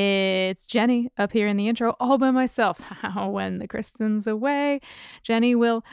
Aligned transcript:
It's 0.00 0.68
Jenny 0.68 1.10
up 1.18 1.32
here 1.32 1.48
in 1.48 1.56
the 1.56 1.66
intro 1.66 1.96
all 1.98 2.18
by 2.18 2.30
myself. 2.30 2.78
when 3.16 3.58
the 3.58 3.66
Kristin's 3.66 4.28
away, 4.28 4.80
Jenny 5.24 5.56
will 5.56 5.84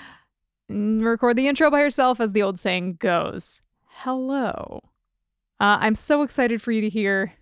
record 0.70 1.38
the 1.38 1.48
intro 1.48 1.72
by 1.72 1.82
herself, 1.82 2.22
as 2.22 2.32
the 2.32 2.44
old 2.44 2.60
saying 2.60 2.98
goes. 3.00 3.64
Hello. 3.88 4.82
Uh, 5.60 5.80
I'm 5.82 5.96
so 5.96 6.22
excited 6.22 6.62
for 6.62 6.72
you 6.72 6.82
to 6.82 6.90
hear 6.90 7.34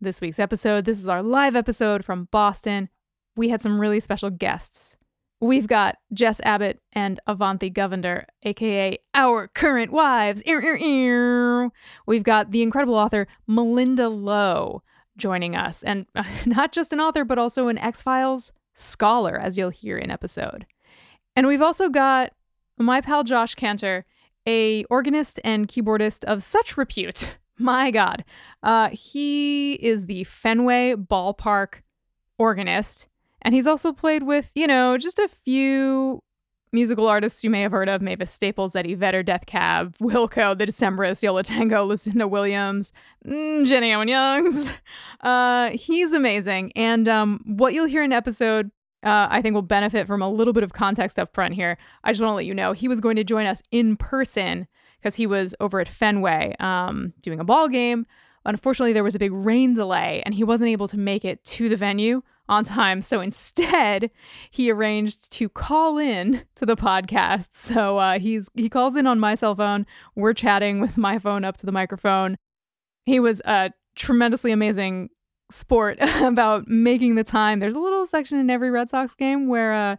this 0.00 0.20
week's 0.20 0.38
episode. 0.38 0.84
This 0.84 1.00
is 1.00 1.08
our 1.08 1.24
live 1.24 1.56
episode 1.56 2.04
from 2.04 2.28
Boston. 2.30 2.88
We 3.34 3.48
had 3.48 3.60
some 3.60 3.80
really 3.80 3.98
special 3.98 4.30
guests. 4.30 4.96
We've 5.40 5.66
got 5.66 5.96
Jess 6.12 6.40
Abbott 6.44 6.78
and 6.92 7.18
Avanthi 7.26 7.72
Govender, 7.74 8.26
aka 8.44 8.96
our 9.12 9.48
current 9.48 9.90
wives. 9.90 10.44
We've 10.46 12.22
got 12.22 12.52
the 12.52 12.62
incredible 12.62 12.94
author 12.94 13.26
Malinda 13.48 14.08
Lo 14.08 14.84
joining 15.22 15.56
us, 15.56 15.82
and 15.82 16.06
not 16.46 16.72
just 16.72 16.92
an 16.92 17.00
author, 17.00 17.24
but 17.24 17.38
also 17.38 17.68
an 17.68 17.78
X 17.78 18.02
Files 18.02 18.52
scholar, 18.74 19.38
as 19.38 19.56
you'll 19.56 19.70
hear 19.70 19.96
in 19.96 20.10
episode. 20.10 20.66
And 21.36 21.46
we've 21.46 21.62
also 21.62 21.88
got 21.88 22.32
my 22.76 23.00
pal 23.00 23.24
Josh 23.24 23.54
Kantor, 23.54 24.04
a 24.46 24.84
organist 24.84 25.38
and 25.44 25.68
keyboardist 25.68 26.24
of 26.24 26.42
such 26.42 26.76
repute. 26.76 27.36
My 27.58 27.90
God, 27.90 28.24
uh, 28.62 28.88
he 28.88 29.74
is 29.74 30.06
the 30.06 30.24
Fenway 30.24 30.94
Ballpark 30.94 31.82
organist, 32.38 33.08
and 33.42 33.54
he's 33.54 33.66
also 33.66 33.92
played 33.92 34.24
with 34.24 34.50
you 34.56 34.66
know 34.66 34.98
just 34.98 35.18
a 35.18 35.28
few 35.28 36.22
musical 36.72 37.06
artists 37.06 37.44
you 37.44 37.50
may 37.50 37.60
have 37.60 37.72
heard 37.72 37.88
of 37.88 38.00
Mavis 38.00 38.30
Staples, 38.30 38.74
Eddie 38.74 38.94
Vedder, 38.94 39.22
Death 39.22 39.44
Cab, 39.46 39.94
Wilco, 39.98 40.56
The 40.56 40.66
Decemberists, 40.66 41.22
Yo 41.22 41.34
La 41.34 41.42
Tengo, 41.42 41.84
Lucinda 41.84 42.26
Williams, 42.26 42.92
mm, 43.26 43.66
Jenny 43.66 43.92
Owen 43.92 44.08
Youngs. 44.08 44.72
Uh, 45.22 45.70
he's 45.70 46.12
amazing. 46.12 46.72
And 46.74 47.06
um, 47.06 47.40
what 47.46 47.72
you'll 47.72 47.86
hear 47.86 48.02
in 48.02 48.12
episode, 48.12 48.72
uh, 49.04 49.28
I 49.30 49.40
think 49.40 49.54
will 49.54 49.62
benefit 49.62 50.08
from 50.08 50.20
a 50.20 50.28
little 50.28 50.52
bit 50.52 50.64
of 50.64 50.72
context 50.72 51.16
up 51.16 51.32
front 51.32 51.54
here. 51.54 51.78
I 52.02 52.10
just 52.10 52.20
want 52.20 52.32
to 52.32 52.34
let 52.34 52.44
you 52.44 52.54
know 52.54 52.72
he 52.72 52.88
was 52.88 52.98
going 52.98 53.14
to 53.14 53.22
join 53.22 53.46
us 53.46 53.62
in 53.70 53.96
person 53.96 54.66
because 54.98 55.14
he 55.14 55.28
was 55.28 55.54
over 55.60 55.78
at 55.78 55.86
Fenway 55.86 56.56
um, 56.58 57.12
doing 57.22 57.38
a 57.38 57.44
ball 57.44 57.68
game. 57.68 58.04
Unfortunately, 58.44 58.92
there 58.92 59.04
was 59.04 59.14
a 59.14 59.20
big 59.20 59.32
rain 59.32 59.74
delay 59.74 60.24
and 60.26 60.34
he 60.34 60.42
wasn't 60.42 60.70
able 60.70 60.88
to 60.88 60.98
make 60.98 61.24
it 61.24 61.44
to 61.44 61.68
the 61.68 61.76
venue 61.76 62.22
on 62.52 62.64
time. 62.64 63.00
So 63.00 63.20
instead, 63.20 64.10
he 64.50 64.70
arranged 64.70 65.32
to 65.32 65.48
call 65.48 65.98
in 65.98 66.42
to 66.56 66.66
the 66.66 66.76
podcast. 66.76 67.48
So 67.72 67.98
uh, 67.98 68.18
he's 68.18 68.50
he 68.54 68.68
calls 68.68 68.94
in 68.94 69.06
on 69.06 69.18
my 69.18 69.34
cell 69.34 69.54
phone. 69.54 69.86
We're 70.14 70.34
chatting 70.34 70.80
with 70.80 70.98
my 70.98 71.18
phone 71.18 71.44
up 71.44 71.56
to 71.58 71.66
the 71.66 71.72
microphone. 71.72 72.36
He 73.06 73.18
was 73.18 73.40
a 73.44 73.72
tremendously 73.94 74.52
amazing 74.52 75.08
sport 75.50 75.98
about 76.20 76.68
making 76.68 77.14
the 77.14 77.24
time. 77.24 77.58
There's 77.58 77.74
a 77.74 77.80
little 77.80 78.06
section 78.06 78.38
in 78.38 78.50
every 78.50 78.70
Red 78.70 78.90
Sox 78.90 79.14
game 79.14 79.48
where 79.48 79.72
uh, 79.72 79.96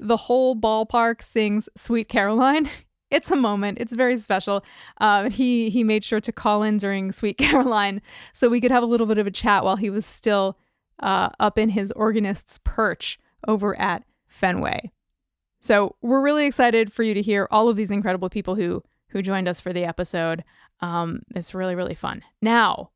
the 0.00 0.16
whole 0.16 0.56
ballpark 0.56 1.22
sings 1.22 1.68
"Sweet 1.76 2.08
Caroline." 2.08 2.68
It's 3.12 3.30
a 3.30 3.36
moment. 3.36 3.76
It's 3.78 3.92
very 3.92 4.16
special. 4.16 4.64
Uh, 4.98 5.28
he 5.28 5.68
he 5.68 5.84
made 5.84 6.02
sure 6.02 6.22
to 6.22 6.32
call 6.32 6.62
in 6.62 6.78
during 6.78 7.12
Sweet 7.12 7.36
Caroline 7.46 8.00
so 8.32 8.48
we 8.48 8.58
could 8.58 8.70
have 8.70 8.82
a 8.82 8.86
little 8.86 9.06
bit 9.06 9.18
of 9.18 9.26
a 9.26 9.30
chat 9.30 9.64
while 9.64 9.76
he 9.76 9.90
was 9.90 10.06
still 10.06 10.56
uh, 11.00 11.30
up 11.40 11.58
in 11.58 11.70
his 11.70 11.92
organist's 11.92 12.58
perch 12.64 13.18
over 13.46 13.78
at 13.78 14.04
Fenway. 14.28 14.92
So 15.60 15.96
we're 16.02 16.22
really 16.22 16.46
excited 16.46 16.92
for 16.92 17.02
you 17.02 17.14
to 17.14 17.22
hear 17.22 17.46
all 17.50 17.68
of 17.68 17.76
these 17.76 17.90
incredible 17.90 18.28
people 18.28 18.54
who 18.54 18.82
who 19.08 19.20
joined 19.20 19.46
us 19.46 19.60
for 19.60 19.72
the 19.72 19.84
episode. 19.84 20.42
Um, 20.80 21.20
it's 21.34 21.54
really 21.54 21.74
really 21.74 21.94
fun. 21.94 22.22
Now, 22.40 22.90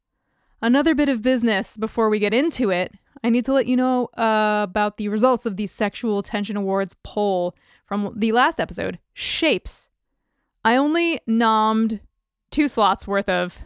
another 0.60 0.94
bit 0.94 1.08
of 1.08 1.22
business 1.22 1.76
before 1.76 2.08
we 2.08 2.18
get 2.18 2.34
into 2.34 2.70
it. 2.70 2.92
I 3.24 3.30
need 3.30 3.44
to 3.46 3.52
let 3.52 3.66
you 3.66 3.76
know 3.76 4.06
uh, 4.16 4.60
about 4.62 4.98
the 4.98 5.08
results 5.08 5.46
of 5.46 5.56
the 5.56 5.66
Sexual 5.66 6.22
Tension 6.22 6.56
Awards 6.56 6.94
poll 7.02 7.56
from 7.84 8.12
the 8.16 8.32
last 8.32 8.60
episode, 8.60 8.98
Shapes. 9.14 9.88
I 10.64 10.76
only 10.76 11.20
nommed 11.28 12.00
two 12.50 12.68
slots 12.68 13.06
worth 13.06 13.28
of 13.28 13.58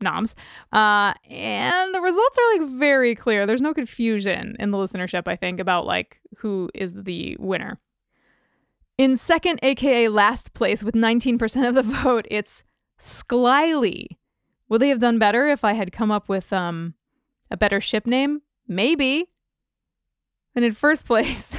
noms, 0.00 0.34
uh, 0.72 1.14
and 1.30 1.94
the 1.94 2.00
results 2.00 2.38
are 2.38 2.58
like 2.58 2.70
very 2.70 3.14
clear. 3.14 3.46
There's 3.46 3.62
no 3.62 3.74
confusion 3.74 4.56
in 4.58 4.70
the 4.70 4.78
listenership, 4.78 5.24
I 5.26 5.36
think, 5.36 5.60
about 5.60 5.86
like 5.86 6.20
who 6.38 6.70
is 6.74 6.94
the 6.94 7.36
winner. 7.38 7.78
In 8.98 9.16
second, 9.16 9.60
aka 9.62 10.08
last 10.08 10.54
place, 10.54 10.82
with 10.82 10.94
19% 10.94 11.68
of 11.68 11.74
the 11.74 11.82
vote, 11.82 12.26
it's 12.30 12.64
Sklyly. 12.98 14.16
Would 14.68 14.80
they 14.80 14.88
have 14.88 15.00
done 15.00 15.18
better 15.18 15.48
if 15.48 15.64
I 15.64 15.74
had 15.74 15.92
come 15.92 16.10
up 16.10 16.28
with 16.28 16.52
um 16.52 16.94
a 17.50 17.56
better 17.56 17.80
ship 17.80 18.06
name? 18.06 18.42
Maybe. 18.66 19.26
And 20.54 20.64
in 20.64 20.72
first 20.72 21.06
place, 21.06 21.56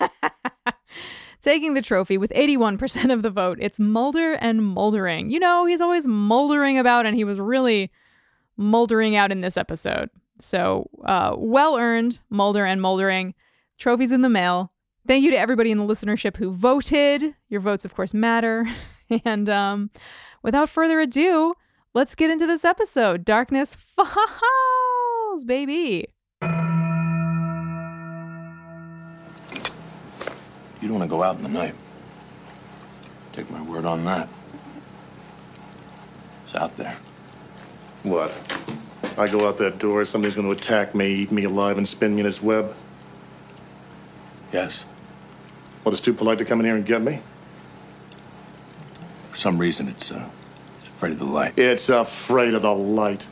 taking 1.40 1.74
the 1.74 1.82
trophy 1.82 2.18
with 2.18 2.32
81% 2.32 3.12
of 3.12 3.22
the 3.22 3.30
vote. 3.30 3.58
It's 3.60 3.80
Mulder 3.80 4.32
and 4.34 4.60
Moldering. 4.62 5.30
You 5.30 5.38
know, 5.38 5.66
he's 5.66 5.80
always 5.80 6.06
moldering 6.06 6.78
about, 6.78 7.06
and 7.06 7.16
he 7.16 7.24
was 7.24 7.40
really 7.40 7.90
moldering 8.56 9.16
out 9.16 9.32
in 9.32 9.40
this 9.40 9.56
episode. 9.56 10.10
So, 10.40 10.88
uh, 11.04 11.34
well 11.36 11.76
earned, 11.76 12.20
Mulder 12.30 12.64
and 12.64 12.80
Moldering. 12.80 13.34
Trophies 13.78 14.12
in 14.12 14.22
the 14.22 14.28
mail. 14.28 14.72
Thank 15.06 15.24
you 15.24 15.30
to 15.30 15.38
everybody 15.38 15.70
in 15.70 15.78
the 15.78 15.86
listenership 15.86 16.36
who 16.36 16.52
voted. 16.52 17.34
Your 17.48 17.60
votes, 17.60 17.84
of 17.84 17.94
course, 17.94 18.12
matter. 18.12 18.66
and 19.24 19.48
um, 19.48 19.90
without 20.42 20.68
further 20.68 21.00
ado, 21.00 21.54
let's 21.94 22.14
get 22.14 22.30
into 22.30 22.46
this 22.46 22.64
episode. 22.64 23.24
Darkness 23.24 23.74
Falls, 23.96 25.44
baby. 25.44 26.08
You 30.88 30.94
don't 30.94 31.00
want 31.00 31.10
to 31.10 31.14
go 31.14 31.22
out 31.22 31.36
in 31.36 31.42
the 31.42 31.50
night. 31.50 31.74
Take 33.34 33.50
my 33.50 33.60
word 33.60 33.84
on 33.84 34.04
that. 34.04 34.26
It's 36.44 36.54
out 36.54 36.74
there. 36.78 36.96
What? 38.04 38.32
I 39.18 39.28
go 39.28 39.46
out 39.46 39.58
that 39.58 39.78
door, 39.78 40.06
somebody's 40.06 40.34
going 40.34 40.46
to 40.46 40.52
attack 40.52 40.94
me, 40.94 41.12
eat 41.12 41.30
me 41.30 41.44
alive, 41.44 41.76
and 41.76 41.86
spin 41.86 42.14
me 42.14 42.20
in 42.20 42.24
his 42.24 42.42
web? 42.42 42.74
Yes. 44.50 44.80
What, 45.82 45.92
it's 45.92 46.00
too 46.00 46.14
polite 46.14 46.38
to 46.38 46.46
come 46.46 46.58
in 46.60 46.64
here 46.64 46.76
and 46.76 46.86
get 46.86 47.02
me? 47.02 47.20
For 49.30 49.36
some 49.36 49.58
reason, 49.58 49.88
it's, 49.88 50.10
uh, 50.10 50.26
it's 50.78 50.88
afraid 50.88 51.12
of 51.12 51.18
the 51.18 51.28
light. 51.28 51.58
It's 51.58 51.90
afraid 51.90 52.54
of 52.54 52.62
the 52.62 52.74
light. 52.74 53.26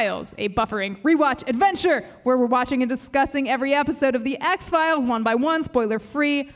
Files, 0.00 0.34
a 0.38 0.48
buffering 0.48 0.98
rewatch 1.02 1.46
adventure 1.46 2.02
where 2.22 2.38
we're 2.38 2.46
watching 2.46 2.80
and 2.80 2.88
discussing 2.88 3.50
every 3.50 3.74
episode 3.74 4.14
of 4.14 4.24
the 4.24 4.40
X 4.40 4.70
Files 4.70 5.04
one 5.04 5.22
by 5.22 5.34
one, 5.34 5.62
spoiler 5.62 5.98
free. 5.98 6.48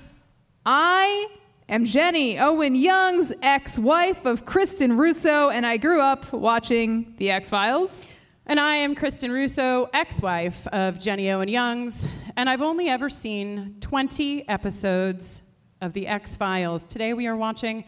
I 0.64 1.26
am 1.69 1.85
Jenny 1.85 2.38
Owen 2.38 2.75
Youngs 2.75 3.35
ex 3.43 3.79
wife 3.79 4.25
of 4.25 4.46
Kristin 4.46 4.96
Russo, 4.96 5.50
and 5.50 5.67
I 5.67 5.76
grew 5.76 6.00
up 6.00 6.32
watching 6.32 7.17
the 7.19 7.31
X 7.32 7.50
Files. 7.50 8.11
And 8.46 8.58
I 8.58 8.76
am 8.76 8.94
Kristin 8.94 9.31
Russo, 9.31 9.90
ex 9.93 10.23
wife 10.23 10.67
of 10.69 10.99
Jenny 10.99 11.31
Owen 11.31 11.49
Youngs, 11.49 12.08
and 12.38 12.49
I've 12.49 12.62
only 12.62 12.88
ever 12.88 13.11
seen 13.11 13.76
20 13.82 14.49
episodes 14.49 15.43
of 15.82 15.93
The 15.93 16.06
X 16.06 16.35
Files. 16.35 16.87
Today 16.87 17.12
we 17.12 17.26
are 17.26 17.37
watching 17.37 17.85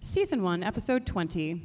season 0.00 0.42
one, 0.42 0.64
episode 0.64 1.06
20 1.06 1.62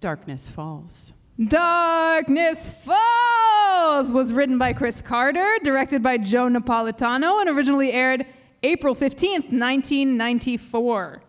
Darkness 0.00 0.50
Falls. 0.50 1.14
Darkness 1.46 2.68
Falls 2.68 4.10
was 4.10 4.32
written 4.32 4.58
by 4.58 4.72
Chris 4.72 5.00
Carter, 5.00 5.56
directed 5.62 6.02
by 6.02 6.18
Joe 6.18 6.48
Napolitano, 6.48 7.40
and 7.40 7.48
originally 7.48 7.92
aired 7.92 8.26
April 8.64 8.92
15th, 8.92 9.52
1994. 9.52 11.22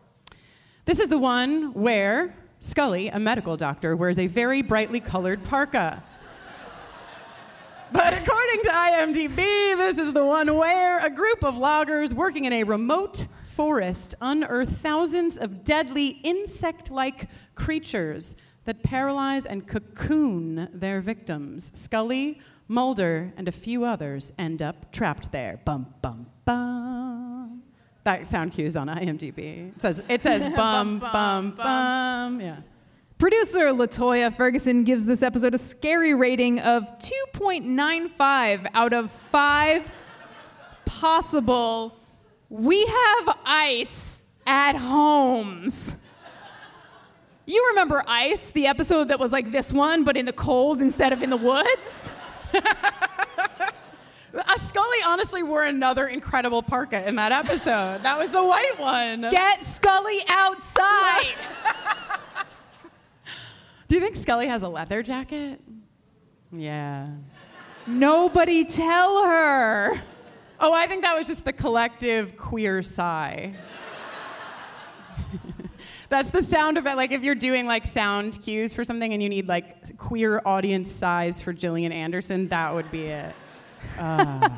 This 0.85 0.99
is 0.99 1.09
the 1.09 1.19
one 1.19 1.73
where 1.73 2.35
Scully, 2.59 3.09
a 3.09 3.19
medical 3.19 3.55
doctor, 3.55 3.95
wears 3.95 4.17
a 4.17 4.25
very 4.25 4.63
brightly 4.63 4.99
colored 4.99 5.43
parka. 5.43 6.01
But 7.91 8.13
according 8.15 8.61
to 8.63 8.69
IMDb, 8.69 9.77
this 9.77 9.99
is 9.99 10.11
the 10.11 10.25
one 10.25 10.55
where 10.55 11.05
a 11.05 11.09
group 11.11 11.43
of 11.43 11.55
loggers 11.55 12.15
working 12.15 12.45
in 12.45 12.53
a 12.53 12.63
remote 12.63 13.25
forest 13.45 14.15
unearth 14.21 14.75
thousands 14.79 15.37
of 15.37 15.63
deadly 15.63 16.19
insect 16.23 16.89
like 16.89 17.29
creatures 17.53 18.37
that 18.65 18.83
paralyze 18.83 19.45
and 19.45 19.67
cocoon 19.67 20.69
their 20.73 21.01
victims. 21.01 21.71
Scully, 21.73 22.39
Mulder, 22.67 23.33
and 23.35 23.47
a 23.47 23.51
few 23.51 23.83
others 23.83 24.31
end 24.37 24.61
up 24.61 24.91
trapped 24.91 25.31
there. 25.31 25.59
Bum, 25.65 25.87
bum, 26.01 26.27
bum. 26.45 27.63
That 28.03 28.27
sound 28.27 28.51
cue 28.51 28.65
is 28.65 28.75
on 28.75 28.87
IMDb. 28.87 29.75
It 29.75 29.81
says, 29.81 30.03
it 30.07 30.21
says 30.21 30.41
bum, 30.55 30.99
bum, 30.99 31.51
bum. 31.51 32.39
Yeah. 32.39 32.57
Producer 33.17 33.71
LaToya 33.71 34.33
Ferguson 34.35 34.83
gives 34.83 35.05
this 35.05 35.23
episode 35.23 35.53
a 35.53 35.57
scary 35.57 36.13
rating 36.13 36.59
of 36.59 36.83
2.95 36.99 38.69
out 38.73 38.93
of 38.93 39.11
5 39.11 39.91
possible. 40.85 41.97
We 42.49 42.85
have 42.85 43.37
ice 43.45 44.23
at 44.47 44.75
homes. 44.75 46.01
You 47.49 47.65
remember 47.69 48.03
Ice, 48.05 48.51
the 48.51 48.67
episode 48.67 49.07
that 49.07 49.19
was 49.19 49.31
like 49.31 49.51
this 49.51 49.73
one, 49.73 50.03
but 50.03 50.15
in 50.15 50.27
the 50.27 50.33
cold 50.33 50.83
instead 50.83 51.11
of 51.11 51.23
in 51.23 51.31
the 51.31 51.37
woods? 51.37 52.07
Scully 54.57 54.97
honestly 55.03 55.41
wore 55.41 55.63
another 55.63 56.05
incredible 56.05 56.61
parka 56.61 57.07
in 57.07 57.15
that 57.15 57.31
episode. 57.31 58.03
That 58.03 58.19
was 58.19 58.29
the 58.29 58.43
white 58.43 58.79
one. 58.79 59.21
Get 59.31 59.63
Scully 59.63 60.19
outside! 60.27 61.33
Do 63.87 63.95
you 63.95 64.01
think 64.01 64.15
Scully 64.15 64.45
has 64.45 64.61
a 64.61 64.69
leather 64.69 65.01
jacket? 65.01 65.59
Yeah. 66.51 67.07
Nobody 67.87 68.63
tell 68.63 69.25
her. 69.25 69.99
Oh, 70.59 70.71
I 70.71 70.85
think 70.85 71.01
that 71.01 71.17
was 71.17 71.25
just 71.25 71.45
the 71.45 71.53
collective 71.53 72.37
queer 72.37 72.83
sigh. 72.83 73.55
That's 76.09 76.31
the 76.31 76.41
sound 76.41 76.77
of 76.77 76.87
it. 76.87 76.97
Like 76.97 77.11
if 77.11 77.23
you're 77.23 77.35
doing 77.35 77.67
like 77.67 77.85
sound 77.85 78.41
cues 78.41 78.73
for 78.73 78.83
something 78.83 79.13
and 79.13 79.21
you 79.21 79.29
need 79.29 79.47
like 79.47 79.97
queer 79.97 80.41
audience 80.43 80.91
size 80.91 81.41
for 81.41 81.53
Gillian 81.53 81.91
Anderson, 81.91 82.47
that 82.49 82.73
would 82.73 82.89
be 82.91 83.05
it. 83.05 83.35
Uh, 83.97 84.49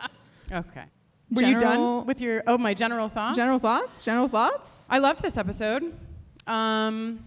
okay. 0.52 0.84
Were 1.30 1.42
you 1.42 1.60
done 1.60 2.06
with 2.06 2.20
your? 2.20 2.42
Oh, 2.46 2.58
my 2.58 2.74
general 2.74 3.08
thoughts. 3.08 3.36
General 3.36 3.58
thoughts? 3.58 4.04
General 4.04 4.26
thoughts? 4.26 4.88
I 4.90 4.98
loved 4.98 5.22
this 5.22 5.36
episode. 5.36 5.94
Um, 6.46 7.24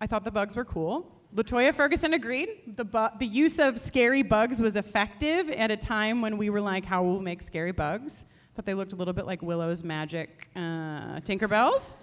I 0.00 0.06
thought 0.06 0.24
the 0.24 0.30
bugs 0.30 0.56
were 0.56 0.64
cool. 0.64 1.10
LaToya 1.34 1.74
Ferguson 1.74 2.14
agreed. 2.14 2.76
The, 2.76 2.84
bu- 2.84 3.18
the 3.18 3.26
use 3.26 3.58
of 3.58 3.78
scary 3.80 4.22
bugs 4.22 4.60
was 4.60 4.76
effective 4.76 5.50
at 5.50 5.70
a 5.70 5.76
time 5.76 6.20
when 6.20 6.38
we 6.38 6.48
were 6.48 6.60
like, 6.60 6.84
how 6.84 7.02
will 7.02 7.18
we 7.18 7.24
make 7.24 7.42
scary 7.42 7.72
bugs? 7.72 8.26
Thought 8.54 8.66
they 8.66 8.74
looked 8.74 8.92
a 8.92 8.96
little 8.96 9.14
bit 9.14 9.26
like 9.26 9.42
Willow's 9.42 9.82
magic 9.82 10.48
uh, 10.54 11.20
Tinkerbells. 11.20 11.96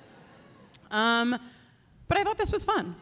Um, 0.90 1.38
but 2.08 2.18
I 2.18 2.24
thought 2.24 2.38
this 2.38 2.52
was 2.52 2.64
fun. 2.64 2.96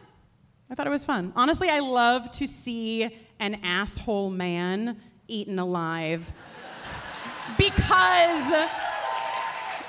I 0.70 0.76
thought 0.76 0.86
it 0.86 0.90
was 0.90 1.04
fun. 1.04 1.32
Honestly, 1.34 1.68
I 1.68 1.80
love 1.80 2.30
to 2.32 2.46
see 2.46 3.10
an 3.40 3.56
asshole 3.64 4.30
man 4.30 5.00
eaten 5.26 5.58
alive 5.58 6.32
because 7.58 8.68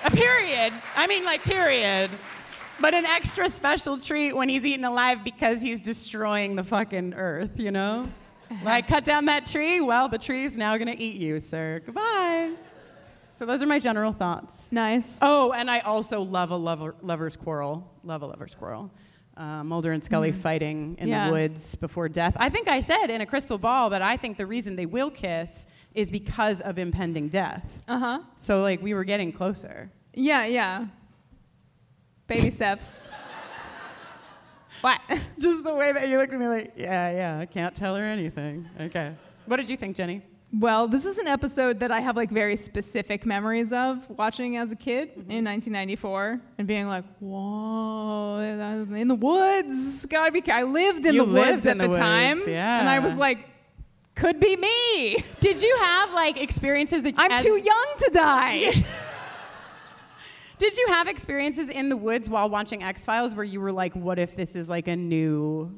a 0.05 0.11
period. 0.11 0.73
I 0.95 1.05
mean, 1.05 1.23
like, 1.23 1.43
period. 1.43 2.09
But 2.79 2.95
an 2.95 3.05
extra 3.05 3.47
special 3.47 3.99
treat 3.99 4.35
when 4.35 4.49
he's 4.49 4.65
eaten 4.65 4.85
alive 4.85 5.23
because 5.23 5.61
he's 5.61 5.83
destroying 5.83 6.55
the 6.55 6.63
fucking 6.63 7.13
earth, 7.13 7.59
you 7.59 7.69
know? 7.69 8.07
Like, 8.63 8.87
cut 8.87 9.05
down 9.05 9.25
that 9.25 9.45
tree, 9.45 9.81
well, 9.81 10.09
the 10.09 10.17
tree's 10.17 10.57
now 10.57 10.75
gonna 10.77 10.95
eat 10.97 11.15
you, 11.15 11.39
sir. 11.39 11.81
Goodbye. 11.85 12.53
So, 13.41 13.47
those 13.47 13.63
are 13.63 13.65
my 13.65 13.79
general 13.79 14.11
thoughts. 14.11 14.71
Nice. 14.71 15.17
Oh, 15.19 15.51
and 15.51 15.67
I 15.71 15.79
also 15.79 16.21
love 16.21 16.51
a 16.51 16.55
lover, 16.55 16.93
lover's 17.01 17.35
quarrel. 17.35 17.91
Love 18.03 18.21
a 18.21 18.27
lover's 18.27 18.53
quarrel. 18.53 18.91
Uh, 19.35 19.63
Mulder 19.63 19.93
and 19.93 20.03
Scully 20.03 20.31
fighting 20.31 20.95
in 20.99 21.07
Yeah. 21.07 21.25
the 21.25 21.31
woods 21.31 21.73
before 21.73 22.07
death. 22.07 22.35
I 22.38 22.49
think 22.49 22.67
I 22.67 22.81
said 22.81 23.07
in 23.07 23.21
a 23.21 23.25
crystal 23.25 23.57
ball 23.57 23.89
that 23.89 24.03
I 24.03 24.15
think 24.15 24.38
the 24.38 24.45
reason 24.45 24.75
they 24.75 24.85
will 24.85 25.09
kiss 25.09 25.65
is 25.95 26.11
because 26.11 26.61
of 26.61 26.77
impending 26.77 27.29
death. 27.29 27.65
Uh 27.88 27.97
huh. 27.97 28.19
So, 28.35 28.61
like, 28.61 28.79
we 28.79 28.93
were 28.93 29.03
getting 29.03 29.31
closer. 29.31 29.89
Yeah, 30.13 30.45
yeah. 30.45 30.85
Baby 32.27 32.51
steps. 32.51 33.07
what? 34.81 35.01
Just 35.39 35.63
the 35.63 35.73
way 35.73 35.92
that 35.94 36.07
you 36.09 36.19
looked 36.19 36.31
at 36.31 36.39
me 36.39 36.47
like, 36.47 36.73
yeah, 36.75 37.09
yeah, 37.11 37.39
I 37.39 37.47
can't 37.47 37.75
tell 37.75 37.95
her 37.95 38.06
anything. 38.06 38.69
Okay. 38.80 39.16
What 39.47 39.56
did 39.57 39.68
you 39.68 39.77
think, 39.77 39.97
Jenny? 39.97 40.21
Well, 40.53 40.89
this 40.89 41.05
is 41.05 41.17
an 41.17 41.27
episode 41.27 41.79
that 41.79 41.91
I 41.91 42.01
have 42.01 42.17
like 42.17 42.29
very 42.29 42.57
specific 42.57 43.25
memories 43.25 43.71
of 43.71 44.09
watching 44.09 44.57
as 44.57 44.71
a 44.71 44.75
kid 44.75 45.11
mm-hmm. 45.11 45.31
in 45.31 45.45
1994 45.45 46.41
and 46.57 46.67
being 46.67 46.87
like, 46.87 47.05
"Whoa, 47.19 48.39
in 48.93 49.07
the 49.07 49.15
woods, 49.15 50.05
gotta 50.07 50.31
be." 50.31 50.43
I 50.51 50.63
lived 50.63 51.05
in 51.05 51.15
You 51.15 51.25
the 51.25 51.31
lived 51.31 51.49
woods 51.49 51.65
in 51.65 51.71
at 51.71 51.77
the 51.77 51.83
the, 51.83 51.89
woods, 51.89 51.99
time, 51.99 52.41
yeah. 52.47 52.79
and 52.81 52.89
I 52.89 52.99
was 52.99 53.15
like, 53.15 53.47
"Could 54.15 54.41
be 54.41 54.57
me. 54.57 55.23
Did 55.39 55.61
you 55.61 55.77
have 55.79 56.13
like 56.13 56.41
experiences 56.41 57.03
that 57.03 57.13
I'm 57.17 57.31
as- 57.31 57.43
too 57.43 57.55
young 57.55 57.87
to 57.99 58.11
die." 58.13 58.71
Did 60.57 60.77
you 60.77 60.85
have 60.89 61.07
experiences 61.07 61.69
in 61.69 61.89
the 61.89 61.97
woods 61.97 62.29
while 62.29 62.47
watching 62.47 62.83
X 62.83 63.03
Files 63.03 63.33
where 63.33 63.43
you 63.43 63.59
were 63.59 63.71
like, 63.71 63.95
what 63.95 64.19
if 64.19 64.35
this 64.35 64.55
is 64.55 64.69
like 64.69 64.87
a 64.87 64.95
new 64.95 65.75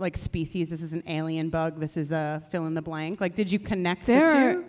like 0.00 0.16
species? 0.16 0.68
This 0.68 0.82
is 0.82 0.92
an 0.92 1.02
alien 1.06 1.50
bug. 1.50 1.78
This 1.78 1.96
is 1.96 2.12
a 2.12 2.42
fill 2.50 2.66
in 2.66 2.74
the 2.74 2.82
blank. 2.82 3.20
Like, 3.20 3.34
did 3.34 3.50
you 3.50 3.58
connect 3.58 4.06
the 4.06 4.12
there, 4.12 4.54
two? 4.54 4.64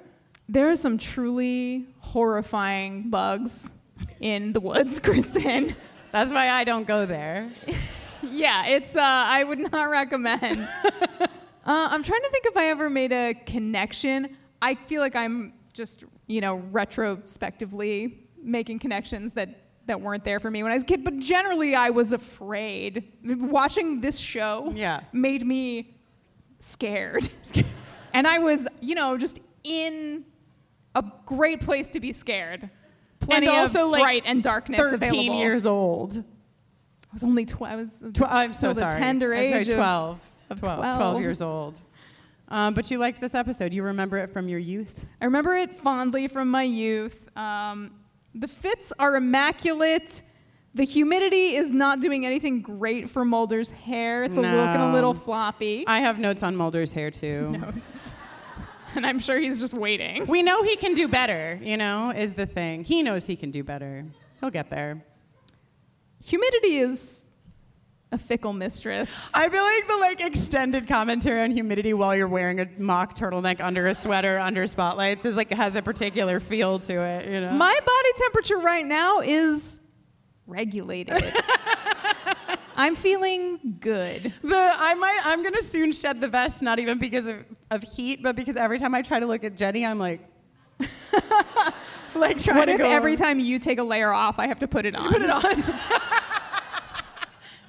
there 0.50 0.70
are 0.70 0.76
some 0.76 0.98
truly 0.98 1.88
horrifying 2.00 3.10
bugs 3.10 3.74
in 4.20 4.54
the 4.54 4.60
woods, 4.60 5.00
Kristin. 5.06 5.76
That's 6.12 6.32
why 6.32 6.50
I 6.50 6.64
don't 6.64 6.88
go 6.88 7.06
there. 7.06 7.52
Yeah, 8.24 8.68
it's. 8.68 8.96
Uh, 8.96 9.02
I 9.02 9.44
would 9.44 9.58
not 9.58 9.90
recommend. 9.90 10.62
uh, 11.22 11.28
I'm 11.66 12.04
trying 12.04 12.22
to 12.22 12.30
think 12.30 12.46
if 12.46 12.56
I 12.56 12.68
ever 12.68 12.90
made 12.90 13.12
a 13.12 13.34
connection. 13.34 14.38
I 14.62 14.76
feel 14.76 15.02
like 15.02 15.16
I'm 15.16 15.54
just, 15.74 16.04
you 16.28 16.40
know, 16.40 16.58
retrospectively 16.72 18.28
making 18.44 18.80
connections 18.80 19.34
that 19.34 19.71
that 19.88 20.00
weren't 20.00 20.24
there 20.24 20.40
for 20.40 20.50
me 20.52 20.64
when 20.64 20.72
I 20.72 20.76
was 20.76 20.84
a 20.84 20.88
kid. 20.88 21.04
But 21.04 21.20
generally, 21.20 21.76
I 21.76 21.90
was 21.90 22.14
afraid. 22.14 23.12
Watching 23.24 24.02
this 24.02 24.18
show 24.20 24.72
Yeah. 24.76 25.02
made 25.12 25.46
me 25.46 25.96
scared, 26.60 27.30
and 28.14 28.28
I 28.28 28.40
was, 28.40 28.68
you 28.80 28.96
know, 28.96 29.18
just 29.18 29.40
in 29.64 30.26
a 30.96 31.04
great 31.26 31.62
place 31.62 31.90
to 31.92 32.00
be 32.00 32.12
scared. 32.12 32.70
Plenty 33.20 33.48
and 33.48 33.56
also 33.56 33.86
of 33.86 33.92
like 33.92 34.02
fright 34.02 34.24
and 34.26 34.42
darkness 34.42 34.80
13 34.80 34.94
available. 34.96 35.40
years 35.40 35.66
old. 35.66 36.18
I 36.18 37.14
was 37.14 37.24
only 37.24 37.46
12. 37.46 37.72
I 37.72 37.76
was 37.76 38.04
Tw- 38.14 38.22
I'm 38.28 38.54
so 38.54 38.74
sorry. 38.74 39.00
tender 39.00 39.34
I'm 39.34 39.48
sorry, 39.48 39.60
age 39.62 39.68
of- 39.68 39.76
12. 39.76 40.20
of 40.50 40.62
12, 40.62 40.78
12. 40.80 40.96
12 40.98 41.22
years 41.22 41.42
old. 41.42 41.80
Um, 42.48 42.74
but 42.74 42.90
you 42.92 42.98
liked 42.98 43.22
this 43.22 43.34
episode. 43.36 43.74
You 43.74 43.84
remember 43.84 44.18
it 44.18 44.32
from 44.34 44.50
your 44.50 44.60
youth. 44.60 45.06
I 45.22 45.26
remember 45.26 45.56
it 45.56 45.72
fondly 45.72 46.28
from 46.28 46.50
my 46.52 46.64
youth. 46.64 47.30
Um, 47.38 47.94
the 48.36 48.48
fits 48.48 48.94
are 49.00 49.16
immaculate. 49.16 50.22
The 50.74 50.84
humidity 50.84 51.56
is 51.56 51.72
not 51.72 52.00
doing 52.00 52.26
anything 52.26 52.62
great 52.62 53.10
for 53.10 53.26
Mulder's 53.26 53.70
hair. 53.70 54.24
It's 54.24 54.38
a 54.38 54.42
looking 54.42 54.82
a 54.82 54.94
little 54.94 55.14
floppy. 55.14 55.86
I 55.86 56.00
have 56.00 56.18
notes 56.18 56.44
on 56.44 56.56
Mulder's 56.56 56.94
hair 56.94 57.12
too. 57.12 57.52
Notes. 57.52 58.12
and 58.96 59.06
I'm 59.06 59.20
sure 59.20 59.38
he's 59.38 59.60
just 59.60 59.74
waiting. 59.74 60.26
We 60.28 60.44
know 60.44 60.64
he 60.64 60.76
can 60.76 60.94
do 60.94 61.08
better, 61.08 61.60
you 61.62 61.78
know, 61.78 62.12
is 62.12 62.34
the 62.34 62.46
thing. 62.46 62.84
He 62.84 63.04
knows 63.04 63.26
he 63.26 63.36
can 63.36 63.52
do 63.52 63.64
better. 63.64 64.06
He'll 64.40 64.50
get 64.50 64.70
there. 64.70 65.04
Humidity 66.24 66.78
is 66.78 67.31
a 68.12 68.18
fickle 68.18 68.54
mistress. 68.54 69.32
I 69.34 69.48
feel 69.50 69.64
like 69.64 69.88
the 69.88 69.98
like 69.98 70.22
extended 70.22 70.88
commentary 70.88 71.42
on 71.42 71.52
humidity 71.52 71.94
while 71.94 72.16
you're 72.16 72.28
wearing 72.28 72.60
a 72.60 72.68
mock 72.78 73.16
turtleneck 73.16 73.62
under 73.62 73.88
a 73.88 73.94
sweater 73.94 74.38
under 74.38 74.68
spotlights 74.68 75.26
is 75.26 75.36
like 75.36 75.50
has 75.52 75.76
a 75.76 75.82
particular 75.82 76.40
feel 76.40 76.80
to 76.80 77.02
it, 77.02 77.32
you 77.32 77.40
know. 77.40 77.52
My 77.52 77.74
body 77.74 78.10
temperature 78.18 78.58
right 78.58 78.86
now 78.86 79.20
is 79.22 79.84
regulated. 80.46 81.34
I'm 82.76 82.96
feeling 82.96 83.78
good. 83.80 84.34
the 84.44 84.74
I 84.76 84.94
might 84.96 85.20
I'm 85.24 85.44
gonna 85.44 85.62
soon 85.62 85.92
shed 85.92 86.20
the 86.20 86.28
vest, 86.28 86.62
not 86.62 86.80
even 86.80 86.98
because 86.98 87.28
of, 87.28 87.46
of 87.70 87.84
heat, 87.84 88.24
but 88.24 88.36
because 88.36 88.56
every 88.56 88.80
time 88.80 88.94
I 88.94 89.02
try 89.02 89.20
to 89.20 89.26
look 89.26 89.44
at 89.44 89.56
Jenny, 89.56 89.86
I'm 89.86 90.00
like 90.00 90.22
like 92.16 92.40
trying 92.40 92.58
What 92.58 92.66
to 92.66 92.72
if 92.72 92.78
go 92.80 92.90
every 92.90 93.16
time 93.16 93.40
you 93.40 93.60
take 93.60 93.78
a 93.78 93.84
layer 93.84 94.12
off, 94.12 94.40
I 94.40 94.48
have 94.48 94.60
to 94.60 94.68
put 94.68 94.86
it 94.86 94.96
on? 94.96 95.12
put 95.12 95.22
it 95.22 95.30
on. 95.30 95.44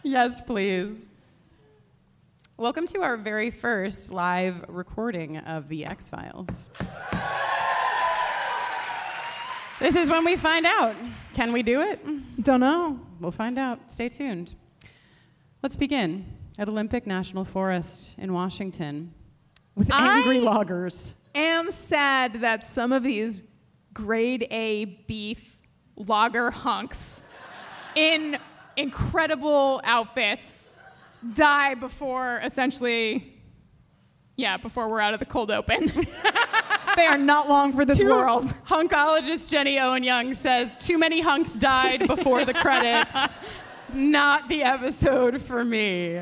yes, 0.03 0.41
please. 0.43 1.07
Welcome 2.57 2.87
to 2.89 3.03
our 3.03 3.17
very 3.17 3.51
first 3.51 4.13
live 4.13 4.65
recording 4.69 5.39
of 5.39 5.69
the 5.69 5.85
X 5.85 6.09
Files. 6.09 6.71
This 9.81 9.97
is 9.97 10.09
when 10.11 10.25
we 10.25 10.37
find 10.37 10.65
out. 10.65 10.95
Can 11.35 11.53
we 11.53 11.63
do 11.63 11.81
it? 11.81 11.99
Don't 12.45 12.61
know. 12.61 13.01
We'll 13.19 13.33
find 13.33 13.59
out. 13.59 13.91
Stay 13.91 14.09
tuned. 14.09 14.55
Let's 15.63 15.75
begin 15.77 16.25
at 16.59 16.69
Olympic 16.69 17.07
National 17.07 17.45
Forest 17.45 18.19
in 18.19 18.33
Washington 18.33 19.13
with 19.75 19.93
angry 19.93 20.39
I- 20.39 20.43
loggers. 20.43 21.15
Am 21.35 21.73
sad 21.73 22.43
that 22.43 22.63
some 22.63 22.93
of 22.93 23.03
these 23.03 23.43
grade 23.95 24.47
A 24.51 24.85
beef 25.07 25.57
lager 25.97 26.51
hunks 26.51 27.23
in 27.97 28.37
incredible 28.77 29.81
outfits 29.85 30.73
die 31.35 31.75
before 31.75 32.41
essentially, 32.45 33.35
yeah, 34.37 34.57
before 34.57 34.89
we're 34.89 35.01
out 35.01 35.15
of 35.15 35.21
the 35.21 35.27
cold 35.27 35.51
open. 35.51 35.87
they 36.97 37.07
are 37.07 37.19
not 37.19 37.49
long 37.49 37.73
for 37.73 37.85
this 37.85 37.99
Two- 37.99 38.11
world. 38.11 38.47
Hunkologist 38.67 39.49
Jenny 39.51 39.79
Owen 39.79 40.03
Youngs 40.03 40.39
says 40.39 40.77
too 40.77 40.99
many 40.99 41.21
hunks 41.21 41.55
died 41.55 42.07
before 42.07 42.45
the 42.45 42.55
credits. 42.55 43.37
Not 43.95 44.49
the 44.49 44.63
episode 44.63 45.41
for 45.43 45.65
me. 45.65 46.15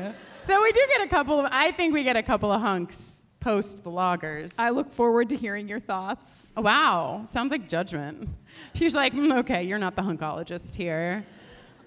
Though 0.47 0.61
we 0.61 0.71
do 0.71 0.85
get 0.89 1.01
a 1.01 1.07
couple 1.07 1.39
of, 1.39 1.47
I 1.51 1.71
think 1.71 1.93
we 1.93 2.03
get 2.03 2.17
a 2.17 2.23
couple 2.23 2.51
of 2.51 2.59
hunks 2.61 3.23
post 3.39 3.83
the 3.83 3.89
loggers. 3.89 4.53
I 4.57 4.69
look 4.69 4.91
forward 4.91 5.29
to 5.29 5.35
hearing 5.35 5.67
your 5.67 5.79
thoughts. 5.79 6.53
Wow, 6.57 7.25
sounds 7.27 7.51
like 7.51 7.67
judgment. 7.69 8.29
She's 8.75 8.95
like, 8.95 9.13
"Mm, 9.13 9.39
okay, 9.39 9.63
you're 9.63 9.79
not 9.79 9.95
the 9.95 10.01
hunkologist 10.01 10.75
here. 10.75 11.25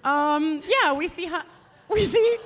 Um, 0.05 0.61
yeah, 0.67 0.93
we 0.93 1.07
see, 1.07 1.25
hu- 1.25 1.37
we 1.89 2.05
see. 2.05 2.37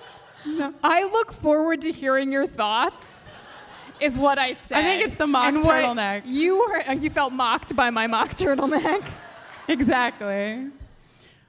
I 0.83 1.03
look 1.03 1.33
forward 1.33 1.81
to 1.81 1.91
hearing 1.91 2.31
your 2.31 2.47
thoughts. 2.47 3.27
Is 3.99 4.17
what 4.17 4.39
I 4.39 4.53
said. 4.53 4.77
I 4.77 4.81
think 4.83 5.03
it's 5.03 5.15
the 5.15 5.27
mock 5.27 5.43
And 5.43 5.57
turtleneck. 5.57 6.21
You 6.25 6.57
were 6.59 6.81
uh, 6.87 6.93
you 6.93 7.09
felt 7.09 7.33
mocked 7.33 7.75
by 7.75 7.89
my 7.89 8.07
mock 8.07 8.31
turtleneck. 8.31 9.03
Exactly. 9.67 10.65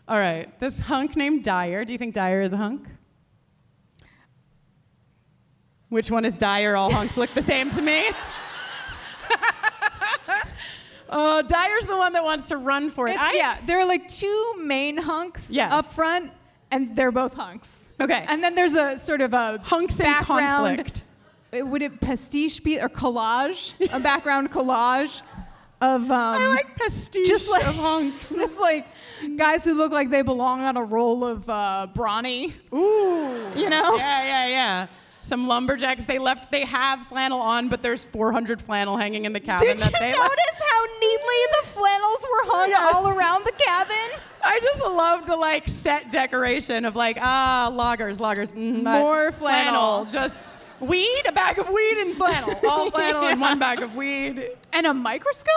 All 0.07 0.19
right, 0.19 0.59
this 0.61 0.79
hunk 0.81 1.17
named 1.17 1.43
Dyer. 1.43 1.87
Do 1.87 1.93
you 1.93 1.99
think 1.99 2.13
Dyer 2.13 2.43
is 2.43 2.53
a 2.53 2.59
hunk? 2.59 2.87
Which 5.89 6.11
one 6.11 6.27
is 6.27 6.37
Dyer? 6.37 6.77
All 6.77 6.93
hunks 6.93 7.17
look 7.17 7.31
the 7.31 7.43
same 7.43 7.71
to 7.71 7.81
me. 7.81 8.05
uh, 11.11 11.43
Dyer's 11.43 11.87
the 11.87 11.97
one 11.97 12.13
that 12.15 12.25
wants 12.25 12.49
to 12.49 12.57
run 12.57 12.89
for 12.91 13.09
it. 13.09 13.21
I- 13.21 13.35
yeah, 13.35 13.59
there 13.67 13.79
are 13.81 13.87
like 13.87 14.09
two 14.09 14.55
main 14.59 14.97
hunks 14.97 15.51
Yes. 15.51 15.73
up 15.73 15.87
front, 15.93 16.31
and 16.71 16.95
they're 16.97 17.13
both 17.13 17.35
hunks. 17.35 17.89
Okay. 18.01 18.25
And 18.29 18.43
then 18.43 18.55
there's 18.55 18.75
a 18.75 18.99
sort 18.99 19.21
of 19.21 19.35
a 19.35 19.59
Hunks 19.63 19.99
in 20.01 20.05
background. 20.07 20.77
conflict. 20.79 21.03
uh, 21.53 21.67
Would 21.67 21.83
it 21.83 22.01
pastiche 22.01 22.63
be 22.63 22.81
or 22.81 22.89
collage? 22.89 23.75
a 23.93 24.01
background 24.11 24.51
collage 24.51 25.21
of 25.83 26.11
um, 26.11 26.35
I 26.43 26.47
like 26.47 26.77
pastiche 26.77 27.27
just 27.29 27.51
like 27.51 27.67
of 27.67 27.75
hunks. 27.75 28.31
it's 28.35 28.59
like 28.59 28.87
guys 29.37 29.65
who 29.65 29.75
look 29.75 29.93
like 29.93 30.11
they 30.11 30.23
belong 30.23 30.61
on 30.63 30.77
a 30.77 30.83
roll 30.85 31.25
of 31.25 31.49
uh, 31.51 31.89
brawny. 31.95 32.55
Ooh. 32.73 33.51
You 33.57 33.69
know? 33.69 33.97
Yeah, 33.97 34.25
yeah, 34.25 34.47
yeah. 34.47 34.87
Some 35.31 35.47
lumberjacks. 35.47 36.07
They 36.07 36.19
left. 36.19 36.51
They 36.51 36.65
have 36.65 37.07
flannel 37.07 37.41
on, 37.41 37.69
but 37.69 37.83
there's 37.83 38.05
400 38.05 38.61
flannel 38.61 38.97
hanging 38.97 39.27
in 39.27 39.33
the 39.33 39.39
cabin. 39.39 39.65
Did 39.65 39.79
you 39.79 39.85
notice 39.87 40.61
how 40.73 40.85
neatly 41.01 41.41
the 41.61 41.67
flannels 41.69 42.23
were 42.23 42.51
hung 42.51 42.71
Yes. 42.71 42.95
all 42.97 43.07
around 43.11 43.45
the 43.45 43.53
cabin? 43.53 44.21
I 44.43 44.59
just 44.59 44.81
love 44.81 45.29
the 45.29 45.37
like 45.37 45.69
set 45.69 46.11
decoration 46.11 46.85
of 46.85 46.97
like 46.97 47.17
ah 47.21 47.71
loggers, 47.73 48.19
loggers, 48.19 48.51
mm, 48.51 48.83
More 48.83 49.31
flannel. 49.31 50.05
just 50.07 50.59
weed, 50.81 51.23
a 51.29 51.31
bag 51.31 51.61
of 51.61 51.69
weed 51.69 51.99
and 51.99 52.17
flannel, 52.17 52.53
all 52.69 52.91
flannel 52.91 53.23
and 53.23 53.41
one 53.41 53.61
bag 53.61 53.83
of 53.83 53.95
weed. 53.95 54.51
And 54.73 54.85
a 54.85 54.93
microscope? 54.93 55.53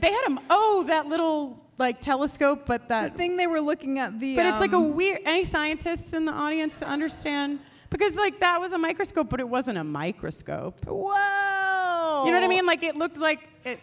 They 0.00 0.12
had 0.12 0.30
a 0.30 0.38
oh 0.48 0.84
that 0.86 1.08
little 1.08 1.58
like 1.76 2.00
telescope, 2.00 2.66
but 2.66 2.82
The 2.82 2.88
that 2.94 3.16
thing 3.16 3.36
they 3.36 3.48
were 3.48 3.60
looking 3.60 3.98
at 3.98 4.20
the. 4.20 4.36
but 4.36 4.46
it's 4.46 4.60
like 4.60 4.74
a 4.74 4.76
um, 4.76 4.94
weird. 4.94 5.22
Any 5.24 5.44
scientists 5.44 6.12
in 6.12 6.24
the 6.24 6.32
audience 6.32 6.78
to 6.78 6.86
understand? 6.86 7.58
Because 7.92 8.16
like 8.16 8.40
that 8.40 8.58
was 8.60 8.72
a 8.72 8.78
microscope, 8.78 9.28
but 9.28 9.38
it 9.38 9.48
wasn't 9.48 9.78
a 9.78 9.84
microscope. 9.84 10.84
Whoa! 10.86 12.24
You 12.24 12.30
know 12.30 12.38
what 12.38 12.44
I 12.44 12.48
mean? 12.48 12.66
Like 12.66 12.82
it 12.82 12.96
looked 12.96 13.18
like 13.18 13.48
it. 13.64 13.78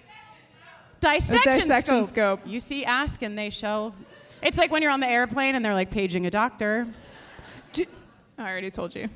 Dissection, 1.00 1.62
dissection 1.62 2.04
scope. 2.04 2.40
scope. 2.42 2.52
You 2.52 2.60
see, 2.60 2.84
ask 2.84 3.22
and 3.22 3.38
they 3.38 3.50
shall. 3.50 3.96
It's 4.42 4.58
like 4.58 4.72
when 4.72 4.82
you're 4.82 4.92
on 4.92 5.00
the 5.00 5.08
airplane 5.08 5.56
and 5.56 5.64
they're 5.64 5.74
like 5.74 5.92
paging 5.92 6.26
a 6.26 6.30
doctor. 6.30 6.88
I 8.38 8.50
already 8.50 8.72
told 8.72 8.96
you. 8.96 9.10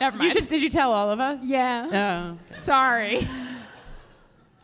Never 0.00 0.16
You 0.16 0.20
mind. 0.20 0.32
should. 0.32 0.48
Did 0.48 0.62
you 0.62 0.68
tell 0.70 0.92
all 0.92 1.10
of 1.10 1.20
us? 1.20 1.44
Yeah. 1.44 2.36
Oh. 2.40 2.54
Sorry. 2.56 3.28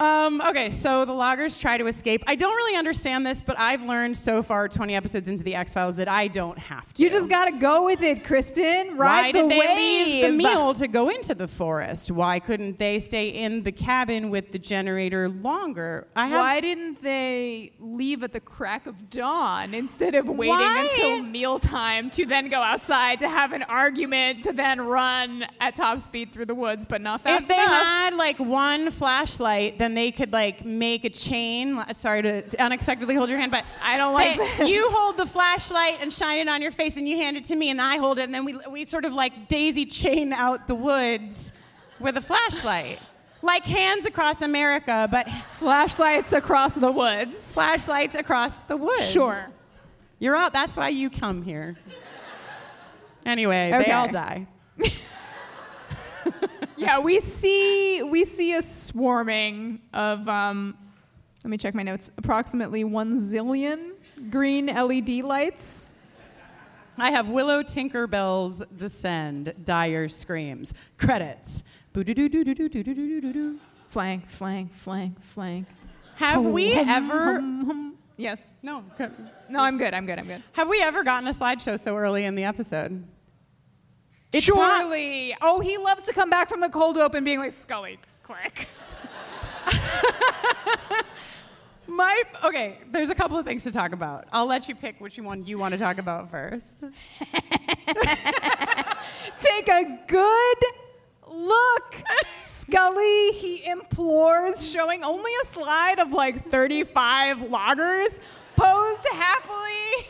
Um, 0.00 0.40
okay, 0.46 0.70
so 0.70 1.04
the 1.04 1.12
loggers 1.12 1.58
try 1.58 1.76
to 1.76 1.86
escape. 1.86 2.22
I 2.26 2.36
don't 2.36 2.54
really 2.54 2.76
understand 2.76 3.26
this, 3.26 3.42
but 3.42 3.58
I've 3.58 3.82
learned 3.82 4.16
so 4.16 4.42
far, 4.42 4.68
20 4.68 4.94
episodes 4.94 5.28
into 5.28 5.42
the 5.42 5.54
X 5.54 5.72
Files, 5.72 5.96
that 5.96 6.08
I 6.08 6.28
don't 6.28 6.58
have 6.58 6.92
to. 6.94 7.02
You 7.02 7.10
just 7.10 7.28
gotta 7.28 7.52
go 7.58 7.84
with 7.84 8.02
it, 8.02 8.22
Kristin. 8.24 8.96
Ride 8.96 8.98
Why 8.98 9.18
Ride 9.22 9.32
did 9.32 9.44
the 9.44 9.48
they 9.48 9.58
wave. 9.58 9.76
leave 9.76 10.22
the 10.26 10.32
meal 10.32 10.74
to 10.74 10.86
go 10.88 11.08
into 11.08 11.34
the 11.34 11.48
forest? 11.48 12.10
Why 12.12 12.38
couldn't 12.38 12.78
they 12.78 13.00
stay 13.00 13.28
in 13.30 13.62
the 13.62 13.72
cabin 13.72 14.30
with 14.30 14.52
the 14.52 14.58
generator 14.58 15.28
longer? 15.28 16.06
I 16.14 16.28
have. 16.28 16.38
Why 16.38 16.60
didn't 16.60 17.00
they 17.02 17.72
leave 17.80 18.22
at 18.22 18.32
the 18.32 18.40
crack 18.40 18.86
of 18.86 19.10
dawn 19.10 19.74
instead 19.74 20.14
of 20.14 20.28
waiting 20.28 20.54
Why? 20.54 20.88
until 20.90 21.22
mealtime 21.22 22.08
to 22.10 22.24
then 22.24 22.48
go 22.48 22.60
outside 22.60 23.18
to 23.18 23.28
have 23.28 23.52
an 23.52 23.64
argument 23.64 24.44
to 24.44 24.52
then 24.52 24.80
run 24.80 25.46
at 25.60 25.74
top 25.74 26.00
speed 26.00 26.32
through 26.32 26.46
the 26.46 26.54
woods, 26.54 26.86
but 26.86 27.00
not 27.00 27.22
fast 27.22 27.42
if 27.42 27.48
they 27.48 27.54
had 27.54 28.14
like 28.14 28.38
one 28.38 28.90
flashlight, 28.90 29.78
then 29.78 29.87
they 29.96 30.10
could 30.10 30.32
like 30.32 30.64
make 30.64 31.04
a 31.04 31.10
chain. 31.10 31.82
Sorry 31.92 32.22
to 32.22 32.42
unexpectedly 32.62 33.14
hold 33.14 33.28
your 33.30 33.38
hand, 33.38 33.50
but 33.52 33.64
I 33.82 33.96
don't 33.96 34.12
like 34.14 34.36
they- 34.38 34.56
this. 34.58 34.68
You 34.68 34.88
hold 34.92 35.16
the 35.16 35.26
flashlight 35.26 35.98
and 36.00 36.12
shine 36.12 36.38
it 36.38 36.48
on 36.48 36.62
your 36.62 36.70
face, 36.72 36.96
and 36.96 37.08
you 37.08 37.16
hand 37.16 37.36
it 37.36 37.44
to 37.46 37.56
me, 37.56 37.70
and 37.70 37.80
I 37.80 37.96
hold 37.98 38.18
it, 38.18 38.22
and 38.24 38.34
then 38.34 38.44
we 38.44 38.58
we 38.70 38.84
sort 38.84 39.04
of 39.04 39.12
like 39.14 39.48
daisy 39.48 39.86
chain 39.86 40.32
out 40.32 40.66
the 40.68 40.74
woods 40.74 41.52
with 42.00 42.16
a 42.16 42.20
flashlight, 42.22 42.98
like 43.42 43.64
hands 43.64 44.06
across 44.06 44.42
America, 44.42 45.08
but 45.10 45.28
Flashlights 45.58 46.32
across 46.32 46.74
the 46.74 46.90
woods. 46.92 47.54
flashlights 47.54 48.14
across 48.14 48.56
the 48.60 48.76
woods. 48.76 49.10
Sure. 49.10 49.50
You're 50.20 50.34
out. 50.36 50.52
That's 50.52 50.76
why 50.76 50.88
you 50.88 51.10
come 51.10 51.42
here. 51.42 51.76
Anyway, 53.26 53.70
Okay. 53.72 53.84
they 53.84 53.92
all 53.92 54.08
die. 54.08 54.46
yeah, 56.76 56.98
we 56.98 57.20
see 57.20 58.02
we 58.02 58.24
see 58.24 58.54
a 58.54 58.62
swarming 58.62 59.80
of 59.92 60.28
um, 60.28 60.76
let 61.44 61.50
me 61.50 61.56
check 61.56 61.74
my 61.74 61.82
notes. 61.82 62.10
Approximately 62.18 62.84
one 62.84 63.16
zillion 63.16 63.92
green 64.30 64.66
LED 64.66 65.24
lights. 65.24 65.98
I 67.00 67.12
have 67.12 67.28
Willow 67.28 67.62
Tinkerbells 67.62 68.64
descend, 68.76 69.54
dire 69.64 70.08
screams, 70.08 70.74
credits. 70.96 71.62
Flank, 73.88 74.28
flank, 74.28 74.74
flank, 74.74 75.20
flank. 75.22 75.66
Have 76.16 76.42
hum, 76.42 76.52
we 76.52 76.74
hum, 76.74 76.88
ever? 76.88 77.34
Hum, 77.34 77.96
yes. 78.16 78.46
No. 78.62 78.82
No, 79.48 79.60
I'm 79.60 79.78
good. 79.78 79.94
I'm 79.94 80.06
good. 80.06 80.18
I'm 80.18 80.26
good. 80.26 80.42
Have 80.52 80.68
we 80.68 80.82
ever 80.82 81.04
gotten 81.04 81.28
a 81.28 81.32
slideshow 81.32 81.78
so 81.78 81.96
early 81.96 82.24
in 82.24 82.34
the 82.34 82.44
episode? 82.44 83.04
It's 84.32 84.44
Surely. 84.44 85.34
oh, 85.40 85.60
he 85.60 85.78
loves 85.78 86.04
to 86.04 86.12
come 86.12 86.28
back 86.28 86.48
from 86.48 86.60
the 86.60 86.68
cold 86.68 86.98
open 86.98 87.24
being 87.24 87.38
like, 87.38 87.52
Scully, 87.52 87.98
click. 88.22 88.68
My 91.86 92.22
okay, 92.44 92.78
there's 92.90 93.08
a 93.08 93.14
couple 93.14 93.38
of 93.38 93.46
things 93.46 93.62
to 93.62 93.72
talk 93.72 93.92
about. 93.92 94.26
I'll 94.30 94.44
let 94.46 94.68
you 94.68 94.74
pick 94.74 95.00
which 95.00 95.18
one 95.18 95.46
you 95.46 95.58
want 95.58 95.72
to 95.72 95.78
talk 95.78 95.96
about 95.96 96.30
first. 96.30 96.80
Take 99.38 99.68
a 99.68 99.98
good 100.06 100.56
look. 101.26 101.94
Scully, 102.42 103.32
he 103.32 103.66
implores, 103.66 104.70
showing 104.70 105.02
only 105.02 105.32
a 105.42 105.46
slide 105.46 105.98
of 105.98 106.12
like 106.12 106.44
35 106.50 107.50
loggers 107.50 108.20
posed 108.56 109.06
happily 109.10 110.08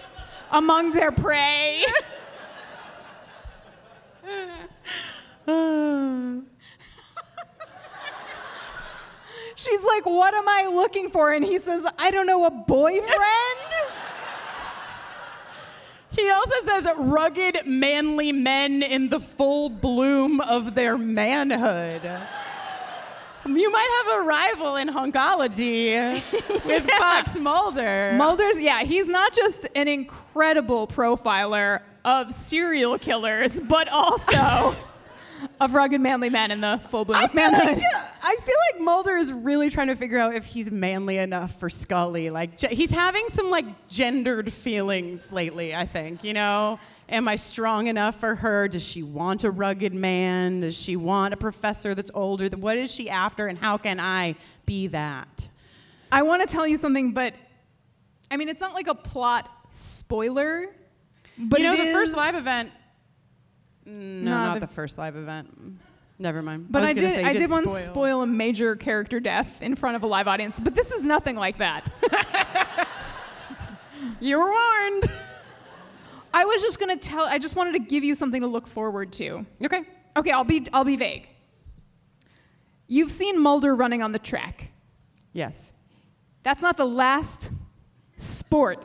among 0.50 0.90
their 0.90 1.12
prey. 1.12 1.84
She's 9.56 9.82
like, 9.82 10.06
What 10.06 10.34
am 10.34 10.48
I 10.48 10.70
looking 10.72 11.10
for? 11.10 11.32
And 11.32 11.44
he 11.44 11.58
says, 11.58 11.84
I 11.98 12.10
don't 12.10 12.26
know, 12.26 12.44
a 12.44 12.50
boyfriend? 12.50 13.08
He 16.10 16.30
also 16.30 16.54
says 16.64 16.88
rugged, 16.96 17.58
manly 17.64 18.32
men 18.32 18.82
in 18.82 19.08
the 19.08 19.20
full 19.20 19.68
bloom 19.68 20.40
of 20.40 20.74
their 20.74 20.98
manhood. 20.98 22.02
You 23.46 23.70
might 23.70 24.04
have 24.04 24.20
a 24.20 24.24
rival 24.24 24.76
in 24.76 24.88
hunkology 24.88 26.14
with 26.66 26.90
Fox 26.90 27.36
Mulder. 27.36 28.14
Mulder's, 28.16 28.60
yeah, 28.60 28.82
he's 28.82 29.08
not 29.08 29.32
just 29.32 29.68
an 29.76 29.86
incredible 29.86 30.88
profiler 30.88 31.82
of 32.08 32.32
serial 32.32 32.98
killers, 32.98 33.60
but 33.60 33.86
also 33.88 34.74
of 35.60 35.74
rugged, 35.74 36.00
manly 36.00 36.30
men 36.30 36.50
in 36.50 36.62
the 36.62 36.80
full 36.88 37.04
bloom 37.04 37.18
I 37.18 37.24
of 37.24 37.34
manhood. 37.34 37.76
like, 37.76 37.84
I 38.22 38.36
feel 38.36 38.56
like 38.72 38.80
Mulder 38.82 39.18
is 39.18 39.30
really 39.30 39.68
trying 39.68 39.88
to 39.88 39.94
figure 39.94 40.18
out 40.18 40.34
if 40.34 40.46
he's 40.46 40.70
manly 40.70 41.18
enough 41.18 41.60
for 41.60 41.68
Scully. 41.68 42.30
Like 42.30 42.58
he's 42.58 42.90
having 42.90 43.28
some 43.28 43.50
like 43.50 43.88
gendered 43.88 44.50
feelings 44.50 45.30
lately. 45.30 45.74
I 45.74 45.84
think 45.86 46.24
you 46.24 46.32
know. 46.32 46.80
Am 47.10 47.26
I 47.26 47.36
strong 47.36 47.86
enough 47.86 48.20
for 48.20 48.34
her? 48.34 48.68
Does 48.68 48.82
she 48.82 49.02
want 49.02 49.42
a 49.42 49.50
rugged 49.50 49.94
man? 49.94 50.60
Does 50.60 50.76
she 50.76 50.94
want 50.94 51.32
a 51.32 51.38
professor 51.38 51.94
that's 51.94 52.10
older? 52.12 52.50
What 52.54 52.76
is 52.76 52.92
she 52.92 53.08
after, 53.08 53.46
and 53.46 53.56
how 53.56 53.78
can 53.78 53.98
I 53.98 54.34
be 54.66 54.88
that? 54.88 55.48
I 56.12 56.20
want 56.20 56.46
to 56.46 56.54
tell 56.54 56.66
you 56.66 56.76
something, 56.76 57.12
but 57.12 57.32
I 58.30 58.36
mean, 58.36 58.50
it's 58.50 58.60
not 58.60 58.74
like 58.74 58.88
a 58.88 58.94
plot 58.94 59.50
spoiler. 59.70 60.68
But 61.38 61.60
you 61.60 61.64
know, 61.66 61.76
the 61.76 61.92
first 61.92 62.16
live 62.16 62.34
event. 62.34 62.70
Mm, 63.86 64.22
No, 64.22 64.30
No, 64.30 64.44
not 64.46 64.54
the- 64.54 64.60
the, 64.66 64.72
first 64.72 64.98
live 64.98 65.16
event. 65.16 65.48
Never 66.18 66.42
mind. 66.42 66.66
But 66.68 66.80
was 66.82 66.90
I, 66.90 66.92
did. 66.94 67.10
say, 67.14 67.22
I 67.24 67.30
you 67.30 67.38
did 67.38 67.50
once 67.50 67.70
spoil. 67.70 67.94
spoil 67.94 68.22
a 68.22 68.26
major 68.26 68.74
character 68.74 69.20
death 69.20 69.62
in 69.62 69.76
front 69.76 69.94
of 69.94 70.02
a 70.02 70.06
live 70.06 70.26
audience, 70.26 70.58
but 70.58 70.74
this 70.74 70.90
is 70.90 71.04
nothing 71.04 71.36
like 71.36 71.58
that. 71.58 71.84
You 74.20 74.38
were 74.38 74.50
warned. 74.50 75.04
I 76.34 76.44
was 76.44 76.62
just 76.62 76.78
gonna 76.80 76.96
tell. 76.96 77.24
I 77.24 77.38
just 77.38 77.56
wanted 77.56 77.72
to 77.72 77.78
give 77.80 78.02
you 78.04 78.14
something 78.14 78.40
to 78.42 78.46
look 78.48 78.66
forward 78.66 79.12
to. 79.14 79.44
okay. 79.64 79.82
Okay, 80.16 80.30
I'll 80.32 80.44
be. 80.44 80.66
I'll 80.72 80.84
be 80.84 80.96
vague. 80.96 81.28
You've 82.88 83.10
seen 83.10 83.40
Mulder 83.40 83.74
running 83.76 84.02
on 84.02 84.12
the 84.12 84.18
track. 84.18 84.70
Yes. 85.32 85.72
That's 86.42 86.62
not 86.62 86.76
the 86.76 86.86
last 86.86 87.52
sport 88.16 88.84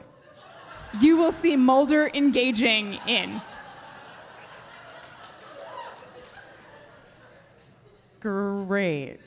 you 0.99 1.17
will 1.17 1.31
see 1.31 1.55
Mulder 1.55 2.09
engaging 2.13 2.99
in. 3.07 3.41
Great. 8.19 9.19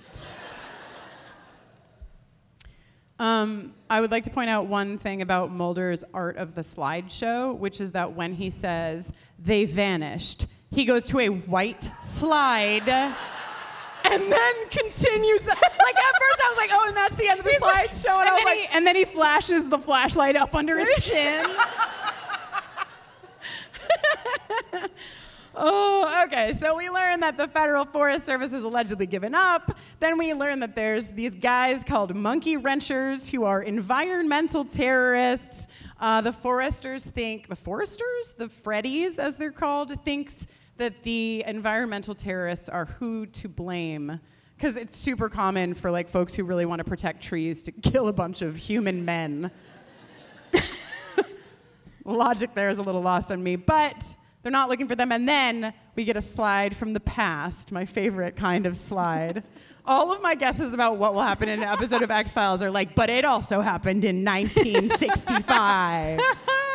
Um, 3.19 3.75
I 3.89 4.01
would 4.01 4.11
like 4.11 4.25
to 4.25 4.31
point 4.31 4.51
out 4.51 4.67
one 4.67 4.99
thing 4.99 5.23
about 5.23 5.51
Mulder's 5.51 6.05
art 6.13 6.37
of 6.37 6.55
the 6.55 6.61
slideshow, 6.61 7.57
which 7.57 7.81
is 7.81 7.93
that 7.93 8.15
when 8.15 8.35
he 8.35 8.51
says 8.51 9.13
they 9.39 9.65
vanished, 9.65 10.47
he 10.71 10.85
goes 10.85 11.07
to 11.07 11.21
a 11.21 11.29
white 11.29 11.91
slide 12.03 13.15
and 14.13 14.33
then 14.33 14.55
continues 14.71 15.43
that. 15.43 15.61
Like 15.61 15.97
at 15.97 16.21
first 16.21 16.41
I 16.41 16.49
was 16.49 16.57
like, 16.57 16.71
oh, 16.73 16.85
and 16.89 16.97
that's 16.97 17.15
the 17.15 17.29
end 17.29 17.41
of 17.41 17.45
the 17.45 17.53
slideshow. 17.53 18.21
And, 18.21 18.29
I 18.29 18.33
was 18.33 18.39
And 18.39 18.39
then, 18.39 18.45
like, 18.45 18.59
he, 18.59 18.67
and 18.77 18.87
then 18.87 18.97
he 18.97 19.05
flashes 19.05 19.69
the 19.69 19.79
flashlight 19.79 20.37
up 20.37 20.55
under 20.55 20.79
his 20.79 21.05
chin. 21.05 21.47
Oh, 25.59 26.23
okay. 26.27 26.53
So 26.53 26.77
we 26.77 26.91
learn 26.91 27.21
that 27.21 27.39
the 27.39 27.49
Federal 27.49 27.87
Forest 27.87 28.27
Service 28.27 28.51
has 28.51 28.63
allegedly 28.63 29.07
given 29.07 29.35
up. 29.35 29.79
Then 30.01 30.19
we 30.19 30.35
learn 30.35 30.61
that 30.61 30.75
there's 30.75 31.09
these 31.09 31.35
guys 31.35 31.83
called 31.83 32.15
monkey 32.15 32.59
wrenchers 32.59 33.27
who 33.31 33.45
are 33.45 33.63
environmental 33.63 34.67
terrorists. 34.67 35.69
Uh, 35.99 36.21
the 36.21 36.33
foresters 36.33 37.07
think, 37.07 37.49
the 37.49 37.57
foresters, 37.57 38.35
the 38.37 38.49
Freddies 38.49 39.19
as 39.19 39.39
they're 39.39 39.51
called, 39.51 40.05
thinks 40.05 40.47
that 40.77 41.03
the 41.03 41.45
environmental 41.47 42.15
terrorists 42.15 42.69
are 42.69 42.85
who 42.85 43.27
to 43.27 43.49
blame. 43.49 44.21
Because 44.57 44.77
it's 44.77 44.97
super 44.97 45.29
common 45.29 45.75
for 45.75 45.91
like 45.91 46.09
folks 46.09 46.35
who 46.35 46.45
really 46.45 46.65
want 46.65 46.79
to 46.79 46.85
protect 46.85 47.23
trees 47.23 47.63
to 47.65 47.73
kill 47.73 48.09
a 48.09 48.13
bunch 48.13 48.43
of 48.43 48.57
human 48.57 49.05
men. 49.05 49.51
logic 52.07 52.55
there 52.55 52.71
is 52.71 52.79
a 52.79 52.83
little 52.83 53.03
lost 53.03 53.33
on 53.33 53.43
me, 53.43 53.57
but 53.57 54.15
they're 54.43 54.53
not 54.53 54.69
looking 54.69 54.87
for 54.89 54.95
them. 54.95 55.11
And 55.13 55.29
then 55.29 55.75
we 55.95 56.05
get 56.05 56.17
a 56.17 56.23
slide 56.23 56.77
from 56.77 56.93
the 56.93 57.01
past, 57.01 57.73
my 57.73 57.85
favorite 57.85 58.37
kind 58.37 58.65
of 58.67 58.77
slide. 58.77 59.43
All 59.85 60.13
of 60.13 60.21
my 60.21 60.35
guesses 60.35 60.75
about 60.75 60.97
what 60.97 61.15
will 61.15 61.23
happen 61.23 61.49
in 61.49 61.63
an 61.63 61.69
episode 61.69 62.03
of 62.03 62.11
X 62.11 62.33
Files 62.33 62.61
are 62.61 62.71
like, 62.71 62.97
but 62.97 63.09
it 63.09 63.25
also 63.25 63.61
happened 63.61 64.05
in 64.05 64.25
1965. 64.25 66.21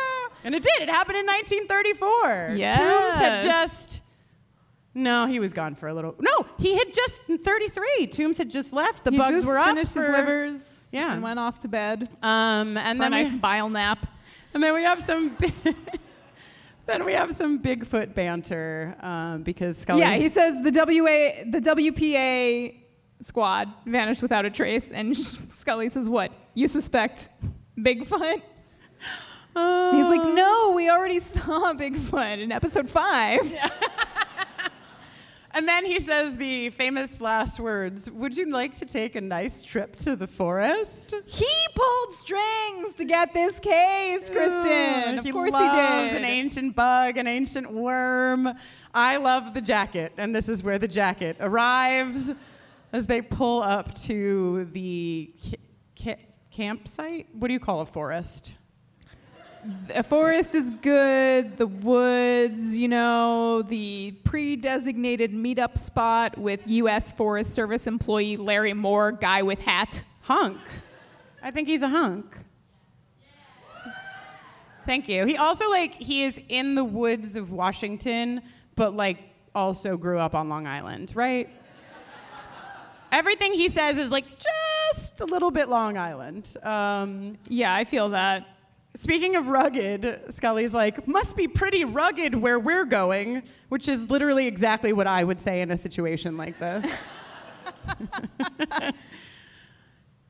and 0.44 0.54
it 0.54 0.62
did. 0.62 0.82
It 0.82 0.88
happened 0.88 1.18
in 1.18 1.26
1934. 1.26 2.48
Tooms 2.48 3.14
had 3.18 3.42
just. 3.42 4.02
No, 4.94 5.26
he 5.26 5.38
was 5.40 5.52
gone 5.54 5.74
for 5.74 5.88
a 5.88 5.94
little. 5.94 6.14
No, 6.20 6.46
he 6.58 6.76
had 6.76 6.92
just 6.92 7.20
in 7.28 7.38
33. 7.38 8.08
Tooms 8.08 8.36
had 8.36 8.50
just 8.50 8.72
left. 8.74 9.04
The 9.04 9.10
he 9.10 9.16
bugs 9.18 9.46
were 9.46 9.56
up. 9.58 9.68
finished 9.68 9.94
his 9.94 10.06
livers 10.08 10.88
Yeah. 10.92 11.14
and 11.14 11.22
went 11.22 11.38
off 11.38 11.60
to 11.60 11.68
bed 11.68 12.08
Um, 12.22 12.76
and 12.76 12.98
for 12.98 13.06
a 13.06 13.10
then 13.10 13.32
we- 13.32 13.38
bile 13.38 13.70
nap. 13.70 14.06
and 14.52 14.62
then 14.62 14.74
we 14.74 14.82
have 14.82 15.00
some. 15.02 15.36
then 16.86 17.04
we 17.04 17.12
have 17.14 17.34
some 17.34 17.58
Bigfoot 17.60 18.14
banter 18.14 18.94
um, 19.00 19.42
because 19.42 19.78
Scully. 19.78 20.00
Yeah, 20.00 20.14
he 20.16 20.28
says 20.28 20.56
the 20.62 20.70
WA, 20.70 21.44
the 21.50 21.60
WPA 21.60 22.74
squad 23.22 23.72
vanished 23.86 24.20
without 24.20 24.44
a 24.44 24.50
trace, 24.50 24.90
and 24.90 25.16
Scully 25.52 25.88
says, 25.88 26.08
"What? 26.08 26.32
You 26.54 26.68
suspect 26.68 27.30
Bigfoot?" 27.78 28.42
Uh, 29.54 29.92
He's 29.92 30.06
like, 30.06 30.34
"No, 30.34 30.72
we 30.74 30.88
already 30.88 31.20
saw 31.20 31.74
Bigfoot 31.74 32.38
in 32.38 32.52
episode 32.52 32.88
five. 32.88 33.54
And 35.54 35.68
then 35.68 35.84
he 35.84 35.98
says 35.98 36.36
the 36.36 36.70
famous 36.70 37.20
last 37.20 37.60
words 37.60 38.10
Would 38.10 38.36
you 38.36 38.50
like 38.50 38.74
to 38.76 38.86
take 38.86 39.16
a 39.16 39.20
nice 39.20 39.62
trip 39.62 39.96
to 39.96 40.16
the 40.16 40.26
forest? 40.26 41.14
He 41.26 41.46
pulled 41.74 42.14
strings 42.14 42.94
to 42.94 43.04
get 43.04 43.34
this 43.34 43.60
case, 43.60 44.30
Kristin. 44.30 45.14
Uh, 45.14 45.18
of 45.18 45.24
he 45.24 45.30
course 45.32 45.52
he 45.52 45.58
did. 45.58 46.16
an 46.16 46.24
ancient 46.24 46.74
bug, 46.74 47.18
an 47.18 47.26
ancient 47.26 47.70
worm. 47.70 48.48
I 48.94 49.18
love 49.18 49.52
the 49.52 49.60
jacket, 49.60 50.12
and 50.16 50.34
this 50.34 50.48
is 50.48 50.62
where 50.62 50.78
the 50.78 50.88
jacket 50.88 51.36
arrives 51.40 52.32
as 52.92 53.06
they 53.06 53.20
pull 53.20 53.62
up 53.62 53.94
to 53.94 54.66
the 54.72 55.34
ca- 55.42 55.56
ca- 56.02 56.26
campsite. 56.50 57.26
What 57.32 57.48
do 57.48 57.54
you 57.54 57.60
call 57.60 57.80
a 57.80 57.86
forest? 57.86 58.56
The 59.86 60.02
forest 60.02 60.56
is 60.56 60.70
good. 60.70 61.56
The 61.56 61.68
woods, 61.68 62.76
you 62.76 62.88
know, 62.88 63.62
the 63.62 64.10
pre-designated 64.24 65.32
meetup 65.32 65.78
spot 65.78 66.36
with 66.36 66.66
U.S. 66.66 67.12
Forest 67.12 67.54
Service 67.54 67.86
employee 67.86 68.36
Larry 68.36 68.72
Moore, 68.72 69.12
guy 69.12 69.42
with 69.42 69.60
hat. 69.60 70.02
Hunk. 70.22 70.58
I 71.42 71.52
think 71.52 71.68
he's 71.68 71.82
a 71.82 71.88
hunk. 71.88 72.36
Thank 74.84 75.08
you. 75.08 75.26
He 75.26 75.36
also 75.36 75.70
like 75.70 75.94
he 75.94 76.24
is 76.24 76.40
in 76.48 76.74
the 76.74 76.84
woods 76.84 77.36
of 77.36 77.52
Washington, 77.52 78.42
but 78.74 78.96
like 78.96 79.18
also 79.54 79.96
grew 79.96 80.18
up 80.18 80.34
on 80.34 80.48
Long 80.48 80.66
Island, 80.66 81.12
right? 81.14 81.48
Everything 83.12 83.52
he 83.52 83.68
says 83.68 83.98
is 83.98 84.10
like 84.10 84.24
just 84.38 85.20
a 85.20 85.24
little 85.24 85.50
bit 85.50 85.68
Long 85.68 85.96
Island. 85.96 86.56
Um, 86.64 87.38
Yeah, 87.48 87.74
I 87.74 87.84
feel 87.84 88.08
that. 88.10 88.46
Speaking 88.94 89.36
of 89.36 89.48
rugged, 89.48 90.22
Scully's 90.30 90.74
like, 90.74 91.06
must 91.06 91.36
be 91.36 91.48
pretty 91.48 91.84
rugged 91.84 92.34
where 92.34 92.58
we're 92.58 92.84
going, 92.84 93.42
which 93.68 93.88
is 93.88 94.10
literally 94.10 94.46
exactly 94.46 94.92
what 94.92 95.06
I 95.06 95.24
would 95.24 95.40
say 95.40 95.60
in 95.60 95.70
a 95.70 95.76
situation 95.76 96.36
like 96.36 96.58
this. 96.58 96.90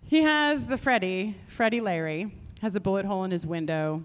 he 0.04 0.22
has 0.22 0.64
the 0.64 0.76
Freddy, 0.76 1.36
Freddy 1.48 1.80
Larry, 1.80 2.34
has 2.60 2.76
a 2.76 2.80
bullet 2.80 3.04
hole 3.04 3.24
in 3.24 3.30
his 3.30 3.46
window. 3.46 4.02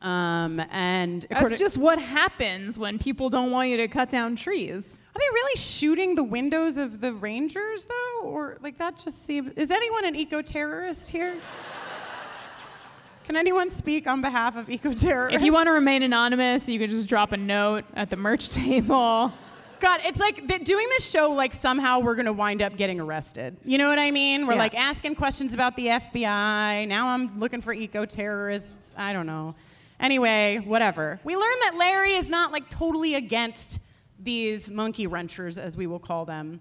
Um, 0.00 0.60
and 0.70 1.26
That's 1.28 1.58
just 1.58 1.76
what 1.76 1.98
happens 1.98 2.78
when 2.78 2.98
people 2.98 3.28
don't 3.28 3.50
want 3.50 3.68
you 3.68 3.76
to 3.76 3.88
cut 3.88 4.08
down 4.08 4.36
trees. 4.36 5.02
Are 5.14 5.18
they 5.18 5.34
really 5.34 5.58
shooting 5.58 6.14
the 6.14 6.24
windows 6.24 6.78
of 6.78 7.00
the 7.00 7.12
Rangers 7.12 7.84
though, 7.84 8.22
or 8.22 8.56
like 8.62 8.78
that 8.78 8.96
just 8.96 9.26
seems? 9.26 9.52
Is 9.54 9.70
anyone 9.70 10.06
an 10.06 10.16
eco-terrorist 10.16 11.10
here? 11.10 11.36
Can 13.24 13.36
anyone 13.36 13.70
speak 13.70 14.06
on 14.06 14.20
behalf 14.20 14.56
of 14.56 14.68
eco-terrorists? 14.68 15.36
If 15.36 15.44
you 15.44 15.52
want 15.52 15.68
to 15.68 15.72
remain 15.72 16.02
anonymous, 16.02 16.68
you 16.68 16.78
can 16.78 16.90
just 16.90 17.06
drop 17.08 17.32
a 17.32 17.36
note 17.36 17.84
at 17.94 18.10
the 18.10 18.16
merch 18.16 18.50
table. 18.54 19.32
God, 19.80 20.00
it's 20.04 20.20
like 20.20 20.36
doing 20.64 20.86
this 20.90 21.08
show. 21.08 21.32
Like 21.32 21.54
somehow 21.54 22.00
we're 22.00 22.14
gonna 22.14 22.32
wind 22.32 22.62
up 22.62 22.76
getting 22.76 23.00
arrested. 23.00 23.56
You 23.64 23.78
know 23.78 23.88
what 23.88 23.98
I 23.98 24.10
mean? 24.12 24.46
We're 24.46 24.54
Yeah. 24.54 24.58
like 24.60 24.74
asking 24.78 25.16
questions 25.16 25.54
about 25.54 25.74
the 25.76 25.88
FBI. 25.88 26.86
Now 26.86 27.08
I'm 27.08 27.38
looking 27.38 27.60
for 27.60 27.72
eco-terrorists. 27.72 28.94
I 28.96 29.12
don't 29.12 29.26
know. 29.26 29.54
Anyway, 29.98 30.60
whatever. 30.64 31.20
We 31.24 31.34
learn 31.36 31.54
that 31.62 31.74
Larry 31.76 32.12
is 32.12 32.28
not 32.30 32.50
like 32.52 32.70
totally 32.70 33.14
against 33.14 33.78
these 34.20 34.70
monkey 34.70 35.06
wrenchers, 35.08 35.58
as 35.58 35.76
we 35.76 35.86
will 35.88 35.98
call 35.98 36.24
them. 36.24 36.60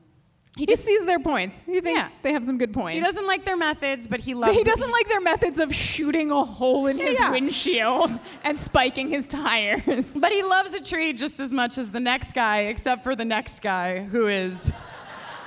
He 0.58 0.66
just 0.66 0.84
sees 0.84 1.06
their 1.06 1.20
points. 1.20 1.64
He 1.66 1.80
thinks 1.80 1.98
Yeah. 2.02 2.10
they 2.24 2.34
have 2.34 2.44
some 2.44 2.58
good 2.58 2.74
points. 2.74 2.96
He 2.98 3.04
doesn't 3.04 3.26
like 3.26 3.46
their 3.46 3.56
methods, 3.56 4.06
but 4.06 4.20
he 4.20 4.34
loves. 4.34 4.58
He 4.58 4.64
doesn't 4.66 4.92
like 4.92 5.08
their 5.08 5.22
methods 5.22 5.60
of 5.60 5.74
shooting 5.74 6.30
a 6.30 6.44
hole 6.44 6.88
in 6.88 6.98
his 6.98 7.18
Yeah. 7.20 7.32
windshield 7.32 8.12
and 8.44 8.60
spiking 8.60 9.08
his 9.08 9.28
tires. 9.28 10.14
But 10.20 10.34
he 10.34 10.44
loves 10.44 10.74
a 10.74 10.82
tree 10.82 11.14
just 11.14 11.40
as 11.40 11.52
much 11.52 11.78
as 11.78 11.92
the 11.92 12.02
next 12.02 12.34
guy, 12.34 12.64
except 12.64 13.04
for 13.04 13.16
the 13.16 13.24
next 13.24 13.62
guy, 13.62 14.00
who 14.04 14.28
is 14.28 14.58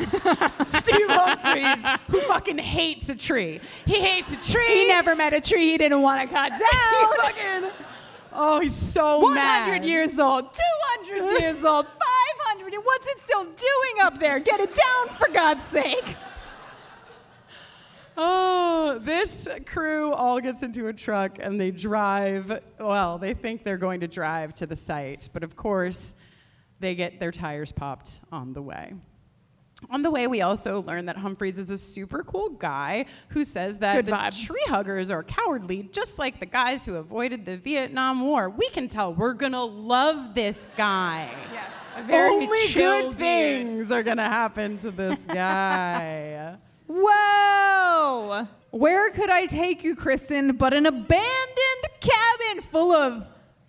Steve 0.62 1.08
Humphreys, 1.08 1.98
who 2.10 2.20
fucking 2.22 2.58
hates 2.58 3.08
a 3.08 3.14
tree. 3.14 3.60
He 3.86 4.00
hates 4.00 4.32
a 4.34 4.52
tree. 4.52 4.66
he 4.82 4.88
never 4.88 5.14
met 5.16 5.32
a 5.32 5.40
tree 5.40 5.70
he 5.70 5.78
didn't 5.78 6.02
want 6.02 6.20
to 6.28 6.34
cut 6.34 6.50
down. 6.50 6.60
He 6.60 7.16
fucking. 7.22 7.70
Oh, 8.38 8.60
he's 8.60 8.74
so 8.74 9.18
100 9.20 9.34
mad. 9.34 9.84
years 9.86 10.18
old, 10.18 10.52
200 10.52 11.40
years 11.40 11.64
old, 11.64 11.86
500. 11.86 12.74
What's 12.82 13.06
it 13.06 13.18
still 13.20 13.44
doing 13.44 14.02
up 14.02 14.18
there? 14.18 14.38
Get 14.38 14.60
it 14.60 14.74
down, 14.74 15.16
for 15.16 15.28
God's 15.32 15.64
sake. 15.64 16.04
Oh, 18.18 18.98
this 19.02 19.46
crew 19.66 20.10
all 20.12 20.40
gets 20.40 20.62
into 20.62 20.86
a 20.88 20.92
truck 20.94 21.36
and 21.38 21.60
they 21.60 21.70
drive. 21.70 22.62
Well, 22.80 23.18
they 23.18 23.34
think 23.34 23.62
they're 23.62 23.76
going 23.76 24.00
to 24.00 24.08
drive 24.08 24.54
to 24.54 24.64
the 24.64 24.74
site, 24.74 25.28
but 25.34 25.44
of 25.44 25.54
course, 25.54 26.14
they 26.80 26.94
get 26.94 27.20
their 27.20 27.30
tires 27.30 27.72
popped 27.72 28.20
on 28.32 28.54
the 28.54 28.62
way. 28.62 28.94
On 29.88 30.02
the 30.02 30.10
way, 30.10 30.26
we 30.26 30.42
also 30.42 30.82
learn 30.82 31.06
that 31.06 31.16
Humphreys 31.16 31.58
is 31.58 31.70
a 31.70 31.78
super 31.78 32.22
cool 32.24 32.48
guy 32.50 33.06
who 33.28 33.44
says 33.44 33.78
that 33.78 33.94
Good 33.94 34.06
the 34.06 34.12
vibe. 34.12 34.46
tree 34.46 34.64
huggers 34.66 35.10
are 35.10 35.22
cowardly, 35.22 35.88
just 35.92 36.18
like 36.18 36.40
the 36.40 36.46
guys 36.46 36.84
who 36.84 36.96
avoided 36.96 37.44
the 37.46 37.56
Vietnam 37.56 38.20
War. 38.22 38.50
We 38.50 38.68
can 38.70 38.88
tell 38.88 39.14
we're 39.14 39.32
gonna 39.34 39.64
love 39.64 40.34
this 40.34 40.66
guy. 40.76 41.30
Yes, 41.52 41.72
very 42.06 42.30
Only 42.34 42.66
chill 42.66 43.02
good 43.02 43.08
dude. 43.10 43.18
things 43.18 43.90
are 43.92 44.02
gonna 44.02 44.28
happen 44.28 44.78
to 44.78 44.90
this 44.90 45.18
guy. 45.28 46.56
Whoa! 46.88 48.46
Where 48.70 49.10
could 49.10 49.30
I 49.30 49.46
take 49.46 49.84
you, 49.84 49.94
Kristin, 49.96 50.58
but 50.58 50.74
an 50.74 50.86
abandoned 50.86 51.84
cabin 52.00 52.62
full 52.62 52.92
of 52.92 53.26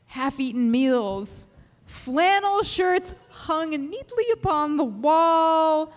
half 0.07 0.39
eaten 0.39 0.69
meals, 0.71 1.47
flannel 1.85 2.63
shirts 2.63 3.13
hung 3.29 3.69
neatly 3.71 4.25
upon 4.33 4.77
the 4.77 4.83
wall. 4.83 5.93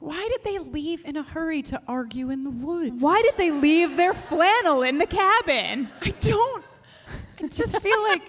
Why 0.00 0.28
did 0.30 0.44
they 0.44 0.58
leave 0.58 1.04
in 1.04 1.16
a 1.16 1.22
hurry 1.22 1.62
to 1.62 1.82
argue 1.88 2.30
in 2.30 2.44
the 2.44 2.50
woods? 2.50 2.96
Why 3.00 3.20
did 3.22 3.36
they 3.36 3.50
leave 3.50 3.96
their 3.96 4.14
flannel 4.14 4.82
in 4.82 4.98
the 4.98 5.06
cabin? 5.06 5.88
I 6.02 6.10
don't. 6.20 6.64
I 7.42 7.48
just 7.48 7.80
feel 7.80 8.02
like 8.04 8.22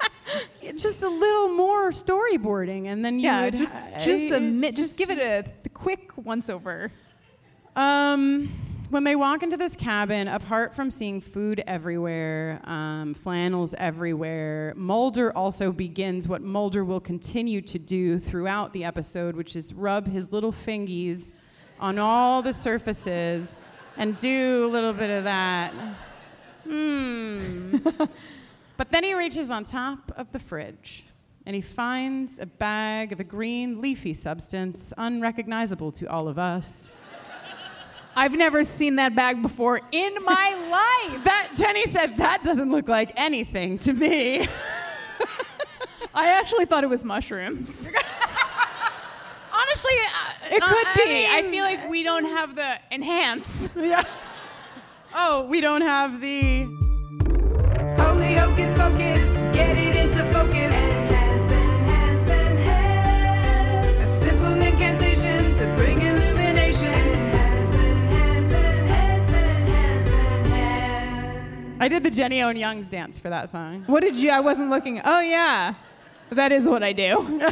just 0.78 1.04
a 1.04 1.10
little 1.10 1.50
more 1.50 1.90
storyboarding, 1.92 2.88
and 2.88 3.04
then 3.04 3.20
you 3.20 3.26
Yeah, 3.26 3.50
just 3.50 3.74
ha- 3.74 3.98
just 4.00 4.32
a 4.32 4.40
mi- 4.40 4.72
just 4.72 4.98
give 4.98 5.10
it 5.10 5.18
a 5.18 5.44
th- 5.44 5.74
quick 5.74 6.12
once 6.16 6.50
over. 6.50 6.92
Um, 7.76 8.50
when 8.90 9.04
they 9.04 9.16
walk 9.16 9.42
into 9.44 9.58
this 9.58 9.76
cabin, 9.76 10.28
apart 10.28 10.74
from 10.76 10.90
seeing 10.92 11.22
food 11.22 11.64
everywhere, 11.68 12.62
um, 12.66 13.14
flannels 13.14 13.74
everywhere, 13.78 14.74
Mulder 14.76 15.36
also 15.36 15.72
begins 15.72 16.28
what 16.28 16.42
Mulder 16.42 16.84
will 16.84 17.00
continue 17.00 17.62
to 17.62 17.80
do 17.80 18.18
throughout 18.20 18.74
the 18.74 18.84
episode, 18.84 19.36
which 19.36 19.56
is 19.56 19.74
rub 19.74 20.08
his 20.08 20.32
little 20.32 20.52
fingies 20.52 21.34
on 21.80 22.00
all 22.00 22.42
the 22.42 22.54
surfaces 22.54 23.58
and 23.98 24.16
do 24.18 24.66
a 24.66 24.70
little 24.70 24.94
bit 24.94 25.10
of 25.10 25.24
that. 25.26 25.74
Hmm. 26.68 27.78
but 28.78 28.92
then 28.92 29.04
he 29.04 29.14
reaches 29.14 29.50
on 29.50 29.66
top 29.66 30.12
of 30.16 30.32
the 30.32 30.40
fridge 30.40 31.06
and 31.46 31.56
he 31.56 31.62
finds 31.62 32.40
a 32.40 32.46
bag 32.46 33.12
of 33.12 33.20
a 33.20 33.24
green 33.24 33.82
leafy 33.82 34.14
substance 34.14 34.94
unrecognizable 34.98 35.92
to 35.94 36.06
all 36.06 36.28
of 36.28 36.38
us. 36.38 36.94
I've 38.16 38.34
never 38.34 38.64
seen 38.64 38.98
that 38.98 39.16
bag 39.16 39.42
before 39.42 39.80
in 39.92 40.14
my 40.26 41.10
life. 41.10 41.24
That 41.24 41.54
Jenny 41.58 41.86
said 41.86 42.18
that 42.18 42.44
doesn't 42.44 42.70
look 42.70 42.90
like 42.90 43.14
anything 43.16 43.78
to 43.80 43.94
me. 43.94 44.46
I 46.14 46.28
actually 46.28 46.66
thought 46.66 46.84
it 46.84 46.90
was 46.90 47.06
mushrooms. 47.06 47.88
Honestly, 49.54 49.94
It 50.52 50.62
could 50.62 50.88
I 50.88 50.94
be. 50.96 51.28
I 51.28 51.42
mean- 51.42 51.52
feel 51.52 51.64
like 51.64 51.90
we 51.90 52.04
don't 52.04 52.26
have 52.26 52.56
the 52.56 52.80
enhance. 52.92 53.70
Yeah. 53.76 54.04
Oh, 55.16 55.46
we 55.46 55.60
don't 55.62 55.82
have 55.82 56.22
the. 56.22 56.64
Holy 57.98 58.36
hocus 58.36 58.74
pocus, 58.76 59.42
get 59.56 59.76
it 59.78 59.96
into 59.96 60.24
focus. 60.32 60.76
Enhance, 60.92 61.52
enhance, 61.52 62.30
enhance. 62.30 63.98
A 64.00 64.08
simple 64.08 64.54
incantation 64.62 65.54
to 65.56 65.66
bring 65.76 66.00
illumination. 66.02 66.86
Enhance, 66.88 67.76
enhance, 67.76 68.54
enhance, 68.54 69.30
enhance, 69.30 70.08
enhance. 70.08 71.78
I 71.82 71.88
did 71.88 72.04
the 72.04 72.12
Jenny 72.12 72.42
Owen 72.44 72.58
Young's 72.58 72.90
dance 72.90 73.18
for 73.20 73.30
that 73.30 73.52
song. 73.52 73.84
What 73.88 74.02
did 74.02 74.16
you? 74.18 74.30
I 74.30 74.40
wasn't 74.42 74.70
looking. 74.70 75.02
Oh 75.04 75.20
yeah, 75.22 75.74
that 76.32 76.52
is 76.52 76.68
what 76.68 76.84
I 76.84 76.94
do. 76.94 77.42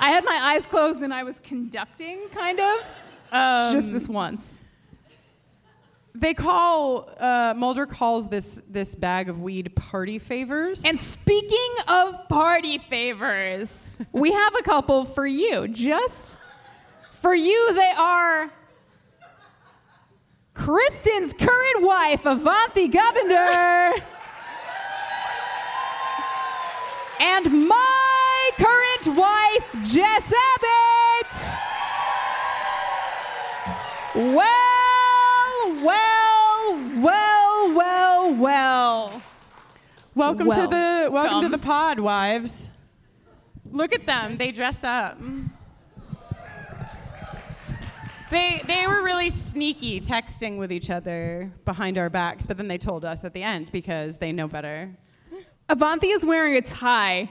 I 0.00 0.10
had 0.10 0.24
my 0.24 0.38
eyes 0.42 0.64
closed 0.64 1.02
and 1.02 1.12
I 1.12 1.22
was 1.22 1.38
conducting, 1.40 2.20
kind 2.32 2.58
of. 2.58 2.80
Um, 3.30 3.72
Just 3.72 3.92
this 3.92 4.08
once. 4.08 4.60
They 6.14 6.34
call 6.34 7.10
uh, 7.20 7.54
Mulder 7.56 7.86
calls 7.86 8.28
this 8.28 8.62
this 8.68 8.94
bag 8.94 9.28
of 9.28 9.40
weed 9.40 9.76
party 9.76 10.18
favors. 10.18 10.84
And 10.84 10.98
speaking 10.98 11.74
of 11.86 12.28
party 12.28 12.78
favors, 12.78 14.00
we 14.12 14.32
have 14.32 14.56
a 14.56 14.62
couple 14.62 15.04
for 15.04 15.26
you. 15.26 15.68
Just 15.68 16.36
for 17.12 17.34
you, 17.34 17.74
they 17.74 17.92
are 17.96 18.50
Kristin's 20.54 21.32
current 21.32 21.82
wife, 21.82 22.24
Avanthi 22.24 22.90
Govender, 22.90 24.02
and 27.20 27.68
my 27.68 28.50
current 28.56 28.89
wife, 29.06 29.76
Jess 29.84 30.32
Abbott. 30.54 31.56
Well, 34.14 35.84
well, 35.84 37.00
well, 37.00 37.74
well, 37.74 38.34
well. 38.34 39.22
welcome 40.14 40.50
to 40.50 40.66
the 40.66 41.08
welcome 41.10 41.42
to 41.42 41.48
the 41.48 41.58
pod, 41.58 42.00
wives. 42.00 42.68
Look 43.70 43.92
at 43.94 44.04
them. 44.06 44.36
They 44.36 44.50
dressed 44.50 44.84
up. 44.84 45.18
They 48.30 48.62
they 48.66 48.86
were 48.86 49.02
really 49.02 49.30
sneaky 49.30 50.00
texting 50.00 50.58
with 50.58 50.70
each 50.72 50.90
other 50.90 51.50
behind 51.64 51.98
our 51.98 52.10
backs, 52.10 52.46
but 52.46 52.56
then 52.56 52.68
they 52.68 52.78
told 52.78 53.04
us 53.04 53.24
at 53.24 53.32
the 53.32 53.42
end 53.42 53.72
because 53.72 54.18
they 54.18 54.32
know 54.32 54.46
better. 54.48 54.96
Avanthi 55.68 56.14
is 56.14 56.24
wearing 56.24 56.56
a 56.56 56.62
tie, 56.62 57.30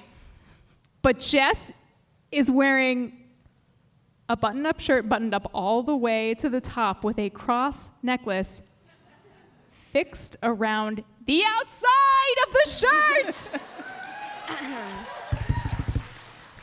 but 1.01 1.19
Jess 1.19 1.71
is 2.31 2.51
wearing 2.51 3.13
a 4.27 4.35
button 4.37 4.65
up 4.65 4.79
shirt 4.79 5.09
buttoned 5.09 5.33
up 5.33 5.49
all 5.53 5.81
the 5.81 5.95
way 5.95 6.35
to 6.35 6.49
the 6.49 6.61
top 6.61 7.03
with 7.03 7.17
a 7.17 7.31
cross 7.31 7.89
necklace 8.03 8.61
fixed 9.69 10.37
around 10.43 11.03
the 11.25 11.43
outside 11.43 12.35
of 12.47 12.53
the 12.53 12.69
shirt. 12.69 13.49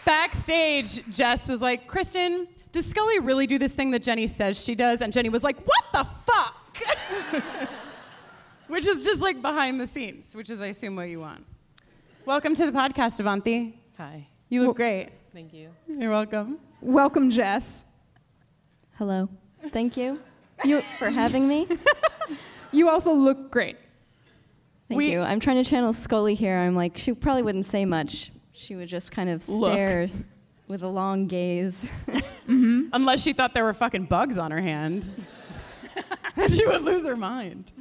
Backstage, 0.04 1.04
Jess 1.10 1.48
was 1.48 1.60
like, 1.60 1.90
Kristin, 1.90 2.46
does 2.70 2.86
Scully 2.86 3.18
really 3.18 3.48
do 3.48 3.58
this 3.58 3.72
thing 3.72 3.90
that 3.90 4.04
Jenny 4.04 4.28
says 4.28 4.62
she 4.62 4.76
does? 4.76 5.02
And 5.02 5.12
Jenny 5.12 5.28
was 5.28 5.42
like, 5.42 5.56
what 5.66 5.84
the 5.92 6.04
fuck? 6.24 6.78
which 8.68 8.86
is 8.86 9.04
just 9.04 9.20
like 9.20 9.42
behind 9.42 9.80
the 9.80 9.86
scenes, 9.86 10.36
which 10.36 10.50
is, 10.50 10.60
I 10.60 10.66
assume, 10.66 10.94
what 10.94 11.08
you 11.08 11.18
want. 11.20 11.44
Welcome 12.24 12.54
to 12.54 12.66
the 12.66 12.72
podcast, 12.72 13.20
Avanthi. 13.20 13.74
Hi. 13.98 14.26
You 14.48 14.66
look 14.66 14.76
great. 14.76 15.10
Thank 15.32 15.52
you. 15.52 15.70
You're 15.88 16.10
welcome. 16.10 16.58
Welcome, 16.80 17.30
Jess. 17.30 17.84
Hello. 18.98 19.28
Thank 19.68 19.96
you. 19.96 20.20
You 20.64 20.80
for 20.98 21.10
having 21.10 21.48
me. 21.48 21.66
You 22.72 22.88
also 22.88 23.12
look 23.14 23.50
great. 23.50 23.76
Thank 24.88 24.98
We- 24.98 25.12
you. 25.12 25.20
I'm 25.20 25.40
trying 25.40 25.62
to 25.62 25.68
channel 25.68 25.92
Scully 25.92 26.34
here. 26.34 26.56
I'm 26.56 26.76
like, 26.76 26.98
she 26.98 27.12
probably 27.12 27.42
wouldn't 27.42 27.66
say 27.66 27.84
much. 27.84 28.30
She 28.52 28.76
would 28.76 28.88
just 28.88 29.10
kind 29.10 29.28
of 29.28 29.46
Look. 29.48 29.72
stare 29.72 30.08
with 30.68 30.82
a 30.82 30.88
long 30.88 31.26
gaze. 31.26 31.88
Unless 32.48 33.22
she 33.22 33.32
thought 33.32 33.54
there 33.54 33.64
were 33.64 33.74
fucking 33.74 34.04
bugs 34.06 34.38
on 34.38 34.50
her 34.50 34.60
hand. 34.60 35.08
then 36.36 36.48
she 36.52 36.66
would 36.66 36.82
lose 36.82 37.06
her 37.06 37.16
mind. 37.16 37.72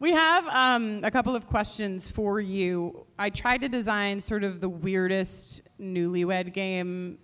We 0.00 0.12
have 0.12 0.46
um, 0.48 1.00
a 1.02 1.10
couple 1.10 1.34
of 1.34 1.46
questions 1.46 2.08
for 2.08 2.40
you. 2.40 3.03
I 3.18 3.30
tried 3.30 3.60
to 3.60 3.68
design 3.68 4.18
sort 4.18 4.42
of 4.42 4.60
the 4.60 4.68
weirdest 4.68 5.62
newlywed 5.80 6.52
game 6.52 7.18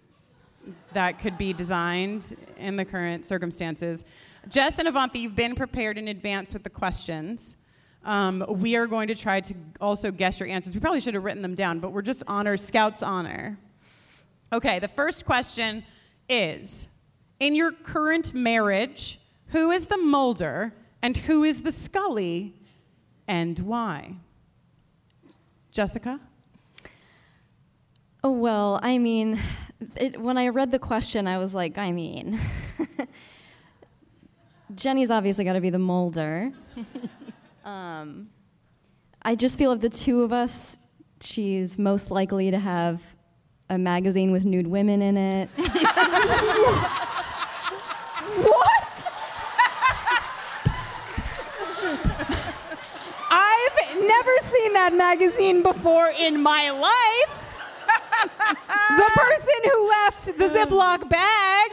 that 0.93 1.19
could 1.19 1.37
be 1.37 1.53
designed 1.53 2.37
in 2.59 2.77
the 2.77 2.85
current 2.85 3.27
circumstances. 3.27 4.05
Jess 4.49 4.79
and 4.79 4.87
Avanthi, 4.87 5.17
you've 5.17 5.35
been 5.35 5.57
prepared 5.57 5.99
in 5.99 6.07
advance 6.09 6.53
with 6.53 6.63
the 6.63 6.71
questions. 6.71 7.57
Um, 8.05 8.45
we 8.49 8.77
are 8.77 8.87
going 8.87 9.09
to 9.09 9.17
try 9.17 9.41
to 9.41 9.55
also 9.81 10.13
guess 10.13 10.39
your 10.39 10.49
answers. 10.49 10.75
We 10.75 10.81
probably 10.81 11.01
should 11.01 11.15
have 11.15 11.25
written 11.25 11.43
them 11.43 11.57
down, 11.57 11.81
but 11.81 11.93
we're 11.93 12.03
just 12.03 12.23
honor, 12.29 12.57
Scout's 12.57 13.03
honor. 13.03 13.59
Okay, 14.53 14.79
the 14.79 14.89
first 14.89 15.27
question 15.27 15.85
is 16.29 16.89
In 17.41 17.57
your 17.57 17.73
current 17.73 18.33
marriage, 18.33 19.19
who 19.47 19.73
is 19.73 19.87
the 19.87 19.99
Mulder 19.99 20.73
and 21.03 21.17
who 21.17 21.43
is 21.43 21.63
the 21.63 21.73
Scully 21.73 22.55
and 23.27 23.59
why? 23.59 24.15
Jessica? 25.71 26.21
Oh, 28.23 28.33
well, 28.33 28.81
I 28.83 28.99
mean, 28.99 29.39
it, 29.97 30.21
when 30.21 30.37
I 30.37 30.49
read 30.49 30.71
the 30.71 30.79
question, 30.79 31.27
I 31.27 31.39
was 31.39 31.55
like, 31.55 31.79
I 31.79 31.93
mean, 31.93 32.39
Jenny's 34.75 35.11
obviously 35.11 35.45
got 35.45 35.55
to 35.55 35.61
be 35.61 35.71
the 35.71 35.79
Mulder. 35.79 36.53
um, 37.65 38.29
I 39.23 39.35
just 39.35 39.57
feel 39.57 39.73
of 39.73 39.81
the 39.81 39.89
two 39.89 40.23
of 40.23 40.33
us, 40.33 40.79
she's 41.21 41.79
most 41.79 42.11
likely 42.11 42.51
to 42.51 42.59
have 42.59 43.03
a 43.69 43.79
magazine 43.79 44.33
with 44.33 44.45
nude 44.45 44.67
women 44.67 45.01
in 45.01 45.17
it. 45.17 45.49
never 54.21 54.49
seen 54.49 54.73
that 54.75 54.95
magazine 54.95 55.63
before 55.63 56.09
in 56.11 56.43
my 56.43 56.71
life. 56.71 57.47
the 58.97 59.11
person 59.15 59.55
who 59.65 59.89
left 59.89 60.27
the 60.27 60.49
Ziploc 60.49 61.09
bag 61.09 61.71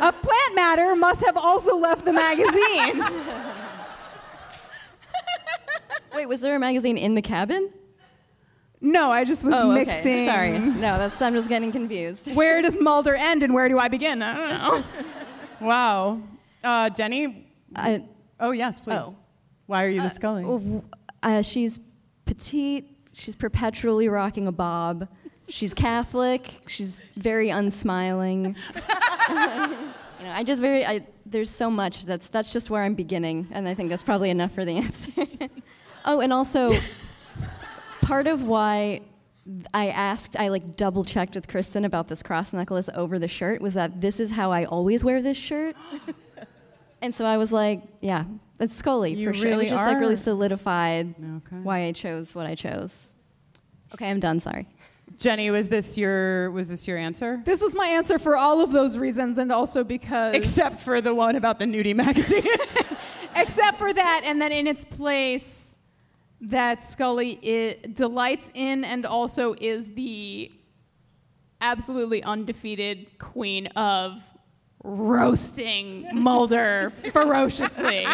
of 0.00 0.22
plant 0.22 0.54
matter 0.54 0.94
must 0.94 1.24
have 1.24 1.36
also 1.36 1.76
left 1.76 2.04
the 2.04 2.12
magazine. 2.12 3.04
Wait, 6.14 6.26
was 6.26 6.40
there 6.40 6.56
a 6.56 6.58
magazine 6.58 6.98
in 6.98 7.14
the 7.14 7.22
cabin? 7.22 7.70
No, 8.82 9.10
I 9.10 9.24
just 9.24 9.44
was 9.44 9.54
oh, 9.54 9.70
okay. 9.72 9.84
mixing. 9.84 10.24
Sorry. 10.24 10.58
No, 10.58 10.98
that's 10.98 11.20
I'm 11.22 11.34
just 11.34 11.48
getting 11.48 11.72
confused. 11.72 12.34
Where 12.34 12.62
does 12.62 12.80
Mulder 12.80 13.14
end 13.14 13.42
and 13.42 13.54
where 13.54 13.68
do 13.68 13.78
I 13.78 13.88
begin? 13.88 14.22
I 14.22 14.34
don't 14.34 14.48
know. 14.48 14.84
wow. 15.60 16.20
Uh, 16.64 16.90
Jenny? 16.90 17.46
I, 17.74 18.02
Oh, 18.40 18.52
yes, 18.52 18.80
please. 18.80 18.94
Oh. 18.94 19.16
Why 19.66 19.84
are 19.84 19.88
you 19.88 20.02
the 20.02 20.08
Scully? 20.08 20.42
Uh, 21.22 21.42
she's 21.42 21.78
petite. 22.24 22.96
She's 23.12 23.36
perpetually 23.36 24.08
rocking 24.08 24.46
a 24.46 24.52
bob. 24.52 25.08
She's 25.48 25.74
Catholic. 25.74 26.60
She's 26.66 27.00
very 27.16 27.48
unsmiling. 27.48 28.56
you 29.28 29.34
know, 29.34 30.30
I 30.30 30.44
just 30.44 30.60
very. 30.60 30.86
I, 30.86 31.06
there's 31.26 31.50
so 31.50 31.70
much. 31.70 32.04
That's 32.04 32.28
that's 32.28 32.52
just 32.52 32.70
where 32.70 32.84
I'm 32.84 32.94
beginning, 32.94 33.48
and 33.50 33.68
I 33.68 33.74
think 33.74 33.90
that's 33.90 34.04
probably 34.04 34.30
enough 34.30 34.52
for 34.52 34.64
the 34.64 34.76
answer. 34.76 35.10
oh, 36.04 36.20
and 36.20 36.32
also, 36.32 36.70
part 38.00 38.26
of 38.26 38.44
why 38.44 39.00
I 39.74 39.88
asked, 39.88 40.36
I 40.36 40.48
like 40.48 40.76
double 40.76 41.04
checked 41.04 41.34
with 41.34 41.48
Kristin 41.48 41.84
about 41.84 42.08
this 42.08 42.22
cross 42.22 42.52
necklace 42.52 42.88
over 42.94 43.18
the 43.18 43.28
shirt 43.28 43.60
was 43.60 43.74
that 43.74 44.00
this 44.00 44.20
is 44.20 44.30
how 44.30 44.52
I 44.52 44.64
always 44.64 45.04
wear 45.04 45.22
this 45.22 45.36
shirt. 45.36 45.74
and 47.02 47.14
so 47.14 47.24
I 47.24 47.36
was 47.36 47.52
like, 47.52 47.82
yeah, 48.00 48.24
it's 48.60 48.74
Scully 48.74 49.14
You 49.14 49.28
for 49.28 49.34
sure. 49.34 49.46
It 49.46 49.50
really 49.50 49.64
was 49.64 49.70
just 49.70 49.86
like 49.86 49.96
are. 49.96 50.00
really 50.00 50.16
solidified 50.16 51.14
Okay. 51.18 51.56
why 51.62 51.84
I 51.84 51.92
chose 51.92 52.34
what 52.34 52.46
I 52.46 52.54
chose. 52.54 53.14
Okay, 53.94 54.08
I'm 54.08 54.20
done. 54.20 54.40
Sorry. 54.40 54.66
Jenny, 55.18 55.50
was 55.50 55.68
this 55.68 55.98
your 55.98 56.50
was 56.52 56.68
this 56.68 56.86
your 56.86 56.96
answer? 56.96 57.42
This 57.44 57.60
was 57.60 57.74
my 57.74 57.86
answer 57.86 58.18
for 58.18 58.36
all 58.36 58.60
of 58.62 58.72
those 58.72 58.96
reasons, 58.96 59.38
and 59.38 59.50
also 59.50 59.82
because. 59.84 60.34
Except 60.34 60.76
for 60.76 61.00
the 61.00 61.14
one 61.14 61.36
about 61.36 61.58
the 61.58 61.64
nudie 61.64 61.94
magazine. 61.94 62.44
except 63.36 63.78
for 63.78 63.92
that, 63.92 64.22
and 64.24 64.40
then 64.40 64.52
in 64.52 64.66
its 64.66 64.84
place, 64.84 65.74
that 66.40 66.82
Scully 66.82 67.38
i 67.84 67.88
delights 67.92 68.50
in 68.54 68.84
and 68.84 69.04
also 69.04 69.54
is 69.60 69.92
the 69.94 70.50
absolutely 71.60 72.22
undefeated 72.22 73.18
queen 73.18 73.66
of 73.68 74.22
roasting 74.82 76.06
Mulder 76.12 76.92
ferociously. 77.12 78.06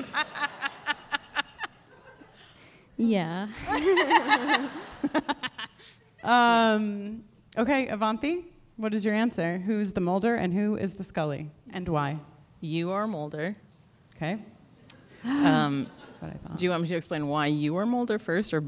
Yeah. 2.96 3.48
um, 6.24 7.22
okay, 7.57 7.87
Avanthi, 7.88 8.44
what 8.76 8.94
is 8.94 9.05
your 9.05 9.14
answer? 9.14 9.59
Who's 9.59 9.92
the 9.92 10.00
Mulder 10.00 10.37
and 10.37 10.52
who 10.55 10.76
is 10.76 10.94
the 10.94 11.05
Scully, 11.05 11.50
and 11.72 11.87
why? 11.88 12.18
You 12.61 12.90
are 12.90 13.07
Mulder. 13.07 13.55
Okay, 14.16 14.38
Um, 15.24 15.87
that's 16.07 16.22
what 16.22 16.31
I 16.31 16.35
thought. 16.48 16.57
do 16.57 16.64
you 16.64 16.70
want 16.70 16.83
me 16.85 16.88
to 16.88 16.96
explain 16.96 17.29
why 17.29 17.46
you 17.48 17.76
are 17.76 17.85
Mulder 17.85 18.18
first, 18.18 18.55
or 18.55 18.64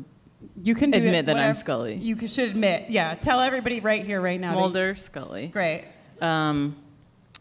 You 0.62 0.74
can 0.74 0.90
do 0.90 0.98
admit 0.98 1.14
it, 1.14 1.26
that 1.26 1.36
I'm 1.36 1.54
Scully? 1.54 1.94
You 1.94 2.28
should 2.28 2.50
admit, 2.50 2.90
yeah. 2.90 3.14
Tell 3.14 3.40
everybody 3.40 3.80
right 3.80 4.04
here, 4.04 4.20
right 4.20 4.38
now. 4.38 4.50
that 4.50 4.56
you- 4.56 4.60
Mulder, 4.60 4.94
Scully? 4.94 5.48
Great. 5.48 5.84
Um, 6.20 6.76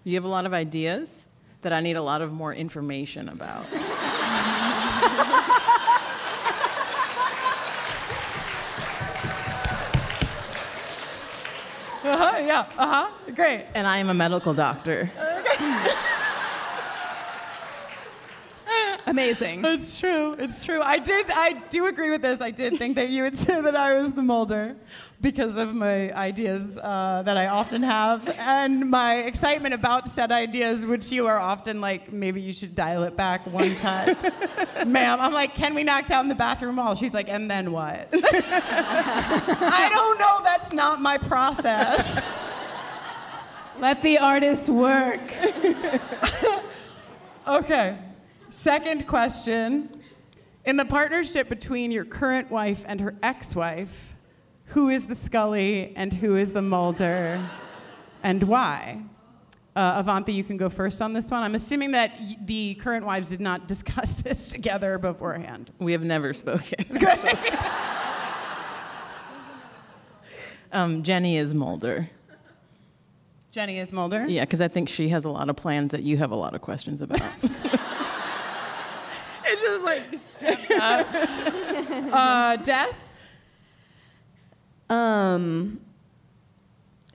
you 0.07 0.15
have 0.15 0.23
a 0.23 0.27
lot 0.29 0.45
of 0.45 0.53
ideas 0.53 1.25
that 1.63 1.73
I 1.73 1.81
need 1.81 1.97
a 1.97 2.01
lot 2.01 2.21
of 2.21 2.31
more 2.31 2.53
information 2.53 3.27
about. 3.27 3.65
Uh-huh, 12.03 12.37
yeah. 12.39 12.65
Uh 12.77 12.87
huh. 12.87 13.33
Great. 13.35 13.65
and 13.73 13.85
I 13.85 13.97
am 13.97 14.09
a 14.09 14.13
medical 14.13 14.53
doctor. 14.53 15.11
Amazing. 19.07 19.65
It's 19.77 19.99
true. 19.99 20.33
It's 20.37 20.65
true. 20.65 20.81
I 20.81 20.97
did. 20.97 21.27
I 21.29 21.53
do 21.69 21.87
agree 21.87 22.09
with 22.09 22.21
this. 22.21 22.41
I 22.41 22.51
did 22.51 22.77
think 22.77 22.95
that 22.95 23.09
you 23.09 23.23
would 23.23 23.37
say 23.45 23.61
that 23.61 23.75
I 23.75 23.95
was 23.95 24.11
the 24.11 24.21
Mulder 24.21 24.75
because 25.21 25.55
of 25.55 25.73
my 25.73 26.13
ideas 26.13 26.77
uh, 26.77 27.23
that 27.25 27.37
I 27.37 27.47
often 27.47 27.81
have 27.83 28.27
and 28.37 28.89
my 28.89 29.15
excitement 29.15 29.73
about 29.73 30.07
said 30.09 30.31
ideas, 30.31 30.85
which 30.85 31.11
you 31.11 31.25
are 31.25 31.39
often 31.39 31.79
like, 31.81 32.11
maybe 32.11 32.41
you 32.41 32.53
should 32.53 32.75
dial 32.75 33.03
it 33.03 33.15
back 33.17 33.47
one 33.47 33.73
touch, 33.77 34.23
ma'am. 34.85 35.19
I'm 35.19 35.33
like, 35.33 35.55
can 35.55 35.73
we 35.73 35.83
knock 35.83 36.05
down 36.07 36.27
the 36.27 36.35
bathroom 36.35 36.75
wall? 36.75 36.93
She's 36.95 37.13
like, 37.13 37.29
and 37.29 37.49
then 37.49 37.71
what? 37.71 38.09
I 38.13 39.89
don't 39.91 40.19
know. 40.19 40.41
That's 40.43 40.71
not 40.73 41.01
my 41.01 41.17
process. 41.17 42.21
Let 43.79 44.01
the 44.01 44.17
artist 44.17 44.69
work. 44.69 45.21
Okay. 47.47 47.97
Second 48.49 49.07
question. 49.07 49.89
In 50.65 50.77
the 50.77 50.85
partnership 50.85 51.47
between 51.49 51.91
your 51.91 52.05
current 52.05 52.51
wife 52.51 52.83
and 52.87 52.99
her 52.99 53.15
ex 53.23 53.55
wife, 53.55 54.15
who 54.65 54.89
is 54.89 55.05
the 55.05 55.15
Scully 55.15 55.93
and 55.95 56.13
who 56.13 56.35
is 56.35 56.51
the 56.51 56.61
Mulder 56.61 57.41
and 58.23 58.43
why? 58.43 59.01
Uh, 59.75 60.03
Avanthi, 60.03 60.33
you 60.33 60.43
can 60.43 60.57
go 60.57 60.69
first 60.69 61.01
on 61.01 61.13
this 61.13 61.29
one. 61.29 61.43
I'm 61.43 61.55
assuming 61.55 61.91
that 61.91 62.11
y- 62.19 62.37
the 62.45 62.75
current 62.75 63.05
wives 63.05 63.29
did 63.29 63.39
not 63.39 63.67
discuss 63.73 64.15
this 64.15 64.47
together 64.49 64.97
beforehand. 64.97 65.71
We 65.79 65.91
have 65.91 66.03
never 66.03 66.33
spoken. 66.33 66.85
um, 70.71 71.03
Jenny 71.03 71.37
is 71.37 71.53
Mulder. 71.53 72.09
Jenny 73.51 73.79
is 73.79 73.93
Mulder. 73.93 74.25
Yeah, 74.27 74.45
because 74.45 74.61
I 74.61 74.67
think 74.67 74.89
she 74.89 75.09
has 75.09 75.25
a 75.25 75.29
lot 75.29 75.49
of 75.49 75.55
plans 75.55 75.91
that 75.91 76.03
you 76.03 76.17
have 76.17 76.31
a 76.31 76.35
lot 76.35 76.55
of 76.55 76.61
questions 76.61 77.01
about. 77.01 77.21
It's 79.49 79.61
just 79.61 79.83
like 79.83 80.01
steps 80.25 80.71
up. 80.71 81.07
uh, 82.13 82.57
Jess? 82.57 83.13
Um, 84.89 85.79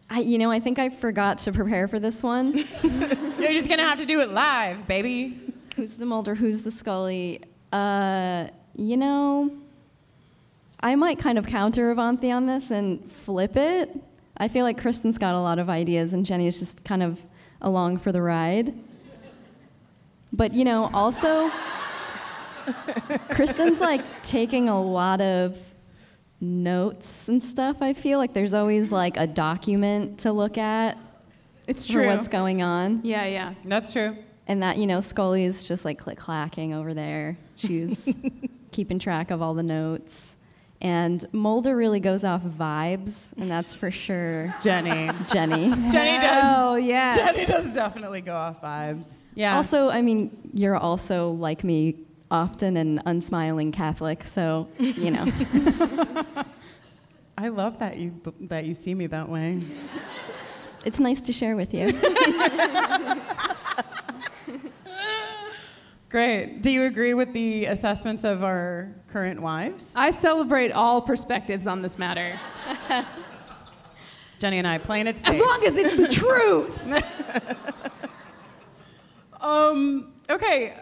I, 0.08 0.20
you 0.20 0.38
know, 0.38 0.50
I 0.50 0.58
think 0.58 0.78
I 0.78 0.88
forgot 0.88 1.38
to 1.40 1.52
prepare 1.52 1.88
for 1.88 1.98
this 1.98 2.22
one. 2.22 2.56
You're 2.82 3.52
just 3.52 3.68
going 3.68 3.78
to 3.78 3.84
have 3.84 3.98
to 3.98 4.06
do 4.06 4.20
it 4.20 4.30
live, 4.30 4.86
baby. 4.86 5.40
who's 5.76 5.94
the 5.94 6.06
Mulder? 6.06 6.34
Who's 6.34 6.62
the 6.62 6.70
Scully? 6.70 7.42
Uh, 7.70 8.46
you 8.76 8.96
know, 8.96 9.50
I 10.80 10.96
might 10.96 11.18
kind 11.18 11.38
of 11.38 11.46
counter 11.46 11.94
Avanthi 11.94 12.34
on 12.34 12.46
this 12.46 12.70
and 12.70 13.10
flip 13.12 13.56
it. 13.56 13.90
I 14.38 14.48
feel 14.48 14.64
like 14.64 14.80
Kristin's 14.80 15.18
got 15.18 15.34
a 15.34 15.40
lot 15.40 15.58
of 15.58 15.68
ideas, 15.68 16.14
and 16.14 16.24
Jenny 16.24 16.46
is 16.46 16.58
just 16.58 16.82
kind 16.84 17.02
of 17.02 17.20
along 17.60 17.98
for 17.98 18.10
the 18.10 18.22
ride. 18.22 18.74
But 20.32 20.54
you 20.54 20.64
know, 20.64 20.90
also, 20.94 21.50
Kristin's 23.30 23.80
like 23.80 24.02
taking 24.22 24.68
a 24.68 24.80
lot 24.82 25.20
of 25.20 25.56
notes 26.40 27.28
and 27.28 27.42
stuff. 27.42 27.80
I 27.80 27.92
feel 27.92 28.18
like 28.18 28.32
there's 28.32 28.54
always 28.54 28.90
like 28.92 29.16
a 29.16 29.26
document 29.26 30.18
to 30.20 30.32
look 30.32 30.58
at 30.58 30.98
It's 31.66 31.86
for 31.86 31.92
true. 31.94 32.06
what's 32.06 32.28
going 32.28 32.62
on. 32.62 33.00
yeah, 33.04 33.26
yeah. 33.26 33.54
That's 33.64 33.92
true. 33.92 34.16
And 34.48 34.62
that, 34.62 34.76
you 34.76 34.86
know, 34.86 35.00
Scully 35.00 35.44
is 35.44 35.66
just 35.68 35.84
like 35.84 35.98
click 35.98 36.18
clacking 36.18 36.74
over 36.74 36.94
there. 36.94 37.38
She's 37.54 38.12
keeping 38.72 38.98
track 38.98 39.30
of 39.30 39.40
all 39.40 39.54
the 39.54 39.62
notes. 39.62 40.36
And 40.80 41.24
Mulder 41.32 41.76
really 41.76 42.00
goes 42.00 42.24
off 42.24 42.42
vibes, 42.42 43.32
and 43.38 43.48
that's 43.48 43.72
for 43.72 43.92
sure 43.92 44.52
Jenny. 44.64 45.10
Jenny. 45.32 45.68
Jenny 45.92 46.18
does. 46.20 46.44
Oh, 46.44 46.74
yeah. 46.74 47.14
Jenny 47.14 47.46
does 47.46 47.72
definitely 47.72 48.20
go 48.20 48.34
off 48.34 48.60
vibes. 48.60 49.18
Yeah. 49.36 49.56
Also, 49.58 49.90
I 49.90 50.02
mean, 50.02 50.36
you're 50.52 50.76
also 50.76 51.30
like 51.30 51.62
me 51.62 51.98
often 52.32 52.76
an 52.76 53.00
unsmiling 53.04 53.72
Catholic, 53.72 54.24
so 54.24 54.68
you 54.78 55.10
know. 55.10 55.26
I 57.38 57.48
love 57.48 57.78
that 57.78 57.98
you 57.98 58.20
that 58.40 58.64
you 58.64 58.74
see 58.74 58.94
me 58.94 59.06
that 59.08 59.28
way. 59.28 59.60
It's 60.84 60.98
nice 60.98 61.20
to 61.20 61.32
share 61.32 61.54
with 61.54 61.72
you. 61.72 61.92
Great. 66.08 66.62
Do 66.62 66.70
you 66.70 66.84
agree 66.84 67.14
with 67.14 67.32
the 67.32 67.66
assessments 67.66 68.24
of 68.24 68.42
our 68.42 68.92
current 69.08 69.40
wives? 69.40 69.92
I 69.96 70.10
celebrate 70.10 70.72
all 70.72 71.00
perspectives 71.00 71.66
on 71.66 71.80
this 71.80 71.98
matter. 71.98 72.38
Jenny 74.38 74.58
and 74.58 74.66
I 74.66 74.78
playing 74.78 75.06
it 75.06 75.18
safe. 75.18 75.34
As 75.34 75.40
long 75.40 75.64
as 75.64 75.76
it's 75.76 75.96
the 75.96 76.08
truth. 76.08 76.82
Um, 79.42 80.12
okay, 80.30 80.74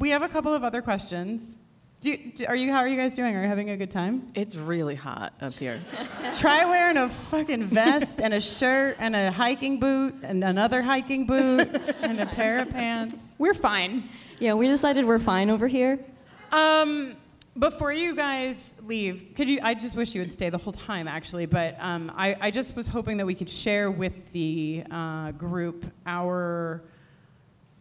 we 0.00 0.08
have 0.10 0.22
a 0.22 0.28
couple 0.28 0.52
of 0.52 0.64
other 0.64 0.80
questions. 0.80 1.58
Do 2.00 2.08
you, 2.10 2.32
do, 2.32 2.46
are 2.46 2.56
you? 2.56 2.72
How 2.72 2.78
are 2.78 2.88
you 2.88 2.96
guys 2.96 3.14
doing? 3.14 3.36
Are 3.36 3.42
you 3.42 3.48
having 3.48 3.68
a 3.68 3.76
good 3.76 3.90
time? 3.90 4.32
It's 4.34 4.56
really 4.56 4.94
hot 4.94 5.34
up 5.42 5.52
here. 5.52 5.82
Try 6.38 6.64
wearing 6.64 6.96
a 6.96 7.10
fucking 7.10 7.64
vest 7.64 8.18
and 8.18 8.32
a 8.32 8.40
shirt 8.40 8.96
and 8.98 9.14
a 9.14 9.30
hiking 9.30 9.78
boot 9.78 10.14
and 10.22 10.42
another 10.42 10.80
hiking 10.80 11.26
boot 11.26 11.68
and 12.00 12.18
a 12.18 12.24
pair 12.24 12.60
of 12.60 12.70
pants. 12.70 13.34
We're 13.36 13.52
fine. 13.52 14.04
yeah, 14.38 14.54
we 14.54 14.66
decided 14.66 15.04
we're 15.04 15.18
fine 15.18 15.50
over 15.50 15.68
here. 15.68 16.02
Um, 16.50 17.16
before 17.58 17.92
you 17.92 18.16
guys 18.16 18.74
leave, 18.86 19.32
could 19.36 19.50
you? 19.50 19.60
I 19.62 19.74
just 19.74 19.94
wish 19.94 20.14
you 20.14 20.22
would 20.22 20.32
stay 20.32 20.48
the 20.48 20.56
whole 20.56 20.72
time, 20.72 21.06
actually. 21.06 21.44
But 21.44 21.76
um, 21.78 22.10
I, 22.16 22.34
I 22.40 22.50
just 22.50 22.74
was 22.74 22.86
hoping 22.86 23.18
that 23.18 23.26
we 23.26 23.34
could 23.34 23.50
share 23.50 23.90
with 23.90 24.32
the 24.32 24.84
uh, 24.90 25.32
group 25.32 25.84
our 26.06 26.82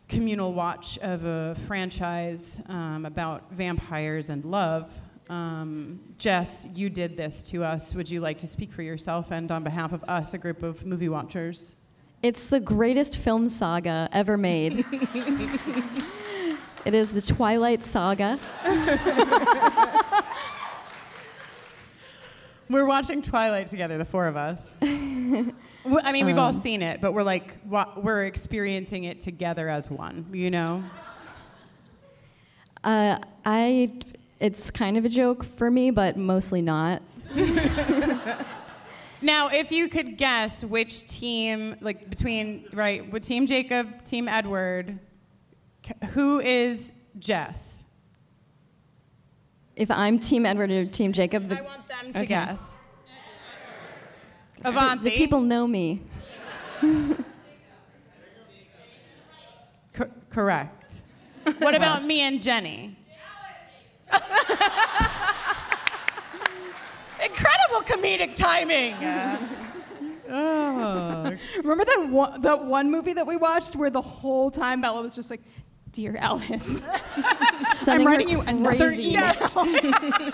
communal 0.10 0.54
watch 0.54 0.98
of 1.00 1.24
a 1.24 1.56
franchise 1.67 2.62
um, 2.67 3.06
about 3.06 3.52
vampires 3.52 4.30
and 4.30 4.43
love. 4.43 4.91
Um, 5.30 6.00
Jess, 6.17 6.67
you 6.76 6.89
did 6.89 7.15
this 7.15 7.43
to 7.43 7.63
us. 7.63 7.93
Would 7.93 8.10
you 8.10 8.19
like 8.19 8.39
to 8.39 8.48
speak 8.48 8.74
for 8.74 8.82
yourself 8.82 9.32
and 9.32 9.52
on 9.52 9.63
behalf 9.63 9.93
of 9.93 10.04
us, 10.06 10.34
a 10.34 10.39
group 10.39 10.63
of 10.63 10.84
movie 10.86 11.10
watchers? 11.10 11.76
It's 12.24 12.48
the 12.48 12.60
greatest 12.60 13.15
film 13.17 13.48
saga 13.48 14.10
ever 14.12 14.36
made. 14.36 14.84
it 16.86 16.93
is 16.93 17.12
the 17.12 17.22
Twilight 17.22 17.86
Saga. 17.86 18.39
We're 22.69 22.86
watching 22.86 23.21
Twilight 23.23 23.67
together, 23.67 23.97
the 23.97 24.05
four 24.05 24.27
of 24.27 24.38
us. 24.38 24.75
I 24.82 24.86
mean, 26.12 26.25
we've 26.25 26.38
all 26.38 26.49
Um. 26.53 26.62
seen 26.62 26.82
it, 26.84 27.01
but 27.01 27.13
we're 27.13 27.23
like, 27.23 27.58
we're 27.65 28.25
experiencing 28.25 29.05
it 29.05 29.21
together 29.21 29.69
as 29.69 29.89
one, 29.89 30.25
you 30.32 30.51
know? 30.51 30.84
Uh, 32.84 33.17
I, 33.43 33.89
it's 34.39 34.69
kind 34.69 34.97
of 34.97 35.05
a 35.05 35.10
joke 35.10 35.43
for 35.43 35.71
me, 35.71 35.89
but 35.91 36.17
mostly 36.17 36.62
not. 36.62 37.01
Now, 39.21 39.49
if 39.49 39.69
you 39.69 39.89
could 39.89 40.17
guess 40.17 40.63
which 40.63 41.05
team, 41.10 41.75
like 41.82 42.10
between, 42.10 42.69
right, 42.71 43.12
with 43.12 43.21
Team 43.21 43.47
Jacob, 43.47 44.05
Team 44.05 44.29
Edward, 44.29 44.97
who 46.12 46.39
is 46.39 46.93
Jess? 47.19 47.79
If 49.80 49.89
I'm 49.89 50.20
Team 50.20 50.46
Edward 50.46 50.72
or 50.72 50.86
Team 50.86 51.13
Jacob, 51.13 51.48
the, 51.48 51.58
I 51.58 51.62
want 51.62 51.88
them 51.88 52.12
to 52.12 52.20
Okay. 52.20 52.28
guess. 52.28 52.76
the 54.62 54.72
Avanthi. 54.72 55.12
people 55.15 55.39
know 55.39 55.65
me. 55.65 56.02
Co- 59.94 60.12
correct. 60.30 61.04
What 61.60 61.74
about 61.76 62.04
me 62.04 62.20
and 62.22 62.42
Jenny? 62.42 62.98
Incredible 67.24 67.82
comedic 67.88 68.36
timing. 68.36 68.94
oh. 70.30 71.36
Remember 71.63 71.86
that 71.86 72.08
one, 72.10 72.42
that 72.42 72.65
one 72.65 72.92
movie 72.92 73.13
that 73.13 73.26
we 73.26 73.38
watched 73.38 73.78
where 73.78 73.89
the 73.89 74.02
whole 74.02 74.52
time 74.52 74.82
Bella 74.82 75.02
was 75.02 75.15
just 75.15 75.32
like, 75.32 75.42
"Dear 75.91 76.17
Alice, 76.17 76.82
I'm 77.88 78.06
writing 78.06 78.30
you 78.30 78.41
another 78.41 78.88
crazy 78.89 79.13
email." 79.13 80.34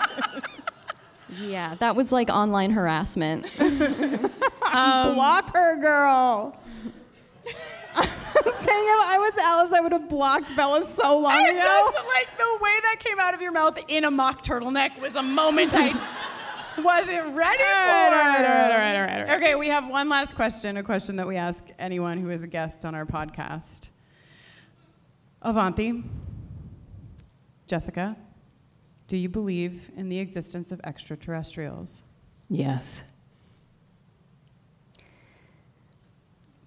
Yeah, 1.40 1.74
that 1.80 1.96
was 1.96 2.12
like 2.12 2.30
online 2.30 2.70
harassment. 2.70 3.46
Um, 3.60 5.14
Block 5.14 5.52
her, 5.54 5.80
girl. 5.82 6.56
Saying 7.94 8.04
if 8.04 9.06
I 9.08 9.16
was 9.18 9.38
Alice, 9.42 9.72
I 9.72 9.80
would 9.80 9.92
have 9.92 10.08
blocked 10.08 10.54
Bella 10.56 10.84
so 10.86 11.18
long 11.18 11.32
I 11.32 11.48
ago. 11.48 11.90
like 12.08 12.28
the 12.38 12.58
way 12.62 12.70
that 12.82 12.96
came 13.00 13.18
out 13.18 13.34
of 13.34 13.40
your 13.42 13.52
mouth 13.52 13.78
in 13.88 14.04
a 14.04 14.10
mock 14.10 14.44
turtleneck 14.44 14.98
was 15.00 15.16
a 15.16 15.22
moment 15.22 15.72
I 15.74 15.88
wasn't 16.80 17.34
ready 17.34 17.58
for. 17.58 17.64
All 17.64 18.10
right, 18.10 18.12
all 18.12 18.12
right, 18.12 18.44
all 18.44 18.78
right, 18.78 18.96
all 18.96 19.02
right, 19.02 19.18
all 19.20 19.24
right. 19.26 19.30
Okay, 19.36 19.54
we 19.56 19.68
have 19.68 19.88
one 19.88 20.08
last 20.08 20.34
question, 20.36 20.76
a 20.76 20.82
question 20.82 21.16
that 21.16 21.26
we 21.26 21.36
ask 21.36 21.64
anyone 21.78 22.18
who 22.18 22.30
is 22.30 22.42
a 22.44 22.46
guest 22.46 22.84
on 22.84 22.94
our 22.94 23.04
podcast. 23.06 23.90
Avanthi, 25.46 26.02
Jessica, 27.68 28.16
do 29.06 29.16
you 29.16 29.28
believe 29.28 29.92
in 29.96 30.08
the 30.08 30.18
existence 30.18 30.72
of 30.72 30.80
extraterrestrials? 30.82 32.02
Yes. 32.50 33.02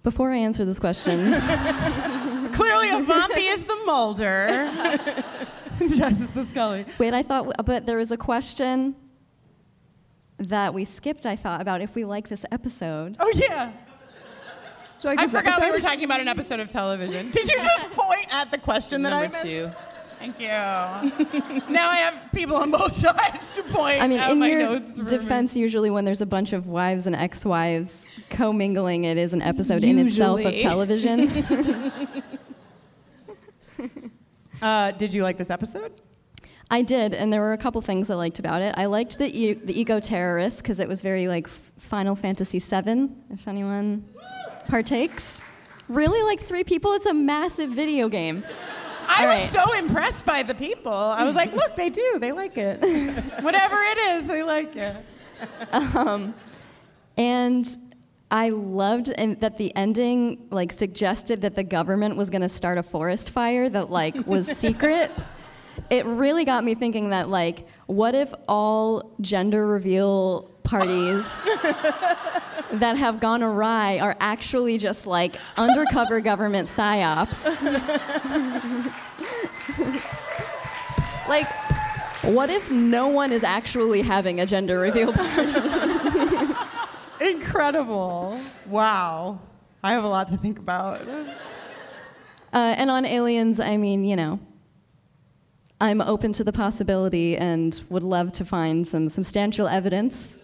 Before 0.02 0.30
I 0.32 0.38
answer 0.38 0.64
this 0.64 0.78
question, 0.78 1.32
Clearly, 2.52 2.88
Avanthi 2.88 3.52
is 3.52 3.64
the 3.64 3.78
Mulder. 3.84 4.48
Jess 5.80 6.20
is 6.20 6.30
the 6.30 6.46
Scully. 6.46 6.86
wait, 6.98 7.12
I 7.12 7.22
thought, 7.22 7.52
but 7.66 7.84
there 7.84 7.98
was 7.98 8.10
a 8.10 8.16
question 8.16 8.96
that 10.38 10.72
we 10.72 10.86
skipped, 10.86 11.26
I 11.26 11.36
thought, 11.36 11.60
about 11.60 11.82
if 11.82 11.94
we 11.94 12.06
like 12.06 12.28
this 12.28 12.46
episode. 12.50 13.16
Oh 13.20 13.30
yeah. 13.34 13.72
Do 15.00 15.08
you 15.08 15.10
like 15.14 15.18
I 15.20 15.26
this 15.26 15.32
forgot 15.34 15.60
we 15.60 15.66
episode? 15.66 15.72
were 15.72 15.80
talking 15.88 16.04
about 16.04 16.20
an 16.20 16.28
episode 16.28 16.60
of 16.60 16.68
television. 16.68 17.30
Did 17.30 17.48
you 17.48 17.56
just 17.56 17.90
point 17.92 18.26
at 18.30 18.50
the 18.50 18.58
question 18.58 19.02
that 19.02 19.12
I 19.12 19.22
Number 19.22 19.44
missed? 19.44 19.72
two. 19.72 19.74
Thank 20.18 20.38
you. 20.38 20.48
now 20.48 21.88
I 21.88 21.96
have 21.96 22.30
people 22.34 22.56
on 22.56 22.70
both 22.70 22.92
sides 23.06 23.54
to 23.56 23.62
point 23.62 24.02
I 24.02 24.06
mean, 24.06 24.18
at 24.20 24.30
in 24.32 24.38
my 24.38 24.48
your 24.48 24.58
notes. 24.78 24.98
for 24.98 25.04
me. 25.04 25.08
defense, 25.08 25.56
usually 25.56 25.88
when 25.88 26.04
there's 26.04 26.20
a 26.20 26.26
bunch 26.26 26.52
of 26.52 26.66
wives 26.66 27.06
and 27.06 27.16
ex-wives 27.16 28.06
commingling, 28.28 29.04
it 29.04 29.16
is 29.16 29.32
an 29.32 29.40
episode 29.40 29.82
in 29.82 29.98
itself 29.98 30.44
of 30.44 30.54
television. 30.58 31.30
Uh, 34.62 34.90
did 34.90 35.14
you 35.14 35.22
like 35.22 35.38
this 35.38 35.48
episode? 35.48 35.90
I 36.70 36.82
did, 36.82 37.14
and 37.14 37.32
there 37.32 37.40
were 37.40 37.54
a 37.54 37.58
couple 37.58 37.80
things 37.80 38.10
I 38.10 38.14
liked 38.14 38.38
about 38.38 38.60
it. 38.60 38.74
I 38.76 38.84
liked 38.84 39.16
the 39.16 39.24
e- 39.34 39.54
the 39.54 39.80
eco 39.80 40.00
terrorist 40.00 40.58
because 40.58 40.80
it 40.80 40.86
was 40.86 41.00
very 41.00 41.28
like 41.28 41.48
Final 41.48 42.14
Fantasy 42.14 42.58
VII. 42.58 43.08
If 43.30 43.48
anyone 43.48 44.04
partakes, 44.68 45.42
really 45.88 46.22
like 46.22 46.40
three 46.40 46.64
people. 46.64 46.92
It's 46.92 47.06
a 47.06 47.14
massive 47.14 47.70
video 47.70 48.08
game. 48.08 48.44
I 49.08 49.26
All 49.26 49.34
was 49.34 49.42
right. 49.42 49.50
so 49.50 49.74
impressed 49.74 50.24
by 50.24 50.42
the 50.42 50.54
people. 50.54 50.92
I 50.92 51.24
was 51.24 51.34
like, 51.34 51.52
look, 51.52 51.74
they 51.74 51.90
do. 51.90 52.18
They 52.20 52.30
like 52.32 52.56
it. 52.56 52.80
Whatever 53.42 53.76
it 53.76 53.98
is, 53.98 54.26
they 54.26 54.42
like 54.44 54.76
it. 54.76 54.96
Um, 55.72 56.32
and 57.16 57.68
I 58.30 58.50
loved 58.50 59.10
and 59.16 59.40
that 59.40 59.58
the 59.58 59.74
ending 59.74 60.46
like 60.50 60.72
suggested 60.72 61.42
that 61.42 61.56
the 61.56 61.64
government 61.64 62.16
was 62.16 62.30
going 62.30 62.42
to 62.42 62.48
start 62.48 62.78
a 62.78 62.82
forest 62.82 63.30
fire 63.30 63.68
that 63.68 63.90
like 63.90 64.14
was 64.26 64.46
secret. 64.56 65.10
It 65.88 66.04
really 66.06 66.44
got 66.44 66.62
me 66.62 66.74
thinking 66.76 67.10
that 67.10 67.28
like 67.28 67.66
what 67.86 68.14
if 68.14 68.32
all 68.46 69.12
gender 69.20 69.66
reveal 69.66 70.42
parties 70.62 71.40
that 72.72 72.96
have 72.96 73.20
gone 73.20 73.42
awry 73.42 73.98
are 73.98 74.16
actually 74.20 74.78
just 74.78 75.06
like 75.06 75.36
undercover 75.56 76.20
government 76.30 76.68
psyops? 76.68 77.46
like 81.28 81.46
what 82.22 82.50
if 82.50 82.70
no 82.70 83.08
one 83.08 83.32
is 83.32 83.42
actually 83.42 84.02
having 84.02 84.40
a 84.40 84.46
gender 84.46 84.78
reveal 84.78 85.12
party? 85.12 86.54
Incredible. 87.20 88.38
Wow. 88.66 89.40
I 89.82 89.92
have 89.92 90.04
a 90.04 90.08
lot 90.08 90.28
to 90.28 90.36
think 90.36 90.58
about. 90.58 91.00
Uh, 91.00 91.24
and 92.52 92.90
on 92.90 93.06
aliens, 93.06 93.58
I 93.58 93.76
mean, 93.78 94.04
you 94.04 94.16
know, 94.16 94.38
I'm 95.80 96.02
open 96.02 96.32
to 96.34 96.44
the 96.44 96.52
possibility 96.52 97.36
and 97.36 97.80
would 97.88 98.02
love 98.02 98.32
to 98.32 98.44
find 98.44 98.86
some 98.86 99.08
substantial 99.08 99.66
evidence. 99.66 100.36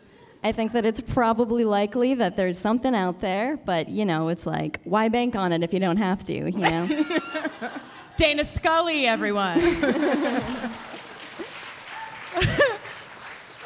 I 0.46 0.52
think 0.52 0.70
that 0.72 0.86
it's 0.86 1.00
probably 1.00 1.64
likely 1.64 2.14
that 2.14 2.36
there's 2.36 2.56
something 2.56 2.94
out 2.94 3.18
there, 3.18 3.56
but 3.56 3.88
you 3.88 4.04
know, 4.04 4.28
it's 4.28 4.46
like, 4.46 4.80
why 4.84 5.08
bank 5.08 5.34
on 5.34 5.52
it 5.52 5.64
if 5.64 5.72
you 5.72 5.80
don't 5.80 5.96
have 5.96 6.22
to, 6.22 6.32
you 6.32 6.52
know? 6.52 6.88
Dana 8.16 8.44
Scully, 8.44 9.08
everyone. 9.08 9.58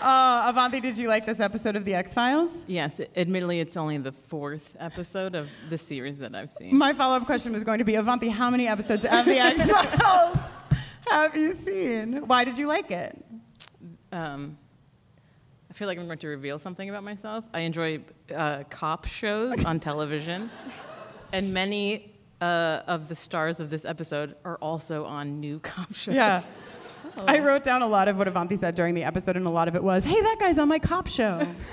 uh, 0.01 0.51
Avanthi, 0.51 0.81
did 0.81 0.97
you 0.97 1.07
like 1.09 1.27
this 1.27 1.39
episode 1.39 1.77
of 1.77 1.85
The 1.85 1.93
X 1.93 2.15
Files? 2.15 2.65
Yes. 2.67 2.99
Admittedly, 3.15 3.61
it's 3.61 3.77
only 3.77 3.99
the 3.99 4.13
fourth 4.13 4.75
episode 4.81 5.35
of 5.35 5.51
the 5.69 5.77
series 5.77 6.19
that 6.21 6.35
I've 6.35 6.51
seen. 6.51 6.79
My 6.79 6.95
follow 6.95 7.17
up 7.17 7.27
question 7.27 7.53
was 7.53 7.63
going 7.63 7.81
to 7.81 7.85
be 7.85 7.93
Avanthi, 7.93 8.31
how 8.31 8.49
many 8.49 8.67
episodes 8.67 9.05
of 9.05 9.27
The 9.27 9.39
X 9.39 9.71
Files 9.71 10.39
have 11.11 11.37
you 11.37 11.53
seen? 11.53 12.27
Why 12.27 12.45
did 12.45 12.57
you 12.57 12.67
like 12.67 12.91
it? 12.91 13.23
Um, 14.13 14.57
I 15.71 15.73
feel 15.73 15.87
like 15.87 15.99
I'm 15.99 16.07
going 16.07 16.19
to 16.19 16.29
reveal 16.29 16.59
something 16.59 16.91
about 16.91 17.05
myself. 17.05 17.45
I 17.55 17.61
enjoy 17.61 18.01
uh, 18.35 18.65
cop 18.71 19.07
shows 19.07 19.65
on 19.65 19.79
television, 19.79 20.51
and 21.33 21.55
many 21.55 22.13
uh, 22.41 22.83
of 22.89 23.09
the 23.09 23.15
stars 23.15 23.61
of 23.61 23.71
this 23.71 23.85
episode 23.85 24.35
are 24.45 24.57
also 24.57 25.05
on 25.05 25.39
new 25.39 25.61
cop 25.61 25.95
shows. 25.95 26.15
Yeah. 26.15 26.43
I 27.27 27.39
wrote 27.39 27.65
down 27.65 27.83
a 27.83 27.87
lot 27.87 28.09
of 28.09 28.17
what 28.17 28.27
Avanthi 28.27 28.59
said 28.59 28.75
during 28.75 28.95
the 28.95 29.05
episode, 29.05 29.37
and 29.37 29.47
a 29.47 29.51
lot 29.51 29.69
of 29.69 29.77
it 29.77 29.83
was, 29.83 30.05
"Hey, 30.05 30.21
that 30.21 30.37
guy's 30.41 30.59
on 30.59 30.69
my 30.69 30.79
cop 30.79 31.07
show." 31.07 31.39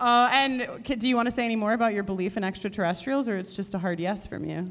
uh, 0.00 0.28
and 0.32 0.84
do 0.84 1.08
you 1.08 1.16
want 1.16 1.26
to 1.26 1.32
say 1.32 1.44
any 1.44 1.56
more 1.56 1.72
about 1.72 1.94
your 1.94 2.04
belief 2.04 2.36
in 2.36 2.44
extraterrestrials, 2.44 3.28
or 3.28 3.36
it's 3.36 3.54
just 3.54 3.74
a 3.74 3.78
hard 3.78 3.98
yes 3.98 4.26
from 4.26 4.44
you? 4.44 4.68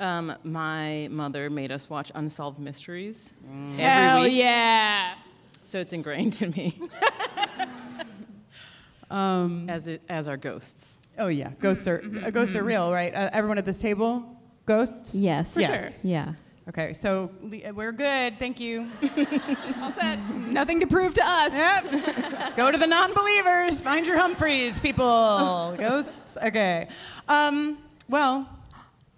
Um, 0.00 0.34
my 0.42 1.08
mother 1.10 1.50
made 1.50 1.70
us 1.70 1.88
watch 1.90 2.10
Unsolved 2.14 2.58
Mysteries 2.58 3.32
every 3.44 3.82
Hell 3.82 4.26
yeah. 4.26 5.14
So 5.64 5.78
it's 5.78 5.92
ingrained 5.92 6.40
in 6.42 6.50
me. 6.52 6.80
Um, 9.10 9.68
as 9.68 9.88
it, 9.88 10.00
as 10.08 10.26
are 10.26 10.38
ghosts. 10.38 10.98
oh 11.18 11.28
yeah, 11.28 11.50
ghosts 11.60 11.86
are 11.86 12.02
uh, 12.24 12.30
ghosts 12.30 12.56
are 12.56 12.64
real, 12.64 12.90
right? 12.90 13.14
Uh, 13.14 13.28
everyone 13.34 13.58
at 13.58 13.66
this 13.66 13.78
table, 13.78 14.24
ghosts. 14.64 15.14
Yes. 15.14 15.54
Yes. 15.58 16.02
Yeah. 16.02 16.32
Okay, 16.66 16.94
so 16.94 17.30
uh, 17.44 17.74
we're 17.74 17.92
good. 17.92 18.38
Thank 18.38 18.58
you. 18.58 18.88
All 19.82 19.92
set. 19.92 20.18
Nothing 20.30 20.80
to 20.80 20.86
prove 20.86 21.12
to 21.14 21.22
us. 21.22 21.52
Yep. 21.52 22.56
Go 22.56 22.70
to 22.70 22.78
the 22.78 22.86
non-believers. 22.86 23.80
Find 23.80 24.06
your 24.06 24.16
Humphreys, 24.16 24.80
people. 24.80 25.74
Ghosts. 25.76 26.12
Okay. 26.42 26.88
Um, 27.28 27.78
well, 28.08 28.48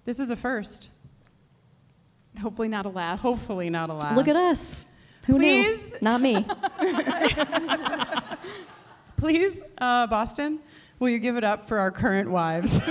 this 0.07 0.19
is 0.19 0.31
a 0.31 0.37
first. 0.37 0.91
Hopefully 2.41 2.67
not 2.67 2.87
a 2.87 2.89
last. 2.89 3.21
Hopefully 3.21 3.71
not 3.71 3.91
a 3.91 3.95
last. 3.95 4.17
Look 4.17 4.27
at 4.27 4.37
us. 4.37 4.87
Who 5.27 5.39
Please? 5.39 5.93
knew? 5.93 5.99
Not 6.03 6.21
me. 6.21 6.45
Please, 9.17 9.63
uh, 9.79 10.07
Boston, 10.07 10.59
will 10.99 11.09
you 11.09 11.19
give 11.19 11.37
it 11.37 11.45
up 11.45 11.67
for 11.67 11.79
our 11.79 11.91
current 11.91 12.31
wives? 12.31 12.79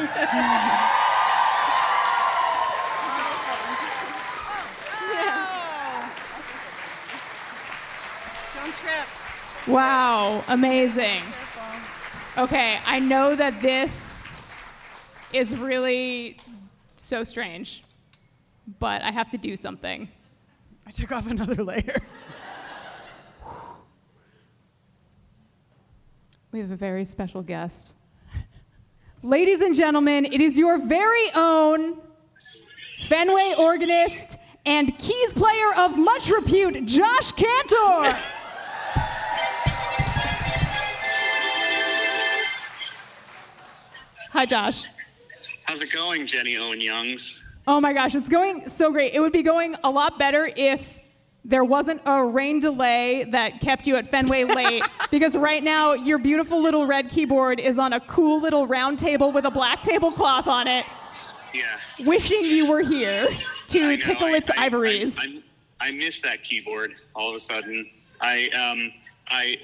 Don't 8.55 8.73
trip. 8.75 9.05
Wow, 9.67 10.43
amazing. 10.47 11.21
Okay, 12.35 12.79
I 12.87 12.97
know 12.97 13.35
that 13.35 13.61
this 13.61 14.27
is 15.31 15.55
really 15.55 16.37
so 16.95 17.23
strange, 17.23 17.83
but 18.79 19.03
I 19.03 19.11
have 19.11 19.29
to 19.31 19.37
do 19.37 19.55
something. 19.55 20.07
I 20.87 20.91
took 20.91 21.11
off 21.11 21.27
another 21.27 21.63
layer. 21.63 22.01
We 26.53 26.59
have 26.59 26.69
a 26.69 26.75
very 26.75 27.03
special 27.03 27.41
guest. 27.41 27.93
Ladies 29.23 29.61
and 29.61 29.75
gentlemen, 29.75 30.23
it 30.25 30.39
is 30.39 30.55
your 30.55 30.77
very 30.77 31.31
own 31.33 31.99
Fenway 33.07 33.55
organist 33.57 34.37
and 34.63 34.95
keys 34.99 35.33
player 35.33 35.73
of 35.79 35.97
much 35.97 36.29
repute, 36.29 36.85
Josh 36.85 37.31
Kantor. 37.31 38.15
Hi, 44.29 44.45
Josh. 44.45 44.85
How's 45.63 45.81
it 45.81 45.91
going, 45.91 46.27
Jenny 46.27 46.57
Owen 46.57 46.79
Youngs? 46.79 47.61
Oh 47.65 47.81
my 47.81 47.93
gosh, 47.93 48.13
it's 48.13 48.29
going 48.29 48.69
so 48.69 48.91
great. 48.91 49.15
It 49.15 49.21
would 49.21 49.31
be 49.31 49.41
going 49.41 49.75
a 49.83 49.89
lot 49.89 50.19
better 50.19 50.47
if 50.55 50.99
there 51.45 51.63
wasn't 51.63 52.01
a 52.05 52.23
rain 52.23 52.59
delay 52.59 53.25
that 53.25 53.59
kept 53.59 53.85
you 53.85 53.95
at 53.97 54.09
Fenway 54.09 54.43
late 54.55 54.83
because 55.11 55.35
right 55.35 55.63
now 55.63 55.93
your 55.93 56.17
beautiful 56.17 56.61
little 56.61 56.85
red 56.87 57.09
keyboard 57.09 57.59
is 57.59 57.77
on 57.77 57.93
a 57.93 57.99
cool 58.01 58.41
little 58.41 58.65
round 58.65 58.97
table 58.99 59.31
with 59.31 59.45
a 59.45 59.51
black 59.51 59.81
tablecloth 59.81 60.47
on 60.47 60.67
it, 60.67 60.85
Yeah. 61.53 61.63
wishing 62.05 62.43
you 62.45 62.65
were 62.69 62.81
here 62.81 63.27
to 63.67 63.79
know, 63.79 63.95
tickle 63.97 64.27
its 64.27 64.49
I- 64.57 64.65
ivories. 64.65 65.17
I, 65.19 65.41
I, 65.81 65.87
I 65.87 65.91
missed 65.91 66.23
that 66.23 66.43
keyboard 66.43 66.93
all 67.15 67.29
of 67.29 67.35
a 67.35 67.39
sudden. 67.39 67.89
I, 68.21 68.47
um, 68.49 68.93
I, 69.27 69.57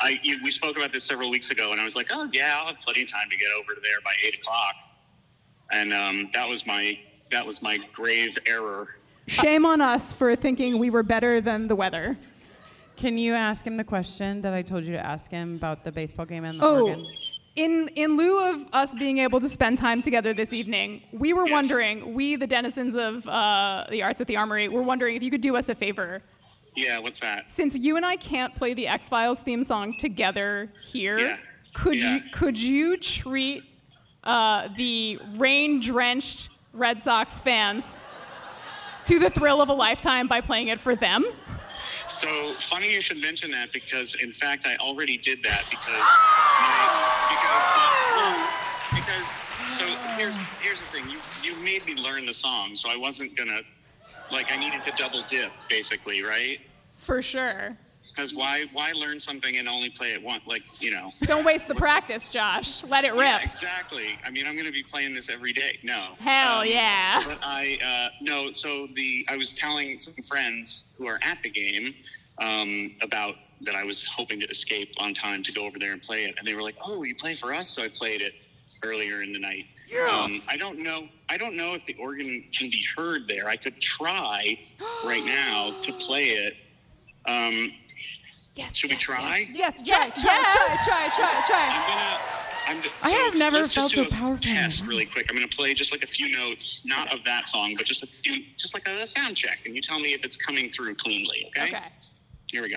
I, 0.00 0.18
you, 0.22 0.38
we 0.42 0.50
spoke 0.50 0.76
about 0.76 0.90
this 0.90 1.04
several 1.04 1.30
weeks 1.30 1.50
ago, 1.50 1.72
and 1.72 1.80
I 1.80 1.84
was 1.84 1.96
like, 1.96 2.06
oh 2.12 2.30
yeah, 2.32 2.56
I'll 2.58 2.66
have 2.66 2.80
plenty 2.80 3.02
of 3.02 3.10
time 3.12 3.28
to 3.30 3.36
get 3.36 3.48
over 3.58 3.78
there 3.82 4.00
by 4.04 4.14
eight 4.24 4.36
o'clock. 4.36 4.74
And 5.70 5.92
um, 5.92 6.30
that 6.32 6.48
was 6.48 6.66
my 6.66 6.98
that 7.30 7.44
was 7.44 7.60
my 7.60 7.78
grave 7.92 8.38
error. 8.46 8.86
Shame 9.26 9.66
on 9.66 9.80
us 9.80 10.12
for 10.12 10.36
thinking 10.36 10.78
we 10.78 10.90
were 10.90 11.02
better 11.02 11.40
than 11.40 11.66
the 11.68 11.74
weather. 11.76 12.16
Can 12.96 13.18
you 13.18 13.34
ask 13.34 13.66
him 13.66 13.76
the 13.76 13.84
question 13.84 14.40
that 14.42 14.54
I 14.54 14.62
told 14.62 14.84
you 14.84 14.92
to 14.92 15.04
ask 15.04 15.30
him 15.30 15.56
about 15.56 15.84
the 15.84 15.92
baseball 15.92 16.24
game 16.26 16.44
and 16.44 16.60
the 16.60 16.64
Oh, 16.64 16.88
organ? 16.88 17.06
in 17.56 17.88
in 17.96 18.16
lieu 18.16 18.38
of 18.50 18.64
us 18.72 18.94
being 18.94 19.18
able 19.18 19.40
to 19.40 19.48
spend 19.48 19.78
time 19.78 20.00
together 20.00 20.32
this 20.32 20.52
evening, 20.52 21.02
we 21.12 21.32
were 21.32 21.44
wondering, 21.46 22.14
we 22.14 22.36
the 22.36 22.46
denizens 22.46 22.94
of 22.94 23.26
uh, 23.26 23.84
the 23.90 24.02
arts 24.02 24.20
at 24.20 24.26
the 24.28 24.36
Armory, 24.36 24.68
were 24.68 24.82
wondering 24.82 25.16
if 25.16 25.22
you 25.22 25.30
could 25.30 25.40
do 25.40 25.56
us 25.56 25.68
a 25.68 25.74
favor. 25.74 26.22
Yeah, 26.74 26.98
what's 26.98 27.20
that? 27.20 27.50
Since 27.50 27.74
you 27.76 27.96
and 27.96 28.04
I 28.06 28.16
can't 28.16 28.54
play 28.54 28.74
the 28.74 28.86
X 28.86 29.08
Files 29.08 29.40
theme 29.40 29.64
song 29.64 29.94
together 29.98 30.70
here, 30.90 31.18
Yeah. 31.18 31.36
could 31.74 31.96
Yeah. 31.96 32.14
you 32.14 32.20
could 32.32 32.58
you 32.58 32.96
treat 32.98 33.64
uh, 34.24 34.68
the 34.76 35.18
rain-drenched 35.36 36.48
Red 36.72 37.00
Sox 37.00 37.40
fans 37.40 38.02
to 39.06 39.18
the 39.18 39.30
thrill 39.30 39.62
of 39.62 39.68
a 39.68 39.72
lifetime 39.72 40.26
by 40.26 40.40
playing 40.40 40.68
it 40.68 40.80
for 40.80 40.96
them? 40.96 41.24
So 42.08 42.54
funny 42.58 42.92
you 42.92 43.00
should 43.00 43.20
mention 43.20 43.50
that 43.52 43.72
because 43.72 44.14
in 44.16 44.32
fact 44.32 44.66
I 44.66 44.76
already 44.76 45.16
did 45.16 45.42
that 45.42 45.64
because 45.70 46.06
my, 46.62 47.06
because 47.34 47.66
because 48.94 49.76
so 49.76 49.84
here's 50.16 50.36
here's 50.60 50.80
the 50.80 50.86
thing 50.86 51.08
you 51.10 51.18
you 51.42 51.56
made 51.56 51.84
me 51.84 51.94
learn 51.96 52.24
the 52.24 52.32
song 52.32 52.76
so 52.76 52.88
I 52.88 52.96
wasn't 52.96 53.36
gonna 53.36 53.60
like 54.30 54.52
I 54.52 54.56
needed 54.56 54.82
to 54.84 54.92
double 54.96 55.22
dip 55.26 55.50
basically 55.68 56.22
right 56.22 56.60
For 56.96 57.22
sure. 57.22 57.76
Because 58.16 58.34
why 58.34 58.64
why 58.72 58.92
learn 58.92 59.20
something 59.20 59.58
and 59.58 59.68
only 59.68 59.90
play 59.90 60.12
it 60.12 60.22
once 60.22 60.42
like 60.46 60.62
you 60.80 60.90
know 60.90 61.12
Don't 61.22 61.44
waste 61.44 61.68
the 61.68 61.74
practice, 61.74 62.28
Josh. 62.28 62.84
Let 62.84 63.04
it 63.04 63.12
rip. 63.12 63.20
Yeah, 63.20 63.40
exactly. 63.42 64.18
I 64.24 64.30
mean, 64.30 64.46
I'm 64.46 64.54
going 64.54 64.66
to 64.66 64.72
be 64.72 64.82
playing 64.82 65.14
this 65.14 65.28
every 65.28 65.52
day. 65.52 65.78
No. 65.82 66.14
Hell 66.18 66.64
yeah. 66.64 67.22
But 67.26 67.38
I 67.42 67.78
uh, 67.84 68.14
no. 68.20 68.50
So 68.50 68.86
the 68.94 69.26
I 69.28 69.36
was 69.36 69.52
telling 69.52 69.98
some 69.98 70.14
friends 70.28 70.94
who 70.98 71.06
are 71.06 71.18
at 71.22 71.42
the 71.42 71.50
game 71.50 71.94
um, 72.40 72.92
about 73.02 73.34
that 73.62 73.74
I 73.74 73.84
was 73.84 74.06
hoping 74.06 74.40
to 74.40 74.46
escape 74.48 74.92
on 74.98 75.14
time 75.14 75.42
to 75.42 75.52
go 75.52 75.64
over 75.64 75.78
there 75.78 75.92
and 75.92 76.02
play 76.02 76.24
it, 76.24 76.34
and 76.38 76.46
they 76.46 76.54
were 76.54 76.62
like, 76.62 76.76
"Oh, 76.84 77.02
you 77.02 77.14
play 77.14 77.34
for 77.34 77.54
us?" 77.54 77.68
So 77.68 77.82
I 77.82 77.88
played 77.88 78.22
it 78.22 78.32
earlier 78.84 79.22
in 79.22 79.32
the 79.32 79.38
night. 79.38 79.66
Um, 80.10 80.40
I 80.48 80.56
don't 80.56 80.78
know. 80.80 81.08
I 81.28 81.36
don't 81.36 81.56
know 81.56 81.74
if 81.74 81.84
the 81.84 81.94
organ 81.94 82.44
can 82.52 82.70
be 82.70 82.84
heard 82.96 83.28
there. 83.28 83.46
I 83.48 83.56
could 83.56 83.80
try 83.80 84.58
right 85.04 85.24
now 85.24 85.74
to 85.82 85.92
play 85.92 86.30
it. 86.30 86.54
Um, 87.26 87.72
Yes, 88.56 88.74
should 88.74 88.90
we 88.90 88.96
try? 88.96 89.46
Yes, 89.52 89.82
try, 89.82 90.08
try, 90.08 90.18
try, 90.18 90.78
try, 90.84 91.08
try, 91.14 91.42
try. 91.46 91.68
I'm 91.70 91.88
gonna. 91.88 92.20
I'm 92.68 92.80
d- 92.80 92.88
I 93.02 93.10
so 93.10 93.16
have 93.16 93.34
never 93.36 93.58
let's 93.58 93.74
felt 93.74 93.92
just 93.92 94.04
so 94.04 94.10
do 94.10 94.16
a 94.16 94.18
powerful. 94.18 94.42
Test 94.42 94.86
really 94.86 95.04
quick. 95.04 95.26
I'm 95.30 95.36
gonna 95.36 95.46
play 95.46 95.74
just 95.74 95.92
like 95.92 96.02
a 96.02 96.06
few 96.06 96.34
notes, 96.34 96.84
not 96.86 97.12
of 97.12 97.22
that 97.24 97.46
song, 97.46 97.74
but 97.76 97.84
just 97.84 98.02
a 98.02 98.06
few, 98.06 98.42
just 98.56 98.72
like 98.74 98.88
a 98.88 99.06
sound 99.06 99.36
check, 99.36 99.60
and 99.66 99.76
you 99.76 99.82
tell 99.82 99.98
me 100.00 100.14
if 100.14 100.24
it's 100.24 100.36
coming 100.36 100.70
through 100.70 100.94
cleanly. 100.94 101.52
Okay. 101.56 101.68
Okay. 101.68 101.82
Here 102.50 102.62
we 102.62 102.70
go. 102.70 102.76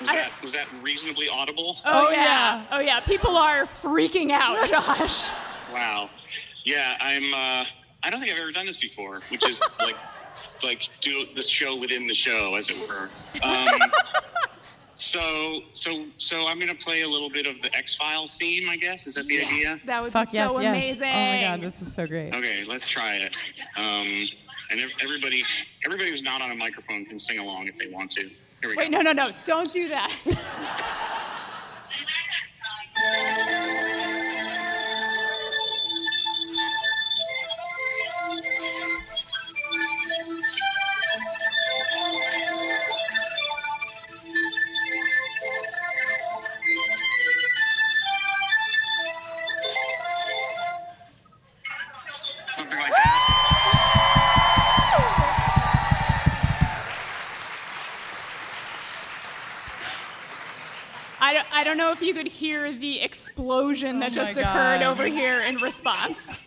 Was 0.00 0.10
that 0.10 0.30
was 0.42 0.52
that 0.52 0.66
reasonably 0.82 1.28
audible? 1.28 1.76
Oh, 1.84 2.08
oh 2.08 2.10
yeah. 2.10 2.64
Oh 2.72 2.80
yeah. 2.80 3.00
People 3.00 3.36
are 3.36 3.64
freaking 3.64 4.30
out, 4.32 4.68
Josh. 4.68 5.30
Wow. 5.72 6.10
Yeah, 6.66 6.96
I'm. 7.00 7.32
Uh, 7.32 7.64
I 8.02 8.10
don't 8.10 8.20
think 8.20 8.32
I've 8.32 8.40
ever 8.40 8.52
done 8.52 8.66
this 8.66 8.76
before, 8.76 9.20
which 9.30 9.46
is 9.46 9.62
like, 9.80 9.96
like 10.62 10.90
do 11.00 11.24
the 11.34 11.42
show 11.42 11.78
within 11.80 12.06
the 12.06 12.14
show, 12.14 12.56
as 12.56 12.68
it 12.68 12.76
were. 12.86 13.08
Um, 13.42 13.92
so, 14.94 15.60
so, 15.74 16.06
so 16.16 16.46
I'm 16.46 16.58
gonna 16.58 16.74
play 16.74 17.02
a 17.02 17.08
little 17.08 17.28
bit 17.28 17.46
of 17.46 17.60
the 17.60 17.74
X 17.76 17.94
Files 17.94 18.34
theme. 18.34 18.68
I 18.70 18.76
guess 18.76 19.06
is 19.06 19.16
that 19.16 19.26
the 19.26 19.44
idea? 19.44 19.78
That 19.84 20.02
would 20.02 20.10
Fuck 20.10 20.30
be 20.30 20.38
yes, 20.38 20.48
so 20.48 20.58
yes. 20.58 20.74
amazing. 20.74 21.10
Oh 21.10 21.12
my 21.12 21.40
god, 21.42 21.60
this 21.60 21.82
is 21.82 21.94
so 21.94 22.06
great. 22.06 22.34
Okay, 22.34 22.64
let's 22.64 22.88
try 22.88 23.16
it. 23.16 23.36
Um, 23.76 24.26
and 24.70 24.80
everybody, 25.02 25.44
everybody 25.84 26.08
who's 26.10 26.22
not 26.22 26.40
on 26.40 26.50
a 26.50 26.54
microphone 26.54 27.04
can 27.04 27.18
sing 27.18 27.38
along 27.38 27.68
if 27.68 27.76
they 27.76 27.88
want 27.88 28.10
to. 28.12 28.22
Here 28.22 28.30
we 28.64 28.74
go. 28.74 28.78
Wait, 28.78 28.90
go. 28.90 29.02
no, 29.02 29.12
no, 29.12 29.12
no. 29.12 29.32
Don't 29.44 29.70
do 29.70 29.88
that. 29.90 30.10
don't 61.76 61.86
know 61.86 61.92
if 61.92 62.00
you 62.00 62.14
could 62.14 62.26
hear 62.26 62.72
the 62.72 63.00
explosion 63.02 64.00
that 64.00 64.12
Oh 64.12 64.16
my 64.16 64.24
just 64.24 64.38
occurred 64.38 64.80
God. 64.80 64.82
over 64.82 65.04
here 65.04 65.40
in 65.40 65.56
response. 65.56 66.38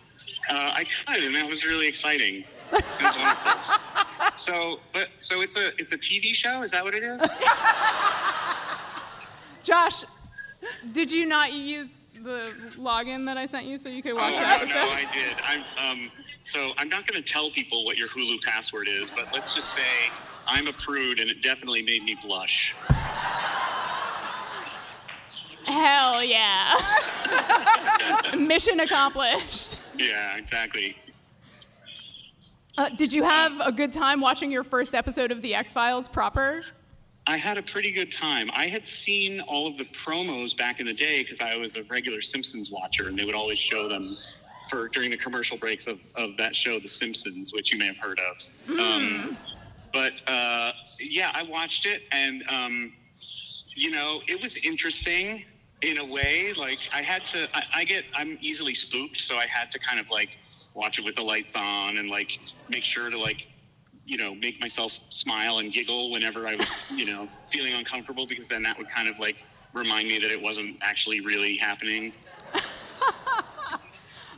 Uh, 0.49 0.73
I 0.75 0.83
could, 0.83 1.23
and 1.23 1.35
that 1.35 1.47
was 1.47 1.65
really 1.65 1.87
exciting. 1.87 2.43
It 2.73 2.83
was. 3.01 3.71
So, 4.35 4.79
but 4.93 5.09
so 5.17 5.41
it's 5.41 5.57
a 5.57 5.67
it's 5.77 5.91
a 5.91 5.97
TV 5.97 6.33
show. 6.33 6.61
Is 6.61 6.71
that 6.71 6.83
what 6.83 6.93
it 6.93 7.03
is? 7.03 7.21
Josh, 9.63 10.03
did 10.93 11.11
you 11.11 11.25
not 11.25 11.51
use 11.51 12.07
the 12.23 12.53
login 12.77 13.25
that 13.25 13.37
I 13.37 13.45
sent 13.45 13.65
you 13.65 13.77
so 13.77 13.89
you 13.89 14.01
could 14.01 14.13
watch 14.13 14.33
oh 14.33 14.39
the 14.39 14.41
no, 14.41 14.55
episode? 14.55 14.73
no, 14.75 14.89
I 14.91 15.05
did. 15.11 15.35
I'm 15.43 15.91
um. 15.91 16.11
So 16.41 16.71
I'm 16.77 16.89
not 16.89 17.05
going 17.07 17.21
to 17.21 17.33
tell 17.33 17.49
people 17.49 17.83
what 17.85 17.97
your 17.97 18.07
Hulu 18.07 18.41
password 18.43 18.87
is, 18.87 19.09
but 19.11 19.27
let's 19.33 19.53
just 19.55 19.73
say 19.73 20.11
I'm 20.47 20.67
a 20.67 20.73
prude, 20.73 21.19
and 21.19 21.29
it 21.29 21.41
definitely 21.41 21.81
made 21.81 22.03
me 22.03 22.15
blush. 22.21 22.75
Hell 25.69 26.23
yeah. 26.23 26.75
Mission 28.37 28.79
accomplished. 28.79 29.83
Yeah, 29.97 30.37
exactly. 30.37 30.97
Uh, 32.77 32.89
did 32.89 33.11
you 33.13 33.23
have 33.23 33.59
a 33.59 33.71
good 33.71 33.91
time 33.91 34.21
watching 34.21 34.51
your 34.51 34.63
first 34.63 34.95
episode 34.95 35.31
of 35.31 35.41
The 35.41 35.53
X 35.53 35.73
Files 35.73 36.07
proper? 36.07 36.63
I 37.27 37.37
had 37.37 37.57
a 37.57 37.61
pretty 37.61 37.91
good 37.91 38.11
time. 38.11 38.49
I 38.53 38.67
had 38.67 38.87
seen 38.87 39.41
all 39.41 39.67
of 39.67 39.77
the 39.77 39.85
promos 39.85 40.57
back 40.57 40.79
in 40.79 40.85
the 40.85 40.93
day 40.93 41.21
because 41.21 41.41
I 41.41 41.55
was 41.57 41.75
a 41.75 41.83
regular 41.83 42.21
Simpsons 42.21 42.71
watcher, 42.71 43.07
and 43.07 43.19
they 43.19 43.25
would 43.25 43.35
always 43.35 43.59
show 43.59 43.87
them 43.87 44.09
for 44.69 44.87
during 44.87 45.11
the 45.11 45.17
commercial 45.17 45.57
breaks 45.57 45.85
of, 45.87 45.99
of 46.17 46.37
that 46.37 46.55
show, 46.55 46.79
The 46.79 46.87
Simpsons, 46.87 47.53
which 47.53 47.71
you 47.71 47.77
may 47.77 47.87
have 47.87 47.97
heard 47.97 48.19
of. 48.19 48.79
Um, 48.79 49.35
but 49.93 50.23
uh, 50.27 50.71
yeah, 50.99 51.31
I 51.35 51.43
watched 51.43 51.85
it, 51.85 52.03
and 52.11 52.43
um, 52.49 52.93
you 53.75 53.91
know, 53.91 54.21
it 54.27 54.41
was 54.41 54.57
interesting 54.65 55.45
in 55.81 55.97
a 55.97 56.05
way. 56.05 56.53
Like 56.57 56.79
I 56.93 57.01
had 57.01 57.25
to, 57.27 57.47
I, 57.53 57.63
I 57.75 57.83
get, 57.83 58.05
I'm 58.15 58.37
easily 58.41 58.73
spooked, 58.73 59.17
so 59.17 59.37
I 59.37 59.45
had 59.45 59.71
to 59.71 59.79
kind 59.79 59.99
of 59.99 60.09
like 60.09 60.37
watch 60.73 60.99
it 60.99 61.05
with 61.05 61.15
the 61.15 61.23
lights 61.23 61.55
on 61.55 61.97
and 61.97 62.09
like 62.09 62.39
make 62.69 62.83
sure 62.83 63.09
to 63.09 63.17
like 63.17 63.47
you 64.09 64.17
know, 64.17 64.33
make 64.33 64.59
myself 64.59 64.99
smile 65.09 65.59
and 65.59 65.71
giggle 65.71 66.09
whenever 66.09 66.47
I 66.47 66.55
was, 66.55 66.71
you 66.91 67.05
know, 67.05 67.29
feeling 67.45 67.75
uncomfortable 67.75 68.25
because 68.25 68.47
then 68.47 68.63
that 68.63 68.75
would 68.79 68.89
kind 68.89 69.07
of 69.07 69.19
like 69.19 69.45
remind 69.71 70.07
me 70.07 70.17
that 70.17 70.31
it 70.31 70.41
wasn't 70.41 70.77
actually 70.81 71.21
really 71.21 71.55
happening. 71.57 72.13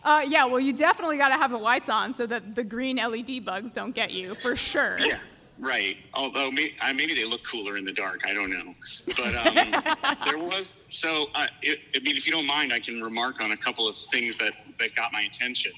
Uh, 0.03 0.25
yeah, 0.27 0.45
well, 0.45 0.59
you 0.59 0.73
definitely 0.73 1.15
got 1.15 1.29
to 1.29 1.35
have 1.35 1.51
the 1.51 1.57
lights 1.57 1.87
on 1.87 2.11
so 2.11 2.25
that 2.25 2.55
the 2.55 2.63
green 2.63 2.95
LED 2.95 3.45
bugs 3.45 3.71
don't 3.71 3.93
get 3.93 4.11
you, 4.11 4.33
for 4.33 4.55
sure. 4.55 4.97
Yeah, 4.99 5.19
right. 5.61 5.95
Although 6.13 6.51
may, 6.51 6.71
uh, 6.81 6.93
maybe 6.93 7.13
they 7.13 7.23
look 7.25 7.43
cooler 7.45 7.77
in 7.77 7.85
the 7.85 7.93
dark. 7.93 8.21
I 8.27 8.33
don't 8.33 8.49
know. 8.49 8.75
But 9.15 9.35
um, 9.35 10.17
there 10.25 10.37
was 10.43 10.85
so. 10.89 11.29
Uh, 11.35 11.47
it, 11.61 11.79
I 11.95 11.99
mean, 11.99 12.17
if 12.17 12.25
you 12.25 12.33
don't 12.33 12.45
mind, 12.47 12.73
I 12.73 12.79
can 12.79 13.01
remark 13.01 13.41
on 13.41 13.51
a 13.53 13.57
couple 13.57 13.87
of 13.87 13.95
things 13.95 14.37
that 14.39 14.53
that 14.79 14.95
got 14.95 15.13
my 15.13 15.21
attention. 15.21 15.71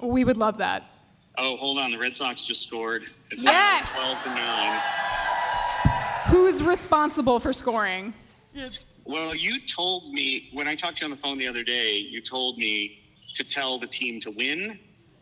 We 0.00 0.24
would 0.24 0.36
love 0.38 0.56
that. 0.58 0.84
Oh, 1.36 1.56
hold 1.56 1.78
on. 1.78 1.90
The 1.90 1.98
Red 1.98 2.14
Sox 2.16 2.44
just 2.44 2.62
scored. 2.62 3.04
It's 3.30 3.44
Yes! 3.44 3.92
twelve 3.92 4.22
to 4.22 4.28
nine. 4.30 4.80
Who's 6.26 6.62
responsible 6.62 7.38
for 7.38 7.52
scoring? 7.52 8.14
Well, 9.04 9.34
you 9.34 9.60
told 9.60 10.12
me 10.12 10.48
when 10.52 10.66
I 10.68 10.74
talked 10.74 10.96
to 10.98 11.00
you 11.02 11.06
on 11.06 11.10
the 11.10 11.16
phone 11.16 11.36
the 11.38 11.46
other 11.46 11.62
day. 11.62 11.96
You 11.98 12.20
told 12.22 12.56
me 12.56 13.00
to 13.34 13.44
tell 13.44 13.78
the 13.78 13.86
team 13.86 14.20
to 14.20 14.30
win. 14.30 14.78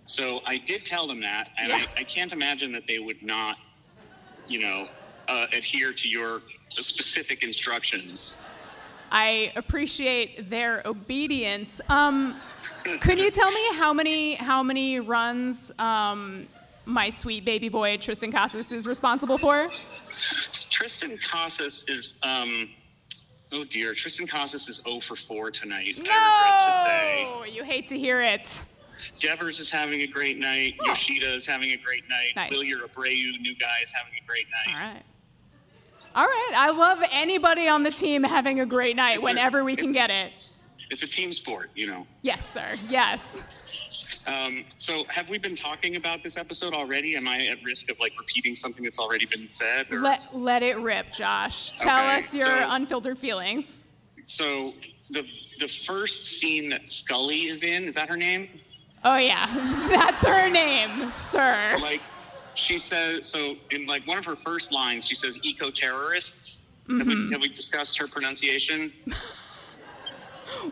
So 0.06 0.40
I 0.46 0.58
did 0.58 0.84
tell 0.84 1.06
them 1.06 1.20
that, 1.20 1.48
and 1.58 1.68
Yeah. 1.70 1.86
I, 1.96 2.00
I 2.00 2.02
can't 2.04 2.32
imagine 2.32 2.72
that 2.72 2.86
they 2.86 2.98
would 2.98 3.22
not, 3.22 3.56
you 4.48 4.60
know, 4.60 4.88
uh, 5.28 5.46
adhere 5.52 5.92
to 5.92 6.08
your 6.08 6.42
specific 6.70 7.42
instructions. 7.42 8.44
I 9.10 9.52
appreciate 9.56 10.48
their 10.48 10.82
obedience. 10.86 11.80
Um, 11.90 12.40
can 13.02 13.18
you 13.18 13.30
tell 13.30 13.50
me 13.50 13.74
how 13.74 13.92
many 13.92 14.34
how 14.36 14.62
many 14.62 15.00
runs 15.00 15.70
um, 15.78 16.48
my 16.86 17.10
sweet 17.10 17.44
baby 17.44 17.68
boy 17.68 17.98
Triston 17.98 18.32
Casas 18.32 18.72
is 18.72 18.86
responsible 18.86 19.36
for? 19.36 19.66
Triston 19.66 21.20
Casas 21.22 21.84
is, 21.88 22.18
um, 22.22 22.70
oh 23.52 23.64
dear, 23.64 23.92
Triston 23.92 24.28
Casas 24.28 24.66
is 24.68 24.82
0 24.84 25.00
for 25.00 25.14
4 25.14 25.50
tonight. 25.50 25.94
I 25.96 26.00
regret 26.00 26.60
to 26.60 26.72
say. 26.82 27.24
Oh, 27.26 27.44
you 27.44 27.62
hate 27.62 27.86
to 27.88 27.98
hear 27.98 28.22
it. 28.22 28.64
Devers 29.20 29.58
is 29.58 29.70
having 29.70 30.00
a 30.02 30.06
great 30.06 30.38
night. 30.38 30.74
Yoshida 30.84 31.32
is 31.34 31.46
having 31.46 31.70
a 31.72 31.76
great 31.76 32.04
night. 32.08 32.32
Nice. 32.36 32.52
Wilyer 32.52 32.82
Abreu, 32.86 33.40
new 33.40 33.54
guy, 33.56 33.68
is 33.82 33.92
having 33.92 34.12
a 34.22 34.26
great 34.26 34.46
night. 34.66 34.74
All 34.74 34.80
right. 34.80 35.02
All 36.14 36.24
right. 36.26 36.52
I 36.56 36.70
love 36.70 37.02
anybody 37.10 37.68
on 37.68 37.82
the 37.82 37.90
team 37.90 38.22
having 38.22 38.60
a 38.60 38.66
great 38.66 38.96
night 38.96 39.16
It's 39.16 39.24
a- 39.24 39.28
whenever 39.28 39.64
we 39.64 39.76
can 39.76 39.92
get 39.92 40.10
it. 40.10 40.32
It's 40.90 41.02
a 41.02 41.08
team 41.08 41.32
sport, 41.32 41.70
you 41.74 41.86
know. 41.86 42.06
Yes, 42.20 42.46
sir. 42.46 42.66
Yes. 42.90 44.22
Um, 44.26 44.64
so, 44.76 45.04
have 45.08 45.30
we 45.30 45.38
been 45.38 45.56
talking 45.56 45.96
about 45.96 46.22
this 46.22 46.36
episode 46.36 46.74
already? 46.74 47.16
Am 47.16 47.26
I 47.26 47.46
at 47.46 47.62
risk 47.64 47.90
of 47.90 47.98
like 47.98 48.12
repeating 48.18 48.54
something 48.54 48.84
that's 48.84 48.98
already 48.98 49.24
been 49.26 49.48
said? 49.50 49.90
Or? 49.90 50.00
Let 50.00 50.20
let 50.36 50.62
it 50.62 50.76
rip, 50.78 51.10
Josh. 51.12 51.72
Tell 51.78 51.98
Okay, 51.98 52.18
us 52.18 52.36
your 52.36 52.46
so- 52.46 52.66
unfiltered 52.70 53.18
feelings. 53.18 53.86
so, 54.26 54.74
the 55.10 55.26
the 55.58 55.66
first 55.66 56.24
scene 56.38 56.68
that 56.68 56.88
Scully 56.88 57.46
is 57.46 57.62
in 57.64 57.84
is 57.84 57.94
that 57.94 58.08
her 58.08 58.16
name? 58.16 58.48
Oh 59.04 59.16
yeah, 59.16 59.46
that's 59.88 60.24
her 60.26 60.48
name, 60.50 61.10
sir. 61.12 61.76
Like, 61.80 62.02
she 62.54 62.78
says 62.78 63.26
so 63.26 63.56
in 63.70 63.84
like 63.86 64.06
one 64.06 64.18
of 64.18 64.24
her 64.24 64.36
first 64.36 64.72
lines. 64.72 65.06
She 65.06 65.14
says 65.14 65.38
eco 65.44 65.70
terrorists. 65.70 66.68
Have, 66.88 66.98
Mm-hmm. 67.06 67.08
we, 67.26 67.30
have 67.30 67.40
we 67.40 67.48
discussed 67.48 67.96
her 67.98 68.06
pronunciation? 68.08 68.92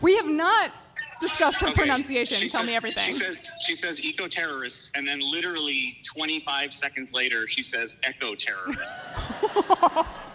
We 0.03 0.15
have 0.17 0.27
not 0.29 0.73
discussed 1.21 1.61
her 1.61 1.69
Okay. 1.69 1.75
pronunciation. 1.83 2.37
She 2.39 2.49
Tell 2.51 2.65
me 2.65 2.75
everything. 2.77 3.07
She 3.07 3.13
says 3.13 3.51
she 3.67 3.75
says 3.75 4.05
eco 4.05 4.29
terrorists, 4.29 4.91
and 4.95 5.07
then 5.09 5.21
literally 5.21 5.97
25 6.05 6.73
seconds 6.73 7.15
later, 7.15 7.47
she 7.47 7.63
says 7.63 7.97
eco 8.09 8.35
terrorists. 8.35 9.27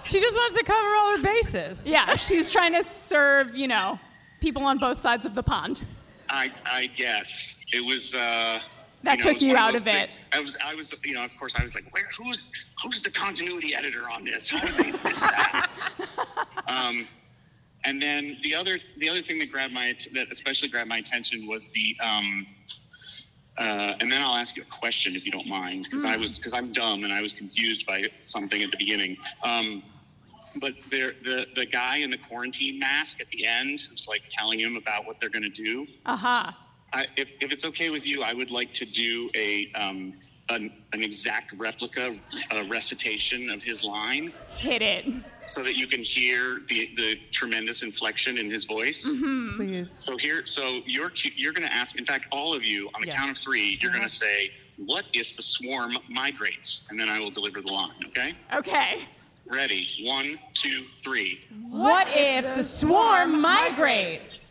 She 0.03 0.19
just 0.19 0.35
wants 0.35 0.55
to 0.59 0.63
cover 0.63 0.87
all 0.97 1.17
her 1.17 1.23
bases. 1.23 1.87
yeah, 1.87 2.15
she's 2.15 2.51
trying 2.51 2.73
to 2.73 2.83
serve, 2.83 3.55
you 3.55 3.67
know, 3.67 3.99
people 4.39 4.63
on 4.63 4.77
both 4.77 4.99
sides 4.99 5.25
of 5.25 5.33
the 5.33 5.41
pond. 5.41 5.81
I 6.36 6.51
I 6.65 6.88
guess 6.88 7.59
it 7.73 7.83
was. 7.83 8.13
Uh, 8.13 8.59
That 9.03 9.19
know, 9.19 9.31
took 9.31 9.41
you 9.41 9.55
out 9.55 9.71
those 9.71 9.81
of 9.81 9.93
it. 9.93 10.25
I 10.33 10.39
was 10.39 10.57
I 10.63 10.75
was 10.75 10.93
you 11.05 11.13
know 11.13 11.23
of 11.23 11.36
course 11.38 11.55
I 11.55 11.63
was 11.63 11.75
like 11.75 11.91
where 11.93 12.07
who's 12.17 12.65
who's 12.83 13.01
the 13.01 13.11
continuity 13.11 13.73
editor 13.73 14.03
on 14.11 14.25
this? 14.25 14.49
How 14.49 14.65
did 14.65 14.75
they 14.75 14.91
miss 14.91 15.21
that? 15.21 15.67
um, 16.67 17.07
and 17.86 18.01
then 18.01 18.38
the 18.41 18.53
other 18.53 18.77
the 18.97 19.09
other 19.09 19.21
thing 19.21 19.39
that 19.39 19.51
grabbed 19.51 19.73
my 19.73 19.95
that 20.13 20.27
especially 20.31 20.69
grabbed 20.69 20.89
my 20.89 20.97
attention 20.97 21.47
was 21.47 21.69
the. 21.69 21.95
Um, 22.03 22.47
uh, 23.57 23.95
and 24.01 24.11
then 24.11 24.21
I'll 24.21 24.36
ask 24.36 24.57
you 24.57 24.63
a 24.63 24.65
question 24.65 25.15
if 25.15 25.25
you 25.25 25.31
don't 25.31 25.47
mind, 25.47 25.86
because 25.86 26.03
I 26.03 26.17
was 26.17 26.38
because 26.38 26.53
I'm 26.53 26.73
dumb 26.73 27.05
and 27.05 27.13
I 27.13 27.21
was 27.21 27.31
confused 27.31 27.86
by 27.86 28.03
something 28.19 28.61
at 28.61 28.69
the 28.69 28.77
beginning. 28.77 29.15
Um, 29.43 29.81
but 30.60 30.74
there, 30.89 31.14
the 31.24 31.47
the 31.56 31.66
guy 31.66 31.97
in 31.97 32.12
the 32.12 32.18
quarantine 32.18 32.80
mask 32.80 33.20
at 33.22 33.28
the 33.30 33.45
end 33.45 33.82
who's 33.89 34.08
like 34.08 34.24
telling 34.30 34.60
him 34.60 34.76
about 34.78 35.06
what 35.06 35.20
they're 35.20 35.30
going 35.30 35.43
to 35.43 35.49
do. 35.49 35.86
Aha. 36.06 36.58
I, 36.93 37.08
if, 37.18 37.41
if 37.43 37.51
it's 37.51 37.66
okay 37.66 37.89
with 37.89 38.08
you, 38.08 38.24
I 38.24 38.32
would 38.32 38.51
like 38.51 38.72
to 38.74 38.86
do 38.86 39.30
a 39.36 39.70
um, 39.74 40.14
an, 40.49 40.72
an 40.93 41.03
exact 41.03 41.53
replica 41.58 42.16
uh, 42.51 42.64
recitation 42.70 43.49
of 43.49 43.62
his 43.62 43.84
line, 43.84 44.32
Hit 44.58 44.82
it. 44.82 45.06
so 45.47 45.62
that 45.64 45.76
you 45.76 45.88
can 45.88 46.01
hear 46.01 46.62
the, 46.68 46.89
the 46.95 47.20
tremendous 47.32 47.82
inflection 47.84 48.38
in 48.38 48.49
his 48.49 48.64
voice. 48.64 49.14
Mm-hmm. 49.14 49.58
Please. 49.58 49.95
So 49.99 50.16
here, 50.16 50.45
so 50.45 50.82
you're 50.86 51.12
you're 51.36 51.51
going 51.53 51.68
to 51.68 51.74
ask. 51.74 51.97
In 51.97 52.06
fact, 52.06 52.28
all 52.32 52.56
of 52.56 52.64
you 52.64 52.89
on 52.95 53.01
the 53.01 53.08
Yeah. 53.08 53.16
count 53.18 53.32
of 53.32 53.38
three, 53.39 53.78
you're 53.82 53.91
going 53.91 54.03
to 54.03 54.08
say, 54.10 54.51
"What 54.78 55.10
if 55.14 55.36
the 55.36 55.41
swarm 55.41 55.97
migrates?" 56.08 56.88
And 56.89 56.97
then 56.99 57.10
I 57.10 57.20
will 57.20 57.32
deliver 57.32 57.62
the 57.62 57.74
line. 57.74 57.91
Okay? 58.06 58.36
Okay. 58.53 58.99
Ready? 59.47 59.87
One, 60.01 60.39
two, 60.53 60.83
three. 61.03 61.39
What 61.69 62.07
if 62.09 62.55
the 62.55 62.63
swarm 62.63 63.39
migrates? 63.41 64.45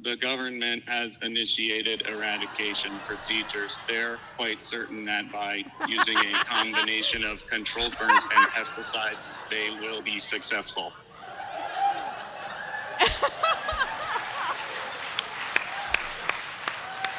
The 0.00 0.16
government 0.16 0.84
has 0.86 1.18
initiated 1.22 2.06
eradication 2.08 2.92
procedures. 3.04 3.80
They're 3.88 4.18
quite 4.36 4.60
certain 4.60 5.04
that 5.06 5.32
by 5.32 5.64
using 5.88 6.16
a 6.16 6.44
combination 6.44 7.24
of 7.24 7.44
controlled 7.48 7.98
burns 7.98 8.22
and 8.22 8.48
pesticides, 8.50 9.36
they 9.50 9.70
will 9.80 10.00
be 10.00 10.20
successful. 10.20 10.92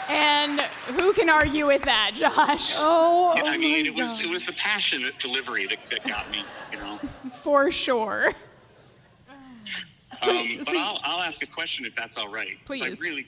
And 0.09 0.59
who 0.99 1.13
can 1.13 1.29
argue 1.29 1.67
with 1.67 1.83
that, 1.83 2.11
Josh? 2.15 2.75
Oh, 2.77 3.33
I 3.35 3.41
oh 3.41 3.57
mean, 3.57 3.83
my 3.83 3.89
it 3.89 3.95
was 3.95 4.19
God. 4.19 4.25
it 4.27 4.31
was 4.31 4.43
the 4.43 4.53
passionate 4.53 5.17
delivery 5.19 5.67
that, 5.67 5.77
that 5.91 6.07
got 6.07 6.29
me, 6.31 6.43
you 6.71 6.79
know. 6.79 6.99
For 7.43 7.69
sure. 7.69 8.33
So, 10.13 10.31
um, 10.39 10.55
but 10.57 10.67
so- 10.67 10.79
I'll, 10.79 10.99
I'll 11.03 11.21
ask 11.21 11.43
a 11.43 11.47
question 11.47 11.85
if 11.85 11.95
that's 11.95 12.17
all 12.17 12.27
right. 12.29 12.57
Please. 12.65 12.81
I 12.81 12.89
really. 12.99 13.25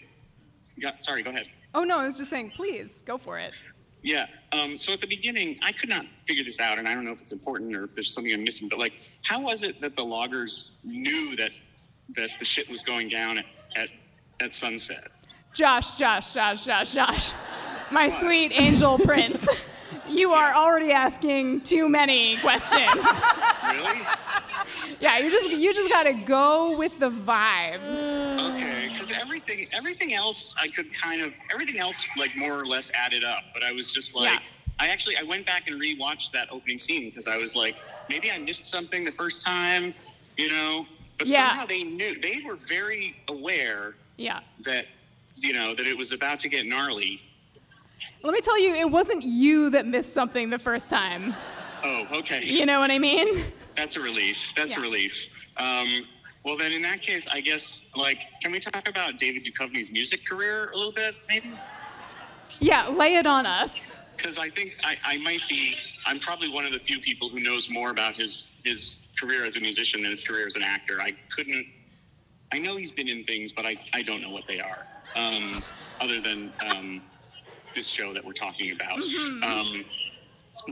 Yeah, 0.78 0.96
sorry. 0.98 1.22
Go 1.22 1.30
ahead. 1.30 1.46
oh 1.76 1.84
no, 1.84 2.00
I 2.00 2.06
was 2.06 2.18
just 2.18 2.30
saying, 2.32 2.52
please 2.56 3.04
go 3.04 3.18
for 3.20 3.38
it. 3.38 3.54
Yeah. 4.02 4.26
Um, 4.52 4.80
so 4.80 4.92
at 4.92 5.00
the 5.00 5.06
beginning, 5.08 5.60
I 5.62 5.72
could 5.74 5.90
not 5.90 6.08
figure 6.26 6.44
this 6.44 6.60
out, 6.60 6.80
and 6.80 6.88
I 6.88 6.96
don't 6.96 7.06
know 7.06 7.12
if 7.12 7.22
it's 7.22 7.34
important 7.34 7.76
or 7.76 7.84
if 7.84 7.94
there's 7.94 8.12
something 8.12 8.34
I'm 8.34 8.44
missing. 8.44 8.68
But 8.68 8.80
like, 8.80 8.94
how 9.22 9.40
was 9.40 9.62
it 9.62 9.80
that 9.82 9.96
the 9.96 10.04
loggers 10.04 10.80
knew 10.84 11.36
that 11.36 11.52
that 12.16 12.32
the 12.40 12.46
shit 12.46 12.68
was 12.70 12.82
going 12.82 13.08
down 13.10 13.38
at 13.38 13.46
at, 13.76 13.90
at 14.40 14.54
sunset? 14.56 15.08
Josh, 15.54 15.98
Josh, 15.98 16.34
Josh, 16.34 16.66
Josh, 16.66 16.94
Josh. 16.94 17.32
My 17.92 18.10
sweet 18.10 18.52
angel 18.60 18.98
prince. 19.00 19.48
You 20.08 20.32
are 20.32 20.54
already 20.54 20.92
asking 20.92 21.62
too 21.62 21.90
many 21.90 22.38
questions. 22.38 22.90
Really? 23.66 24.02
yeah, 25.00 25.18
you 25.20 25.30
just 25.30 25.58
you 25.62 25.74
just 25.74 25.90
gotta 25.90 26.14
go 26.14 26.78
with 26.78 27.00
the 27.00 27.10
vibes. 27.10 28.52
Okay, 28.56 28.90
because 28.92 29.12
everything 29.12 29.68
everything 29.74 30.14
else 30.14 30.54
I 30.60 30.68
could 30.70 30.94
kind 30.94 31.22
of 31.22 31.34
everything 31.52 31.80
else 31.80 32.06
like 32.18 32.36
more 32.36 32.60
or 32.60 32.66
less 32.66 32.92
added 32.94 33.24
up, 33.24 33.44
but 33.54 33.64
I 33.64 33.72
was 33.72 33.94
just 33.94 34.16
like 34.16 34.30
Yeah. 34.44 34.50
I 34.80 34.88
actually 34.88 35.18
I 35.18 35.24
went 35.24 35.46
back 35.46 35.70
and 35.70 35.80
rewatched 35.82 36.32
that 36.32 36.48
opening 36.52 36.78
scene 36.78 37.10
because 37.10 37.28
I 37.28 37.38
was 37.38 37.56
like 37.56 37.76
maybe 38.10 38.32
I 38.32 38.38
missed 38.38 38.66
something 38.66 39.04
the 39.04 39.12
first 39.12 39.46
time, 39.46 39.94
you 40.38 40.50
know. 40.50 40.86
But 41.18 41.28
Yeah. 41.28 41.50
somehow 41.50 41.66
they 41.66 41.84
knew 41.84 42.20
they 42.20 42.42
were 42.46 42.56
very 42.68 43.16
aware 43.30 43.96
Yeah. 44.18 44.40
that 44.64 44.88
you 45.44 45.54
know 45.54 45.74
that 45.76 45.86
it 45.86 45.98
was 45.98 46.12
about 46.12 46.40
to 46.42 46.50
get 46.50 46.66
gnarly. 46.66 47.22
Let 48.24 48.34
me 48.34 48.42
tell 48.42 48.60
you, 48.60 48.76
it 48.76 48.90
wasn't 48.90 49.24
you 49.24 49.70
that 49.72 49.86
missed 49.88 50.14
something 50.14 50.50
the 50.50 50.60
first 50.60 50.90
time. 50.90 51.36
Oh, 51.84 52.06
okay. 52.14 52.44
You 52.44 52.66
know 52.66 52.80
what 52.80 52.92
I 52.92 53.00
mean? 53.00 53.44
That's 53.76 53.96
a 53.96 54.02
relief. 54.02 54.54
That's 54.56 54.78
a 54.78 54.82
relief. 54.82 55.26
Um, 55.58 56.06
well, 56.44 56.58
then 56.58 56.72
in 56.72 56.82
that 56.84 57.02
case, 57.02 57.28
I 57.28 57.42
guess 57.42 57.92
like 57.96 58.20
can 58.42 58.52
we 58.52 58.60
talk 58.60 58.88
about 58.88 59.18
David 59.18 59.44
Duchovny's 59.46 59.92
music 59.92 60.26
career 60.26 60.70
a 60.74 60.78
little 60.78 60.92
bit, 60.92 61.16
maybe? 61.30 61.52
Yeah, 62.60 62.88
lay 62.88 63.16
it 63.16 63.26
on 63.26 63.46
us. 63.46 63.98
because 64.18 64.38
I 64.38 64.50
think 64.50 64.76
I, 64.84 64.98
I 65.04 65.18
might 65.20 65.42
be 65.50 65.76
I'm 66.06 66.20
probably 66.20 66.50
one 66.50 66.66
of 66.66 66.72
the 66.72 66.80
few 66.80 67.00
people 67.00 67.30
who 67.30 67.40
knows 67.40 67.70
more 67.70 67.90
about 67.90 68.16
his 68.16 68.62
his 68.64 69.12
career 69.20 69.46
as 69.46 69.58
a 69.58 69.62
musician 69.62 70.02
than 70.02 70.12
his 70.12 70.22
career 70.22 70.46
as 70.46 70.56
an 70.56 70.64
actor. 70.64 71.02
I 71.02 71.12
couldn't 71.30 71.66
I 72.52 72.60
know 72.60 72.76
he's 72.76 72.92
been 72.92 73.08
in 73.08 73.24
things, 73.24 73.52
but 73.52 73.66
I, 73.66 73.78
I 73.94 74.02
don't 74.02 74.22
know 74.22 74.30
what 74.30 74.46
they 74.46 74.60
are. 74.60 74.86
Um, 75.16 75.52
other 76.00 76.20
than 76.20 76.52
um, 76.66 77.02
this 77.74 77.88
show 77.88 78.14
that 78.14 78.24
we're 78.26 78.34
talking 78.34 78.72
about. 78.72 78.98
Um, 79.44 79.86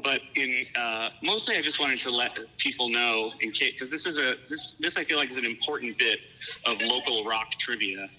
but 0.03 0.21
in 0.35 0.65
uh, 0.75 1.09
mostly, 1.23 1.55
I 1.55 1.61
just 1.61 1.79
wanted 1.79 1.99
to 1.99 2.11
let 2.11 2.31
people 2.57 2.89
know 2.89 3.31
in 3.41 3.51
case 3.51 3.73
because 3.73 3.89
this 3.89 4.05
is 4.05 4.17
a 4.17 4.35
this 4.49 4.73
this 4.73 4.97
I 4.97 5.03
feel 5.03 5.17
like 5.17 5.29
is 5.29 5.37
an 5.37 5.45
important 5.45 5.97
bit 5.97 6.19
of 6.65 6.81
local 6.81 7.23
rock 7.25 7.51
trivia. 7.51 8.09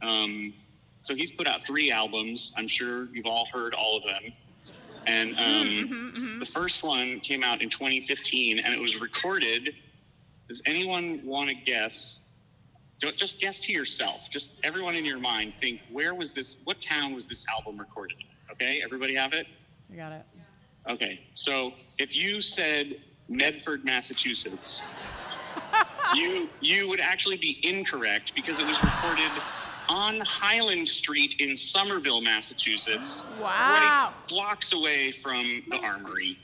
Um, 0.00 0.54
so 1.02 1.14
he's 1.14 1.30
put 1.30 1.46
out 1.46 1.66
three 1.66 1.90
albums. 1.90 2.52
I'm 2.56 2.68
sure 2.68 3.08
you've 3.12 3.26
all 3.26 3.46
heard 3.52 3.74
all 3.74 3.96
of 3.96 4.04
them. 4.04 4.32
And 5.06 5.36
um, 5.36 6.12
the 6.38 6.46
first 6.46 6.84
one 6.84 7.18
came 7.20 7.42
out 7.42 7.60
in 7.60 7.68
2015, 7.68 8.60
and 8.60 8.72
it 8.72 8.80
was 8.80 9.00
recorded. 9.00 9.74
Does 10.48 10.62
anyone 10.64 11.20
want 11.24 11.50
to 11.50 11.56
guess? 11.56 12.28
Don't 13.02 13.16
just 13.16 13.40
guess 13.40 13.58
to 13.58 13.72
yourself. 13.72 14.30
Just 14.30 14.60
everyone 14.64 14.94
in 14.94 15.04
your 15.04 15.18
mind 15.18 15.52
think 15.54 15.80
where 15.90 16.14
was 16.14 16.32
this? 16.32 16.62
What 16.64 16.80
town 16.80 17.12
was 17.12 17.28
this 17.28 17.44
album 17.52 17.76
recorded? 17.76 18.16
in? 18.20 18.52
Okay, 18.52 18.80
everybody 18.84 19.12
have 19.16 19.32
it. 19.32 19.48
I 19.92 19.96
got 19.96 20.12
it. 20.12 20.24
Okay, 20.88 21.20
so 21.34 21.72
if 21.98 22.14
you 22.14 22.40
said 22.40 23.00
Medford, 23.28 23.84
Massachusetts, 23.84 24.82
you 26.14 26.48
you 26.60 26.88
would 26.88 27.00
actually 27.00 27.36
be 27.38 27.58
incorrect 27.64 28.36
because 28.36 28.60
it 28.60 28.66
was 28.68 28.80
recorded 28.84 29.30
on 29.88 30.20
Highland 30.24 30.86
Street 30.86 31.40
in 31.40 31.56
Somerville, 31.56 32.20
Massachusetts, 32.20 33.26
Wow. 33.40 33.48
right 33.48 34.12
blocks 34.28 34.72
away 34.72 35.10
from 35.10 35.64
the 35.70 35.78
Armory. 35.78 36.38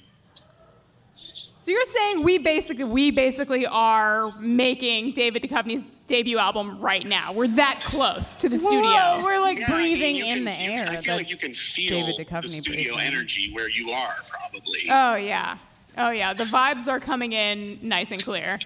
So 1.13 1.71
you're 1.71 1.85
saying 1.85 2.25
we 2.25 2.39
basically 2.39 2.85
we 2.85 3.13
basically 3.13 3.65
are 3.65 4.25
making 4.43 5.13
David 5.13 5.43
Duchovny's 5.45 5.85
debut 6.09 6.39
album 6.39 6.81
right 6.81 7.07
now. 7.07 7.33
We're 7.33 7.47
that 7.49 7.81
close 7.85 8.35
to 8.37 8.49
the 8.49 8.59
studio. 8.59 8.81
Whoa, 8.83 9.23
we're 9.23 9.39
like 9.39 9.59
Yeah, 9.61 9.67
I 9.73 9.79
mean, 9.79 9.99
breathing 9.99 10.17
in 10.17 10.25
can- 10.39 10.45
the 10.47 10.51
you- 10.65 10.71
air. 10.73 10.89
I 10.89 10.97
feel 10.97 11.15
like 11.15 11.31
you 11.31 11.37
can 11.37 11.53
feel 11.53 12.07
David 12.07 12.17
the 12.19 12.25
Duchovny 12.25 12.49
studio 12.63 12.95
breathing. 12.97 13.15
energy 13.15 13.53
where 13.53 13.69
you 13.71 13.91
are, 13.93 14.15
probably. 14.29 14.81
Oh 14.91 15.15
yeah. 15.15 15.59
Oh 15.97 16.11
yeah. 16.11 16.35
The 16.35 16.45
vibes 16.45 16.89
are 16.89 16.99
coming 16.99 17.33
in 17.35 17.79
nice 17.83 18.11
and 18.11 18.23
clear. 18.23 18.59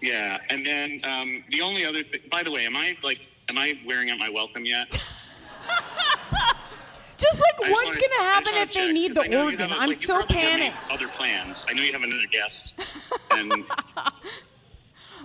Yeah, 0.00 0.38
and 0.50 0.64
then 0.64 1.00
um, 1.04 1.42
the 1.50 1.60
only 1.62 1.84
other 1.84 2.02
thing. 2.02 2.20
By 2.30 2.42
the 2.42 2.50
way, 2.52 2.66
am 2.66 2.76
I 2.76 2.96
like, 3.02 3.20
am 3.48 3.56
I 3.58 3.74
wearing 3.86 4.10
out 4.10 4.18
my 4.18 4.28
welcome 4.28 4.64
yet? 4.64 4.90
Just 7.18 7.38
like 7.40 7.54
I 7.54 7.68
just 7.68 7.70
what's 7.70 7.84
wanna- 7.84 8.00
gonna 8.00 8.22
happen 8.24 8.42
just 8.44 8.52
wanna 8.54 8.62
if 8.62 8.72
they 8.74 8.86
need 8.86 8.92
need 8.94 9.08
'cause 9.08 9.16
the 9.16 9.22
I 9.22 9.26
know 9.28 9.38
you 9.42 9.44
organ? 9.44 9.58
have 9.60 9.70
a- 9.70 9.80
I'm 9.80 9.88
like, 9.90 10.02
so 10.02 10.14
probably 10.14 10.36
have 10.38 10.58
many 10.58 10.70
panicked. 10.72 10.92
Other 10.92 11.08
plans. 11.08 11.66
I 11.68 11.72
know 11.72 11.82
you 11.82 11.92
have 11.92 12.02
another 12.02 12.26
guest. 12.32 12.84
And 13.30 13.52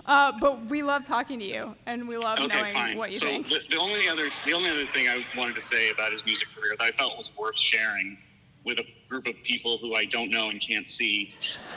Uh, 0.08 0.32
but 0.40 0.64
we 0.70 0.82
love 0.82 1.06
talking 1.06 1.38
to 1.38 1.44
you, 1.44 1.74
and 1.84 2.08
we 2.08 2.16
love 2.16 2.38
okay, 2.38 2.48
knowing 2.48 2.72
fine. 2.72 2.96
what 2.96 3.10
you 3.10 3.16
so 3.16 3.26
think. 3.26 3.46
The, 3.46 3.60
the 3.68 3.76
only 3.76 4.08
other, 4.08 4.24
the 4.46 4.54
only 4.54 4.70
other 4.70 4.86
thing 4.86 5.06
I 5.06 5.22
wanted 5.36 5.54
to 5.56 5.60
say 5.60 5.90
about 5.90 6.12
his 6.12 6.24
music 6.24 6.48
career 6.48 6.74
that 6.78 6.82
I 6.82 6.90
felt 6.90 7.18
was 7.18 7.30
worth 7.36 7.58
sharing 7.58 8.16
with 8.64 8.78
a 8.78 8.86
group 9.10 9.26
of 9.26 9.34
people 9.42 9.76
who 9.76 9.94
I 9.94 10.06
don't 10.06 10.30
know 10.30 10.48
and 10.48 10.58
can't 10.58 10.88
see 10.88 11.34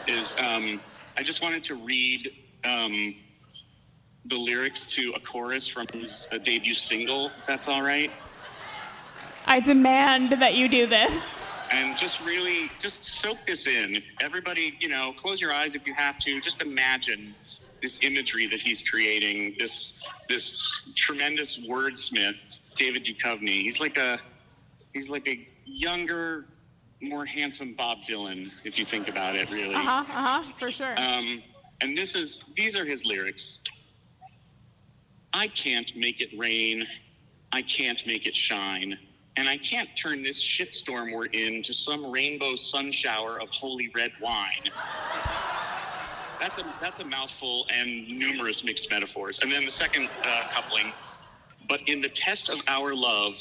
is 0.08 0.38
um, 0.40 0.80
I 1.18 1.24
just 1.24 1.42
wanted 1.42 1.62
to 1.66 1.76
read 1.76 2.30
um, 2.64 3.16
the 4.26 4.38
lyrics 4.38 4.90
to 4.94 5.12
a 5.12 5.20
chorus 5.20 5.68
from 5.68 5.88
his 5.94 6.30
uh, 6.32 6.38
debut 6.38 6.74
single, 6.74 7.26
if 7.26 7.46
that's 7.46 7.68
all 7.68 7.82
right. 7.82 8.12
I 9.46 9.60
demand 9.60 10.30
that 10.30 10.56
you 10.56 10.70
do 10.70 10.88
this. 10.88 11.52
and 11.74 11.98
just 11.98 12.26
really 12.26 12.70
just 12.80 13.04
soak 13.04 13.42
this 13.46 13.66
in 13.66 14.02
everybody 14.20 14.78
you 14.82 14.90
know 14.90 15.14
close 15.16 15.40
your 15.40 15.54
eyes 15.54 15.74
if 15.74 15.88
you 15.88 15.94
have 15.94 16.20
to 16.20 16.42
just 16.42 16.62
imagine 16.62 17.34
this 17.82 18.04
imagery 18.04 18.48
that 18.48 18.62
he's 18.62 18.82
creating 18.88 19.56
this 19.60 20.04
this 20.30 20.66
tremendous 20.96 21.68
wordsmith 21.68 22.74
david 22.76 23.04
Duchovny. 23.04 23.62
he's 23.64 23.80
like 23.80 23.98
a 23.98 24.20
he's 24.94 25.10
like 25.10 25.28
a 25.28 25.48
younger 25.66 26.46
more 27.02 27.26
handsome 27.26 27.74
bob 27.74 27.98
dylan 28.08 28.52
if 28.66 28.78
you 28.78 28.86
think 28.86 29.08
about 29.08 29.36
it 29.36 29.52
really 29.52 29.74
Uh 29.76 29.80
huh. 29.80 30.04
Uh 30.08 30.44
huh. 30.44 30.44
For 30.58 30.72
sure. 30.72 30.94
um, 31.00 31.42
and 31.82 31.98
this 31.98 32.14
is 32.16 32.52
these 32.56 32.76
are 32.78 32.86
his 32.86 33.06
lyrics. 33.06 33.64
I 35.34 35.48
can't 35.48 35.96
make 35.96 36.22
it 36.22 36.30
rain. 36.38 36.86
I 37.54 37.62
can't 37.64 38.06
make 38.06 38.28
it 38.28 38.36
shine. 38.36 38.98
And 39.38 39.48
I 39.50 39.58
can't 39.58 39.90
turn 39.96 40.22
this 40.22 40.44
shitstorm 40.44 41.14
we're 41.16 41.26
in 41.28 41.64
to 41.64 41.74
some 41.74 42.12
rainbow 42.12 42.54
sun 42.56 42.92
shower 42.92 43.40
of 43.42 43.50
holy 43.50 43.90
red 43.96 44.12
wine. 44.22 44.70
That's 46.42 46.58
a 46.58 46.64
that's 46.82 47.00
a 47.00 47.06
mouthful 47.06 47.68
and 47.72 48.08
numerous 48.10 48.64
mixed 48.64 48.90
metaphors. 48.90 49.38
And 49.44 49.52
then 49.52 49.64
the 49.64 49.70
second 49.70 50.10
uh, 50.24 50.48
coupling, 50.50 50.92
but 51.70 51.82
in 51.88 52.02
the 52.02 52.10
test 52.10 52.50
of 52.50 52.60
our 52.68 52.96
love, 52.96 53.36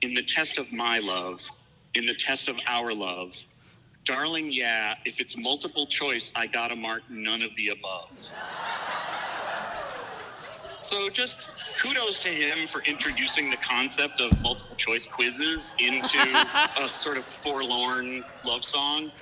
in 0.00 0.14
the 0.14 0.22
test 0.22 0.56
of 0.56 0.72
my 0.72 0.98
love, 0.98 1.46
in 1.92 2.06
the 2.06 2.14
test 2.14 2.48
of 2.48 2.58
our 2.66 2.94
love, 2.94 3.36
darling, 4.04 4.50
yeah, 4.50 4.94
if 5.04 5.20
it's 5.20 5.36
multiple 5.36 5.84
choice, 5.84 6.32
I 6.34 6.46
gotta 6.46 6.74
mark 6.74 7.02
none 7.10 7.42
of 7.42 7.54
the 7.56 7.68
above. 7.68 8.32
So 10.80 11.10
just 11.10 11.50
kudos 11.82 12.20
to 12.20 12.30
him 12.30 12.66
for 12.66 12.80
introducing 12.84 13.50
the 13.50 13.58
concept 13.58 14.22
of 14.22 14.40
multiple 14.40 14.76
choice 14.76 15.06
quizzes 15.06 15.74
into 15.78 16.18
a 16.80 16.88
sort 16.90 17.18
of 17.18 17.24
forlorn 17.24 18.24
love 18.46 18.64
song. 18.64 19.12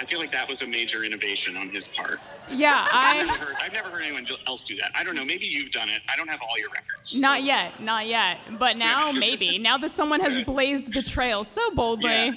I 0.00 0.04
feel 0.04 0.18
like 0.18 0.32
that 0.32 0.48
was 0.48 0.62
a 0.62 0.66
major 0.66 1.04
innovation 1.04 1.56
on 1.58 1.68
his 1.68 1.86
part. 1.86 2.20
yeah. 2.50 2.86
I've 2.90 3.26
never 3.26 3.38
I. 3.38 3.44
heard, 3.46 3.56
I've 3.62 3.72
never 3.74 3.90
heard 3.90 4.02
anyone 4.02 4.26
else 4.46 4.62
do 4.62 4.74
that. 4.76 4.90
I 4.94 5.04
don't 5.04 5.14
know. 5.14 5.24
Maybe 5.26 5.44
you've 5.46 5.70
done 5.70 5.90
it. 5.90 6.00
I 6.10 6.16
don't 6.16 6.28
have 6.28 6.40
all 6.40 6.58
your 6.58 6.70
records. 6.70 7.20
Not 7.20 7.40
so- 7.40 7.44
yet. 7.44 7.82
Not 7.82 8.06
yet. 8.06 8.38
But 8.58 8.76
now 8.78 9.12
maybe. 9.12 9.58
Now 9.70 9.76
that 9.78 9.92
someone 9.92 10.20
has 10.20 10.44
blazed 10.44 10.92
the 10.94 11.02
trail 11.02 11.44
so 11.44 11.70
boldly. 11.74 12.10
Yeah. 12.10 12.32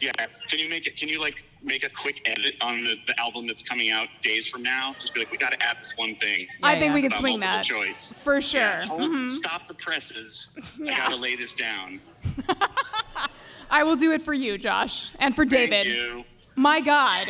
Yeah. 0.00 0.12
Can 0.48 0.58
you 0.58 0.68
make 0.68 0.86
it? 0.86 0.96
Can 0.96 1.08
you 1.08 1.20
like 1.20 1.42
make 1.62 1.84
a 1.84 1.88
quick 1.88 2.20
edit 2.26 2.56
on 2.60 2.82
the, 2.82 2.96
the 3.06 3.18
album 3.20 3.46
that's 3.46 3.62
coming 3.62 3.90
out 3.90 4.08
days 4.20 4.46
from 4.46 4.62
now? 4.62 4.94
Just 4.98 5.14
be 5.14 5.20
like, 5.20 5.30
we 5.30 5.38
got 5.38 5.52
to 5.52 5.62
add 5.62 5.78
this 5.78 5.94
one 5.96 6.14
thing. 6.16 6.46
I 6.62 6.78
think 6.78 6.92
we 6.94 7.00
can 7.02 7.12
swing 7.12 7.40
that. 7.40 7.64
Choice. 7.64 8.12
For 8.22 8.40
sure. 8.42 8.60
Yeah, 8.60 8.82
hold- 8.84 9.02
Mhm. 9.02 9.30
Stop 9.30 9.66
the 9.68 9.74
presses. 9.74 10.58
I 10.86 10.94
gotta 10.94 11.16
lay 11.16 11.34
this 11.34 11.54
down. 11.54 12.00
I 13.70 13.84
will 13.84 13.96
do 13.96 14.12
it 14.12 14.20
for 14.20 14.34
you, 14.34 14.58
Josh, 14.58 15.16
and 15.18 15.34
for 15.34 15.46
Thank 15.46 15.70
David. 15.70 15.86
you. 15.86 16.24
My 16.56 16.80
God. 16.80 17.28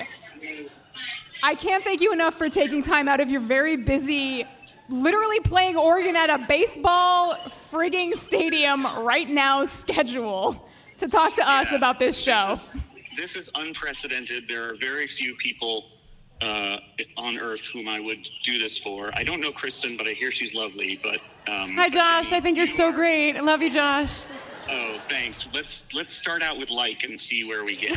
I 1.43 1.55
can't 1.55 1.83
thank 1.83 2.01
you 2.01 2.13
enough 2.13 2.35
for 2.35 2.49
taking 2.49 2.83
time 2.83 3.09
out 3.09 3.21
of 3.21 3.31
your 3.31 3.41
very 3.41 3.77
busy, 3.77 4.47
literally 4.89 5.41
playing 5.41 5.77
organ 5.77 6.15
at 6.17 6.31
a 6.31 6.39
baseball 6.47 7.35
frigging 7.71 8.15
stadium 8.15 8.85
right 9.05 9.29
now 9.29 9.65
schedule 9.65 10.69
to 10.99 11.09
talk 11.09 11.35
to 11.35 11.49
us 11.49 11.73
about 11.73 11.99
this 11.99 12.21
show. 12.21 12.55
This 13.17 13.37
is 13.37 13.51
unprecedented. 13.57 14.47
There 14.49 14.71
are 14.71 14.75
very 14.75 15.07
few 15.07 15.35
people 15.37 15.87
uh, 16.41 16.79
on 17.17 17.39
Earth 17.39 17.67
whom 17.73 17.89
I 17.89 18.01
would 18.01 18.29
do 18.43 18.59
this 18.59 18.79
for. 18.79 19.11
I 19.15 19.25
don't 19.25 19.41
know 19.41 19.53
Kristin, 19.53 19.99
but 19.99 20.07
I 20.07 20.11
hear 20.13 20.31
she's 20.31 20.55
lovely. 20.55 20.99
But 21.03 21.17
um, 21.53 21.71
Hi, 21.73 21.89
Josh. 21.89 22.31
Jenny, 22.31 22.37
I 22.39 22.41
think 22.41 22.57
you're 22.57 22.67
you 22.67 22.75
so 22.75 22.87
are- 22.89 22.93
great. 22.93 23.37
I 23.37 23.41
love 23.41 23.63
you, 23.63 23.71
Josh. 23.71 24.25
Oh, 24.71 24.99
thanks. 25.03 25.49
Let's 25.53 25.93
let's 25.93 26.13
start 26.13 26.43
out 26.43 26.57
with 26.59 26.71
like 26.71 27.05
and 27.05 27.19
see 27.19 27.45
where 27.45 27.65
we 27.65 27.75
get. 27.77 27.91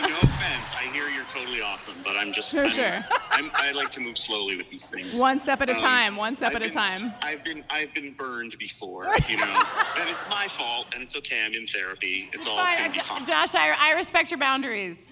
no 0.00 0.16
offense. 0.22 0.72
I 0.74 0.88
hear 0.92 1.08
you're 1.08 1.24
totally 1.24 1.60
awesome, 1.60 1.94
but 2.04 2.16
I'm 2.16 2.32
just. 2.32 2.50
Sure, 2.54 2.64
I'm, 2.64 2.70
sure. 2.70 3.04
I'm, 3.30 3.50
I 3.54 3.72
like 3.72 3.90
to 3.90 4.00
move 4.00 4.16
slowly 4.16 4.56
with 4.56 4.70
these 4.70 4.86
things. 4.86 5.18
One 5.18 5.38
step 5.38 5.60
at 5.60 5.68
a 5.68 5.74
Um, 5.74 5.80
time, 5.80 6.16
one 6.16 6.34
step 6.34 6.50
I've 6.50 6.62
at 6.62 6.66
a 6.66 6.70
time. 6.70 7.12
I've 7.22 7.44
been 7.44 7.62
I've 7.70 7.92
been 7.94 8.12
burned 8.12 8.56
before, 8.58 9.04
you 9.28 9.36
know, 9.36 9.62
and 10.00 10.08
it's 10.08 10.24
my 10.30 10.46
fault, 10.48 10.88
and 10.94 11.02
it's 11.02 11.14
okay. 11.16 11.44
I'm 11.44 11.52
in 11.52 11.66
therapy. 11.66 12.30
It's 12.32 12.46
all 12.46 12.56
Fine, 12.56 12.78
gonna 12.78 12.92
be 12.92 12.98
fine. 13.00 13.26
Josh, 13.26 13.54
I, 13.54 13.74
I 13.78 13.92
respect 13.92 14.30
your 14.30 14.38
boundaries. 14.38 15.08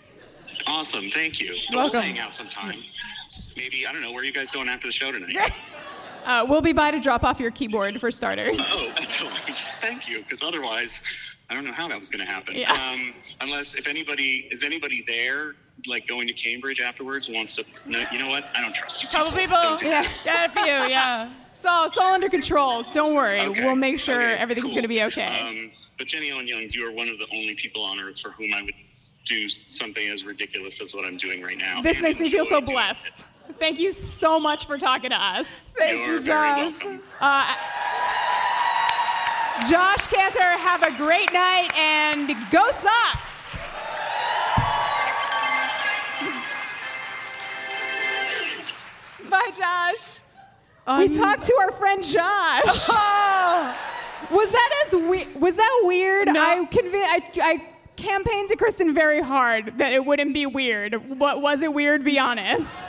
Awesome, 0.67 1.09
thank 1.11 1.41
you. 1.41 1.57
Welcome. 1.73 1.93
We'll 1.93 2.03
hang 2.03 2.19
out 2.19 2.35
sometime. 2.35 2.83
Maybe 3.57 3.87
I 3.87 3.93
don't 3.93 4.03
know. 4.03 4.11
Where 4.13 4.23
are 4.23 4.25
you 4.25 4.33
guys 4.33 4.51
going 4.51 4.69
after 4.69 4.89
the 4.89 4.93
show 4.93 5.13
tonight? 5.13 5.51
Uh, 6.25 6.47
we'll 6.49 6.61
be 6.61 6.73
by 6.73 6.91
to 6.91 7.01
drop 7.01 7.25
off 7.25 7.41
your 7.41 7.51
keyboard 7.51 8.01
for 8.01 8.11
starters. 8.11 8.61
Oh. 8.61 8.93
Thank 9.81 10.09
you. 10.09 10.19
Because 10.19 10.43
otherwise, 10.43 11.39
I 11.49 11.55
don't 11.55 11.65
know 11.65 11.73
how 11.73 11.89
that 11.89 11.99
was 11.99 12.09
going 12.09 12.25
to 12.25 12.31
happen. 12.31 12.55
Yeah. 12.57 12.73
Um, 12.73 13.13
unless 13.41 13.75
if 13.75 13.87
anybody 13.89 14.49
is 14.51 14.63
anybody 14.63 15.03
there, 15.07 15.55
like 15.87 16.07
going 16.07 16.27
to 16.29 16.35
Cambridge 16.35 16.81
afterwards, 16.81 17.29
wants 17.29 17.57
to. 17.57 17.65
No, 17.87 18.05
you 18.13 18.19
know 18.19 18.29
what? 18.29 18.45
I 18.55 18.61
don't 18.61 18.75
trust 18.75 19.03
you. 19.03 19.09
Couple 19.09 19.33
people. 19.33 19.59
Don't 19.61 19.83
Yeah, 19.83 20.07
that. 20.25 20.49
a 20.51 20.53
few. 20.53 20.65
Yeah. 20.65 21.31
It's 21.53 21.65
all, 21.65 21.87
it's 21.89 21.99
all 21.99 22.13
under 22.15 22.29
control. 22.29 22.85
Don't 22.93 23.15
worry. 23.15 23.41
Okay, 23.43 23.65
We'll 23.65 23.77
make 23.77 23.99
sure 23.99 24.23
okay, 24.23 24.35
everything's 24.35 24.65
cool. 24.65 24.73
going 24.73 24.83
to 24.83 24.89
be 24.89 25.03
okay. 25.05 25.41
Um, 25.47 25.73
but 25.99 26.07
Jenny 26.07 26.31
Ellen 26.31 26.47
Youngs, 26.49 26.75
you 26.75 26.89
are 26.89 26.93
one 26.93 27.09
of 27.09 27.19
the 27.19 27.27
only 27.35 27.55
people 27.55 27.83
on 27.83 28.01
earth 28.01 28.19
for 28.19 28.31
whom 28.31 28.55
I 28.55 28.63
would 28.63 28.73
do 29.27 29.47
something 29.49 30.09
as 30.09 30.25
ridiculous 30.25 30.81
as 30.81 30.95
what 30.95 31.05
I'm 31.05 31.19
doing 31.19 31.43
right 31.43 31.59
now. 31.59 31.83
this 31.83 31.99
and 31.99 32.05
makes 32.05 32.19
me 32.19 32.31
feel 32.31 32.47
so 32.47 32.61
blessed. 32.63 33.27
Thank 33.59 33.79
you 33.79 33.93
so 33.93 34.39
much 34.41 34.67
for 34.67 34.79
talking 34.79 35.11
to 35.11 35.17
us. 35.23 35.73
Thank 35.77 36.07
You're 36.07 36.21
very. 36.21 36.73
Uh, 37.21 37.55
Josh 39.69 40.07
Kantor, 40.07 40.41
have 40.41 40.83
a 40.83 40.97
great 40.97 41.33
night 41.33 41.71
and 41.77 42.29
go 42.51 42.71
Sox! 42.71 43.65
Bye, 49.29 49.51
Josh. 49.57 50.21
we 50.99 51.07
Um, 51.07 51.13
talked 51.13 51.45
to 51.45 51.55
our 51.61 51.73
friend 51.73 52.03
Josh. 52.03 52.89
Was 54.31 54.51
that 54.51 54.85
as 54.87 54.95
we- 54.95 55.27
was 55.35 55.57
that 55.57 55.81
weird? 55.85 56.29
No. 56.29 56.41
I, 56.41 56.65
convi- 56.67 56.93
I 56.95 57.23
I 57.43 57.65
campaigned 57.97 58.51
to 58.51 58.57
Kristin 58.57 58.95
very 58.95 59.23
hard 59.23 59.79
that 59.79 59.93
it 59.95 60.05
wouldn't 60.05 60.35
be 60.35 60.45
weird. 60.47 61.19
What 61.19 61.41
was 61.41 61.63
it 61.63 61.73
weird? 61.73 62.05
Be 62.05 62.19
honest. 62.19 62.81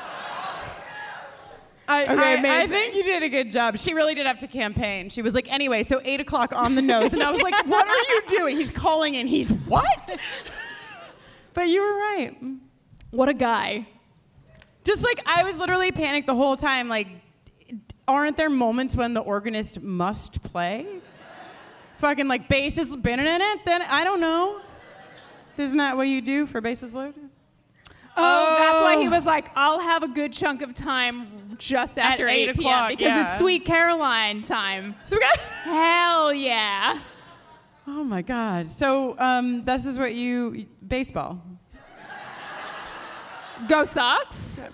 I, 1.92 2.04
Okay, 2.04 2.50
I, 2.50 2.62
I 2.64 2.68
think 2.68 2.96
you 2.96 3.04
did 3.04 3.24
a 3.24 3.30
good 3.30 3.52
job. 3.52 3.78
She 3.78 3.94
really 3.94 4.16
did 4.16 4.26
have 4.26 4.40
to 4.40 4.48
campaign. 4.48 5.10
She 5.10 5.22
was 5.22 5.34
like, 5.34 5.52
anyway, 5.52 5.84
so 5.84 6.02
eight 6.06 6.22
o'clock 6.22 6.54
on 6.54 6.76
the 6.76 6.82
nose. 6.82 7.14
And 7.14 7.22
I 7.22 7.32
was 7.32 7.42
like, 7.42 7.54
what 7.68 7.88
are 7.88 8.14
you 8.14 8.22
doing? 8.28 8.58
He's 8.58 8.72
calling 8.72 9.16
in. 9.16 9.28
He's 9.28 9.52
what? 9.54 10.20
But 11.54 11.68
you 11.68 11.82
were 11.82 11.98
right. 11.98 12.34
What 13.10 13.28
a 13.28 13.34
guy. 13.34 13.86
Just 14.86 15.04
like 15.04 15.22
I 15.26 15.44
was 15.44 15.58
literally 15.58 15.92
panicked 15.92 16.28
the 16.28 16.34
whole 16.34 16.56
time. 16.56 16.88
Like, 16.88 17.10
aren't 18.08 18.38
there 18.38 18.50
moments 18.50 18.96
when 18.96 19.14
the 19.14 19.20
organist 19.20 19.82
must 19.82 20.42
play? 20.44 20.88
Fucking 21.98 22.30
like 22.30 22.48
basses 22.48 22.96
been 22.96 23.20
in 23.20 23.42
it? 23.42 23.66
Then 23.66 23.82
I 23.82 24.06
don't 24.06 24.22
know. 24.22 24.62
Isn't 25.58 25.78
that 25.78 25.98
what 25.98 26.08
you 26.08 26.22
do 26.22 26.48
for 26.48 26.62
basses 26.62 26.94
loaded? 26.94 27.30
Oh, 28.18 28.56
that's 28.58 28.82
why 28.82 29.00
he 29.00 29.08
oh. 29.08 29.12
was 29.12 29.26
like, 29.26 29.50
I'll 29.56 29.80
have 29.80 30.04
a 30.04 30.08
good 30.08 30.34
chunk 30.34 30.62
of 30.62 30.74
time 30.74 31.28
just 31.62 32.00
after 32.00 32.28
8 32.28 32.32
8, 32.32 32.38
p.m. 32.38 32.60
o'clock, 32.60 32.90
because 32.90 33.06
yeah. 33.06 33.30
it's 33.30 33.40
Sweet 33.40 33.66
Caroline 33.66 34.44
time. 34.44 34.96
So 35.06 35.16
we 35.16 35.22
got. 35.22 35.38
Hell 35.64 36.34
yeah. 36.34 37.00
Oh 37.88 38.04
my 38.04 38.22
God. 38.22 38.70
So 38.70 39.18
um, 39.20 39.64
this 39.64 39.86
is 39.86 39.98
what 39.98 40.16
you 40.16 40.66
baseball. 40.86 41.42
Go 43.68 43.84
Sox. 43.84 44.70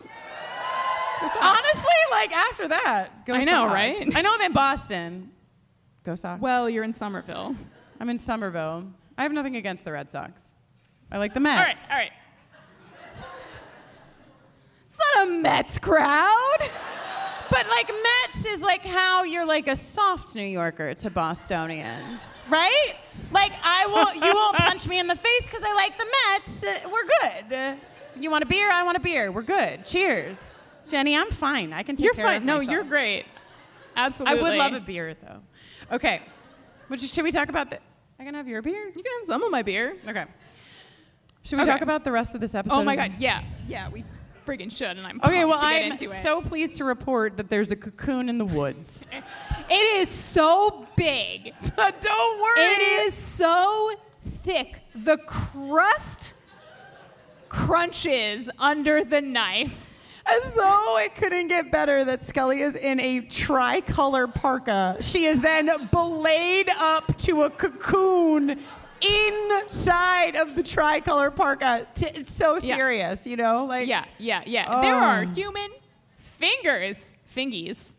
Go 1.20 1.28
Sox. 1.28 1.38
Honestly, 1.42 1.94
like 2.12 2.32
after 2.32 2.68
that, 2.70 3.26
go 3.26 3.34
I 3.34 3.44
know, 3.44 3.66
Sox. 3.66 3.74
right? 3.74 4.16
I 4.16 4.22
know 4.22 4.34
I'm 4.34 4.42
in 4.42 4.54
Boston. 4.54 5.32
Go 6.04 6.16
Sox. 6.16 6.42
Well, 6.42 6.70
you're 6.70 6.86
in 6.86 6.94
Somerville. 6.94 7.56
I'm 8.00 8.10
in 8.10 8.18
Somerville. 8.18 8.88
I 9.18 9.24
have 9.24 9.34
nothing 9.34 9.58
against 9.58 9.84
the 9.84 9.92
Red 9.92 10.10
Sox. 10.10 10.52
I 11.12 11.18
like 11.18 11.34
the 11.34 11.40
Mets. 11.42 11.92
All 11.92 11.98
right, 11.98 12.02
all 12.02 12.10
right. 12.10 12.12
It's 15.00 15.16
not 15.16 15.28
a 15.28 15.32
Mets 15.32 15.78
crowd. 15.78 16.58
But 17.50 17.68
like 17.70 17.88
Mets 17.88 18.46
is 18.48 18.62
like 18.62 18.82
how 18.82 19.24
you're 19.24 19.46
like 19.46 19.68
a 19.68 19.76
soft 19.76 20.34
New 20.36 20.42
Yorker 20.44 20.96
to 20.96 21.10
Bostonians, 21.10 22.20
right? 22.50 22.96
Like 23.32 23.54
I 23.64 23.86
won't, 23.88 24.16
you 24.16 24.34
won't 24.34 24.58
punch 24.58 24.88
me 24.88 25.00
in 25.00 25.08
the 25.08 25.16
face 25.16 25.46
because 25.46 25.62
I 25.64 25.74
like 25.76 25.98
the 25.98 26.06
Mets. 26.06 26.64
Uh, 26.64 26.90
we're 26.92 27.06
good. 27.22 27.78
You 28.20 28.32
want 28.32 28.44
a 28.44 28.48
beer? 28.48 28.70
I 28.72 28.84
want 28.84 28.98
a 28.98 29.00
beer. 29.00 29.32
We're 29.32 29.44
good. 29.44 29.86
Cheers, 29.86 30.54
Jenny. 30.88 31.16
I'm 31.16 31.30
fine. 31.30 31.74
I 31.74 31.84
can 31.84 31.96
take 31.96 32.04
You're 32.06 32.14
care 32.16 32.26
fine. 32.26 32.38
of 32.38 32.44
No, 32.44 32.58
myself. 32.58 32.72
you're 32.72 32.84
great. 32.84 33.26
Absolutely. 33.96 34.40
I 34.40 34.42
would 34.44 34.58
love 34.58 34.74
a 34.74 34.80
beer 34.82 35.14
though. 35.22 35.96
Okay. 35.96 36.22
Should 36.98 37.24
we 37.24 37.32
talk 37.32 37.50
about 37.50 37.70
the? 37.70 37.80
I 38.20 38.26
can 38.26 38.34
have 38.34 38.48
your 38.48 38.62
beer. 38.64 38.88
You 38.88 39.04
can 39.04 39.12
have 39.20 39.26
some 39.28 39.44
of 39.44 39.52
my 39.52 39.62
beer. 39.62 39.96
Okay. 40.08 40.26
Should 41.44 41.58
we 41.58 41.62
Okay. 41.62 41.72
talk 41.72 41.82
about 41.82 42.04
the 42.04 42.12
rest 42.12 42.34
of 42.36 42.42
this 42.42 42.56
episode? 42.56 42.76
Oh 42.76 42.84
my 42.84 42.96
God. 42.96 43.14
Yeah. 43.20 43.42
Yeah, 43.68 43.90
we 43.90 44.04
friggin' 44.48 44.72
should, 44.72 44.98
and 44.98 45.06
I'm 45.06 45.20
Okay, 45.24 45.44
well, 45.46 45.60
to 45.60 45.66
get 45.66 45.84
I'm 45.84 45.92
into 45.92 46.06
it. 46.06 46.24
so 46.24 46.42
pleased 46.42 46.78
to 46.78 46.86
report 46.86 47.36
that 47.38 47.50
there's 47.50 47.72
a 47.72 47.76
cocoon 47.76 48.30
in 48.30 48.38
the 48.38 48.46
woods. 48.46 49.06
It 49.70 49.98
is 49.98 50.10
so 50.10 50.86
big. 50.96 51.54
But 51.76 52.00
don't 52.10 52.42
worry. 52.42 52.62
It 52.66 52.82
is 53.08 53.14
so 53.14 53.92
thick. 54.44 54.82
The 54.96 55.18
crust 55.18 56.36
crunches 57.50 58.50
under 58.60 59.04
the 59.04 59.22
knife. 59.22 59.84
As 60.30 60.52
though 60.54 60.98
it 60.98 61.16
couldn't 61.16 61.48
get 61.48 61.72
better 61.72 62.04
that 62.04 62.28
Scully 62.28 62.60
is 62.62 62.76
in 62.76 63.00
a 63.00 63.22
tricolor 63.22 64.28
parka. 64.28 64.98
She 65.00 65.24
is 65.24 65.40
then 65.40 65.70
belayed 65.90 66.70
up 66.80 67.18
to 67.20 67.44
a 67.44 67.50
cocoon 67.50 68.60
inside 69.02 70.36
of 70.36 70.56
the 70.56 70.64
tricolor 70.64 71.32
parka. 71.32 71.88
T- 71.94 72.08
it's 72.16 72.32
so 72.32 72.56
Yeah. 72.58 72.76
serious, 72.76 73.26
you 73.28 73.36
know? 73.38 73.66
Like 73.66 73.88
Yeah, 73.88 74.06
yeah, 74.18 74.42
yeah. 74.46 74.82
There 74.82 74.96
are 74.96 75.24
Oh. 75.24 75.28
human 75.34 75.70
fingers, 76.18 77.18
fingies, 77.36 77.94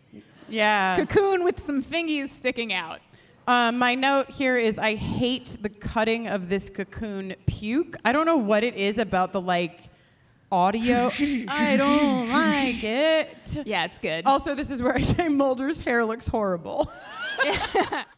Yeah. 0.49 0.97
cocoon 0.97 1.45
with 1.45 1.61
some 1.61 1.83
fingies 1.83 2.29
sticking 2.29 2.73
out. 2.73 3.01
Um, 3.47 3.79
my 3.79 3.95
note 3.95 4.29
here 4.31 4.57
is 4.59 4.79
I 4.79 4.95
hate 4.95 5.57
the 5.63 5.71
cutting 5.71 6.27
of 6.29 6.49
this 6.49 6.69
cocoon 6.69 7.35
puke. 7.47 7.97
I 8.05 8.13
don't 8.13 8.27
know 8.27 8.37
what 8.37 8.63
it 8.63 8.75
is 8.75 8.99
about 8.99 9.33
the 9.33 9.41
like 9.41 9.81
audio. 10.53 11.11
I 11.49 11.77
don't 11.77 12.31
like 12.31 12.83
it. 12.85 13.57
Yeah, 13.67 13.85
it's 13.85 13.99
good. 13.99 14.27
Also, 14.27 14.55
this 14.55 14.71
is 14.71 14.83
where 14.83 14.95
I 14.95 15.03
say 15.03 15.29
Mulder's 15.29 15.79
hair 15.81 16.05
looks 16.05 16.29
horrible. 16.29 16.91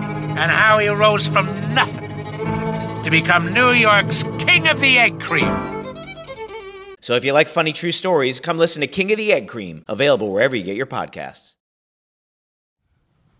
and 0.41 0.49
how 0.49 0.79
he 0.79 0.87
rose 0.87 1.27
from 1.27 1.45
nothing 1.75 2.09
to 3.03 3.11
become 3.11 3.53
New 3.53 3.69
York's 3.73 4.23
King 4.39 4.67
of 4.67 4.81
the 4.81 4.97
Egg 4.97 5.19
Cream. 5.19 5.45
So 6.99 7.15
if 7.15 7.23
you 7.23 7.31
like 7.31 7.47
funny 7.47 7.73
true 7.73 7.91
stories, 7.91 8.39
come 8.39 8.57
listen 8.57 8.81
to 8.81 8.87
King 8.87 9.11
of 9.11 9.19
the 9.19 9.31
Egg 9.33 9.47
Cream, 9.47 9.85
available 9.87 10.31
wherever 10.31 10.55
you 10.55 10.63
get 10.63 10.75
your 10.75 10.87
podcasts. 10.87 11.57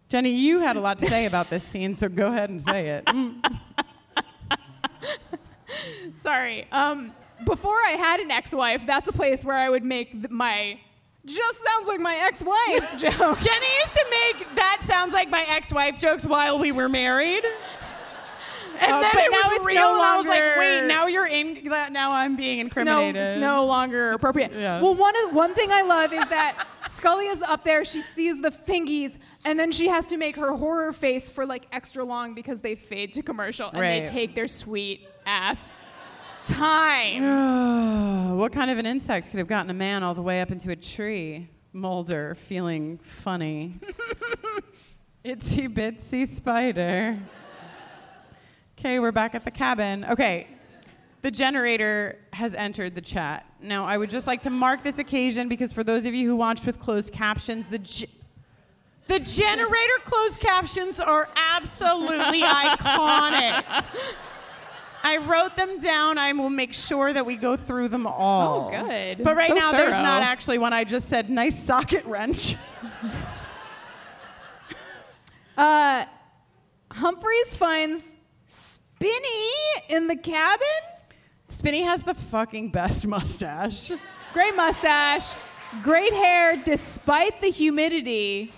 Jenny, 0.09 0.29
you 0.29 0.59
had 0.59 0.75
a 0.75 0.79
lot 0.79 0.99
to 0.99 1.07
say 1.07 1.25
about 1.25 1.49
this 1.49 1.63
scene, 1.63 1.95
so 1.95 2.07
go 2.07 2.27
ahead 2.27 2.51
and 2.51 2.61
say 2.61 3.01
it. 3.03 3.09
Sorry. 6.13 6.67
Um, 6.71 7.13
before 7.45 7.77
I 7.87 7.91
had 7.91 8.19
an 8.19 8.29
ex-wife, 8.29 8.85
that's 8.85 9.07
a 9.07 9.13
place 9.13 9.43
where 9.43 9.57
I 9.57 9.69
would 9.69 9.83
make 9.83 10.11
th- 10.11 10.29
my 10.29 10.79
just 11.25 11.57
sounds 11.63 11.87
like 11.87 11.99
my 11.99 12.15
ex-wife 12.15 12.91
joke. 12.97 13.39
Jenny 13.39 13.67
used 13.79 13.93
to 13.93 14.05
make 14.09 14.55
that 14.55 14.81
sounds 14.85 15.13
like 15.13 15.29
my 15.29 15.45
ex-wife 15.49 15.97
jokes 15.97 16.25
while 16.25 16.57
we 16.59 16.71
were 16.71 16.89
married. 16.89 17.43
And 18.79 18.93
Uh, 18.93 19.01
then 19.01 19.11
it 19.25 19.31
now 19.31 19.37
was 19.43 19.51
it's 19.53 19.65
real. 19.65 19.81
no 19.81 19.93
and 19.93 20.01
I 20.01 20.17
was 20.17 20.25
like, 20.25 20.41
wait, 20.57 20.85
now 20.87 21.05
you're 21.05 21.27
in. 21.27 21.65
that- 21.69 21.91
Now 21.91 22.11
I'm 22.11 22.35
being 22.35 22.65
It's 22.65 22.75
no, 22.75 22.81
incriminated. 22.81 23.21
it's 23.21 23.37
no 23.39 23.65
longer 23.65 24.11
appropriate. 24.13 24.51
yeah. 24.55 24.81
Well, 24.81 24.95
one 24.95 25.13
of, 25.25 25.33
one 25.33 25.53
thing 25.53 25.71
I 25.71 25.83
love 25.83 26.11
is 26.13 26.25
that 26.29 26.65
Scully 26.89 27.27
is 27.27 27.43
up 27.43 27.63
there. 27.63 27.85
She 27.85 28.01
sees 28.01 28.41
the 28.41 28.49
fingies, 28.49 29.19
and 29.45 29.59
then 29.59 29.71
she 29.71 29.87
has 29.87 30.07
to 30.07 30.17
make 30.17 30.35
her 30.35 30.53
horror 30.55 30.91
face 30.93 31.29
for 31.29 31.45
like 31.45 31.67
extra 31.71 32.03
long 32.03 32.33
because 32.33 32.61
they 32.61 32.73
fade 32.73 33.13
to 33.13 33.21
commercial 33.21 33.69
and 33.69 33.79
Right. 33.79 34.03
they 34.03 34.09
take 34.11 34.33
their 34.33 34.47
sweet 34.47 35.07
ass 35.27 35.75
time. 36.45 38.37
what 38.37 38.51
kind 38.51 38.71
of 38.71 38.77
an 38.77 38.85
insect 38.85 39.29
could 39.29 39.37
have 39.37 39.47
gotten 39.47 39.69
a 39.69 39.73
man 39.73 40.03
all 40.03 40.13
the 40.13 40.21
way 40.21 40.41
up 40.41 40.51
into 40.51 40.71
a 40.71 40.75
tree? 40.75 41.49
Mulder 41.73 42.35
feeling 42.35 42.97
funny. 42.99 43.79
Itsy 45.25 45.67
bitsy 45.67 46.27
spider. 46.27 47.17
Okay, 48.77 48.99
we're 48.99 49.11
back 49.11 49.35
at 49.35 49.45
the 49.45 49.51
cabin. 49.51 50.03
Okay, 50.05 50.47
the 51.21 51.29
generator 51.31 52.17
has 52.33 52.55
entered 52.55 52.95
the 52.95 53.01
chat. 53.01 53.45
Now, 53.61 53.85
I 53.85 53.97
would 53.97 54.09
just 54.09 54.25
like 54.25 54.41
to 54.41 54.49
mark 54.49 54.83
this 54.83 54.97
occasion 54.97 55.47
because 55.47 55.71
for 55.71 55.83
those 55.83 56.05
of 56.05 56.15
you 56.15 56.27
who 56.27 56.35
watched 56.35 56.65
with 56.65 56.79
closed 56.79 57.13
captions, 57.13 57.67
the 57.67 57.79
ge- 57.79 58.07
the 59.07 59.19
generator 59.19 59.97
closed 60.03 60.39
captions 60.39 60.99
are 60.99 61.29
absolutely 61.35 62.41
iconic. 62.41 63.85
I 65.03 65.17
wrote 65.17 65.55
them 65.55 65.79
down. 65.79 66.17
I 66.17 66.31
will 66.33 66.49
make 66.49 66.73
sure 66.73 67.11
that 67.11 67.25
we 67.25 67.35
go 67.35 67.55
through 67.57 67.87
them 67.89 68.05
all. 68.05 68.67
Oh, 68.73 68.85
good. 68.85 69.23
But 69.23 69.35
right 69.35 69.49
So 69.49 69.55
now, 69.55 69.71
there's 69.71 69.93
not 69.93 70.21
actually 70.23 70.57
one. 70.57 70.73
I 70.73 70.83
just 70.83 71.09
said 71.09 71.29
nice 71.29 71.61
socket 71.61 72.05
wrench. 72.05 72.55
Uh, 75.57 76.05
Humphreys 76.91 77.55
finds 77.55 78.17
Spinney 78.47 79.49
in 79.89 80.07
the 80.07 80.15
cabin. 80.15 80.65
Spinney 81.49 81.81
has 81.83 82.03
the 82.03 82.13
fucking 82.13 82.71
best 82.71 83.05
mustache. 83.05 83.91
Great 84.33 84.55
mustache, 84.55 85.35
great 85.83 86.13
hair 86.13 86.55
despite 86.65 87.41
the 87.41 87.49
humidity. 87.49 88.51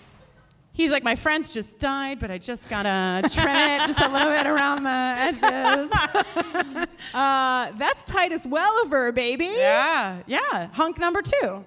He's 0.75 0.89
like, 0.89 1.03
my 1.03 1.15
friends 1.15 1.53
just 1.53 1.77
died, 1.79 2.19
but 2.19 2.31
I 2.31 2.39
just 2.39 2.67
gotta 2.67 3.27
trim 3.29 3.45
it 3.47 3.85
just 3.87 4.01
a 4.01 4.09
little 4.09 4.29
bit 4.31 4.47
around 4.47 4.83
the 4.83 4.89
edges. 4.89 6.87
Uh, 7.13 7.71
that's 7.77 8.03
Titus 8.05 8.45
Welliver, 8.45 9.11
baby. 9.13 9.45
Yeah, 9.45 10.21
yeah. 10.25 10.67
Hunk 10.71 10.97
number 10.97 11.21
two. 11.21 11.63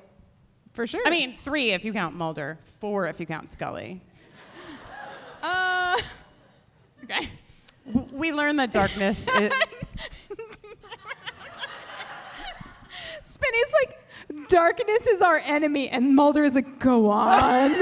For 0.72 0.86
sure. 0.88 1.02
I 1.07 1.11
mean, 1.11 1.36
three 1.44 1.70
if 1.72 1.84
you 1.84 1.92
count 1.92 2.16
Mulder, 2.16 2.59
four 2.80 3.07
if 3.07 3.20
you 3.20 3.26
count 3.26 3.48
Scully. 3.50 4.00
Uh, 5.42 5.98
okay. 7.04 7.28
W- 7.92 8.09
We 8.12 8.32
learn 8.32 8.57
that 8.57 8.72
darkness 8.72 9.28
is. 9.28 9.52
Spinney's 13.22 13.72
like, 13.82 14.48
darkness 14.48 15.07
is 15.07 15.20
our 15.22 15.36
enemy, 15.44 15.88
and 15.90 16.14
Mulder 16.16 16.44
is 16.44 16.54
like, 16.54 16.78
go 16.78 17.11
on. 17.11 17.72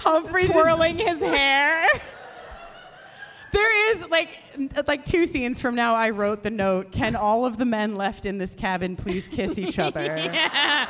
Humphreys 0.00 0.46
is- 0.46 0.50
twirling 0.52 0.96
his 0.96 1.20
hair. 1.22 1.88
There 3.52 3.90
is 3.90 4.08
like 4.10 4.28
like 4.86 5.04
two 5.04 5.26
scenes 5.26 5.60
from 5.60 5.74
now. 5.74 5.96
I 5.96 6.10
wrote 6.10 6.44
the 6.44 6.50
note. 6.50 6.92
Can 6.92 7.16
all 7.16 7.44
of 7.44 7.56
the 7.56 7.64
men 7.64 7.96
left 7.96 8.24
in 8.24 8.38
this 8.38 8.54
cabin 8.54 8.94
please 8.94 9.26
kiss 9.26 9.58
each 9.58 9.76
other? 9.86 10.02
yeah. 10.04 10.86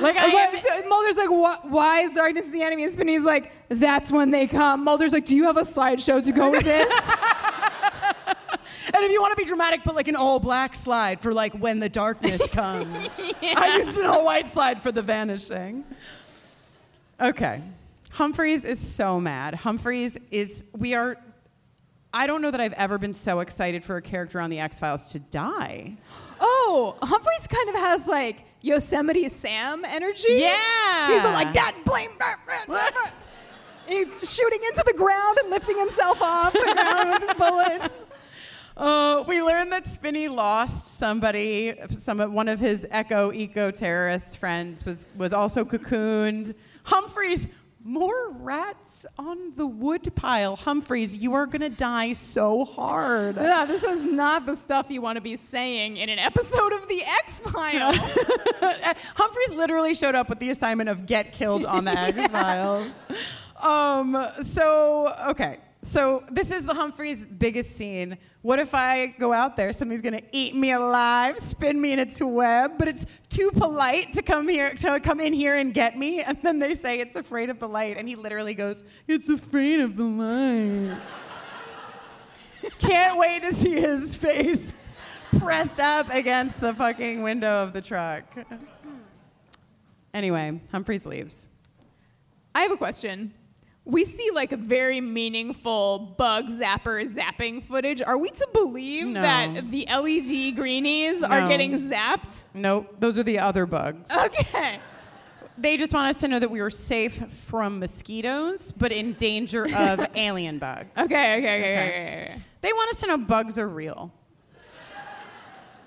Like 0.00 0.16
I 0.16 0.26
am- 0.26 0.56
so 0.60 0.88
Mulder's 0.88 1.16
like, 1.16 1.28
why 1.64 2.02
is 2.02 2.14
darkness 2.14 2.46
the 2.50 2.62
enemy? 2.62 2.84
And 2.84 2.92
Spinney's 2.92 3.24
like, 3.24 3.50
that's 3.68 4.12
when 4.12 4.30
they 4.30 4.46
come. 4.46 4.84
Mulder's 4.84 5.12
like, 5.12 5.26
do 5.26 5.34
you 5.34 5.42
have 5.46 5.56
a 5.56 5.62
slideshow 5.62 6.24
to 6.24 6.30
go 6.30 6.50
with 6.50 6.62
this? 6.62 7.10
And 8.94 9.04
if 9.04 9.12
you 9.12 9.20
want 9.20 9.32
to 9.36 9.36
be 9.36 9.46
dramatic, 9.46 9.82
put 9.84 9.94
like 9.94 10.08
an 10.08 10.16
all 10.16 10.40
black 10.40 10.74
slide 10.74 11.20
for 11.20 11.34
like 11.34 11.52
when 11.54 11.78
the 11.78 11.88
darkness 11.90 12.48
comes. 12.48 13.10
I 13.42 13.82
used 13.84 13.98
an 13.98 14.06
all 14.06 14.24
white 14.24 14.48
slide 14.48 14.80
for 14.82 14.90
the 14.92 15.02
vanishing. 15.02 15.84
Okay. 17.20 17.60
Humphreys 18.18 18.64
is 18.64 18.80
so 18.80 19.20
mad. 19.20 19.54
Humphreys 19.54 20.18
is, 20.32 20.64
we 20.76 20.92
are, 20.92 21.16
I 22.12 22.26
don't 22.26 22.42
know 22.42 22.50
that 22.50 22.60
I've 22.60 22.72
ever 22.72 22.98
been 22.98 23.14
so 23.14 23.38
excited 23.38 23.84
for 23.84 23.96
a 23.96 24.02
character 24.02 24.40
on 24.40 24.50
The 24.50 24.58
X 24.58 24.76
Files 24.76 25.06
to 25.12 25.20
die. 25.20 25.96
oh, 26.40 26.96
Humphreys 27.00 27.46
kind 27.46 27.68
of 27.68 27.76
has 27.76 28.08
like 28.08 28.42
Yosemite 28.60 29.28
Sam 29.28 29.84
energy. 29.84 30.32
Yeah. 30.32 31.14
He's 31.14 31.22
like 31.22 31.54
that, 31.54 31.76
blame. 31.84 32.10
He's 33.86 34.28
shooting 34.34 34.60
into 34.68 34.82
the 34.84 34.94
ground 34.94 35.38
and 35.44 35.50
lifting 35.50 35.78
himself 35.78 36.20
off 36.20 36.52
the 36.54 36.72
ground 36.74 37.10
with 37.10 37.22
his 37.22 37.34
bullets. 37.34 38.00
Uh, 38.78 39.24
we 39.26 39.42
learned 39.42 39.72
that 39.72 39.88
Spinney 39.88 40.28
lost 40.28 40.98
somebody, 40.98 41.74
some 41.98 42.20
one 42.32 42.46
of 42.46 42.60
his 42.60 42.86
eco 42.92 43.32
eco 43.32 43.72
terrorist 43.72 44.38
friends 44.38 44.84
was 44.84 45.04
was 45.16 45.32
also 45.32 45.64
cocooned. 45.64 46.54
Humphreys, 46.84 47.48
more 47.88 48.32
rats 48.32 49.06
on 49.18 49.54
the 49.56 49.66
wood 49.66 50.14
pile. 50.14 50.56
Humphreys, 50.56 51.16
you 51.16 51.32
are 51.32 51.46
gonna 51.46 51.70
die 51.70 52.12
so 52.12 52.64
hard. 52.64 53.36
Yeah, 53.36 53.64
this 53.64 53.82
is 53.82 54.04
not 54.04 54.44
the 54.44 54.54
stuff 54.54 54.90
you 54.90 55.00
want 55.00 55.16
to 55.16 55.22
be 55.22 55.38
saying 55.38 55.96
in 55.96 56.10
an 56.10 56.18
episode 56.18 56.74
of 56.74 56.86
The 56.86 57.02
X 57.02 57.40
Files. 57.40 57.96
Humphreys 59.16 59.56
literally 59.56 59.94
showed 59.94 60.14
up 60.14 60.28
with 60.28 60.38
the 60.38 60.50
assignment 60.50 60.90
of 60.90 61.06
get 61.06 61.32
killed 61.32 61.64
on 61.64 61.86
the 61.86 61.92
X 61.98 62.26
Files. 62.26 62.90
Um, 63.62 64.26
so 64.42 65.12
okay. 65.28 65.58
So 65.82 66.24
this 66.30 66.50
is 66.50 66.66
the 66.66 66.74
Humphreys' 66.74 67.24
biggest 67.24 67.76
scene. 67.76 68.18
What 68.42 68.58
if 68.58 68.74
I 68.74 69.06
go 69.06 69.32
out 69.32 69.56
there, 69.56 69.72
somebody's 69.72 70.02
gonna 70.02 70.22
eat 70.32 70.56
me 70.56 70.72
alive, 70.72 71.38
spin 71.38 71.80
me 71.80 71.92
in 71.92 71.98
its 71.98 72.20
web, 72.20 72.72
but 72.78 72.88
it's 72.88 73.06
too 73.28 73.50
polite 73.52 74.12
to 74.14 74.22
come 74.22 74.48
here 74.48 74.74
to 74.74 74.98
come 74.98 75.20
in 75.20 75.32
here 75.32 75.56
and 75.56 75.72
get 75.72 75.96
me, 75.96 76.20
and 76.20 76.36
then 76.42 76.58
they 76.58 76.74
say 76.74 76.98
it's 76.98 77.16
afraid 77.16 77.48
of 77.48 77.60
the 77.60 77.68
light, 77.68 77.96
and 77.96 78.08
he 78.08 78.16
literally 78.16 78.54
goes, 78.54 78.82
"It's 79.06 79.28
afraid 79.28 79.80
of 79.80 79.96
the 79.96 80.04
light." 80.04 80.98
Can't 82.80 83.16
wait 83.16 83.42
to 83.42 83.54
see 83.54 83.80
his 83.80 84.16
face 84.16 84.74
pressed 85.38 85.78
up 85.78 86.12
against 86.12 86.60
the 86.60 86.74
fucking 86.74 87.22
window 87.22 87.62
of 87.62 87.72
the 87.72 87.80
truck. 87.80 88.24
Anyway, 90.12 90.60
Humphreys 90.72 91.06
leaves. 91.06 91.48
I 92.54 92.62
have 92.62 92.72
a 92.72 92.76
question. 92.76 93.32
We 93.88 94.04
see 94.04 94.28
like 94.34 94.52
a 94.52 94.58
very 94.58 95.00
meaningful 95.00 96.14
bug 96.18 96.48
zapper 96.48 97.02
zapping 97.08 97.62
footage. 97.62 98.02
Are 98.02 98.18
we 98.18 98.28
to 98.28 98.48
believe 98.52 99.06
No. 99.06 99.22
that 99.22 99.70
the 99.70 99.86
LED 99.88 100.54
greenies 100.56 101.22
are 101.22 101.48
getting 101.48 101.72
zapped? 101.80 102.44
Nope, 102.52 102.96
those 103.00 103.18
are 103.18 103.22
the 103.22 103.38
other 103.38 103.64
bugs. 103.64 104.10
Okay. 104.12 104.78
They 105.56 105.78
just 105.78 105.94
want 105.94 106.10
us 106.14 106.20
to 106.20 106.28
know 106.28 106.38
that 106.38 106.50
we 106.50 106.60
were 106.60 106.68
safe 106.70 107.14
from 107.32 107.78
mosquitoes, 107.80 108.72
but 108.72 108.92
in 108.92 109.14
danger 109.14 109.66
of 109.74 110.06
alien 110.14 110.58
bugs. 110.58 110.90
Okay, 110.98 111.38
okay, 111.38 111.38
okay, 111.38 111.58
okay, 111.58 112.28
okay. 112.30 112.42
They 112.60 112.72
want 112.74 112.90
us 112.90 113.00
to 113.00 113.06
know 113.06 113.16
bugs 113.16 113.58
are 113.58 113.68
real. 113.68 114.12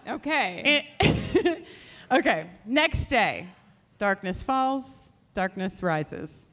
Okay. 0.07 0.87
Eh. 0.99 1.55
okay, 2.11 2.49
next 2.65 3.09
day, 3.09 3.47
darkness 3.99 4.41
falls, 4.41 5.13
darkness 5.35 5.83
rises. 5.83 6.49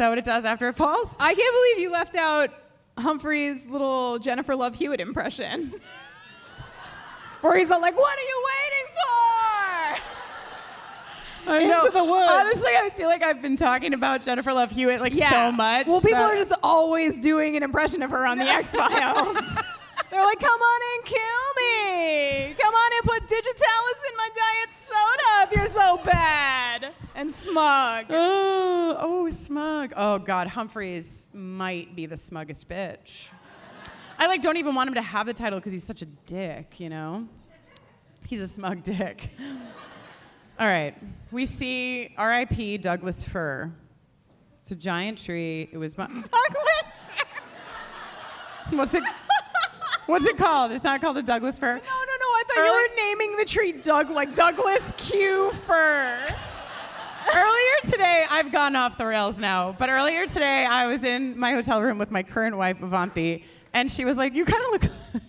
Is 0.00 0.02
that 0.02 0.08
what 0.08 0.16
it 0.16 0.24
does 0.24 0.46
after 0.46 0.66
it 0.66 0.76
falls? 0.76 1.14
I 1.20 1.34
can't 1.34 1.54
believe 1.54 1.78
you 1.78 1.92
left 1.92 2.16
out 2.16 2.48
Humphrey's 2.96 3.66
little 3.66 4.18
Jennifer 4.18 4.56
Love 4.56 4.74
Hewitt 4.74 4.98
impression. 4.98 5.74
Where 7.42 7.54
he's 7.58 7.70
all 7.70 7.82
like, 7.82 7.94
What 7.98 8.18
are 8.18 8.22
you 8.22 8.46
waiting 8.48 8.86
for? 11.44 11.50
I 11.52 11.66
know. 11.66 11.80
Into 11.84 11.90
the 11.98 12.04
woods. 12.04 12.30
Honestly, 12.30 12.70
I 12.74 12.88
feel 12.96 13.08
like 13.08 13.22
I've 13.22 13.42
been 13.42 13.56
talking 13.56 13.92
about 13.92 14.22
Jennifer 14.22 14.54
Love 14.54 14.70
Hewitt 14.70 15.02
like 15.02 15.14
so 15.14 15.52
much. 15.52 15.86
Well, 15.86 16.00
people 16.00 16.16
that- 16.16 16.32
are 16.32 16.36
just 16.36 16.54
always 16.62 17.20
doing 17.20 17.58
an 17.58 17.62
impression 17.62 18.02
of 18.02 18.10
her 18.10 18.24
on 18.26 18.38
the 18.38 18.44
X 18.48 18.74
Files. 18.74 19.36
They're 20.10 20.24
like, 20.24 20.40
come 20.40 20.60
on 20.60 20.80
and 20.96 21.04
kill 21.06 21.46
me. 21.56 22.54
Come 22.58 22.74
on 22.74 22.92
and 22.98 23.04
put 23.04 23.28
digitalis 23.28 24.02
in 24.10 24.16
my 24.16 24.28
diet 24.34 24.74
soda 24.74 25.44
if 25.44 25.56
you're 25.56 25.66
so 25.66 25.98
bad 26.04 26.92
and 27.14 27.30
smug. 27.30 28.06
Oh, 28.92 28.96
oh, 28.98 29.30
smug. 29.30 29.92
Oh 29.96 30.18
God, 30.18 30.48
Humphreys 30.48 31.28
might 31.32 31.94
be 31.94 32.06
the 32.06 32.16
smuggest 32.16 32.68
bitch. 32.68 33.28
I 34.18 34.26
like 34.26 34.42
don't 34.42 34.56
even 34.56 34.74
want 34.74 34.88
him 34.88 34.94
to 34.94 35.02
have 35.02 35.26
the 35.26 35.32
title 35.32 35.60
because 35.60 35.70
he's 35.70 35.84
such 35.84 36.02
a 36.02 36.06
dick, 36.06 36.80
you 36.80 36.88
know. 36.88 37.28
He's 38.26 38.42
a 38.42 38.48
smug 38.48 38.82
dick. 38.82 39.30
All 40.58 40.66
right, 40.66 40.96
we 41.30 41.46
see 41.46 42.12
R.I.P. 42.18 42.78
Douglas 42.78 43.22
fir. 43.22 43.72
It's 44.60 44.72
a 44.72 44.74
giant 44.74 45.18
tree. 45.18 45.68
It 45.72 45.78
was 45.78 45.94
Douglas. 45.94 46.28
What's 48.70 48.94
it? 48.94 49.04
What's 50.10 50.26
it 50.26 50.36
called? 50.36 50.72
It's 50.72 50.82
not 50.82 51.00
called 51.00 51.16
a 51.18 51.22
Douglas 51.22 51.56
fir. 51.56 51.74
No, 51.74 51.80
no, 51.80 51.80
no. 51.80 51.86
I 51.86 52.42
thought 52.48 52.66
you 52.66 52.72
were 52.72 52.88
naming 52.96 53.36
the 53.36 53.44
tree 53.44 53.70
Doug 53.70 54.10
like 54.10 54.34
Douglas 54.34 54.92
Q 54.96 55.52
fir. 55.52 56.34
earlier 57.32 57.92
today, 57.92 58.26
I've 58.28 58.50
gone 58.50 58.74
off 58.74 58.98
the 58.98 59.06
rails 59.06 59.38
now, 59.38 59.76
but 59.78 59.88
earlier 59.88 60.26
today, 60.26 60.66
I 60.66 60.88
was 60.88 61.04
in 61.04 61.38
my 61.38 61.52
hotel 61.52 61.80
room 61.80 61.96
with 61.96 62.10
my 62.10 62.24
current 62.24 62.56
wife, 62.56 62.80
Avanthi, 62.80 63.44
and 63.72 63.90
she 63.90 64.04
was 64.04 64.16
like, 64.16 64.34
You 64.34 64.44
kind 64.44 64.64
of 64.64 64.70
look. 64.72 64.82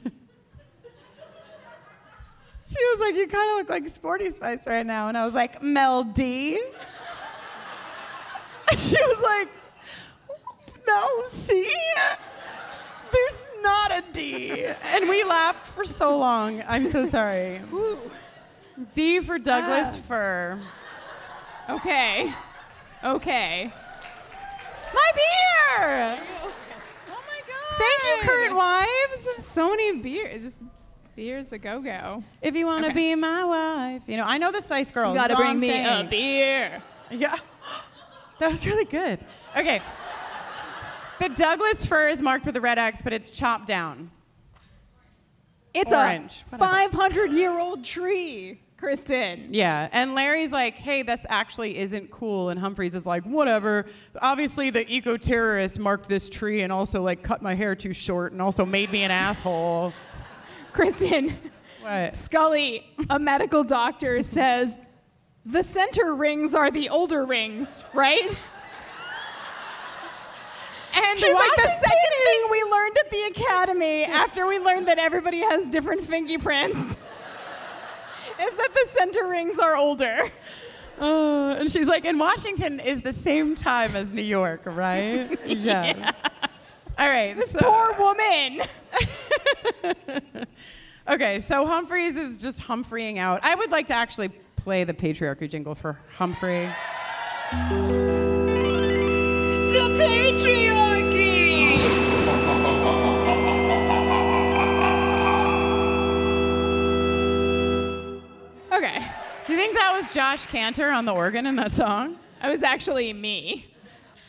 she 2.67 2.83
was 2.83 2.99
like, 2.99 3.13
You 3.13 3.27
kind 3.27 3.51
of 3.51 3.57
look 3.57 3.69
like 3.69 3.87
Sporty 3.87 4.31
Spice 4.31 4.65
right 4.65 4.85
now. 4.85 5.09
And 5.09 5.17
I 5.17 5.23
was 5.23 5.35
like, 5.35 5.61
Mel 5.61 6.05
D. 6.05 6.55
she 8.77 8.97
was 8.97 9.21
like, 9.21 9.47
Mel 10.87 11.23
C. 11.29 11.71
There's 13.11 13.40
not 13.61 13.91
a 13.91 14.03
D. 14.13 14.65
And 14.85 15.09
we 15.09 15.23
laughed 15.23 15.67
for 15.67 15.85
so 15.85 16.17
long. 16.17 16.63
I'm 16.67 16.89
so 16.91 17.05
sorry. 17.05 17.61
D 18.93 19.19
for 19.19 19.37
Douglas 19.39 19.95
Ah. 19.97 20.01
fir. 20.07 20.59
Okay. 21.69 22.33
Okay. 23.03 23.71
My 24.93 25.11
beer! 25.15 26.19
Oh 27.07 27.23
my 27.27 27.41
god. 27.47 27.77
Thank 27.77 28.03
you, 28.03 28.27
Kurt 28.29 28.53
Wives. 28.55 29.45
So 29.45 29.69
many 29.69 29.97
beers. 29.99 30.43
Just 30.43 30.63
beers 31.15 31.51
a 31.51 31.57
go 31.57 31.79
go. 31.81 32.23
If 32.41 32.55
you 32.55 32.65
want 32.65 32.83
to 32.83 32.87
Okay. 32.91 32.95
be 33.11 33.15
my 33.15 33.43
wife, 33.43 34.03
you 34.07 34.17
know, 34.17 34.25
I 34.25 34.37
know 34.37 34.51
the 34.51 34.61
Spice 34.61 34.91
Girls. 34.91 35.13
You 35.13 35.19
gotta 35.21 35.35
bring 35.35 35.59
me 35.59 35.67
saying. 35.69 36.07
a 36.07 36.09
beer. 36.09 36.81
Yeah. 37.11 37.35
That 38.39 38.49
was 38.49 38.65
really 38.65 38.85
good. 38.85 39.19
Okay. 39.55 39.81
The 41.21 41.29
Douglas 41.29 41.85
fir 41.85 42.07
is 42.07 42.19
marked 42.19 42.47
with 42.47 42.57
a 42.57 42.61
red 42.61 42.79
X, 42.79 43.03
but 43.03 43.13
it's 43.13 43.29
chopped 43.29 43.67
down. 43.67 44.09
It's 45.71 45.93
Orange. 45.93 46.43
a 46.51 46.57
Whatever. 46.57 46.89
500 46.89 47.31
year 47.31 47.59
old 47.59 47.85
tree, 47.85 48.59
Kristin. 48.75 49.45
Yeah, 49.51 49.87
and 49.91 50.15
Larry's 50.15 50.51
like, 50.51 50.73
hey, 50.73 51.03
this 51.03 51.19
actually 51.29 51.77
isn't 51.77 52.09
cool. 52.09 52.49
And 52.49 52.59
Humphreys 52.59 52.95
is 52.95 53.05
like, 53.05 53.23
whatever. 53.23 53.85
Obviously, 54.19 54.71
the 54.71 54.91
eco 54.91 55.15
terrorists 55.15 55.77
marked 55.77 56.09
this 56.09 56.27
tree 56.27 56.63
and 56.63 56.73
also, 56.73 57.03
like, 57.03 57.21
cut 57.21 57.43
my 57.43 57.53
hair 57.53 57.75
too 57.75 57.93
short 57.93 58.31
and 58.31 58.41
also 58.41 58.65
made 58.65 58.91
me 58.91 59.03
an 59.03 59.11
asshole. 59.11 59.93
Kristin. 60.73 61.35
What? 61.81 62.15
Scully, 62.15 62.91
a 63.11 63.19
medical 63.19 63.63
doctor, 63.63 64.23
says 64.23 64.79
the 65.45 65.61
center 65.61 66.15
rings 66.15 66.55
are 66.55 66.71
the 66.71 66.89
older 66.89 67.25
rings, 67.25 67.83
right? 67.93 68.35
And 70.93 71.19
She's 71.19 71.33
like, 71.33 71.55
the 71.55 71.63
"Washington 71.63 71.79
second 71.79 72.25
thing 72.25 72.41
we 72.51 72.63
learned 72.63 72.97
at 72.97 73.09
the 73.09 73.21
academy 73.41 74.03
after 74.05 74.45
we 74.47 74.59
learned 74.59 74.87
that 74.87 74.99
everybody 74.99 75.39
has 75.39 75.69
different 75.69 76.03
fingerprints 76.03 76.79
is 78.41 78.55
that 78.57 78.69
the 78.73 78.87
center 78.89 79.27
rings 79.27 79.57
are 79.59 79.75
older. 79.75 80.23
Uh, 80.99 81.55
and 81.59 81.71
she's 81.71 81.87
like, 81.87 82.05
and 82.05 82.19
Washington 82.19 82.79
is 82.79 83.01
the 83.01 83.13
same 83.13 83.55
time 83.55 83.95
as 83.95 84.13
New 84.13 84.21
York, 84.21 84.61
right? 84.65 85.37
Yeah. 85.45 86.11
All 86.99 87.07
right. 87.07 87.35
This 87.35 87.51
so- 87.51 87.59
poor 87.59 87.93
woman. 87.97 88.61
okay, 91.09 91.39
so 91.39 91.65
Humphreys 91.65 92.15
is 92.15 92.37
just 92.37 92.59
Humphreeing 92.59 93.17
out. 93.17 93.39
I 93.43 93.55
would 93.55 93.71
like 93.71 93.87
to 93.87 93.93
actually 93.93 94.29
play 94.57 94.83
the 94.83 94.93
patriarchy 94.93 95.49
jingle 95.49 95.73
for 95.73 95.97
Humphrey. 96.17 96.69
The 99.71 99.87
patriarchy! 99.97 100.60
Was 110.11 110.15
Josh 110.15 110.47
Kantor 110.47 110.93
on 110.93 111.05
the 111.05 111.13
organ 111.13 111.47
in 111.47 111.55
that 111.55 111.71
song? 111.71 112.17
That 112.41 112.51
was 112.51 112.63
actually 112.63 113.13
me. 113.13 113.73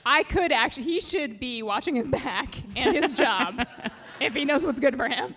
I 0.07 0.22
could 0.22 0.53
actually, 0.53 0.85
he 0.85 1.01
should 1.01 1.41
be 1.41 1.64
watching 1.64 1.97
his 1.97 2.09
back 2.09 2.55
and 2.76 2.95
his 2.95 3.12
job 3.24 3.66
if 4.20 4.33
he 4.33 4.45
knows 4.45 4.64
what's 4.64 4.78
good 4.78 4.97
for 4.97 5.09
him. 5.09 5.35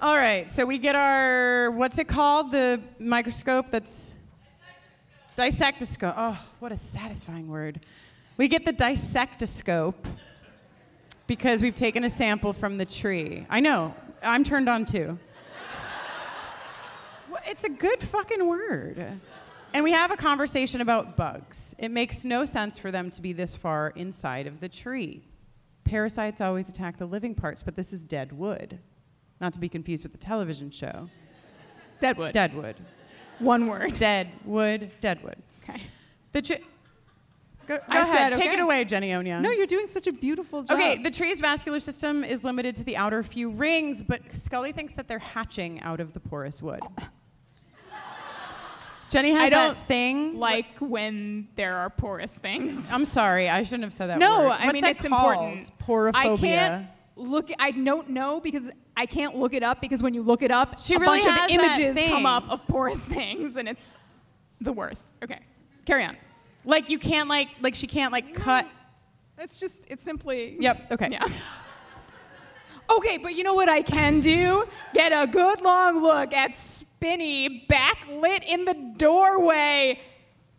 All 0.00 0.16
right, 0.16 0.50
so 0.50 0.64
we 0.64 0.78
get 0.78 0.94
our, 0.96 1.70
what's 1.72 1.98
it 1.98 2.08
called? 2.08 2.52
The 2.52 2.80
microscope 2.98 3.66
that's. 3.70 4.14
Dissectoscope. 5.36 6.14
Oh, 6.16 6.40
what 6.60 6.72
a 6.72 6.76
satisfying 6.76 7.48
word. 7.48 7.84
We 8.38 8.48
get 8.48 8.64
the 8.64 8.72
dissectoscope 8.72 10.06
because 11.26 11.60
we've 11.60 11.74
taken 11.74 12.04
a 12.04 12.10
sample 12.10 12.54
from 12.54 12.76
the 12.76 12.86
tree. 12.86 13.44
I 13.50 13.60
know, 13.60 13.94
I'm 14.22 14.42
turned 14.42 14.70
on 14.70 14.86
too. 14.86 15.18
It's 17.46 17.64
a 17.64 17.68
good 17.68 18.00
fucking 18.02 18.46
word. 18.46 19.20
And 19.72 19.82
we 19.82 19.92
have 19.92 20.10
a 20.10 20.16
conversation 20.16 20.80
about 20.80 21.16
bugs. 21.16 21.74
It 21.78 21.90
makes 21.90 22.24
no 22.24 22.44
sense 22.44 22.78
for 22.78 22.90
them 22.90 23.10
to 23.10 23.20
be 23.20 23.32
this 23.32 23.54
far 23.56 23.90
inside 23.96 24.46
of 24.46 24.60
the 24.60 24.68
tree. 24.68 25.24
Parasites 25.84 26.40
always 26.40 26.68
attack 26.68 26.96
the 26.96 27.06
living 27.06 27.34
parts, 27.34 27.62
but 27.62 27.74
this 27.76 27.92
is 27.92 28.04
dead 28.04 28.32
wood. 28.32 28.78
Not 29.40 29.52
to 29.52 29.58
be 29.58 29.68
confused 29.68 30.04
with 30.04 30.12
the 30.12 30.18
television 30.18 30.70
show. 30.70 31.08
Deadwood. 32.00 32.32
Deadwood. 32.32 32.76
One 33.40 33.66
word. 33.66 33.98
Dead 33.98 34.28
wood, 34.44 34.90
deadwood. 35.00 35.36
Okay. 35.62 35.82
The 36.32 36.42
chi- 36.42 36.60
go, 37.66 37.76
go 37.78 37.82
I 37.88 38.02
ahead, 38.02 38.34
said 38.34 38.40
take 38.40 38.52
it 38.52 38.60
away, 38.60 38.84
Jenny 38.84 39.12
Onya. 39.12 39.40
No, 39.40 39.50
you're 39.50 39.66
doing 39.66 39.86
such 39.88 40.06
a 40.06 40.12
beautiful 40.12 40.62
job. 40.62 40.78
Okay, 40.78 41.02
the 41.02 41.10
tree's 41.10 41.40
vascular 41.40 41.80
system 41.80 42.22
is 42.22 42.44
limited 42.44 42.76
to 42.76 42.84
the 42.84 42.96
outer 42.96 43.22
few 43.24 43.50
rings, 43.50 44.02
but 44.02 44.20
Scully 44.34 44.70
thinks 44.72 44.92
that 44.94 45.08
they're 45.08 45.18
hatching 45.18 45.80
out 45.80 46.00
of 46.00 46.12
the 46.12 46.20
porous 46.20 46.62
wood. 46.62 46.80
Jenny 49.10 49.30
has 49.30 49.40
I 49.40 49.48
don't 49.48 49.74
that 49.74 49.86
thing. 49.86 50.38
like 50.38 50.78
when 50.80 51.48
there 51.56 51.76
are 51.76 51.90
porous 51.90 52.36
things. 52.36 52.90
I'm 52.92 53.04
sorry, 53.04 53.48
I 53.48 53.62
shouldn't 53.62 53.84
have 53.84 53.94
said 53.94 54.08
that 54.08 54.18
no, 54.18 54.44
word. 54.44 54.50
I 54.52 54.64
What's 54.66 54.72
mean 54.74 54.84
it's 54.84 55.06
called? 55.06 55.32
important. 55.32 55.78
Porophobia. 55.78 56.14
I 56.14 56.36
can't 56.36 56.86
look. 57.16 57.50
I 57.58 57.70
don't 57.70 58.10
know 58.10 58.40
because 58.40 58.64
I 58.96 59.06
can't 59.06 59.36
look 59.36 59.54
it 59.54 59.62
up 59.62 59.80
because 59.80 60.02
when 60.02 60.14
you 60.14 60.22
look 60.22 60.42
it 60.42 60.50
up, 60.50 60.78
She 60.80 60.94
a 60.94 60.98
really 60.98 61.20
bunch 61.20 61.40
of 61.40 61.50
images 61.50 61.96
come 62.10 62.26
up 62.26 62.48
of 62.50 62.66
porous 62.66 63.00
things, 63.04 63.56
and 63.56 63.68
it's 63.68 63.96
the 64.60 64.72
worst. 64.72 65.06
Okay, 65.22 65.40
carry 65.84 66.04
on. 66.04 66.16
Like 66.64 66.88
you 66.88 66.98
can't 66.98 67.28
like 67.28 67.48
like 67.60 67.74
she 67.74 67.86
can't 67.86 68.12
like 68.12 68.34
cut. 68.34 68.66
It's 69.38 69.58
just 69.58 69.86
it's 69.90 70.02
simply. 70.02 70.56
Yep. 70.60 70.92
Okay. 70.92 71.08
Yeah. 71.10 71.26
Okay, 72.90 73.18
but 73.18 73.34
you 73.34 73.44
know 73.44 73.54
what 73.54 73.68
I 73.68 73.82
can 73.82 74.20
do? 74.20 74.66
Get 74.92 75.12
a 75.12 75.26
good 75.26 75.60
long 75.60 76.02
look 76.02 76.32
at 76.32 76.54
Spinney 76.54 77.66
backlit 77.68 78.44
in 78.46 78.64
the 78.64 78.74
doorway. 78.96 80.00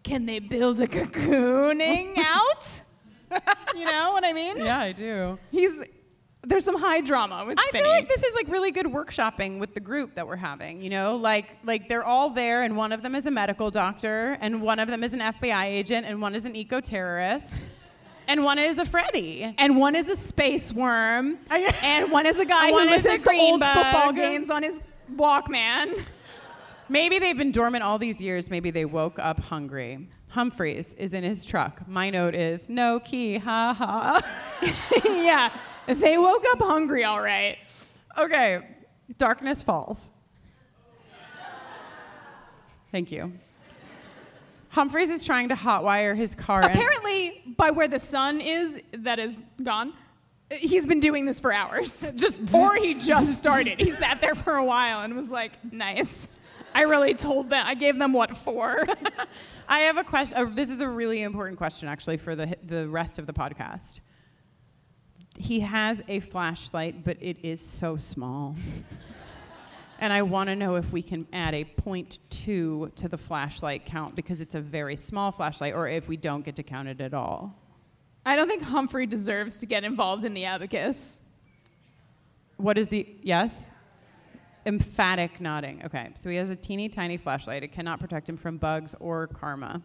Can 0.04 0.26
they 0.26 0.40
build 0.40 0.82
a 0.82 0.88
cocooning 0.88 2.18
out? 2.26 2.82
you 3.76 3.86
know 3.86 4.12
what 4.12 4.24
I 4.24 4.34
mean? 4.34 4.58
Yeah, 4.58 4.80
I 4.80 4.92
do. 4.92 5.40
He's 5.52 5.82
there's 6.48 6.64
some 6.64 6.80
high 6.80 7.02
drama 7.02 7.44
with 7.46 7.58
I 7.60 7.70
feel 7.72 7.88
like 7.88 8.08
this 8.08 8.22
is 8.22 8.36
like 8.36 8.48
really 8.48 8.70
good 8.70 8.86
workshopping 8.86 9.60
with 9.60 9.74
the 9.74 9.80
group 9.80 10.14
that 10.16 10.28
we're 10.28 10.36
having. 10.36 10.82
You 10.82 10.92
know, 10.92 11.16
like 11.16 11.58
like 11.64 11.90
they're 11.90 12.04
all 12.04 12.30
there, 12.30 12.64
and 12.64 12.78
one 12.78 12.92
of 12.92 13.02
them 13.02 13.16
is 13.16 13.26
a 13.26 13.32
medical 13.32 13.72
doctor, 13.72 14.38
and 14.42 14.62
one 14.62 14.80
of 14.80 14.88
them 14.88 15.04
is 15.04 15.14
an 15.14 15.22
FBI 15.22 15.66
agent, 15.66 16.06
and 16.06 16.22
one 16.22 16.36
is 16.36 16.46
an 16.46 16.56
eco 16.56 16.80
terrorist, 16.80 17.62
and 18.28 18.44
one 18.44 18.60
is 18.60 18.78
a 18.78 18.86
Freddy. 18.86 19.54
and 19.58 19.78
one 19.78 19.96
is 19.96 20.10
a 20.10 20.16
space 20.16 20.72
worm, 20.72 21.38
and 21.50 22.12
one 22.12 22.26
is 22.26 22.40
a 22.40 22.46
guy 22.46 22.68
who 22.68 22.74
one 22.74 22.90
is 22.90 23.06
a 23.06 23.10
listens 23.10 23.24
to 23.24 23.36
old 23.36 23.62
green 23.62 23.74
football 23.74 24.12
games 24.14 24.50
on 24.50 24.64
his 24.64 24.82
Walkman. 25.16 26.06
Maybe 26.88 27.18
they've 27.20 27.38
been 27.38 27.52
dormant 27.52 27.84
all 27.84 27.98
these 27.98 28.22
years. 28.22 28.50
Maybe 28.50 28.70
they 28.70 28.86
woke 28.86 29.18
up 29.18 29.40
hungry. 29.40 30.08
Humphreys 30.30 30.94
is 30.96 31.14
in 31.14 31.24
his 31.24 31.46
truck. 31.46 31.88
My 31.88 32.10
note 32.10 32.36
is 32.36 32.70
no 32.70 33.00
key, 33.00 33.38
ha 33.38 33.74
ha. 33.74 34.22
yeah, 35.06 35.52
they 35.88 36.18
woke 36.18 36.44
up 36.52 36.60
hungry, 36.60 37.04
all 37.04 37.22
right. 37.22 37.58
Okay, 38.18 38.68
darkness 39.18 39.62
falls. 39.64 40.10
Thank 42.92 43.12
you. 43.12 43.34
Humphreys 44.76 45.10
is 45.10 45.24
trying 45.24 45.48
to 45.50 45.56
hotwire 45.56 46.16
his 46.18 46.36
car. 46.36 46.62
and- 46.62 46.72
Apparently, 46.76 47.42
by 47.58 47.72
where 47.72 47.88
the 47.88 48.00
sun 48.00 48.42
is, 48.42 48.82
that 48.92 49.20
is 49.20 49.40
gone. 49.64 49.94
He's 50.52 50.86
been 50.86 51.00
doing 51.00 51.26
this 51.26 51.40
for 51.40 51.54
hours. 51.54 52.12
Just 52.18 52.54
or 52.54 52.76
he 52.76 52.94
just 52.94 53.38
started. 53.38 53.80
He 53.80 53.92
sat 53.92 54.20
there 54.22 54.36
for 54.36 54.56
a 54.58 54.64
while 54.66 55.02
and 55.02 55.16
was 55.16 55.32
like, 55.32 55.54
"Nice." 55.72 56.28
I 56.74 56.82
really 56.82 57.14
told 57.14 57.50
them. 57.50 57.66
I 57.66 57.74
gave 57.74 57.98
them 57.98 58.12
what 58.12 58.36
for. 58.36 58.86
I 59.70 59.80
have 59.80 59.96
a 59.98 60.04
question. 60.04 60.38
Uh, 60.38 60.44
this 60.54 60.70
is 60.70 60.82
a 60.82 60.90
really 60.90 61.22
important 61.24 61.58
question, 61.58 61.88
actually, 61.88 62.18
for 62.18 62.36
the 62.36 62.54
the 62.64 62.88
rest 62.90 63.18
of 63.18 63.26
the 63.28 63.34
podcast. 63.34 64.02
He 65.38 65.62
has 65.62 66.04
a 66.10 66.20
flashlight, 66.20 67.04
but 67.06 67.18
it 67.22 67.38
is 67.44 67.62
so 67.62 67.96
small. 67.98 68.56
and 70.06 70.14
I 70.14 70.22
want 70.22 70.50
to 70.50 70.56
know 70.56 70.76
if 70.76 70.92
we 70.92 71.02
can 71.02 71.26
add 71.34 71.56
a 71.56 71.64
0.2 71.64 72.20
to 72.30 73.08
the 73.10 73.18
flashlight 73.18 73.86
count 73.86 74.16
because 74.16 74.40
it's 74.40 74.54
a 74.54 74.62
very 74.62 74.96
small 74.96 75.32
flashlight, 75.32 75.74
or 75.74 75.88
if 75.88 76.08
we 76.08 76.16
don't 76.16 76.46
get 76.46 76.56
to 76.58 76.64
count 76.64 76.88
it 76.88 77.02
at 77.02 77.16
all. 77.16 77.56
I 78.24 78.36
don't 78.36 78.48
think 78.48 78.62
Humphrey 78.62 79.08
deserves 79.08 79.58
to 79.58 79.66
get 79.66 79.84
involved 79.84 80.24
in 80.24 80.36
the 80.36 80.46
abacus. 80.46 81.22
What 82.58 82.78
is 82.78 82.88
the 82.88 83.08
yes? 83.24 83.72
Emphatic 84.68 85.42
nodding. 85.42 85.84
Okay, 85.86 86.12
so 86.14 86.30
he 86.30 86.36
has 86.36 86.52
a 86.52 86.56
teeny 86.56 86.88
tiny 86.88 87.18
flashlight. 87.18 87.64
It 87.64 87.72
cannot 87.72 88.00
protect 88.00 88.30
him 88.30 88.38
from 88.38 88.58
bugs 88.58 88.94
or 89.00 89.26
karma. 89.26 89.82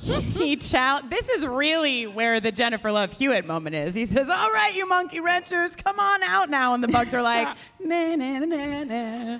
He 0.00 0.56
chal- 0.56 1.02
This 1.08 1.28
is 1.28 1.46
really 1.46 2.06
where 2.06 2.40
the 2.40 2.52
Jennifer 2.52 2.90
Love 2.90 3.12
Hewitt 3.12 3.46
moment 3.46 3.74
is. 3.74 3.94
He 3.94 4.06
says, 4.06 4.28
"All 4.28 4.50
right, 4.50 4.74
you 4.74 4.86
monkey 4.88 5.20
wrenchers, 5.20 5.76
come 5.76 5.98
on 5.98 6.22
out 6.22 6.50
now," 6.50 6.74
and 6.74 6.82
the 6.82 6.88
bugs 6.88 7.14
are 7.14 7.22
like, 7.22 7.48
"Na 7.80 8.14
na 8.16 8.38
na 8.38 8.84
na." 8.84 9.38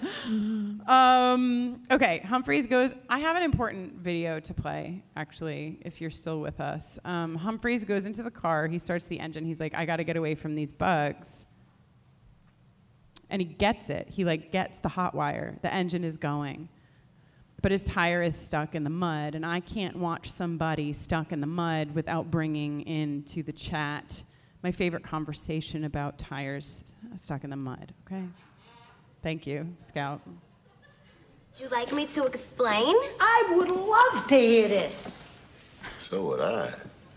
na. 0.89 1.33
Um, 1.33 1.83
okay, 1.91 2.19
Humphreys 2.21 2.67
goes. 2.67 2.95
I 3.09 3.19
have 3.19 3.37
an 3.37 3.43
important 3.43 3.95
video 3.95 4.41
to 4.41 4.55
play, 4.55 5.03
actually, 5.17 5.79
if 5.83 6.01
you're 6.01 6.11
still 6.11 6.41
with 6.41 6.61
us. 6.61 6.99
Um, 7.05 7.37
Humphreys 7.37 7.85
goes 7.85 8.07
into 8.07 8.23
the 8.23 8.31
car. 8.31 8.67
He 8.67 8.79
starts 8.79 9.07
the 9.07 9.19
engine. 9.21 9.45
He's 9.45 9.61
like, 9.61 9.75
"I 9.75 9.85
got 9.85 9.97
to 9.97 10.05
get 10.05 10.17
away 10.17 10.35
from 10.35 10.55
these 10.55 10.73
bugs." 10.73 11.47
and 13.31 13.41
he 13.41 13.47
gets 13.47 13.89
it. 13.89 14.07
He 14.11 14.25
like 14.25 14.53
gets 14.53 14.79
the 14.79 14.91
hot 14.91 15.15
wire. 15.15 15.59
The 15.63 15.73
engine 15.73 16.05
is 16.05 16.19
going. 16.19 16.69
But 17.63 17.71
his 17.71 17.85
tire 17.85 18.23
is 18.23 18.37
stuck 18.37 18.75
in 18.75 18.85
the 18.85 18.91
mud, 18.91 19.35
and 19.35 19.47
I 19.47 19.61
can't 19.61 19.97
watch 19.97 20.31
somebody 20.31 20.93
stuck 20.93 21.33
in 21.33 21.41
the 21.41 21.47
mud 21.47 21.95
without 21.95 22.31
bringing 22.31 22.83
into 22.83 23.43
the 23.43 23.53
chat 23.53 24.23
my 24.63 24.71
favorite 24.71 25.03
conversation 25.03 25.85
about 25.85 26.19
tires 26.19 26.93
stuck 27.17 27.45
in 27.45 27.51
the 27.51 27.57
mud. 27.57 27.93
Okay? 28.07 28.23
Thank 29.23 29.47
you, 29.47 29.69
Scout. 29.81 30.21
Would 30.27 31.61
you 31.61 31.69
like 31.69 31.93
me 31.93 32.07
to 32.07 32.25
explain? 32.25 32.95
I 33.21 33.53
would 33.57 33.71
love 33.71 34.27
to 34.29 34.37
hear 34.37 34.69
this. 34.69 35.21
So 36.09 36.23
would 36.23 36.41
I. 36.41 36.73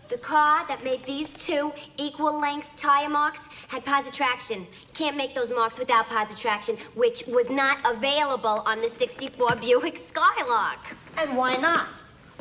The 0.08 0.18
car 0.18 0.64
that 0.68 0.84
made 0.84 1.02
these 1.02 1.32
two 1.32 1.72
equal 1.96 2.38
length 2.38 2.70
tire 2.76 3.08
marks 3.08 3.48
had 3.66 3.84
positive 3.84 4.14
traction. 4.14 4.64
Can't 4.94 5.16
make 5.16 5.34
those 5.34 5.50
marks 5.50 5.80
without 5.80 6.08
positive 6.08 6.40
traction, 6.40 6.76
which 6.94 7.24
was 7.26 7.50
not 7.50 7.78
available 7.84 8.62
on 8.66 8.80
the 8.80 8.88
64 8.88 9.56
Buick 9.56 9.98
Skylark. 9.98 10.78
And 11.16 11.36
why 11.36 11.56
not? 11.56 11.88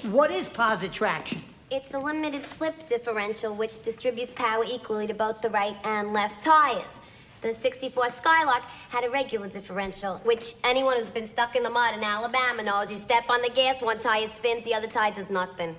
What 0.03 0.29
is 0.29 0.47
positive 0.47 0.93
traction? 0.93 1.41
It's 1.71 1.95
a 1.95 1.99
limited 1.99 2.45
slip 2.45 2.87
differential 2.87 3.55
which 3.55 3.81
distributes 3.83 4.33
power 4.33 4.63
equally 4.67 5.07
to 5.07 5.15
both 5.15 5.41
the 5.41 5.49
right 5.49 5.75
and 5.83 6.13
left 6.13 6.43
tires. 6.43 6.99
The 7.41 7.51
64 7.51 8.11
Skylark 8.11 8.61
had 8.89 9.03
a 9.03 9.09
regular 9.09 9.47
differential, 9.47 10.17
which 10.23 10.53
anyone 10.63 10.97
who's 10.97 11.09
been 11.09 11.25
stuck 11.25 11.55
in 11.55 11.63
the 11.63 11.69
mud 11.71 11.95
in 11.95 12.03
Alabama 12.03 12.61
knows. 12.61 12.91
You 12.91 12.97
step 12.97 13.23
on 13.29 13.41
the 13.41 13.49
gas, 13.49 13.81
one 13.81 13.99
tire 13.99 14.27
spins, 14.27 14.63
the 14.65 14.75
other 14.75 14.87
tire 14.87 15.11
does 15.11 15.31
nothing. 15.31 15.75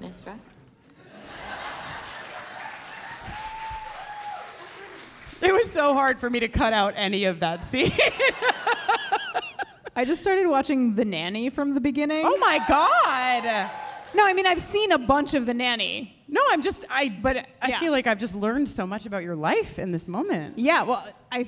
That's 0.00 0.24
right. 0.24 0.38
It 5.44 5.52
was 5.52 5.70
so 5.70 5.92
hard 5.94 6.18
for 6.18 6.30
me 6.30 6.40
to 6.40 6.48
cut 6.48 6.72
out 6.72 6.94
any 6.96 7.24
of 7.26 7.40
that 7.40 7.64
scene. 7.64 7.92
I 9.96 10.04
just 10.04 10.20
started 10.22 10.46
watching 10.48 10.94
The 10.96 11.04
Nanny 11.04 11.50
from 11.50 11.74
the 11.74 11.80
beginning. 11.80 12.24
Oh 12.26 12.36
my 12.38 12.58
god! 12.66 13.70
No, 14.14 14.26
I 14.26 14.32
mean 14.32 14.46
I've 14.46 14.60
seen 14.60 14.90
a 14.92 14.98
bunch 14.98 15.34
of 15.34 15.46
The 15.46 15.54
Nanny. 15.54 16.16
No, 16.28 16.40
I'm 16.50 16.62
just 16.62 16.84
I. 16.90 17.08
But 17.22 17.36
I 17.62 17.68
yeah. 17.68 17.78
feel 17.78 17.92
like 17.92 18.06
I've 18.06 18.18
just 18.18 18.34
learned 18.34 18.68
so 18.68 18.86
much 18.86 19.06
about 19.06 19.22
your 19.22 19.36
life 19.36 19.78
in 19.78 19.92
this 19.92 20.08
moment. 20.08 20.58
Yeah, 20.58 20.82
well, 20.82 21.06
I 21.30 21.46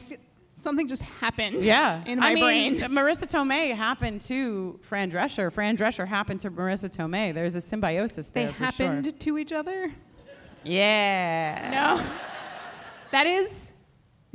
something 0.55 0.87
just 0.87 1.03
happened. 1.03 1.65
Yeah, 1.65 2.05
in 2.05 2.21
my 2.21 2.31
I 2.31 2.35
mean, 2.35 2.79
brain. 2.79 2.81
Marisa 2.93 3.29
Tomei 3.31 3.75
happened 3.75 4.21
to 4.23 4.79
Fran 4.83 5.11
Drescher. 5.11 5.51
Fran 5.53 5.77
Drescher 5.77 6.07
happened 6.07 6.41
to 6.41 6.51
Marisa 6.51 6.89
Tomei. 6.89 7.33
There's 7.35 7.55
a 7.57 7.61
symbiosis 7.61 8.31
They 8.31 8.45
there. 8.45 8.53
for 8.53 8.65
happened 8.65 9.05
Sure. 9.07 9.13
to 9.13 9.39
each 9.39 9.53
other. 9.53 9.91
Yeah. 10.65 11.71
No, 11.99 12.05
that 13.11 13.27
is 13.27 13.73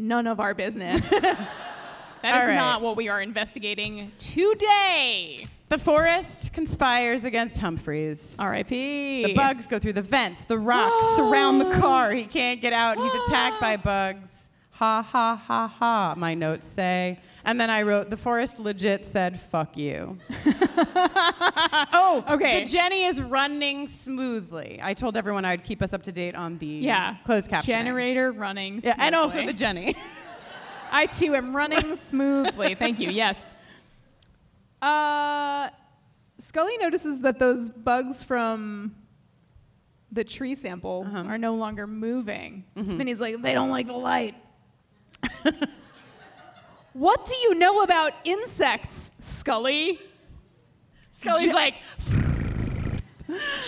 none 0.01 0.27
of 0.27 0.39
our 0.39 0.53
business. 0.53 1.07
that 1.09 1.37
is 2.23 2.23
All 2.23 2.47
right. 2.47 2.55
not 2.55 2.81
what 2.81 2.97
we 2.97 3.07
are 3.07 3.21
investigating 3.21 4.11
today. 4.17 5.45
The 5.69 5.77
forest 5.77 6.51
conspires 6.53 7.23
against 7.23 7.57
Humphreys. 7.59 8.37
R.I.P. 8.39 9.23
The 9.23 9.33
bugs 9.33 9.67
go 9.67 9.79
through 9.79 9.93
the 9.93 10.01
vents. 10.01 10.43
The 10.43 10.57
rocks 10.57 11.05
surround 11.15 11.61
the 11.61 11.71
car. 11.79 12.11
He 12.11 12.23
can't 12.23 12.59
get 12.61 12.73
out. 12.73 12.97
He's 12.97 13.13
attacked 13.27 13.61
by 13.61 13.77
bugs. 13.77 14.49
Ha 14.71 15.01
ha 15.01 15.35
ha 15.35 15.67
ha, 15.67 16.15
my 16.17 16.33
notes 16.33 16.67
say. 16.67 17.19
And 17.43 17.59
then 17.59 17.69
I 17.69 17.81
wrote, 17.81 18.09
the 18.09 18.17
forest 18.17 18.59
legit 18.59 19.05
said, 19.05 19.39
fuck 19.39 19.75
you. 19.77 20.17
oh, 21.93 22.23
Okay. 22.29 22.61
The 22.63 22.69
Jenny 22.69 23.03
is 23.05 23.21
running 23.21 23.87
smoothly. 23.87 24.79
I 24.81 24.93
told 24.93 25.17
everyone 25.17 25.43
I 25.45 25.51
would 25.51 25.63
keep 25.63 25.81
us 25.81 25.93
up 25.93 26.03
to 26.03 26.11
date 26.11 26.35
on 26.35 26.57
the 26.59 26.65
Yeah. 26.67 27.15
closed 27.25 27.49
caption. 27.49 27.73
Generator 27.73 28.31
running. 28.31 28.81
Yeah, 28.83 28.95
and 28.97 29.15
also 29.15 29.45
the 29.45 29.53
Jenny. 29.53 29.95
I 30.91 31.05
too 31.07 31.35
am 31.35 31.55
running 31.55 31.95
smoothly. 31.95 32.75
Thank 32.75 32.99
you. 32.99 33.09
Yes. 33.09 33.41
Uh, 34.81 35.69
Scully 36.37 36.77
notices 36.79 37.21
that 37.21 37.39
those 37.39 37.69
bugs 37.69 38.21
from 38.23 38.95
the 40.11 40.23
tree 40.23 40.55
sample 40.55 41.05
Uh-huh. 41.07 41.23
are 41.27 41.37
no 41.37 41.55
longer 41.55 41.87
moving. 41.87 42.65
Mhm. 42.75 42.85
Spinney's 42.85 43.21
like, 43.21 43.41
they 43.41 43.53
don't 43.53 43.69
like 43.69 43.87
the 43.87 43.93
light. 43.93 44.35
What 46.93 47.25
do 47.25 47.35
you 47.35 47.55
know 47.55 47.83
about 47.83 48.11
insects, 48.23 49.11
Scully? 49.21 49.99
Scully's 51.11 51.45
Ju- 51.45 51.53
like, 51.53 51.75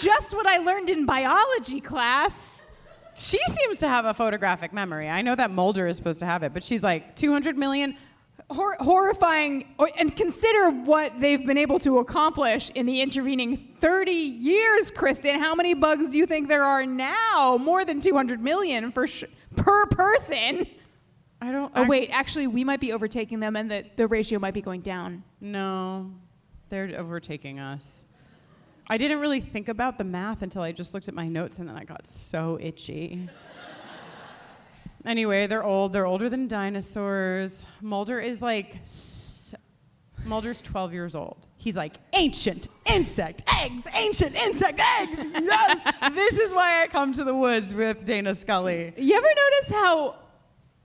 just 0.01 0.33
what 0.33 0.45
I 0.45 0.57
learned 0.57 0.89
in 0.89 1.05
biology 1.05 1.79
class. 1.79 2.63
she 3.15 3.39
seems 3.47 3.77
to 3.79 3.87
have 3.87 4.05
a 4.05 4.13
photographic 4.13 4.73
memory. 4.73 5.07
I 5.09 5.21
know 5.21 5.35
that 5.35 5.51
Mulder 5.51 5.87
is 5.87 5.95
supposed 5.97 6.19
to 6.19 6.25
have 6.25 6.43
it, 6.43 6.53
but 6.53 6.63
she's 6.63 6.83
like, 6.83 7.15
200 7.15 7.57
million. 7.57 7.95
Hor- 8.49 8.75
horrifying, 8.79 9.73
or, 9.77 9.89
and 9.97 10.15
consider 10.15 10.69
what 10.71 11.17
they've 11.21 11.45
been 11.45 11.57
able 11.57 11.79
to 11.79 11.99
accomplish 11.99 12.69
in 12.71 12.85
the 12.85 12.99
intervening 13.01 13.55
30 13.79 14.11
years, 14.11 14.91
Kristin. 14.91 15.37
How 15.39 15.55
many 15.55 15.73
bugs 15.75 16.09
do 16.09 16.17
you 16.17 16.25
think 16.25 16.49
there 16.49 16.63
are 16.63 16.85
now? 16.85 17.57
More 17.61 17.85
than 17.85 17.99
200 18.01 18.41
million 18.41 18.91
for 18.91 19.07
sh- 19.07 19.23
per 19.55 19.85
person. 19.85 20.67
I 21.44 21.52
don't. 21.52 21.74
Oh 21.76 21.84
wait, 21.84 22.10
actually, 22.14 22.48
we 22.48 22.64
might 22.64 22.80
be 22.80 22.94
overtaking 22.94 23.41
them, 23.41 23.57
and 23.57 23.70
the, 23.70 23.86
the 23.98 24.07
ratio 24.07 24.40
might 24.40 24.53
be 24.53 24.61
going 24.61 24.80
down. 24.80 25.26
No, 25.41 26.10
they're 26.70 26.98
overtaking 26.98 27.60
us. 27.60 28.06
I 28.88 28.98
didn't 28.98 29.20
really 29.20 29.41
think 29.41 29.68
about 29.68 29.98
the 29.98 30.06
math 30.06 30.41
until 30.41 30.61
I 30.61 30.72
just 30.72 30.94
looked 30.94 31.10
at 31.10 31.14
my 31.14 31.28
notes 31.28 31.60
and 31.60 31.68
then 31.68 31.76
I 31.76 31.84
got 31.84 32.07
so 32.07 32.57
itchy. 32.61 33.28
anyway, 35.06 35.48
they're 35.48 35.65
old. 35.65 35.91
They're 35.91 36.06
older 36.06 36.30
than 36.30 36.48
dinosaurs. 36.48 37.65
Mulder 37.82 38.22
is 38.22 38.41
like. 38.41 38.78
s 38.78 39.53
Mulder's 40.24 40.61
12 40.61 40.94
years 40.94 41.15
old. 41.15 41.45
He's 41.57 41.76
like, 41.76 41.98
ancient 42.14 42.70
insect 42.86 43.44
eggs, 43.61 43.86
ancient 43.94 44.36
insect 44.36 44.80
eggs. 44.80 45.18
Yes! 45.34 46.14
this 46.14 46.40
is 46.40 46.53
why 46.53 46.84
I 46.84 46.88
come 46.88 47.11
to 47.11 47.26
the 47.26 47.36
woods 47.36 47.74
with 47.74 48.06
Dana 48.06 48.34
Scully. 48.34 48.94
You 48.95 49.18
ever 49.18 49.28
notice 49.28 49.70
how? 49.70 50.22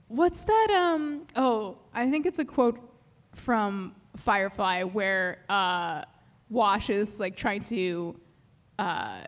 What's 0.09 0.41
that? 0.41 0.71
Um. 0.71 1.27
Oh, 1.35 1.77
I 1.93 2.09
think 2.09 2.25
it's 2.25 2.39
a 2.39 2.45
quote 2.45 2.79
from 3.35 3.95
Firefly 4.17 4.83
where 4.83 5.37
uh, 5.49 6.03
Wash 6.49 6.89
is 6.89 7.19
like 7.19 7.35
trying 7.35 7.61
to 7.65 8.19
uh, 8.79 9.19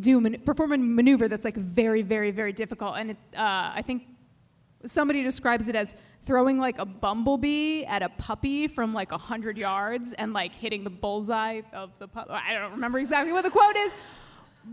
do 0.00 0.20
man- 0.20 0.40
perform 0.44 0.72
a 0.72 0.78
maneuver 0.78 1.28
that's 1.28 1.44
like 1.44 1.56
very, 1.56 2.02
very, 2.02 2.32
very 2.32 2.52
difficult, 2.52 2.96
and 2.98 3.12
it, 3.12 3.16
uh, 3.36 3.70
I 3.74 3.82
think 3.86 4.02
somebody 4.84 5.22
describes 5.22 5.68
it 5.68 5.76
as 5.76 5.94
throwing 6.24 6.58
like 6.58 6.78
a 6.78 6.84
bumblebee 6.84 7.84
at 7.84 8.02
a 8.02 8.08
puppy 8.10 8.66
from 8.66 8.92
like 8.92 9.12
100 9.12 9.56
yards 9.56 10.12
and 10.14 10.32
like 10.32 10.52
hitting 10.52 10.84
the 10.84 10.90
bullseye 10.90 11.62
of 11.72 11.90
the 12.00 12.08
puppy. 12.08 12.30
I 12.30 12.54
don't 12.54 12.72
remember 12.72 12.98
exactly 12.98 13.32
what 13.32 13.44
the 13.44 13.50
quote 13.50 13.76
is. 13.76 13.92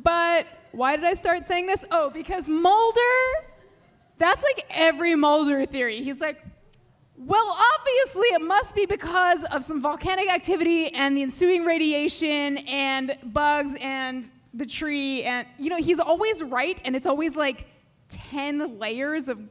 But 0.04 0.48
why 0.72 0.96
did 0.96 1.06
I 1.06 1.14
start 1.14 1.46
saying 1.46 1.68
this? 1.68 1.86
Oh, 1.92 2.10
because 2.10 2.50
Mulder, 2.50 3.00
that's 4.18 4.44
like 4.44 4.66
every 4.70 5.16
Mulder 5.16 5.66
theory. 5.66 6.04
He's 6.04 6.22
like, 6.22 6.44
well, 7.18 7.58
obviously, 7.80 8.28
it 8.30 8.42
must 8.42 8.76
be 8.76 8.86
because 8.86 9.44
of 9.46 9.64
some 9.64 9.82
volcanic 9.82 10.32
activity 10.32 10.90
and 10.90 11.16
the 11.16 11.24
ensuing 11.24 11.64
radiation 11.64 12.58
and 12.60 13.18
bugs 13.24 13.74
and 13.80 14.30
the 14.54 14.66
tree. 14.66 15.24
And, 15.24 15.48
you 15.58 15.70
know, 15.70 15.78
he's 15.78 16.00
always 16.00 16.44
right, 16.44 16.80
and 16.84 16.96
it's 16.96 17.06
always 17.06 17.36
like 17.36 17.68
10 18.10 18.80
layers 18.80 19.30
of 19.30 19.42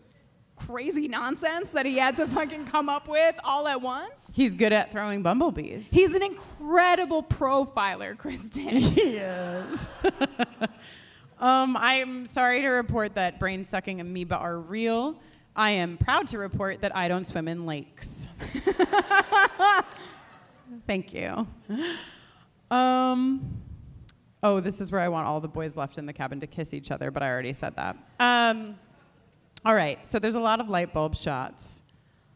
crazy 0.56 1.08
nonsense 1.08 1.70
that 1.70 1.86
he 1.86 1.96
had 1.96 2.16
to 2.16 2.26
fucking 2.28 2.66
come 2.66 2.88
up 2.88 3.08
with 3.08 3.34
all 3.44 3.66
at 3.66 3.80
once. 3.80 4.34
He's 4.34 4.52
good 4.52 4.72
at 4.72 4.92
throwing 4.92 5.22
bumblebees. 5.22 5.90
He's 5.90 6.14
an 6.14 6.22
incredible 6.22 7.22
profiler, 7.22 8.16
Kristin. 8.16 8.78
he 8.78 9.16
is. 9.16 9.88
um, 11.44 11.76
I'm 11.76 12.26
sorry 12.26 12.62
to 12.62 12.68
report 12.68 13.14
that 13.16 13.38
brain 13.38 13.64
sucking 13.64 14.00
amoeba 14.00 14.36
are 14.38 14.58
real. 14.58 15.20
I 15.54 15.70
am 15.70 15.98
proud 15.98 16.26
to 16.28 16.38
report 16.38 16.80
that 16.80 16.96
I 16.96 17.06
don't 17.06 17.26
swim 17.26 17.48
in 17.48 17.66
lakes. 17.66 18.26
Thank 20.86 21.12
you. 21.12 21.46
Um, 22.70 23.62
oh, 24.42 24.60
this 24.60 24.80
is 24.80 24.90
where 24.90 25.02
I 25.02 25.08
want 25.08 25.26
all 25.26 25.38
the 25.38 25.48
boys 25.48 25.76
left 25.76 25.98
in 25.98 26.06
the 26.06 26.12
cabin 26.14 26.40
to 26.40 26.46
kiss 26.46 26.72
each 26.72 26.90
other, 26.90 27.10
but 27.10 27.22
I 27.22 27.28
already 27.28 27.52
said 27.52 27.76
that. 27.76 27.96
Um, 28.18 28.78
all 29.66 29.74
right, 29.74 30.04
so 30.06 30.18
there's 30.18 30.34
a 30.36 30.40
lot 30.40 30.60
of 30.60 30.70
light 30.70 30.92
bulb 30.94 31.14
shots. 31.14 31.82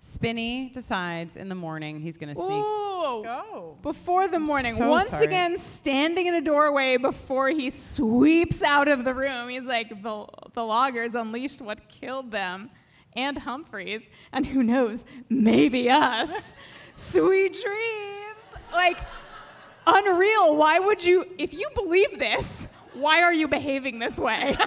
Spinney 0.09 0.71
decides 0.73 1.37
in 1.37 1.49
the 1.49 1.55
morning 1.55 2.01
he's 2.01 2.17
going 2.17 2.35
to 2.35 2.41
sneak. 2.41 2.51
Ooh. 2.51 3.23
Go. 3.23 3.77
Before 3.83 4.27
the 4.27 4.39
morning, 4.39 4.77
so 4.77 4.89
once 4.89 5.11
sorry. 5.11 5.27
again 5.27 5.57
standing 5.57 6.27
in 6.27 6.35
a 6.35 6.41
doorway 6.41 6.97
before 6.97 7.49
he 7.49 7.71
sweeps 7.71 8.63
out 8.63 8.89
of 8.89 9.05
the 9.05 9.15
room. 9.15 9.49
He's 9.49 9.65
like, 9.65 9.91
the, 10.03 10.27
the 10.55 10.65
loggers 10.65 11.15
unleashed 11.15 11.61
what 11.61 11.89
killed 11.89 12.31
them 12.31 12.71
and 13.15 13.39
Humphreys, 13.39 14.09
and 14.33 14.47
who 14.47 14.63
knows, 14.63 15.05
maybe 15.29 15.91
us. 15.91 16.55
Sweet 16.95 17.53
dreams. 17.53 18.63
Like, 18.73 18.99
unreal. 19.87 20.57
Why 20.57 20.79
would 20.79 21.05
you, 21.05 21.27
if 21.39 21.53
you 21.53 21.69
believe 21.75 22.19
this, 22.19 22.69
why 22.95 23.23
are 23.23 23.33
you 23.33 23.49
behaving 23.49 23.99
this 23.99 24.19
way? 24.19 24.57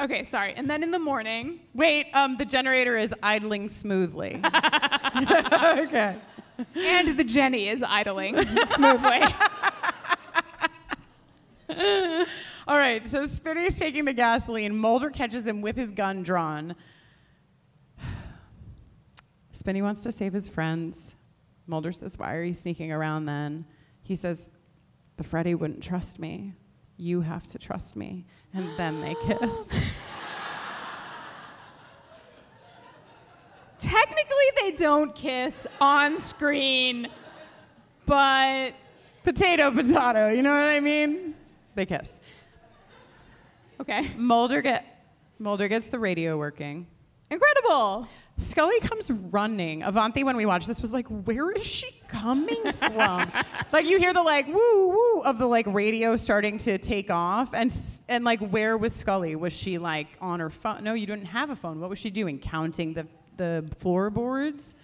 okay, 0.00 0.24
sorry. 0.24 0.54
And 0.54 0.68
then 0.68 0.82
in 0.82 0.90
the 0.90 0.98
morning, 0.98 1.60
Wait, 1.74 2.06
um, 2.14 2.36
the 2.36 2.44
generator 2.44 2.96
is 2.96 3.14
idling 3.22 3.68
smoothly. 3.68 4.40
okay. 4.44 6.16
and 6.74 7.16
the 7.16 7.24
Jenny 7.24 7.68
is 7.68 7.82
idling 7.82 8.36
smoothly. 8.68 9.20
All 12.66 12.76
right, 12.76 13.06
so 13.06 13.26
Spinney's 13.26 13.78
taking 13.78 14.04
the 14.04 14.12
gasoline. 14.12 14.76
Mulder 14.76 15.10
catches 15.10 15.46
him 15.46 15.62
with 15.62 15.76
his 15.76 15.90
gun 15.90 16.22
drawn. 16.22 16.74
Spinny 19.52 19.80
wants 19.80 20.02
to 20.02 20.12
save 20.12 20.32
his 20.32 20.48
friends. 20.48 21.14
Mulder 21.66 21.92
says, 21.92 22.18
Why 22.18 22.34
are 22.34 22.42
you 22.42 22.54
sneaking 22.54 22.92
around 22.92 23.26
then? 23.26 23.64
He 24.02 24.16
says, 24.16 24.50
The 25.16 25.24
Freddy 25.24 25.54
wouldn't 25.54 25.82
trust 25.82 26.18
me. 26.18 26.54
You 26.96 27.20
have 27.20 27.46
to 27.48 27.58
trust 27.58 27.94
me. 27.94 28.26
And 28.58 28.76
then 28.76 29.00
they 29.00 29.14
kiss. 29.14 29.38
Technically, 33.78 34.34
they 34.60 34.72
don't 34.72 35.14
kiss 35.14 35.64
on 35.80 36.18
screen, 36.18 37.06
but 38.04 38.72
potato, 39.22 39.70
potato, 39.70 40.30
you 40.32 40.42
know 40.42 40.50
what 40.50 40.64
I 40.64 40.80
mean? 40.80 41.36
They 41.76 41.86
kiss. 41.86 42.18
Okay. 43.80 44.02
Mulder 44.16 44.60
get 44.60 45.04
Mulder 45.38 45.68
gets 45.68 45.86
the 45.86 46.00
radio 46.00 46.36
working. 46.36 46.88
Incredible. 47.30 48.08
Scully 48.38 48.78
comes 48.78 49.10
running. 49.10 49.82
Avanthi, 49.82 50.24
when 50.24 50.36
we 50.36 50.46
watched 50.46 50.68
this, 50.68 50.80
was 50.80 50.92
like, 50.92 51.08
"Where 51.08 51.50
is 51.50 51.66
she 51.66 51.90
coming 52.06 52.70
from?" 52.72 53.32
like 53.72 53.84
you 53.84 53.98
hear 53.98 54.14
the 54.14 54.22
like 54.22 54.46
woo 54.46 54.88
woo 54.88 55.22
of 55.22 55.38
the 55.38 55.46
like 55.46 55.66
radio 55.66 56.14
starting 56.16 56.56
to 56.58 56.78
take 56.78 57.10
off, 57.10 57.52
and 57.52 57.76
and 58.08 58.24
like 58.24 58.38
where 58.38 58.78
was 58.78 58.94
Scully? 58.94 59.34
Was 59.34 59.52
she 59.52 59.76
like 59.78 60.16
on 60.20 60.38
her 60.38 60.50
phone? 60.50 60.84
No, 60.84 60.94
you 60.94 61.04
didn't 61.04 61.26
have 61.26 61.50
a 61.50 61.56
phone. 61.56 61.80
What 61.80 61.90
was 61.90 61.98
she 61.98 62.10
doing? 62.10 62.38
Counting 62.38 62.94
the 62.94 63.08
the 63.36 63.68
floorboards. 63.78 64.76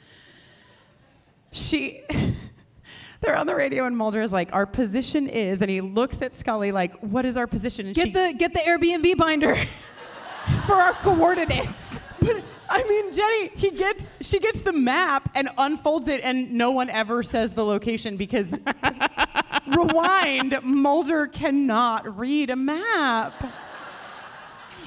She. 1.53 2.03
They're 3.21 3.37
on 3.37 3.47
the 3.47 3.55
radio, 3.55 3.87
and 3.87 3.97
Mulder 3.97 4.21
is 4.21 4.33
like, 4.33 4.53
"Our 4.53 4.67
position 4.67 5.29
is," 5.29 5.63
and 5.63 5.71
he 5.71 5.81
looks 5.81 6.21
at 6.23 6.35
Scully 6.35 6.73
like, 6.73 6.93
"What 6.99 7.25
is 7.25 7.37
our 7.37 7.47
position?" 7.47 7.87
And 7.87 7.95
Get 7.95 8.09
she, 8.09 8.13
the 8.13 8.35
get 8.37 8.53
the 8.53 8.59
Airbnb 8.59 9.17
binder 9.17 9.57
for 10.67 10.75
our 10.75 10.93
coordinates. 10.95 12.01
I 12.69 12.83
mean, 12.85 13.13
Jenny, 13.13 13.49
he 13.55 13.71
gets 13.71 14.09
she 14.21 14.39
gets 14.39 14.63
the 14.63 14.73
map 14.73 15.29
and 15.35 15.49
unfolds 15.59 16.09
it, 16.09 16.23
and 16.23 16.53
no 16.53 16.71
one 16.71 16.91
ever 16.91 17.23
says 17.23 17.53
the 17.53 17.65
location 17.65 18.17
because 18.17 18.57
rewind, 19.67 20.59
Mulder 20.63 21.27
cannot 21.27 22.19
read 22.19 22.51
a 22.51 22.57
map. 22.57 23.45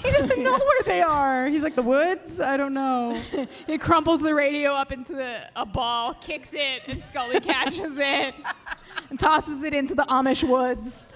He 0.04 0.12
doesn't 0.12 0.44
know 0.44 0.58
where 0.58 0.82
they 0.86 1.02
are. 1.02 1.48
He's 1.48 1.64
like 1.64 1.76
the 1.76 1.82
woods. 1.82 2.40
I 2.40 2.56
don't 2.56 2.74
know. 2.74 3.20
he 3.68 3.78
crumples 3.78 4.22
the 4.22 4.34
radio 4.34 4.74
up 4.74 4.92
into 4.92 5.14
the, 5.14 5.50
a 5.56 5.66
ball, 5.66 6.14
kicks 6.14 6.54
it, 6.54 6.84
and 6.88 7.02
Scully 7.02 7.40
catches 7.40 7.98
it 7.98 8.36
and 9.10 9.20
tosses 9.20 9.64
it 9.64 9.74
into 9.74 9.96
the 9.96 10.04
Amish 10.04 10.48
woods. 10.48 11.10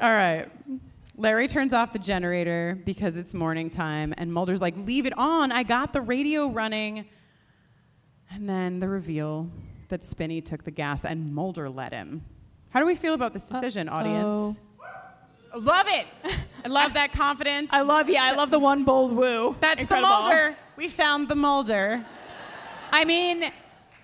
All 0.00 0.10
right. 0.10 0.48
Larry 1.18 1.48
turns 1.48 1.74
off 1.74 1.92
the 1.92 1.98
generator 1.98 2.80
because 2.84 3.16
it's 3.16 3.34
morning 3.34 3.68
time, 3.68 4.14
and 4.16 4.32
Mulder's 4.32 4.60
like, 4.60 4.76
"Leave 4.76 5.04
it 5.04 5.12
on. 5.18 5.50
I 5.50 5.64
got 5.64 5.92
the 5.92 6.00
radio 6.00 6.46
running." 6.46 7.06
And 8.30 8.48
then 8.48 8.78
the 8.78 8.88
reveal 8.88 9.50
that 9.88 10.04
Spinney 10.04 10.40
took 10.40 10.62
the 10.62 10.70
gas 10.70 11.04
and 11.04 11.34
Mulder 11.34 11.68
let 11.68 11.92
him. 11.92 12.24
How 12.70 12.78
do 12.78 12.86
we 12.86 12.94
feel 12.94 13.14
about 13.14 13.32
this 13.32 13.48
decision, 13.48 13.88
audience? 13.88 14.58
Love 15.56 15.86
it. 15.88 16.06
I 16.64 16.68
love 16.68 16.94
that 16.94 17.12
confidence. 17.12 17.72
I 17.72 17.80
love, 17.80 18.08
yeah, 18.10 18.22
I 18.22 18.34
love 18.34 18.50
the 18.50 18.58
one 18.58 18.84
bold 18.84 19.12
woo. 19.12 19.56
That's 19.60 19.80
Incredible. 19.80 20.08
the 20.08 20.20
Mulder. 20.20 20.56
We 20.76 20.88
found 20.88 21.28
the 21.28 21.34
Mulder. 21.34 22.04
I 22.92 23.04
mean, 23.04 23.50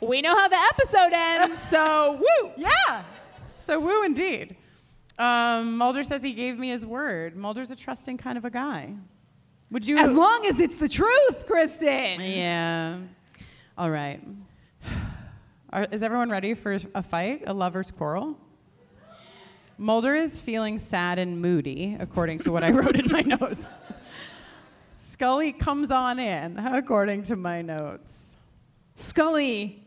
we 0.01 0.23
know 0.23 0.36
how 0.36 0.49
the 0.49 0.57
episode 0.57 1.12
ends, 1.12 1.62
so 1.62 2.19
woo. 2.19 2.53
Yeah. 2.57 3.03
So 3.59 3.78
woo 3.78 4.03
indeed. 4.05 4.57
Um, 5.19 5.78
Mulder 5.78 6.03
says 6.03 6.23
he 6.23 6.32
gave 6.32 6.59
me 6.59 6.70
his 6.70 6.85
word. 6.85 7.36
Mulder's 7.36 7.70
a 7.70 7.77
trusting 7.77 8.19
kind 8.19 8.36
of 8.36 8.45
a 8.45 8.51
guy. 8.51 8.95
Would 9.70 9.86
you? 9.86 9.97
As 9.97 10.15
long 10.15 10.47
as 10.47 10.61
it's 10.61 10.77
the 10.77 10.89
truth, 10.89 11.47
Kristin. 11.49 12.19
Yeah. 12.36 12.99
All 13.78 13.91
right. 13.91 14.20
Are, 15.70 15.86
is 15.91 16.03
everyone 16.03 16.31
ready 16.31 16.55
for 16.55 16.78
a 16.95 17.03
fight? 17.03 17.43
A 17.47 17.53
lover's 17.53 17.91
quarrel? 17.91 18.36
Mulder 19.77 20.15
is 20.15 20.41
feeling 20.41 20.78
sad 20.78 21.19
and 21.19 21.41
moody, 21.41 21.97
according 21.99 22.39
to 22.41 22.53
what 22.53 22.62
I 22.62 22.70
wrote 22.70 22.97
in 22.97 23.11
my 23.11 23.23
notes. 23.41 23.81
Scully 24.93 25.53
comes 25.53 25.91
on 25.91 26.20
in, 26.20 26.59
according 26.59 27.24
to 27.24 27.36
my 27.36 27.62
notes. 27.62 28.36
Scully 28.95 29.82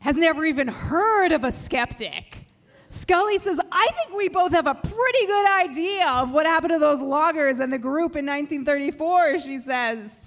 has 0.00 0.16
never 0.16 0.44
even 0.44 0.66
heard 0.66 1.30
of 1.32 1.44
a 1.44 1.52
skeptic. 1.52 2.38
Scully 2.90 3.38
says, 3.38 3.60
I 3.80 3.90
think 3.92 4.16
we 4.16 4.28
both 4.28 4.50
have 4.50 4.66
a 4.66 4.74
pretty 4.74 5.26
good 5.26 5.50
idea 5.60 6.10
of 6.10 6.32
what 6.32 6.46
happened 6.46 6.72
to 6.72 6.80
those 6.80 7.00
loggers 7.00 7.60
and 7.60 7.72
the 7.72 7.78
group 7.78 8.16
in 8.16 8.26
1934, 8.26 9.38
she 9.38 9.60
says. 9.60 10.20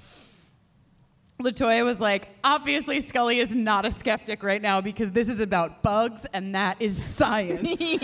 LaToya 1.42 1.84
was 1.84 2.00
like, 2.00 2.30
obviously, 2.46 3.02
Scully 3.02 3.40
is 3.40 3.54
not 3.54 3.84
a 3.84 3.92
skeptic 3.92 4.42
right 4.42 4.62
now 4.62 4.80
because 4.80 5.12
this 5.12 5.28
is 5.28 5.42
about 5.42 5.84
bugs 5.84 6.26
and 6.32 6.56
that 6.56 6.78
is 6.80 7.04
science. 7.04 7.82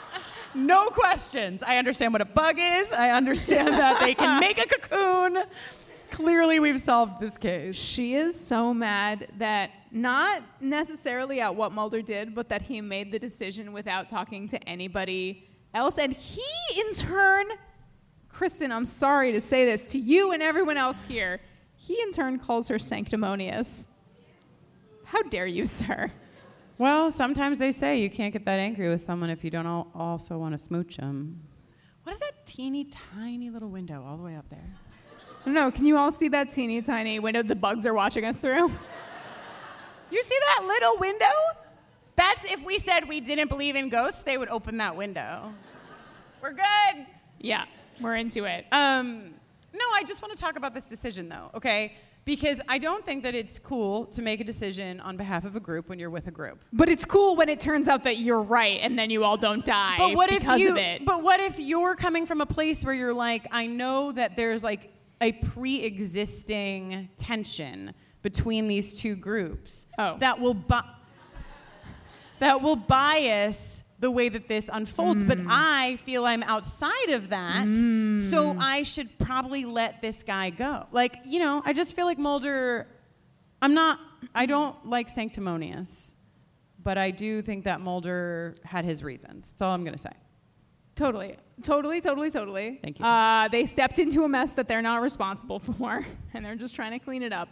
no 0.56 0.88
questions. 0.88 1.62
I 1.62 1.76
understand 1.76 2.12
what 2.12 2.20
a 2.20 2.24
bug 2.24 2.56
is. 2.58 2.92
I 2.92 3.10
understand 3.10 3.68
that 3.74 4.00
they 4.00 4.14
can 4.16 4.40
make 4.40 4.58
a 4.58 4.66
cocoon. 4.66 5.44
Clearly, 6.10 6.60
we've 6.60 6.80
solved 6.80 7.20
this 7.20 7.38
case. 7.38 7.76
She 7.76 8.14
is 8.14 8.38
so 8.38 8.74
mad 8.74 9.28
that 9.38 9.70
not 9.90 10.42
necessarily 10.60 11.40
at 11.40 11.54
what 11.54 11.72
Mulder 11.72 12.02
did, 12.02 12.34
but 12.34 12.48
that 12.48 12.62
he 12.62 12.80
made 12.80 13.10
the 13.10 13.18
decision 13.18 13.72
without 13.72 14.08
talking 14.08 14.48
to 14.48 14.68
anybody 14.68 15.48
else. 15.72 15.98
And 15.98 16.12
he, 16.12 16.42
in 16.80 16.92
turn, 16.94 17.46
Kristin, 18.32 18.70
I'm 18.70 18.84
sorry 18.84 19.32
to 19.32 19.40
say 19.40 19.64
this 19.64 19.86
to 19.86 19.98
you 19.98 20.32
and 20.32 20.42
everyone 20.42 20.76
else 20.76 21.04
here, 21.04 21.40
he 21.76 22.00
in 22.02 22.12
turn 22.12 22.38
calls 22.38 22.68
her 22.68 22.78
sanctimonious. 22.78 23.88
How 25.04 25.22
dare 25.22 25.46
you, 25.46 25.66
sir? 25.66 26.12
Well, 26.78 27.12
sometimes 27.12 27.58
they 27.58 27.72
say 27.72 28.00
you 28.00 28.10
can't 28.10 28.32
get 28.32 28.44
that 28.46 28.58
angry 28.58 28.88
with 28.88 29.00
someone 29.00 29.30
if 29.30 29.44
you 29.44 29.50
don't 29.50 29.66
also 29.94 30.38
want 30.38 30.52
to 30.52 30.58
smooch 30.58 30.96
them. 30.96 31.40
What 32.04 32.14
is 32.14 32.20
that 32.20 32.46
teeny 32.46 32.84
tiny 32.84 33.50
little 33.50 33.68
window 33.68 34.04
all 34.06 34.16
the 34.16 34.22
way 34.22 34.36
up 34.36 34.48
there? 34.48 34.76
Don't 35.44 35.54
know. 35.54 35.70
Can 35.70 35.86
you 35.86 35.96
all 35.96 36.12
see 36.12 36.28
that 36.28 36.48
teeny 36.48 36.82
tiny 36.82 37.18
window 37.18 37.42
the 37.42 37.56
bugs 37.56 37.86
are 37.86 37.94
watching 37.94 38.24
us 38.24 38.36
through? 38.36 38.70
You 40.10 40.22
see 40.22 40.36
that 40.56 40.66
little 40.66 40.98
window? 40.98 41.26
That's 42.16 42.44
if 42.44 42.62
we 42.64 42.78
said 42.78 43.08
we 43.08 43.20
didn't 43.20 43.48
believe 43.48 43.76
in 43.76 43.88
ghosts, 43.88 44.22
they 44.22 44.36
would 44.36 44.48
open 44.48 44.76
that 44.78 44.96
window. 44.96 45.52
We're 46.42 46.52
good. 46.52 47.06
Yeah, 47.38 47.64
we're 48.00 48.16
into 48.16 48.44
it. 48.44 48.66
Um, 48.72 49.34
no, 49.72 49.84
I 49.94 50.02
just 50.04 50.20
want 50.20 50.36
to 50.36 50.42
talk 50.42 50.56
about 50.56 50.74
this 50.74 50.88
decision 50.88 51.28
though, 51.28 51.50
okay? 51.54 51.94
Because 52.26 52.60
I 52.68 52.76
don't 52.78 53.04
think 53.06 53.22
that 53.22 53.34
it's 53.34 53.58
cool 53.58 54.04
to 54.06 54.20
make 54.20 54.40
a 54.40 54.44
decision 54.44 55.00
on 55.00 55.16
behalf 55.16 55.44
of 55.44 55.56
a 55.56 55.60
group 55.60 55.88
when 55.88 55.98
you're 55.98 56.10
with 56.10 56.26
a 56.26 56.30
group. 56.30 56.62
But 56.72 56.88
it's 56.90 57.04
cool 57.04 57.34
when 57.34 57.48
it 57.48 57.60
turns 57.60 57.88
out 57.88 58.04
that 58.04 58.18
you're 58.18 58.42
right 58.42 58.78
and 58.82 58.98
then 58.98 59.08
you 59.08 59.24
all 59.24 59.38
don't 59.38 59.64
die 59.64 59.96
But 59.96 60.14
what 60.14 60.30
if 60.30 60.44
you? 60.58 60.72
of 60.72 60.76
it. 60.76 61.04
But 61.06 61.22
what 61.22 61.40
if 61.40 61.58
you're 61.58 61.94
coming 61.94 62.26
from 62.26 62.40
a 62.42 62.46
place 62.46 62.84
where 62.84 62.94
you're 62.94 63.14
like, 63.14 63.46
I 63.50 63.66
know 63.66 64.12
that 64.12 64.36
there's 64.36 64.62
like 64.62 64.92
a 65.20 65.32
pre-existing 65.32 67.08
tension 67.16 67.92
between 68.22 68.68
these 68.68 68.94
two 68.94 69.14
groups 69.14 69.86
Oh. 69.98 70.16
that 70.18 70.40
will 70.40 70.56
that 72.38 72.62
will 72.62 72.76
bias 72.76 73.84
the 74.00 74.10
way 74.10 74.30
that 74.30 74.48
this 74.48 74.68
unfolds. 74.72 75.22
But 75.22 75.38
hmm. 75.38 75.46
I 75.48 75.96
feel 76.04 76.24
I'm 76.24 76.42
outside 76.42 77.10
of 77.10 77.28
that, 77.28 77.66
hmm. 77.66 78.16
so 78.16 78.56
I 78.58 78.82
should 78.82 79.16
probably 79.18 79.64
let 79.66 80.00
this 80.00 80.22
guy 80.22 80.50
go. 80.50 80.86
Like 80.90 81.18
you 81.24 81.38
know, 81.38 81.62
I 81.64 81.72
just 81.72 81.94
feel 81.94 82.06
like 82.06 82.18
Mulder. 82.18 82.88
I'm 83.62 83.74
not. 83.74 84.00
I 84.34 84.46
don't 84.46 84.86
like 84.86 85.10
sanctimonious, 85.10 86.12
but 86.82 86.96
I 86.98 87.10
do 87.10 87.42
think 87.42 87.64
that 87.64 87.80
Mulder 87.80 88.56
had 88.64 88.84
his 88.84 89.02
reasons. 89.04 89.52
That's 89.52 89.62
all 89.62 89.74
I'm 89.74 89.84
gonna 89.84 89.98
say. 89.98 90.12
Totally. 91.00 91.34
Totally, 91.62 92.02
totally, 92.02 92.30
totally. 92.30 92.78
Thank 92.82 92.98
you. 92.98 93.06
Uh, 93.06 93.48
they 93.48 93.64
stepped 93.64 93.98
into 93.98 94.24
a 94.24 94.28
mess 94.28 94.52
that 94.52 94.68
they're 94.68 94.82
not 94.82 95.00
responsible 95.00 95.58
for, 95.78 96.04
and 96.34 96.44
they're 96.44 96.56
just 96.56 96.74
trying 96.74 96.92
to 96.92 96.98
clean 96.98 97.22
it 97.22 97.32
up. 97.32 97.48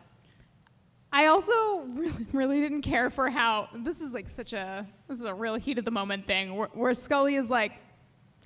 I 1.11 1.27
also 1.27 1.81
really, 1.95 2.27
really 2.35 2.61
didn't 2.61 2.83
care 2.83 3.09
for 3.09 3.31
how 3.31 3.71
this 3.75 4.03
is 4.03 4.13
like 4.13 4.29
such 4.29 4.53
a 4.53 4.87
this 5.09 5.19
is 5.19 5.25
a 5.25 5.33
real 5.33 5.55
heat 5.55 5.79
of 5.79 5.87
the 5.87 5.91
moment 5.91 6.27
thing 6.27 6.57
where, 6.57 6.69
where 6.75 6.93
Scully 6.93 7.37
is 7.37 7.49
like, 7.49 7.73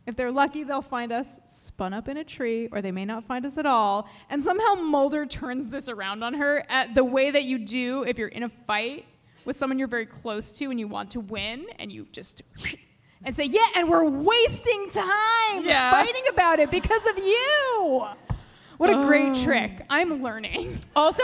if 0.06 0.14
they're 0.14 0.30
lucky, 0.30 0.62
they'll 0.62 0.80
find 0.80 1.10
us 1.10 1.40
spun 1.46 1.92
up 1.92 2.06
in 2.06 2.18
a 2.18 2.24
tree, 2.24 2.68
or 2.70 2.80
they 2.80 2.92
may 2.92 3.04
not 3.04 3.24
find 3.24 3.44
us 3.44 3.58
at 3.58 3.66
all. 3.66 4.08
And 4.30 4.42
somehow 4.42 4.74
Mulder 4.74 5.26
turns 5.26 5.66
this 5.66 5.88
around 5.88 6.22
on 6.22 6.34
her 6.34 6.64
at 6.68 6.94
the 6.94 7.02
way 7.02 7.32
that 7.32 7.42
you 7.42 7.58
do 7.58 8.04
if 8.04 8.18
you're 8.18 8.28
in 8.28 8.44
a 8.44 8.48
fight 8.48 9.06
with 9.44 9.56
someone 9.56 9.80
you're 9.80 9.88
very 9.88 10.06
close 10.06 10.52
to 10.52 10.66
and 10.66 10.78
you 10.78 10.86
want 10.86 11.10
to 11.10 11.18
win, 11.18 11.66
and 11.80 11.90
you 11.90 12.06
just 12.12 12.42
and 13.24 13.34
say, 13.34 13.44
yeah, 13.44 13.60
and 13.76 13.88
we're 13.88 14.04
wasting 14.04 14.88
time 14.88 15.64
Yeah. 15.64 15.90
fighting 15.90 16.24
about 16.30 16.58
it 16.58 16.70
because 16.70 17.06
of 17.06 17.18
you. 17.18 18.06
What 18.78 18.90
a 18.90 19.04
great 19.06 19.36
trick. 19.36 19.84
I'm 19.88 20.22
learning. 20.22 20.80
Also, 20.96 21.22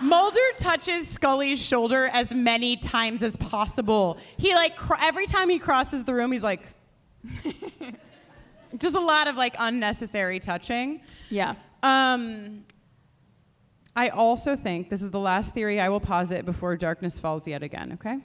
Mulder 0.00 0.40
touches 0.58 1.06
Scully's 1.08 1.62
shoulder 1.64 2.10
as 2.12 2.30
many 2.32 2.76
times 2.76 3.22
as 3.22 3.36
possible. 3.36 4.18
He 4.36 4.54
like 4.54 4.76
cr- 4.76 4.94
every 5.00 5.26
time 5.26 5.48
he 5.48 5.58
crosses 5.58 6.04
the 6.04 6.12
room, 6.12 6.32
he's 6.32 6.42
like, 6.42 6.60
just 8.78 8.94
a 8.94 9.00
lot 9.00 9.28
of 9.28 9.36
like 9.36 9.54
unnecessary 9.58 10.40
touching. 10.40 11.00
Yeah. 11.30 11.54
Um, 11.82 12.64
I 13.94 14.08
also 14.08 14.56
think 14.56 14.90
this 14.90 15.02
is 15.02 15.10
the 15.10 15.20
last 15.20 15.54
theory 15.54 15.80
I 15.80 15.88
will 15.88 16.00
posit 16.00 16.44
before 16.44 16.76
darkness 16.76 17.18
falls 17.18 17.46
yet 17.46 17.62
again. 17.62 17.92
Okay. 17.94 18.18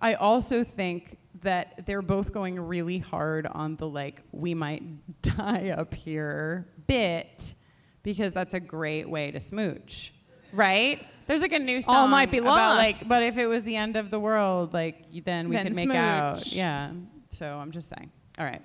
I 0.00 0.14
also 0.14 0.62
think 0.62 1.16
that 1.42 1.86
they're 1.86 2.02
both 2.02 2.32
going 2.32 2.58
really 2.58 2.98
hard 2.98 3.46
on 3.46 3.76
the 3.76 3.86
like 3.86 4.22
we 4.32 4.54
might 4.54 4.82
die 5.22 5.74
up 5.76 5.94
here 5.94 6.66
bit 6.86 7.54
because 8.02 8.32
that's 8.32 8.54
a 8.54 8.60
great 8.60 9.08
way 9.08 9.30
to 9.30 9.38
smooch, 9.40 10.12
right? 10.52 11.06
There's 11.26 11.40
like 11.40 11.52
a 11.52 11.58
new 11.58 11.80
song 11.80 11.94
All 11.94 12.08
might 12.08 12.30
be 12.30 12.38
about 12.38 12.76
like, 12.76 12.96
but 13.08 13.22
if 13.22 13.38
it 13.38 13.46
was 13.46 13.64
the 13.64 13.76
end 13.76 13.96
of 13.96 14.10
the 14.10 14.18
world, 14.18 14.74
like 14.74 15.06
then 15.24 15.48
we 15.48 15.56
Then 15.56 15.66
could 15.66 15.76
make 15.76 15.90
out. 15.90 16.52
Yeah. 16.52 16.90
So 17.30 17.46
I'm 17.46 17.70
just 17.70 17.88
saying. 17.88 18.10
All 18.38 18.44
right. 18.44 18.62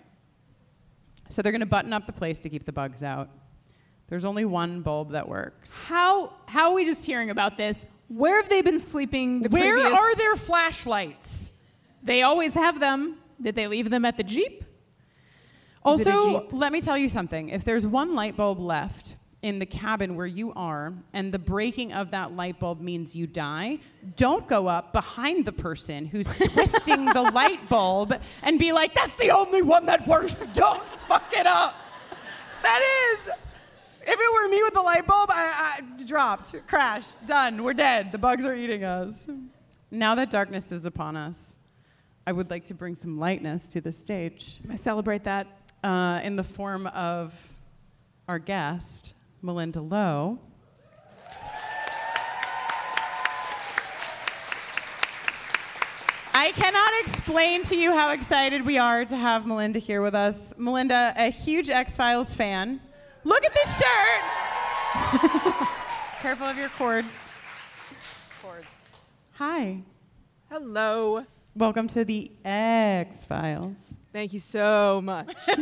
So 1.30 1.42
they're 1.42 1.52
gonna 1.52 1.66
button 1.66 1.94
up 1.94 2.06
the 2.06 2.14
place 2.14 2.40
to 2.40 2.50
keep 2.50 2.66
the 2.66 2.72
bugs 2.72 3.04
out. 3.04 3.30
There's 4.08 4.24
only 4.26 4.46
one 4.46 4.82
bulb 4.82 5.12
that 5.12 5.28
works. 5.28 5.84
How 5.86 6.34
how 6.46 6.70
are 6.70 6.74
we 6.74 6.86
just 6.86 7.06
hearing 7.06 7.30
about 7.30 7.58
this? 7.58 7.86
Where 8.08 8.42
have 8.42 8.50
they 8.50 8.62
been 8.62 8.80
sleeping? 8.80 9.42
The 9.42 9.50
Where 9.50 9.74
previous- 9.74 10.00
are 10.00 10.16
their 10.16 10.36
flashlights? 10.36 11.52
They 12.04 12.22
always 12.24 12.54
have 12.54 12.80
them. 12.80 13.18
Did 13.42 13.56
they 13.56 13.68
leave 13.68 13.90
them 13.90 14.06
at 14.06 14.18
the 14.18 14.24
jeep? 14.24 14.64
Also, 15.84 16.42
Jeep? 16.42 16.50
let 16.52 16.72
me 16.72 16.82
tell 16.82 16.98
you 16.98 17.10
something. 17.10 17.50
If 17.50 17.64
there's 17.64 17.88
one 17.88 18.14
light 18.16 18.36
bulb 18.36 18.60
left 18.60 19.16
in 19.42 19.60
the 19.60 19.66
cabin 19.66 20.16
where 20.16 20.26
you 20.26 20.52
are, 20.54 20.94
and 21.14 21.34
the 21.34 21.40
breaking 21.40 21.94
of 21.94 22.12
that 22.12 22.36
light 22.36 22.60
bulb 22.60 22.82
means 22.82 23.16
you 23.16 23.28
die, 23.28 23.80
don't 24.16 24.48
go 24.48 24.68
up 24.68 24.92
behind 24.92 25.46
the 25.46 25.52
person 25.52 26.06
who's 26.06 26.28
twisting 26.54 27.06
the 27.06 27.22
light 27.34 27.70
bulb 27.70 28.20
and 28.42 28.60
be 28.60 28.72
like, 28.72 28.94
that's 28.96 29.16
the 29.16 29.30
only 29.32 29.62
one 29.62 29.86
that 29.86 30.06
works. 30.08 30.44
Don't 30.54 30.84
fuck 31.08 31.32
it 31.34 31.48
up. 31.48 31.76
That 32.64 32.82
is. 33.14 33.34
If 34.02 34.20
it 34.20 34.34
were 34.34 34.48
me 34.48 34.64
with 34.64 34.74
the 34.74 34.82
light 34.82 35.06
bulb, 35.06 35.30
I, 35.32 35.80
I 35.80 36.04
dropped, 36.06 36.56
crashed, 36.68 37.26
done. 37.28 37.64
We're 37.64 37.74
dead. 37.74 38.12
The 38.12 38.18
bugs 38.18 38.46
are 38.46 38.56
eating 38.56 38.84
us. 38.84 39.28
Now 39.92 40.16
that 40.16 40.30
darkness 40.30 40.72
is 40.72 40.86
upon 40.86 41.16
us, 41.18 41.57
I 42.28 42.34
would 42.34 42.50
like 42.50 42.66
to 42.66 42.74
bring 42.74 42.94
some 42.94 43.18
lightness 43.18 43.70
to 43.70 43.80
the 43.80 43.94
stage. 43.94 44.58
I 44.70 44.76
celebrate 44.76 45.24
that. 45.24 45.48
Uh, 45.82 46.20
in 46.22 46.36
the 46.36 46.44
form 46.44 46.86
of 46.88 47.34
our 48.28 48.38
guest, 48.38 49.14
Malinda 49.42 49.90
Lo. 49.90 50.38
I 56.34 56.52
cannot 56.52 56.92
explain 57.00 57.64
to 57.64 57.78
you 57.78 57.94
how 57.94 58.12
excited 58.12 58.66
we 58.66 58.78
are 58.78 59.06
to 59.06 59.16
have 59.16 59.44
Malinda 59.44 59.78
here 59.78 60.02
with 60.02 60.14
us. 60.14 60.54
Malinda, 60.60 61.14
a 61.16 61.30
huge 61.30 61.70
X 61.70 61.96
Files 61.96 62.34
fan. 62.34 62.82
Look 63.24 63.46
at 63.46 63.54
this 63.54 63.80
shirt. 63.80 64.22
Careful 66.20 66.48
of 66.48 66.58
your 66.58 66.70
cords. 66.70 67.32
Cords. 68.42 68.84
Hi. 69.36 69.78
Hello. 70.50 71.24
Welcome 71.58 71.88
to 71.90 72.06
the 72.06 72.32
X 72.46 73.26
Files. 73.26 73.96
Thank 74.14 74.32
you 74.32 74.40
so 74.40 75.02
much. 75.04 75.36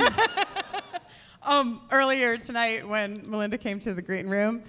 Um, 1.48 1.82
earlier 1.92 2.38
tonight, 2.38 2.88
when 2.88 3.22
Malinda 3.22 3.62
came 3.62 3.80
to 3.82 3.94
the 3.94 4.02
green 4.02 4.28
room, 4.28 4.64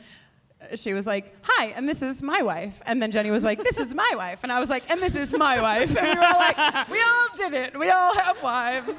she 0.75 0.93
was 0.93 1.07
like, 1.07 1.35
"Hi, 1.41 1.69
and 1.69 1.89
this 1.89 2.03
is 2.03 2.23
my 2.23 2.43
wife." 2.43 2.83
And 2.85 3.01
then 3.01 3.11
Jenny 3.11 3.31
was 3.31 3.45
like, 3.45 3.65
"This 3.65 3.79
is 3.79 3.95
my 3.95 4.13
wife," 4.15 4.41
and 4.43 4.53
I 4.53 4.61
was 4.61 4.69
like, 4.69 4.91
"And 4.91 5.01
this 5.01 5.15
is 5.15 5.33
my 5.33 5.59
wife." 5.63 5.97
And 5.97 6.07
we 6.07 6.21
were 6.21 6.27
all 6.27 6.39
like, 6.39 6.89
"We 6.91 7.01
all 7.01 7.29
did 7.35 7.55
it. 7.55 7.79
We 7.79 7.89
all 7.89 8.15
have 8.17 8.43
wives." 8.43 8.93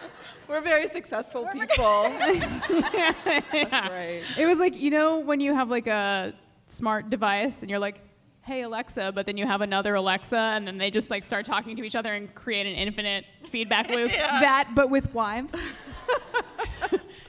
We're 0.48 0.60
very 0.60 0.86
successful 0.86 1.48
people. 1.52 2.02
That's 2.18 3.90
right. 3.90 4.22
It 4.38 4.46
was 4.46 4.60
like, 4.60 4.80
you 4.80 4.90
know, 4.90 5.18
when 5.18 5.40
you 5.40 5.54
have 5.54 5.70
like 5.70 5.88
a 5.88 6.34
smart 6.68 7.10
device 7.10 7.62
and 7.62 7.70
you're 7.70 7.80
like, 7.80 7.98
hey, 8.44 8.62
Alexa, 8.62 9.12
but 9.14 9.26
then 9.26 9.36
you 9.36 9.46
have 9.46 9.60
another 9.60 9.94
Alexa 9.94 10.36
and 10.36 10.66
then 10.66 10.78
they 10.78 10.90
just 10.90 11.10
like 11.10 11.24
start 11.24 11.44
talking 11.46 11.76
to 11.76 11.82
each 11.82 11.96
other 11.96 12.14
and 12.14 12.34
create 12.34 12.66
an 12.66 12.74
infinite 12.74 13.24
feedback 13.48 13.88
loop. 13.90 14.12
That, 14.44 14.70
but 14.74 14.90
with 14.90 15.12
wives. 15.14 15.54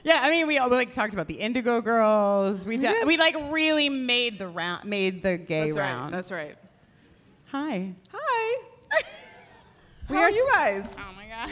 Yeah, 0.06 0.20
I 0.22 0.30
mean, 0.30 0.46
we 0.46 0.56
all 0.58 0.70
we, 0.70 0.76
like 0.76 0.92
talked 0.92 1.14
about 1.14 1.26
the 1.26 1.34
Indigo 1.34 1.80
Girls. 1.80 2.64
We 2.64 2.76
did, 2.76 2.94
mm-hmm. 2.94 3.08
we 3.08 3.16
like 3.16 3.34
really 3.50 3.88
made 3.88 4.38
the 4.38 4.46
round, 4.46 4.88
made 4.88 5.20
the 5.20 5.36
gay 5.36 5.72
That's 5.72 5.76
right. 5.76 6.10
That's 6.12 6.30
right. 6.30 6.56
Hi. 7.46 7.92
Hi. 8.12 8.62
We 10.08 10.14
How 10.14 10.22
are 10.22 10.26
are 10.26 10.30
you 10.30 10.48
s- 10.52 10.54
guys? 10.54 10.96
Oh 11.00 11.12
my 11.16 11.26
god. 11.26 11.50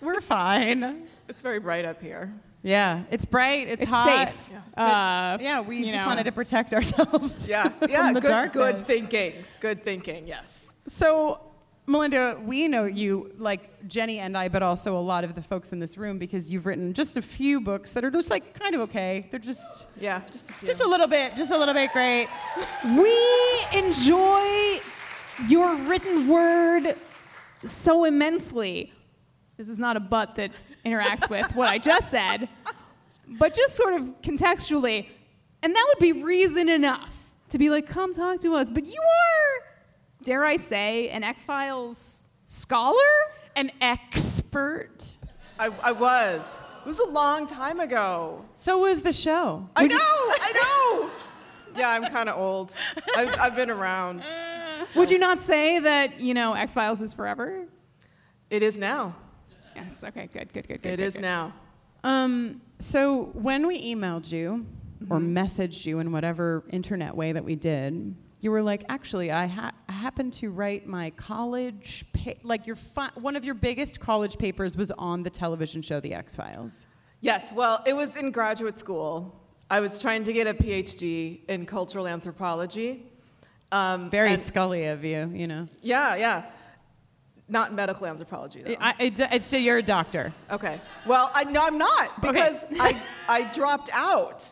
We're 0.00 0.20
fine. 0.20 1.08
It's 1.28 1.40
very 1.40 1.58
bright 1.58 1.84
up 1.84 2.00
here. 2.00 2.32
Yeah, 2.62 3.04
it's 3.10 3.24
bright. 3.24 3.68
It's, 3.68 3.82
It's 3.82 3.90
hot. 3.90 4.28
safe. 4.28 4.50
But, 4.76 4.80
Uh, 4.82 5.38
yeah, 5.40 5.60
we 5.62 5.84
just 5.84 5.96
know. 5.96 6.06
wanted 6.06 6.24
to 6.24 6.32
protect 6.32 6.74
ourselves. 6.74 7.48
Yeah. 7.48 7.68
from 7.70 7.90
Yeah. 7.90 8.12
the 8.12 8.20
good, 8.20 8.28
darkness. 8.28 8.72
good 8.76 8.86
thinking. 8.86 9.32
Good 9.60 9.82
thinking. 9.84 10.26
Yes. 10.26 10.74
So, 10.86 11.40
Malinda, 11.88 12.44
we 12.44 12.68
know 12.68 12.84
you, 12.84 13.32
like 13.38 13.86
Jenny 13.88 14.18
and 14.20 14.36
I, 14.36 14.48
but 14.48 14.62
also 14.62 14.96
a 14.96 15.00
lot 15.00 15.24
of 15.24 15.34
the 15.34 15.42
folks 15.42 15.72
in 15.72 15.80
this 15.80 15.96
room, 15.98 16.18
because 16.18 16.50
you've 16.50 16.66
written 16.66 16.92
just 16.92 17.16
a 17.16 17.22
few 17.22 17.60
books 17.60 17.90
that 17.92 18.04
are 18.04 18.10
just 18.10 18.30
like 18.30 18.54
kind 18.54 18.74
of 18.74 18.82
okay. 18.82 19.26
They're 19.30 19.40
just 19.40 19.86
Yeah. 19.98 20.20
Just 20.30 20.50
a 20.50 20.52
few. 20.52 20.68
just 20.68 20.80
a 20.82 20.86
little 20.86 21.08
bit, 21.08 21.36
just 21.36 21.50
a 21.52 21.56
little 21.58 21.74
bit 21.74 21.92
great. 21.92 22.28
We 22.96 23.78
enjoy 23.78 24.80
your 25.48 25.74
written 25.76 26.28
word 26.28 26.94
so 27.64 28.04
immensely. 28.04 28.92
This 29.56 29.68
is 29.68 29.78
not 29.80 29.96
a 29.96 30.00
but 30.00 30.34
that 30.36 30.52
interacts 30.84 31.28
with 31.30 31.54
what 31.54 31.68
I 31.68 31.78
just 31.78 32.10
said, 32.10 32.48
but 33.38 33.54
just 33.54 33.74
sort 33.74 33.94
of 33.94 34.20
contextually. 34.22 35.06
And 35.62 35.74
that 35.74 35.86
would 35.88 36.00
be 36.00 36.12
reason 36.12 36.68
enough 36.68 37.30
to 37.50 37.58
be 37.58 37.70
like, 37.70 37.86
come 37.86 38.14
talk 38.14 38.40
to 38.40 38.54
us. 38.54 38.70
But 38.70 38.86
you 38.86 39.00
are, 39.00 40.24
dare 40.24 40.44
I 40.44 40.56
say, 40.56 41.10
an 41.10 41.22
X 41.22 41.44
Files 41.44 42.26
scholar? 42.46 42.96
An 43.56 43.70
expert. 43.80 45.14
I, 45.58 45.70
I 45.82 45.92
was. 45.92 46.64
It 46.80 46.86
was 46.86 47.00
a 47.00 47.10
long 47.10 47.46
time 47.46 47.80
ago. 47.80 48.44
So 48.54 48.78
was 48.78 49.02
the 49.02 49.12
show. 49.12 49.68
I 49.76 49.86
know, 49.86 49.98
I 49.98 50.52
know. 50.52 51.10
Yeah, 51.78 51.90
I'm 51.90 52.04
kind 52.06 52.28
of 52.28 52.38
old. 52.38 52.74
I've, 53.16 53.38
I've 53.38 53.56
been 53.56 53.70
around. 53.70 54.22
Would 54.96 55.10
you 55.10 55.18
not 55.18 55.40
say 55.40 55.78
that, 55.78 56.20
you 56.20 56.32
know, 56.32 56.54
X 56.54 56.74
Files 56.74 57.02
is 57.02 57.12
forever? 57.12 57.66
It 58.48 58.62
is 58.62 58.78
now. 58.78 59.14
Yes. 59.74 60.04
Okay. 60.04 60.28
Good. 60.32 60.52
Good. 60.52 60.68
Good. 60.68 60.82
Good. 60.82 60.92
It 60.92 60.96
good, 60.96 61.00
is 61.00 61.14
good. 61.14 61.22
now. 61.22 61.52
Um, 62.04 62.60
so 62.78 63.24
when 63.34 63.66
we 63.66 63.94
emailed 63.94 64.30
you 64.30 64.66
or 65.08 65.18
Mm-hmm. 65.18 65.36
messaged 65.38 65.86
you 65.86 65.98
in 65.98 66.12
whatever 66.12 66.62
internet 66.70 67.14
way 67.16 67.32
that 67.32 67.42
we 67.44 67.56
did, 67.56 68.14
you 68.40 68.50
were 68.50 68.62
like, 68.62 68.84
actually, 68.88 69.30
I, 69.30 69.46
ha- 69.46 69.72
I 69.88 69.92
happened 69.92 70.32
to 70.34 70.50
write 70.50 70.86
my 70.86 71.10
college, 71.10 72.04
pa- 72.12 72.32
like 72.42 72.66
your 72.66 72.76
fi- 72.76 73.10
one 73.14 73.36
of 73.36 73.44
your 73.44 73.54
biggest 73.54 74.00
college 74.00 74.36
papers 74.38 74.76
was 74.76 74.90
on 74.92 75.22
the 75.22 75.30
television 75.30 75.80
show 75.82 76.00
The 76.00 76.12
X 76.14 76.36
Files. 76.36 76.86
Yes, 77.22 77.52
well, 77.52 77.82
it 77.86 77.92
was 77.94 78.16
in 78.16 78.30
graduate 78.30 78.78
school. 78.78 79.38
I 79.70 79.80
was 79.80 80.00
trying 80.00 80.24
to 80.24 80.32
get 80.32 80.46
a 80.46 80.54
PhD 80.54 81.40
in 81.48 81.64
cultural 81.66 82.06
anthropology. 82.06 83.06
Um, 83.72 84.10
Very 84.10 84.30
and- 84.30 84.38
Scully 84.40 84.86
of 84.86 85.04
you, 85.04 85.30
you 85.34 85.46
know. 85.46 85.68
Yeah, 85.82 86.16
yeah. 86.16 86.44
Not 87.50 87.70
in 87.70 87.76
medical 87.76 88.06
anthropology, 88.06 88.62
though. 88.62 88.76
I, 88.80 88.94
it's, 89.00 89.20
it's, 89.20 89.46
so 89.46 89.56
you're 89.56 89.78
a 89.78 89.82
doctor. 89.82 90.32
Okay. 90.50 90.80
Well, 91.04 91.30
I 91.34 91.44
no, 91.44 91.66
I'm 91.66 91.78
not 91.78 92.22
because 92.22 92.64
I, 92.78 93.00
I 93.28 93.52
dropped 93.52 93.90
out 93.92 94.48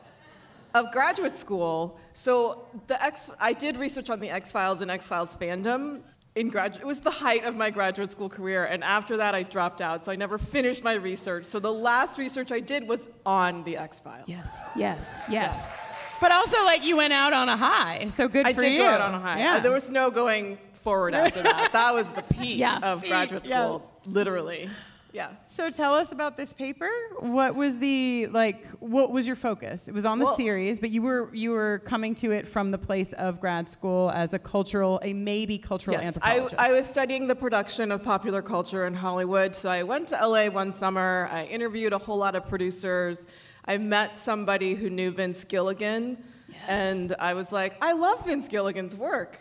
of 0.74 0.90
graduate 0.90 1.36
school. 1.36 1.98
So 2.12 2.66
the 2.88 3.02
X, 3.02 3.30
I 3.40 3.52
did 3.52 3.76
research 3.76 4.10
on 4.10 4.18
the 4.18 4.30
X 4.30 4.50
Files 4.50 4.80
and 4.80 4.90
X 4.90 5.06
Files 5.06 5.36
fandom 5.36 6.02
in 6.34 6.48
graduate. 6.48 6.82
It 6.82 6.86
was 6.86 7.00
the 7.00 7.10
height 7.10 7.44
of 7.44 7.56
my 7.56 7.70
graduate 7.70 8.10
school 8.10 8.28
career, 8.28 8.64
and 8.64 8.82
after 8.82 9.16
that, 9.18 9.34
I 9.34 9.44
dropped 9.44 9.80
out. 9.80 10.04
So 10.04 10.10
I 10.10 10.16
never 10.16 10.36
finished 10.36 10.82
my 10.82 10.94
research. 10.94 11.44
So 11.44 11.60
the 11.60 11.72
last 11.72 12.18
research 12.18 12.50
I 12.50 12.60
did 12.60 12.88
was 12.88 13.08
on 13.24 13.62
the 13.62 13.76
X 13.76 14.00
Files. 14.00 14.24
Yes. 14.26 14.64
Yes. 14.74 15.18
Yes. 15.30 15.94
But 16.20 16.32
also, 16.32 16.64
like, 16.64 16.84
you 16.84 16.96
went 16.96 17.12
out 17.12 17.32
on 17.32 17.48
a 17.48 17.56
high, 17.56 18.08
so 18.08 18.26
good 18.26 18.44
I 18.44 18.52
for 18.52 18.62
did 18.62 18.76
go 18.76 18.86
out 18.86 19.00
on 19.00 19.14
a 19.14 19.20
high. 19.20 19.38
Yeah. 19.38 19.54
Uh, 19.54 19.60
there 19.60 19.72
was 19.72 19.88
no 19.88 20.10
going 20.10 20.58
forward 20.89 21.15
after 21.15 21.43
that. 21.43 21.70
That 21.81 21.93
was 21.93 22.09
the 22.10 22.23
peak 22.23 22.59
Yeah. 22.59 22.78
of 22.82 23.02
Peak, 23.02 23.10
graduate 23.10 23.47
yes. 23.47 23.59
school, 23.66 23.82
literally. 24.06 24.70
Yeah. 25.12 25.31
So 25.47 25.70
tell 25.70 25.94
us 25.94 26.12
about 26.12 26.36
this 26.36 26.52
paper. 26.52 26.90
What 27.20 27.55
was 27.55 27.78
the 27.78 28.27
like? 28.28 28.66
What 28.81 29.10
was 29.10 29.27
your 29.27 29.36
focus? 29.36 29.89
It 29.89 29.94
was 29.94 30.05
on 30.05 30.19
the 30.19 30.27
Well- 30.27 30.36
series, 30.36 30.78
but 30.78 30.90
you 30.90 31.02
were 31.02 31.23
you 31.35 31.51
were 31.51 31.81
coming 31.93 32.15
to 32.16 32.31
it 32.31 32.47
from 32.55 32.70
the 32.70 32.78
place 32.78 33.12
of 33.15 33.40
grad 33.40 33.69
school 33.70 34.10
as 34.23 34.35
a 34.35 34.39
cultural, 34.39 35.01
a 35.02 35.12
maybe 35.15 35.56
cultural 35.59 35.94
Yes, 35.97 36.02
I, 36.05 36.06
anthropologist. 36.36 36.60
I 36.60 36.73
was 36.73 36.86
studying 36.86 37.27
the 37.27 37.35
production 37.35 37.90
of 37.90 38.02
popular 38.02 38.43
culture 38.43 38.86
in 38.86 38.94
Hollywood. 38.94 39.55
So 39.56 39.69
I 39.70 39.82
went 39.82 40.09
to 40.09 40.16
LA 40.32 40.48
one 40.62 40.73
summer. 40.73 41.28
I 41.32 41.44
interviewed 41.56 41.93
a 41.94 41.98
whole 42.06 42.19
lot 42.19 42.35
of 42.35 42.43
producers. 42.47 43.27
I 43.65 43.77
met 43.78 44.19
somebody 44.19 44.74
who 44.74 44.89
knew 44.90 45.10
Vince 45.10 45.43
Gilligan. 45.44 46.19
And 46.66 47.15
I 47.19 47.32
was 47.35 47.51
like, 47.51 47.73
I 47.82 47.93
love 47.94 48.19
Vince 48.27 48.47
Gilligan's 48.48 48.94
work. 48.94 49.32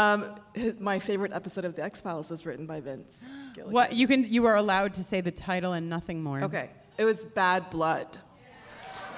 Um, 0.00 0.34
his, 0.54 0.80
my 0.80 0.98
favorite 0.98 1.32
episode 1.32 1.64
of 1.64 1.76
The 1.76 1.82
X 1.82 2.00
Files 2.00 2.30
was 2.30 2.46
written 2.46 2.66
by 2.66 2.80
Vince 2.80 3.28
Gilligan. 3.54 3.72
what 3.72 3.92
you 3.92 4.06
can 4.06 4.24
you 4.24 4.46
are 4.46 4.56
allowed 4.56 4.94
to 4.94 5.04
say 5.04 5.20
the 5.20 5.30
title 5.30 5.72
and 5.74 5.88
nothing 5.88 6.22
more. 6.22 6.42
Okay, 6.44 6.70
it 6.98 7.04
was 7.04 7.24
Bad 7.24 7.68
Blood. 7.70 8.06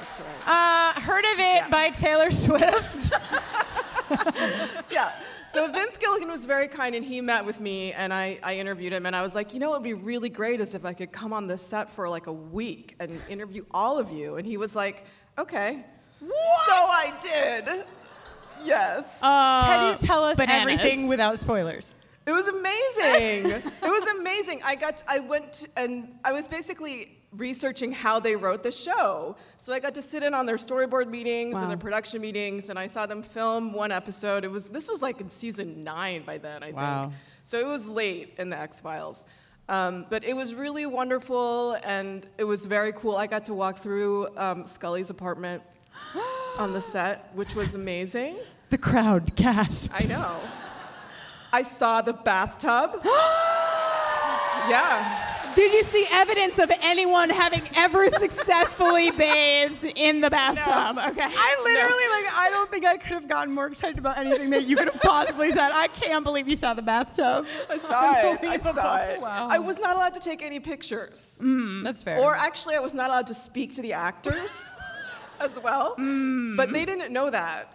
That's 0.01 0.21
right. 0.47 0.97
Uh, 0.97 1.01
heard 1.01 1.25
of 1.33 1.39
it 1.39 1.71
by 1.71 1.91
Taylor 1.91 2.31
Swift. 2.45 3.13
yeah. 4.91 5.13
So 5.47 5.71
Vince 5.71 5.99
Gilligan 5.99 6.29
was 6.29 6.47
very 6.47 6.67
kind, 6.67 6.95
and 6.95 7.05
he 7.05 7.21
met 7.21 7.45
with 7.45 7.61
me, 7.61 7.93
and 7.93 8.13
I, 8.13 8.39
I 8.43 8.57
interviewed 8.57 8.93
him, 8.93 9.05
and 9.05 9.15
I 9.15 9.23
was 9.23 9.35
like, 9.35 9.53
you 9.53 9.61
know, 9.61 9.71
what 9.71 9.83
would 9.83 9.87
be 9.87 9.93
really 9.93 10.31
great 10.31 10.61
is 10.61 10.75
if 10.75 10.85
I 10.87 10.95
could 10.95 11.13
come 11.13 11.33
on 11.33 11.47
the 11.47 11.59
set 11.59 11.91
for 11.91 12.09
like 12.09 12.27
a 12.27 12.33
week 12.33 12.97
and 12.99 13.21
interview 13.29 13.65
all 13.71 13.99
of 13.99 14.11
you. 14.11 14.37
And 14.37 14.47
he 14.47 14.57
was 14.57 14.75
like, 14.75 15.05
okay. 15.39 15.85
So 16.21 16.27
I 16.73 17.13
did. 17.21 17.85
Yes. 18.65 19.19
Can 19.21 19.93
you 19.93 20.07
tell 20.07 20.25
us 20.25 20.37
bananas. 20.37 20.73
everything 20.79 21.09
without 21.09 21.39
spoilers? 21.39 21.95
It 22.27 22.33
was 22.33 22.47
amazing. 22.49 23.51
it 23.51 23.65
was 23.83 24.07
amazing. 24.21 24.61
I 24.65 24.75
got 24.77 25.03
I 25.09 25.19
went 25.21 25.53
to, 25.55 25.69
and 25.77 26.15
I 26.25 26.33
was 26.33 26.47
basically 26.47 27.19
researching 27.33 27.91
how 27.93 28.21
they 28.21 28.37
wrote 28.37 28.63
the 28.63 28.71
show. 28.71 29.35
So 29.57 29.73
I 29.73 29.81
got 29.81 29.95
to 29.95 30.03
sit 30.03 30.23
in 30.23 30.35
on 30.35 30.45
their 30.47 30.59
storyboard 30.59 31.09
meetings 31.09 31.55
Wow. 31.55 31.63
and 31.63 31.71
their 31.71 31.79
production 31.79 32.21
meetings 32.21 32.69
and 32.71 32.79
I 32.79 32.87
saw 32.87 33.07
them 33.07 33.23
film 33.23 33.73
one 33.73 33.91
episode. 33.91 34.45
It 34.45 34.51
was 34.51 34.69
this 34.69 34.89
was 34.89 35.03
like 35.03 35.21
in 35.21 35.31
season 35.31 35.83
9 35.83 36.25
by 36.25 36.39
then, 36.39 36.63
I 36.63 36.71
Wow. 36.73 37.03
think. 37.05 37.15
So 37.43 37.59
it 37.59 37.67
was 37.67 37.89
late 37.89 38.35
in 38.39 38.51
the 38.51 38.59
X-Files. 38.59 39.27
Um, 39.69 40.07
but 40.11 40.23
it 40.25 40.35
was 40.37 40.55
really 40.55 40.87
wonderful 40.87 41.77
and 41.85 42.27
it 42.37 42.45
was 42.45 42.67
very 42.67 42.93
cool. 42.93 43.17
I 43.17 43.27
got 43.27 43.47
to 43.47 43.55
walk 43.55 43.79
through 43.79 44.29
um, 44.37 44.67
Scully's 44.67 45.09
apartment 45.11 45.63
on 46.59 46.73
the 46.73 46.81
set, 46.81 47.31
which 47.35 47.55
was 47.55 47.75
amazing. 47.75 48.37
The 48.73 48.79
crowd 48.79 49.37
gasps. 49.37 49.91
I 49.93 50.05
know. 50.09 50.41
I 51.53 51.61
saw 51.61 52.01
the 52.01 52.15
bathtub. 52.15 53.03
yeah. 54.67 55.53
Did 55.55 55.75
you 55.75 55.85
see 55.85 56.07
evidence 56.11 56.59
of 56.59 56.73
anyone 56.81 57.29
having 57.29 57.61
ever 57.77 58.09
successfully 58.25 59.11
bathed 59.11 59.85
in 59.85 60.23
the 60.23 60.31
bathtub? 60.31 60.97
Okay. 60.97 61.21
I 61.23 61.61
literally 61.63 62.09
like 62.09 62.35
I 62.35 62.49
don't 62.51 62.71
think 62.71 62.87
I 62.87 62.97
could 62.97 63.13
have 63.13 63.29
gotten 63.29 63.53
more 63.53 63.67
excited 63.67 63.99
about 63.99 64.17
anything 64.17 64.49
that 64.49 64.65
you 64.65 64.77
could 64.77 64.89
have 64.89 65.03
possibly 65.03 65.51
said. 65.51 65.71
I 65.71 65.89
can't 65.89 66.25
believe 66.25 66.49
you 66.49 66.57
saw 66.57 66.73
the 66.73 66.81
bathtub. 66.81 67.47
I 67.69 67.77
saw 67.77 68.13
it. 68.33 68.43
I 68.43 68.57
saw 68.57 68.97
it. 69.03 69.21
Wow. 69.21 69.49
I 69.51 69.59
was 69.59 69.79
not 69.79 69.97
allowed 69.97 70.15
to 70.15 70.21
take 70.21 70.41
any 70.41 70.61
pictures. 70.61 71.39
Mm, 71.45 71.85
that's 71.85 72.03
fair. 72.03 72.19
Or 72.19 72.35
actually, 72.35 72.77
I 72.77 72.81
was 72.81 72.95
not 72.95 73.11
allowed 73.11 73.27
to 73.27 73.35
speak 73.35 73.75
to 73.75 73.83
the 73.83 73.93
actors 73.93 74.73
as 75.41 75.61
well. 75.61 75.95
But 75.99 76.73
they 76.73 76.87
didn't 76.87 77.13
know 77.13 77.29
that. 77.29 77.69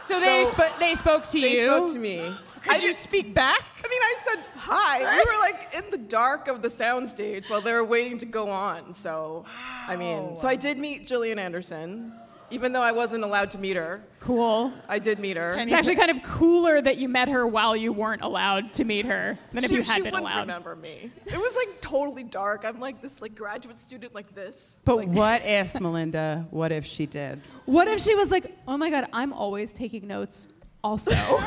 So 0.00 0.20
they 0.20 0.44
they 0.78 0.94
spoke 0.94 1.24
to 1.26 1.38
you. 1.38 1.48
they 1.48 1.64
spoke 1.64 1.92
to 1.92 1.98
me. 1.98 2.34
Could 2.62 2.82
I 2.82 2.84
you 2.84 2.94
speak 2.94 3.32
back? 3.32 3.62
I 3.84 3.88
mean, 3.88 4.00
I 4.02 4.14
said 4.18 4.44
hi. 4.56 4.98
We 5.16 5.24
were 5.24 5.38
like 5.38 5.74
in 5.74 5.90
the 5.92 5.98
dark 6.08 6.48
of 6.48 6.62
the 6.62 6.68
soundstage 6.68 7.48
while 7.48 7.60
they 7.60 7.72
were 7.72 7.84
waiting 7.84 8.18
to 8.18 8.26
go 8.26 8.50
on. 8.50 8.92
So, 8.92 9.44
I 9.86 9.94
mean, 9.94 10.36
so 10.36 10.48
I 10.48 10.56
did 10.56 10.76
meet 10.76 11.06
Gillian 11.06 11.38
Anderson, 11.38 12.12
even 12.50 12.72
though 12.72 12.82
I 12.82 12.92
wasn't 12.92 13.24
allowed 13.24 13.50
to 13.52 13.58
meet 13.58 13.76
her. 13.76 14.02
Cool. 14.20 14.72
I 14.88 14.98
did 14.98 15.18
meet 15.18 15.36
her. 15.36 15.54
It's 15.54 15.72
actually 15.72 15.96
kind 15.96 16.10
of 16.10 16.22
cooler 16.22 16.80
that 16.80 16.98
you 16.98 17.08
met 17.08 17.28
her 17.28 17.46
while 17.46 17.76
you 17.76 17.92
weren't 17.92 18.22
allowed 18.22 18.72
to 18.74 18.84
meet 18.84 19.06
her 19.06 19.38
than 19.52 19.64
if 19.64 19.70
she, 19.70 19.76
you 19.76 19.82
had 19.82 19.86
been 19.86 19.86
allowed. 19.86 19.96
she 19.96 20.02
been 20.02 20.12
wouldn't 20.12 20.32
allowed. 20.32 20.40
remember 20.40 20.76
me. 20.76 21.10
It 21.26 21.38
was 21.38 21.56
like 21.56 21.80
totally 21.80 22.24
dark. 22.24 22.64
I'm 22.64 22.80
like 22.80 23.00
this 23.00 23.20
like 23.20 23.34
graduate 23.34 23.78
student 23.78 24.14
like 24.14 24.34
this. 24.34 24.80
But 24.84 25.06
what 25.08 25.42
if 25.44 25.72
Malinda? 25.74 26.46
What 26.50 26.72
if 26.72 26.84
she 26.86 27.06
did? 27.06 27.40
What 27.66 27.88
if 27.88 28.00
she 28.00 28.14
was 28.14 28.30
like, 28.30 28.56
oh 28.66 28.76
my 28.76 28.90
god, 28.90 29.08
I'm 29.12 29.32
always 29.32 29.72
taking 29.72 30.06
notes 30.06 30.48
also? 30.82 31.12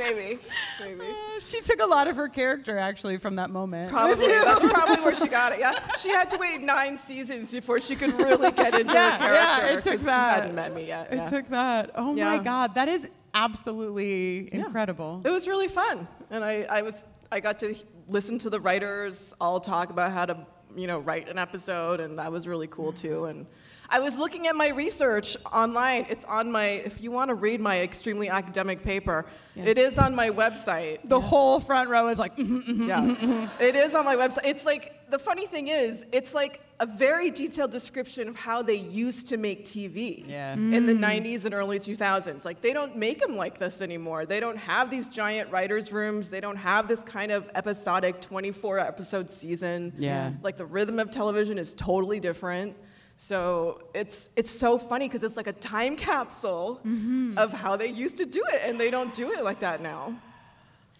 Maybe, 0.00 0.38
maybe. 0.80 1.00
Uh, 1.02 1.40
she 1.40 1.60
took 1.60 1.78
a 1.80 1.86
lot 1.86 2.08
of 2.08 2.16
her 2.16 2.28
character 2.28 2.78
actually 2.78 3.18
from 3.18 3.36
that 3.36 3.50
moment. 3.50 3.90
Probably. 3.92 4.26
That's 4.28 4.66
probably 4.66 5.04
where 5.04 5.14
she 5.14 5.28
got 5.28 5.52
it. 5.52 5.58
Yeah. 5.60 5.78
She 5.98 6.08
had 6.08 6.30
to 6.30 6.38
wait 6.38 6.62
nine 6.62 6.96
seasons 6.96 7.52
before 7.52 7.80
she 7.80 7.94
could 7.96 8.14
really 8.20 8.50
get 8.52 8.74
into 8.74 8.92
yeah, 8.94 9.18
her 9.18 9.34
yeah, 9.34 9.56
character. 9.60 9.90
it 9.90 9.96
took 9.96 10.06
that. 10.06 10.34
She 10.36 10.40
hadn't 10.40 10.54
met 10.54 10.74
me 10.74 10.86
yet. 10.86 11.12
It 11.12 11.16
yeah. 11.16 11.30
took 11.30 11.48
that. 11.50 11.90
Oh 11.94 12.14
Yeah. 12.14 12.36
my 12.36 12.42
God, 12.42 12.74
that 12.76 12.88
is 12.88 13.06
absolutely 13.34 14.48
incredible. 14.52 15.20
It 15.24 15.30
was 15.30 15.46
really 15.46 15.68
fun, 15.68 16.08
and 16.30 16.42
I, 16.44 16.62
I 16.70 16.82
was 16.82 17.04
I 17.30 17.40
got 17.40 17.58
to 17.60 17.74
listen 18.08 18.38
to 18.40 18.50
the 18.50 18.58
writers 18.60 19.34
all 19.40 19.60
talk 19.60 19.90
about 19.90 20.12
how 20.12 20.24
to 20.26 20.36
you 20.74 20.86
know 20.86 20.98
write 20.98 21.28
an 21.28 21.38
episode, 21.38 22.00
and 22.00 22.18
that 22.18 22.32
was 22.32 22.46
really 22.48 22.66
cool 22.68 22.92
too. 22.92 23.26
And 23.26 23.46
I 23.92 23.98
was 24.00 24.16
looking 24.16 24.46
at 24.46 24.54
my 24.54 24.68
research 24.68 25.36
online. 25.52 26.06
It's 26.08 26.24
on 26.26 26.52
my 26.52 26.66
if 26.66 27.02
you 27.02 27.10
want 27.10 27.28
to 27.30 27.34
read 27.34 27.60
my 27.60 27.80
extremely 27.80 28.28
academic 28.28 28.84
paper, 28.84 29.26
it 29.56 29.76
is 29.78 29.98
on 29.98 30.14
my 30.14 30.30
website. 30.30 31.00
The 31.08 31.20
whole 31.20 31.58
front 31.60 31.88
row 31.90 32.08
is 32.08 32.18
like, 32.18 32.36
mhm, 32.36 32.64
mhm, 32.66 32.88
Yeah, 32.88 33.00
mhm, 33.00 33.16
mhm. 33.16 33.50
it 33.60 33.74
is 33.74 33.94
on 33.94 34.04
my 34.04 34.14
website. 34.16 34.44
It's 34.44 34.64
like 34.64 34.94
the 35.10 35.18
funny 35.18 35.44
thing 35.46 35.66
is, 35.68 36.06
it's 36.12 36.34
like 36.34 36.60
a 36.78 36.86
very 36.86 37.30
detailed 37.30 37.72
description 37.72 38.28
of 38.28 38.36
how 38.36 38.62
they 38.62 38.76
used 38.76 39.28
to 39.28 39.36
make 39.36 39.64
TV 39.66 40.24
Yeah. 40.26 40.52
in 40.54 40.86
the 40.86 40.94
Mm. 40.94 41.00
90s 41.00 41.44
and 41.44 41.52
early 41.52 41.78
2000s. 41.80 42.44
Like 42.44 42.62
they 42.62 42.72
don't 42.72 42.96
make 42.96 43.20
them 43.20 43.36
like 43.36 43.58
this 43.58 43.82
anymore. 43.82 44.24
They 44.24 44.40
don't 44.40 44.56
have 44.56 44.88
these 44.90 45.08
giant 45.08 45.50
writers' 45.50 45.90
rooms. 45.92 46.30
They 46.30 46.40
don't 46.40 46.56
have 46.56 46.86
this 46.88 47.00
kind 47.00 47.32
of 47.32 47.50
episodic 47.56 48.20
24 48.20 48.78
episode 48.78 49.30
season. 49.30 49.92
Yeah. 49.98 50.30
Like 50.42 50.56
the 50.56 50.64
rhythm 50.64 50.98
of 51.00 51.10
television 51.10 51.58
is 51.58 51.74
totally 51.74 52.20
different. 52.20 52.76
So 53.22 53.82
it's 53.94 54.30
it's 54.34 54.50
so 54.50 54.78
funny 54.78 55.06
because 55.06 55.22
it's 55.22 55.36
like 55.36 55.46
a 55.46 55.52
time 55.52 55.94
capsule 55.94 56.80
Mm-hmm. 56.86 57.36
of 57.36 57.52
how 57.52 57.76
they 57.76 57.88
used 57.88 58.16
to 58.16 58.24
do 58.24 58.42
it, 58.54 58.62
and 58.64 58.80
they 58.80 58.90
don't 58.90 59.12
do 59.12 59.32
it 59.32 59.44
like 59.44 59.60
that 59.60 59.82
now. 59.82 60.14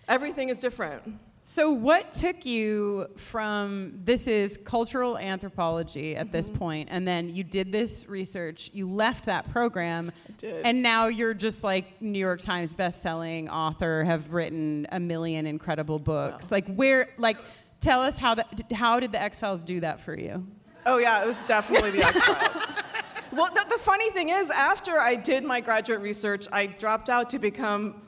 Everything 0.06 0.51
is 0.51 0.60
different. 0.60 1.02
So, 1.42 1.70
what 1.70 2.12
took 2.12 2.44
you 2.44 3.06
from 3.16 4.01
this 4.05 4.26
is 4.28 4.59
cultural 4.59 5.16
anthropology 5.16 6.14
at 6.14 6.30
this 6.30 6.51
point, 6.51 6.90
and 6.92 7.09
then 7.09 7.34
you 7.34 7.42
did 7.42 7.72
this 7.72 8.06
research, 8.06 8.68
you 8.74 8.86
left 8.86 9.24
that 9.24 9.51
program, 9.51 10.12
and 10.42 10.82
now 10.82 11.06
you're 11.06 11.32
just 11.32 11.64
like 11.64 12.02
New 12.02 12.18
York 12.18 12.42
Times 12.42 12.74
best-selling 12.74 13.48
author, 13.48 14.05
have 14.05 14.30
written 14.34 14.86
a 14.92 15.01
million 15.01 15.47
incredible 15.47 15.98
books. 15.98 16.52
Like, 16.52 16.66
where, 16.74 17.09
like, 17.16 17.38
tell 17.80 18.02
us 18.02 18.18
how 18.18 18.34
that, 18.34 18.70
how 18.72 19.01
did 19.01 19.10
the 19.12 19.22
X 19.22 19.38
Files 19.40 19.62
do 19.62 19.80
that 19.80 20.01
for 20.01 20.14
you? 20.14 20.47
Oh 20.93 20.99
yeah, 20.99 21.23
it 21.23 21.27
was 21.29 21.45
definitely 21.45 21.93
the 21.93 22.05
X 22.05 22.21
Files. 22.21 22.73
well, 23.33 23.49
the, 23.55 23.65
the 23.71 23.79
funny 23.79 24.11
thing 24.11 24.31
is, 24.31 24.51
after 24.51 24.99
I 24.99 25.15
did 25.15 25.45
my 25.45 25.61
graduate 25.61 26.01
research, 26.01 26.49
I 26.51 26.67
dropped 26.67 27.09
out 27.09 27.31
to 27.31 27.39
become 27.39 28.03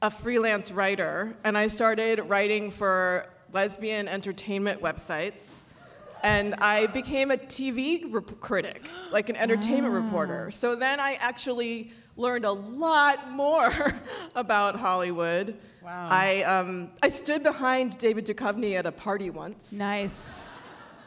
a 0.00 0.10
freelance 0.10 0.72
writer, 0.72 1.36
and 1.44 1.58
I 1.58 1.68
started 1.68 2.20
writing 2.20 2.70
for 2.70 3.26
lesbian 3.52 4.08
entertainment 4.08 4.80
websites. 4.80 5.58
And 6.22 6.54
I 6.54 6.86
became 6.86 7.30
a 7.32 7.36
TV 7.36 8.10
rep- 8.10 8.40
critic, 8.40 8.88
like 9.12 9.28
an 9.28 9.36
entertainment 9.36 9.92
reporter. 9.92 10.50
So 10.50 10.74
then 10.76 11.00
I 11.00 11.18
actually 11.20 11.92
learned 12.16 12.46
a 12.46 12.52
lot 12.52 13.30
more 13.30 14.00
about 14.34 14.74
Hollywood. 14.74 15.54
Wow. 15.82 16.08
I, 16.10 16.44
um, 16.44 16.92
I 17.02 17.08
stood 17.08 17.42
behind 17.42 17.98
David 17.98 18.24
Duchovny 18.24 18.76
at 18.76 18.86
a 18.86 18.92
party 18.92 19.28
once. 19.28 19.70
Nice. 19.72 20.48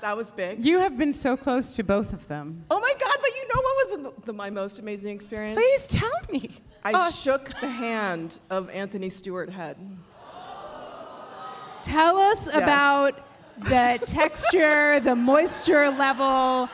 That 0.03 0.17
was 0.17 0.33
big. 0.33 0.65
You 0.65 0.79
have 0.79 0.97
been 0.97 1.13
so 1.13 1.37
close 1.37 1.77
to 1.77 1.83
both 1.83 2.11
of 2.11 2.27
them. 2.27 2.65
Oh 2.69 2.77
my 2.77 2.93
God, 2.99 3.15
but 3.21 3.29
you 3.37 3.47
know 3.47 3.61
what 3.61 4.13
was 4.17 4.25
the, 4.25 4.33
my 4.33 4.49
most 4.49 4.79
amazing 4.79 5.15
experience? 5.15 5.55
Please 5.55 5.87
tell 5.87 6.11
me. 6.29 6.49
I 6.83 6.91
oh, 6.93 7.09
shook 7.09 7.45
the 7.61 7.69
hand 7.69 8.37
of 8.49 8.69
Anthony 8.69 9.07
Stewart 9.07 9.49
Head. 9.49 9.77
Tell 11.83 12.17
us 12.17 12.47
Yes. 12.47 12.55
about 12.57 13.15
the 13.59 13.97
texture, 14.05 14.99
the 14.99 15.15
moisture 15.15 15.89
level 15.91 16.69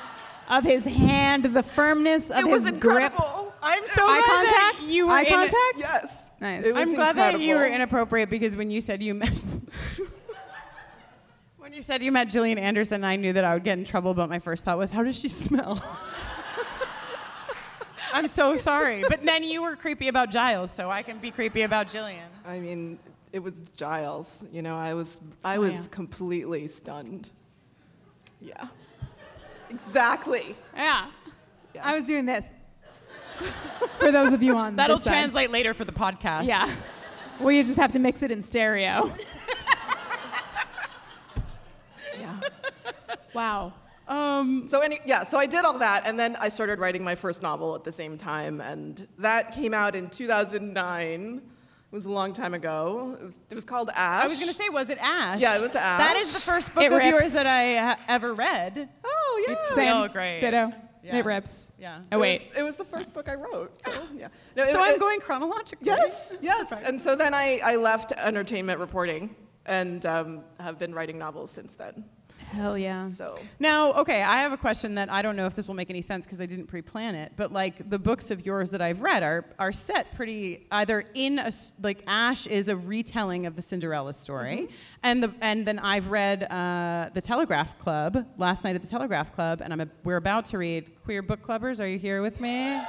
of 0.50 0.64
his 0.64 0.84
hand, 0.84 1.44
the 1.44 1.62
firmness 1.62 2.32
of 2.32 2.38
his 2.38 2.46
head. 2.46 2.48
It 2.48 2.52
his 2.52 2.72
was 2.72 2.80
grip. 2.80 3.12
incredible. 3.12 3.54
I'm 3.62 3.84
so 3.84 4.08
Eye 4.08 4.24
glad 4.26 4.46
that 4.46 4.72
contact? 4.74 4.92
you 4.92 5.06
were 5.06 5.14
Eye 5.14 5.22
in 5.22 5.28
it. 5.28 5.30
contact? 5.30 5.78
Yes. 5.78 6.32
Nice. 6.42 6.66
It 6.66 6.68
was 6.70 6.78
I'm 6.78 6.96
glad 6.96 7.16
that 7.18 7.40
you 7.40 7.54
were 7.58 7.68
inappropriate 7.68 8.32
because 8.32 8.56
when 8.56 8.72
you 8.72 8.82
said 8.82 9.04
you 9.04 9.14
met 9.14 9.40
when 11.70 11.76
you 11.76 11.84
said 11.84 12.02
you 12.02 12.12
met 12.12 12.30
Gillian 12.32 12.58
Anderson, 12.58 13.04
I 13.04 13.16
knew 13.16 13.32
that 13.32 13.44
I 13.44 13.54
would 13.54 13.64
get 13.64 13.78
in 13.78 13.86
trouble. 13.86 14.16
But 14.16 14.28
my 14.28 14.40
first 14.40 14.66
thought 14.66 14.80
was, 14.80 14.92
how 14.92 15.04
does 15.04 15.20
she 15.20 15.28
smell? 15.28 15.80
I'm 18.12 18.28
so 18.28 18.56
sorry, 18.56 19.04
but 19.08 19.22
then 19.24 19.44
you 19.44 19.62
were 19.62 19.76
creepy 19.76 20.08
about 20.08 20.32
Giles, 20.32 20.72
so 20.72 20.90
I 20.90 21.04
can 21.04 21.20
be 21.20 21.30
creepy 21.30 21.62
about 21.62 21.90
Gillian. 21.90 22.26
I 22.44 22.58
mean, 22.58 22.98
it 23.32 23.38
was 23.38 23.54
Giles. 23.76 24.44
You 24.52 24.64
know, 24.64 24.76
I 24.80 24.96
was 24.96 25.22
I 25.46 25.58
Oh, 25.58 25.62
was 25.62 25.74
yeah. 25.86 25.92
completely 25.92 26.68
stunned. 26.68 27.30
Yeah. 28.42 28.66
Exactly. 29.70 30.56
Yeah. 30.76 31.06
I 31.84 31.94
was 31.96 32.06
doing 32.06 32.26
this. 32.26 32.50
For 34.00 34.12
those 34.12 34.34
of 34.34 34.42
you 34.42 34.58
on 34.58 34.76
That'll 34.76 34.96
this 34.96 35.04
side. 35.04 35.12
translate 35.12 35.52
later 35.52 35.76
for 35.76 35.86
the 35.86 35.92
podcast. 35.92 36.48
Yeah. 36.48 36.68
Well, 37.40 37.52
you 37.52 37.64
just 37.64 37.78
have 37.78 37.92
to 37.94 38.00
mix 38.00 38.24
it 38.24 38.32
in 38.32 38.42
stereo. 38.42 39.14
Wow. 43.34 43.74
Um, 44.08 44.66
so 44.66 44.80
any, 44.82 45.00
yeah, 45.06 45.24
so 45.24 45.38
I 45.38 45.46
did 45.46 45.66
all 45.66 45.78
that, 45.78 46.04
and 46.08 46.18
then 46.20 46.36
I 46.38 46.50
started 46.50 46.80
writing 46.80 47.04
my 47.04 47.14
first 47.16 47.44
novel 47.44 47.76
at 47.76 47.84
the 47.84 47.92
same 47.92 48.18
time, 48.18 48.60
and 48.60 49.08
that 49.20 49.54
came 49.54 49.74
out 49.74 49.96
in 49.96 50.10
2009. 50.10 51.42
It 51.92 51.96
was 51.96 52.06
a 52.06 52.10
long 52.12 52.34
time 52.34 52.54
ago. 52.54 53.18
It 53.20 53.24
was, 53.26 53.40
it 53.52 53.56
was 53.56 53.66
called 53.66 53.90
Ash. 53.96 54.24
I 54.24 54.28
was 54.28 54.40
going 54.40 54.52
to 54.52 54.56
say, 54.56 54.70
was 54.70 54.90
it 54.90 54.98
Ash? 55.02 55.42
Yeah, 55.42 55.56
it 55.58 55.62
was 55.62 55.76
Ash. 55.76 56.00
That 56.00 56.16
is 56.18 56.34
the 56.34 56.40
first 56.40 56.74
book 56.74 56.84
It 56.84 56.92
of 56.92 56.98
rips. 57.00 57.10
yours 57.10 57.34
that 57.34 57.48
I 57.48 57.76
ha- 57.78 58.00
ever 58.08 58.34
read. 58.36 58.90
Oh 59.04 59.46
yeah. 59.48 59.54
It's 59.56 59.76
Same. 59.76 59.98
real 59.98 60.08
great. 60.08 60.40
Ditto. 60.40 60.72
Yeah. 61.04 61.18
It 61.18 61.26
rips. 61.26 61.78
Yeah. 61.80 62.00
Oh, 62.12 62.18
It 62.18 62.20
wait. 62.20 62.48
was, 62.50 62.58
it 62.60 62.64
was 62.64 62.76
the 62.76 62.86
first 62.86 63.12
book 63.14 63.28
I 63.30 63.36
wrote. 63.36 63.72
So 63.86 63.92
yeah. 64.16 64.28
No, 64.56 64.64
it- 64.66 64.72
so 64.74 64.84
I'm 64.84 64.96
it- 64.96 65.00
going 65.00 65.20
chronologically. 65.20 65.86
Yes, 65.88 66.36
yes. 66.42 66.80
And 66.84 67.02
so 67.02 67.16
then 67.16 67.34
I, 67.34 67.60
I 67.64 67.76
left 67.78 68.12
entertainment 68.12 68.80
reporting 68.80 69.36
and 69.66 70.06
um, 70.06 70.44
have 70.60 70.78
been 70.78 70.94
writing 70.94 71.18
novels 71.18 71.50
since 71.52 71.76
then. 71.76 72.06
Hell 72.50 72.78
yeah. 72.78 73.06
So 73.06 73.38
Now, 73.60 73.94
okay, 73.94 74.24
I 74.24 74.42
have 74.42 74.52
a 74.52 74.58
question 74.58 74.96
that 74.96 75.12
I 75.12 75.22
don't 75.22 75.36
know 75.36 75.46
if 75.46 75.54
this 75.54 75.68
will 75.68 75.76
make 75.76 75.92
any 75.92 76.02
sense 76.02 76.26
because 76.26 76.42
I 76.42 76.48
didn't 76.48 76.66
pre-plan 76.66 77.14
it, 77.14 77.34
but 77.36 77.52
like 77.52 77.90
the 77.90 78.00
books 78.00 78.32
of 78.32 78.44
yours 78.44 78.72
that 78.72 78.82
I've 78.82 79.02
read 79.02 79.22
are 79.22 79.46
are 79.60 79.72
set 79.72 80.16
pretty 80.16 80.66
either 80.72 81.06
in 81.14 81.38
a 81.38 81.52
like 81.82 82.04
Ash 82.08 82.48
is 82.48 82.68
a 82.68 82.76
retelling 82.76 83.46
of 83.46 83.56
the 83.56 83.62
Cinderella 83.62 84.16
story, 84.16 84.70
and 85.04 85.22
the 85.22 85.32
and 85.42 85.68
then 85.68 85.78
I've 85.78 86.10
read 86.10 86.44
uh, 86.44 87.12
the 87.14 87.22
Telegraph 87.22 87.78
Club 87.78 88.26
last 88.38 88.64
night 88.64 88.76
at 88.76 88.82
the 88.82 88.88
Telegraph 88.90 89.36
Club, 89.36 89.62
and 89.64 89.72
I'm 89.72 89.82
a, 89.82 89.88
we're 90.04 90.18
about 90.18 90.46
to 90.46 90.58
read 90.58 90.90
Queer 91.04 91.22
Book 91.22 91.42
Clubbers. 91.46 91.80
Are 91.80 91.88
you 91.88 92.00
here 92.00 92.24
with 92.24 92.42
me? 92.42 92.82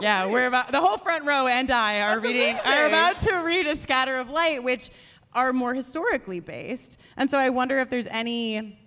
Yeah, 0.00 0.26
we're 0.26 0.46
about 0.46 0.72
the 0.72 0.80
whole 0.80 0.98
front 0.98 1.24
row 1.24 1.46
and 1.46 1.70
I 1.70 2.00
are 2.00 2.18
reading 2.18 2.56
are 2.56 2.86
amazing. 2.86 2.86
about 2.86 3.16
to 3.18 3.34
read 3.36 3.66
A 3.66 3.76
Scatter 3.76 4.16
of 4.16 4.28
Light, 4.28 4.62
which 4.62 4.90
are 5.34 5.52
more 5.52 5.74
historically 5.74 6.40
based. 6.40 7.00
And 7.16 7.30
so 7.30 7.38
I 7.38 7.50
wonder 7.50 7.78
if 7.78 7.90
there's 7.90 8.06
any 8.08 8.78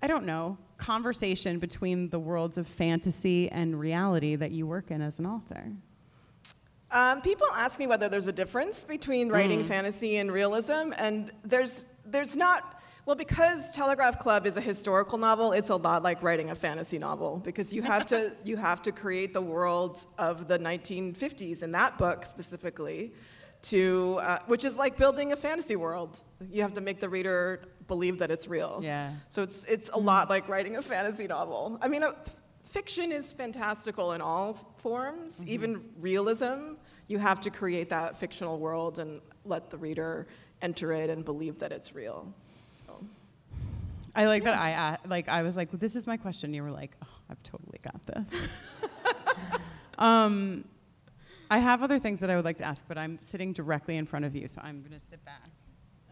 I 0.00 0.06
don't 0.06 0.26
know, 0.26 0.56
conversation 0.76 1.58
between 1.58 2.08
the 2.10 2.20
worlds 2.20 2.56
of 2.56 2.68
fantasy 2.68 3.50
and 3.50 3.78
reality 3.80 4.36
that 4.36 4.52
you 4.52 4.64
work 4.64 4.92
in 4.92 5.02
as 5.02 5.18
an 5.18 5.26
author. 5.26 5.72
Um, 6.90 7.20
people 7.20 7.46
ask 7.54 7.78
me 7.80 7.86
whether 7.86 8.08
there's 8.08 8.28
a 8.28 8.32
difference 8.32 8.84
between 8.84 9.28
writing 9.28 9.62
Mm. 9.64 9.66
fantasy 9.66 10.16
and 10.18 10.32
realism, 10.32 10.92
and 10.96 11.32
there's 11.44 11.84
there's 12.06 12.36
not. 12.36 12.80
Well, 13.04 13.16
because 13.16 13.72
Telegraph 13.72 14.18
Club 14.18 14.46
is 14.46 14.56
a 14.56 14.60
historical 14.60 15.18
novel, 15.18 15.52
it's 15.52 15.70
a 15.70 15.76
lot 15.76 16.02
like 16.02 16.22
writing 16.22 16.50
a 16.50 16.54
fantasy 16.54 16.98
novel 16.98 17.40
because 17.44 17.72
you 17.72 17.82
have 17.82 18.06
to 18.06 18.32
you 18.44 18.56
have 18.56 18.80
to 18.82 18.92
create 18.92 19.32
the 19.34 19.42
world 19.42 20.06
of 20.18 20.46
the 20.48 20.58
1950s 20.58 21.62
in 21.62 21.72
that 21.72 21.98
book 21.98 22.24
specifically, 22.24 23.12
to 23.62 24.18
uh, 24.20 24.38
which 24.46 24.64
is 24.64 24.76
like 24.76 24.96
building 24.96 25.32
a 25.32 25.36
fantasy 25.36 25.76
world. 25.76 26.22
You 26.50 26.62
have 26.62 26.74
to 26.74 26.80
make 26.80 27.00
the 27.00 27.08
reader 27.08 27.62
believe 27.86 28.18
that 28.18 28.30
it's 28.30 28.46
real. 28.46 28.80
Yeah. 28.82 29.12
So 29.28 29.42
it's 29.42 29.64
it's 29.64 29.90
a 29.92 29.98
lot 29.98 30.28
like 30.28 30.48
writing 30.48 30.76
a 30.76 30.82
fantasy 30.82 31.26
novel. 31.26 31.78
I 31.82 31.88
mean, 31.88 32.02
uh, 32.02 32.12
fiction 32.62 33.10
is 33.10 33.32
fantastical 33.32 34.12
in 34.12 34.20
all 34.20 34.54
forms, 34.76 35.44
even 35.46 35.84
realism. 35.98 36.74
You 37.08 37.18
have 37.18 37.40
to 37.42 37.50
create 37.50 37.90
that 37.90 38.18
fictional 38.20 38.58
world 38.58 38.98
and 38.98 39.20
let 39.44 39.70
the 39.70 39.78
reader 39.78 40.28
enter 40.62 40.92
it 40.92 41.10
and 41.10 41.24
believe 41.24 41.58
that 41.58 41.72
it's 41.72 41.94
real. 41.94 42.32
So. 42.86 43.04
I 44.14 44.26
like 44.26 44.44
that 44.44 44.54
I 44.54 44.72
uh, 44.74 44.96
like 45.06 45.28
I 45.28 45.42
was 45.42 45.56
like, 45.56 45.70
this 45.72 45.96
is 45.96 46.06
my 46.06 46.16
question. 46.16 46.54
You 46.54 46.62
were 46.62 46.70
like, 46.70 46.92
oh, 47.02 47.08
I've 47.30 47.42
totally 47.42 47.78
got 47.82 48.00
this. 48.06 48.68
um, 49.98 50.64
I 51.50 51.58
have 51.58 51.82
other 51.82 51.98
things 51.98 52.20
that 52.20 52.30
I 52.30 52.36
would 52.36 52.44
like 52.44 52.58
to 52.58 52.64
ask, 52.64 52.84
but 52.86 52.98
I'm 52.98 53.18
sitting 53.22 53.52
directly 53.52 53.96
in 53.96 54.06
front 54.06 54.24
of 54.24 54.36
you, 54.36 54.48
so 54.48 54.60
I'm 54.62 54.82
gonna 54.82 54.98
sit 54.98 55.24
back. 55.24 55.48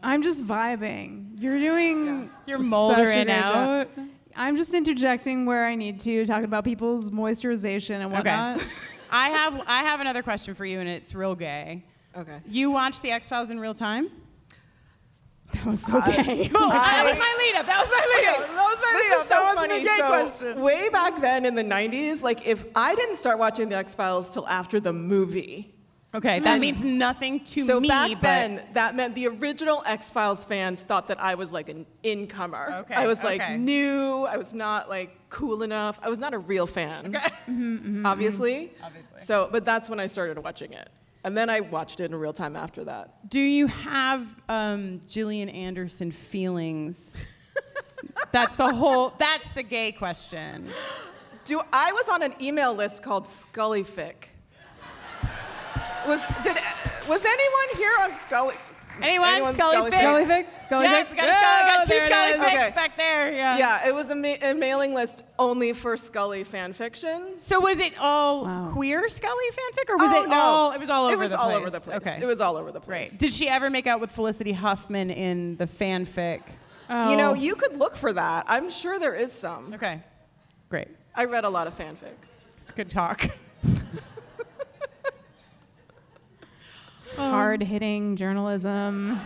I'm 0.01 0.21
just 0.21 0.45
vibing. 0.45 1.31
You're 1.37 1.59
doing. 1.59 2.29
You're 2.45 2.57
such 2.59 2.67
moldering 2.67 3.25
great 3.25 3.27
job. 3.27 3.87
out. 3.97 4.05
I'm 4.35 4.55
just 4.55 4.73
interjecting 4.73 5.45
where 5.45 5.65
I 5.65 5.75
need 5.75 5.99
to, 6.01 6.25
talking 6.25 6.45
about 6.45 6.63
people's 6.63 7.09
moisturization 7.09 8.01
and 8.01 8.11
whatnot. 8.11 8.57
Okay. 8.57 8.67
I 9.11 9.29
have 9.29 9.63
I 9.67 9.83
have 9.83 9.99
another 9.99 10.21
question 10.21 10.53
for 10.53 10.65
you, 10.65 10.79
and 10.79 10.89
it's 10.89 11.15
real 11.15 11.35
gay. 11.35 11.83
Okay. 12.15 12.39
You 12.47 12.71
watch 12.71 13.01
the 13.01 13.11
X 13.11 13.27
Files 13.27 13.49
in 13.49 13.59
real 13.59 13.73
time? 13.73 14.09
That 15.53 15.65
was 15.65 15.81
so 15.81 16.01
gay. 16.01 16.49
Oh, 16.55 16.69
that 16.69 17.03
was 17.05 17.17
my 17.17 17.35
lead 17.39 17.55
up. 17.55 17.65
That 17.65 17.79
was 17.81 17.89
my 17.89 18.05
lead 18.15 18.27
up. 18.29 18.47
That 18.47 18.55
was 18.55 18.79
my 18.81 18.91
lead 18.93 19.03
This 19.03 19.13
up. 19.13 19.21
is 19.21 19.27
so 19.27 19.35
That 19.35 19.55
wasn't 19.55 19.71
funny. 19.71 19.81
a 19.81 19.85
gay 19.85 19.97
so 19.97 20.07
question. 20.07 20.61
way 20.61 20.89
back 20.89 21.21
then 21.21 21.45
in 21.45 21.55
the 21.55 21.63
90s, 21.63 22.23
like 22.23 22.45
if 22.45 22.65
I 22.75 22.95
didn't 22.95 23.15
start 23.15 23.39
watching 23.39 23.69
the 23.69 23.77
X 23.77 23.95
Files 23.95 24.31
till 24.33 24.47
after 24.47 24.79
the 24.79 24.93
movie. 24.93 25.73
Okay, 26.15 26.39
that 26.39 26.57
mm. 26.57 26.61
means 26.61 26.83
nothing 26.83 27.41
to 27.45 27.61
so 27.61 27.79
me, 27.79 27.89
back 27.89 28.11
but- 28.13 28.21
then, 28.21 28.67
that 28.73 28.95
meant 28.95 29.13
the 29.13 29.27
original 29.27 29.83
X 29.85 30.09
Files 30.09 30.43
fans 30.43 30.81
thought 30.83 31.09
that 31.09 31.21
I 31.21 31.35
was 31.35 31.51
like 31.51 31.69
an 31.69 31.85
incomer. 32.01 32.73
Okay, 32.81 32.95
I 32.95 33.07
was 33.07 33.23
like 33.23 33.41
okay. 33.41 33.57
new. 33.57 34.25
I 34.25 34.37
was 34.37 34.53
not 34.53 34.89
like 34.89 35.15
cool 35.29 35.63
enough. 35.63 35.99
I 36.01 36.09
was 36.09 36.17
not 36.17 36.33
a 36.33 36.37
real 36.39 36.65
fan. 36.65 37.15
Okay. 37.15 37.25
Mm-hmm, 37.47 37.75
mm-hmm, 37.75 38.05
Obviously. 38.05 38.53
Mm-hmm. 38.53 38.83
Obviously. 38.85 39.19
So, 39.19 39.49
but 39.51 39.65
that's 39.65 39.89
when 39.89 39.99
I 39.99 40.07
started 40.07 40.37
watching 40.39 40.71
it, 40.73 40.89
and 41.27 41.35
then 41.35 41.49
I 41.49 41.59
watched 41.59 41.99
it 41.99 42.05
in 42.05 42.15
real 42.15 42.31
time 42.31 42.55
after 42.55 42.85
that. 42.85 43.29
Do 43.29 43.41
you 43.41 43.67
have 43.67 44.33
um, 44.47 45.01
Gillian 45.09 45.49
Anderson 45.49 46.09
feelings? 46.09 47.17
that's 48.31 48.55
the 48.55 48.73
whole. 48.73 49.13
That's 49.19 49.51
the 49.51 49.61
gay 49.61 49.91
question. 49.91 50.69
Do 51.43 51.59
I 51.73 51.91
was 51.91 52.07
on 52.07 52.23
an 52.23 52.33
email 52.39 52.73
list 52.73 53.03
called 53.03 53.25
Scullyfic. 53.25 54.29
Was 56.07 56.21
did 56.43 56.55
was 57.09 57.25
anyone 57.25 57.75
here 57.75 57.91
on 57.99 58.15
Scully? 58.15 58.55
Anyone? 59.01 59.53
Scully 59.53 59.91
Fic? 59.91 59.99
Scullyfic? 59.99 60.45
Scullyfic? 60.55 60.83
Yeah, 60.83 61.05
we 61.09 61.15
got, 61.17 61.29
a 61.29 61.31
Scully, 61.31 61.63
got 61.63 61.79
Oh, 61.79 61.83
two 61.83 61.87
there 61.89 62.03
it 62.03 62.11
Scully 62.11 62.29
is. 62.31 62.37
Fics 62.41 62.65
Okay. 62.67 62.75
back 62.75 62.97
there. 62.97 63.31
Yeah. 63.31 63.57
Yeah, 63.57 63.87
it 63.87 63.93
was 63.93 64.09
a, 64.09 64.15
ma- 64.15 64.35
a 64.41 64.53
mailing 64.53 64.93
list 64.93 65.23
only 65.39 65.73
for 65.73 65.97
Scully 65.97 66.43
fan 66.43 66.73
fiction. 66.73 67.35
So 67.37 67.59
was 67.59 67.79
it 67.79 67.93
all 67.99 68.71
queer 68.73 69.07
Scully 69.09 69.45
fanfic, 69.51 69.89
or 69.89 69.97
was 69.97 70.11
Oh, 70.11 70.23
it 70.23 70.29
no. 70.29 70.35
all? 70.35 70.71
It 70.71 70.79
was 70.79 70.89
all 70.89 71.07
over 71.07 71.15
the 71.15 71.17
place. 71.17 71.19
It 71.19 71.19
was 71.19 71.31
the 71.31 71.37
all 71.37 71.49
place. 71.49 71.55
over 71.57 71.69
the 71.69 71.79
place. 71.79 71.97
Okay. 71.97 72.19
It 72.21 72.25
was 72.25 72.41
all 72.41 72.57
over 72.57 72.71
the 72.71 72.81
place. 72.81 73.11
Did 73.17 73.33
she 73.33 73.47
ever 73.49 73.69
make 73.69 73.87
out 73.87 73.99
with 73.99 74.11
Felicity 74.11 74.53
Huffman 74.53 75.09
in 75.09 75.57
the 75.57 75.65
fanfic? 75.65 76.41
Oh. 76.89 77.11
You 77.11 77.17
know, 77.17 77.31
oh. 77.31 77.33
you 77.33 77.55
could 77.55 77.77
look 77.77 77.95
for 77.95 78.13
that. 78.13 78.45
I'm 78.47 78.69
sure 78.71 78.99
there 78.99 79.15
is 79.15 79.31
some. 79.31 79.73
Okay. 79.73 80.01
Great. 80.69 80.87
I 81.15 81.25
read 81.25 81.43
a 81.43 81.49
lot 81.49 81.67
of 81.67 81.77
fanfic. 81.77 82.13
It's 82.61 82.71
a 82.71 82.73
good 82.73 82.91
talk. 82.91 83.29
Hard 87.15 87.61
hitting 87.63 88.15
journalism. 88.15 89.19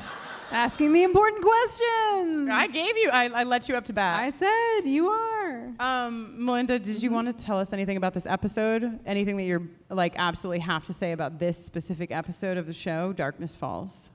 Asking 0.52 0.92
the 0.92 1.04
important 1.04 1.42
questions. 1.42 2.50
I 2.52 2.68
gave 2.72 2.98
you. 2.98 3.10
I, 3.12 3.30
I 3.34 3.44
let 3.44 3.70
you 3.70 3.76
up 3.76 3.86
to 3.86 3.94
bat. 3.94 4.20
I 4.20 4.30
said 4.32 4.82
you 4.84 5.08
are. 5.08 5.74
Um, 5.80 6.36
Malinda, 6.38 6.82
did 6.82 7.02
you 7.02 7.10
want 7.10 7.28
to 7.28 7.46
tell 7.46 7.58
us 7.58 7.72
anything 7.72 7.96
about 7.96 8.14
this 8.14 8.26
episode? 8.26 9.00
Anything 9.06 9.38
that 9.38 9.44
you're 9.44 9.64
like 9.90 10.14
absolutely 10.18 10.60
have 10.60 10.84
to 10.86 10.94
say 10.94 11.14
about 11.14 11.40
this 11.40 11.64
specific 11.64 12.12
episode 12.12 12.58
of 12.58 12.68
the 12.68 12.74
show, 12.74 13.14
Darkness 13.14 13.56
Falls? 13.56 14.10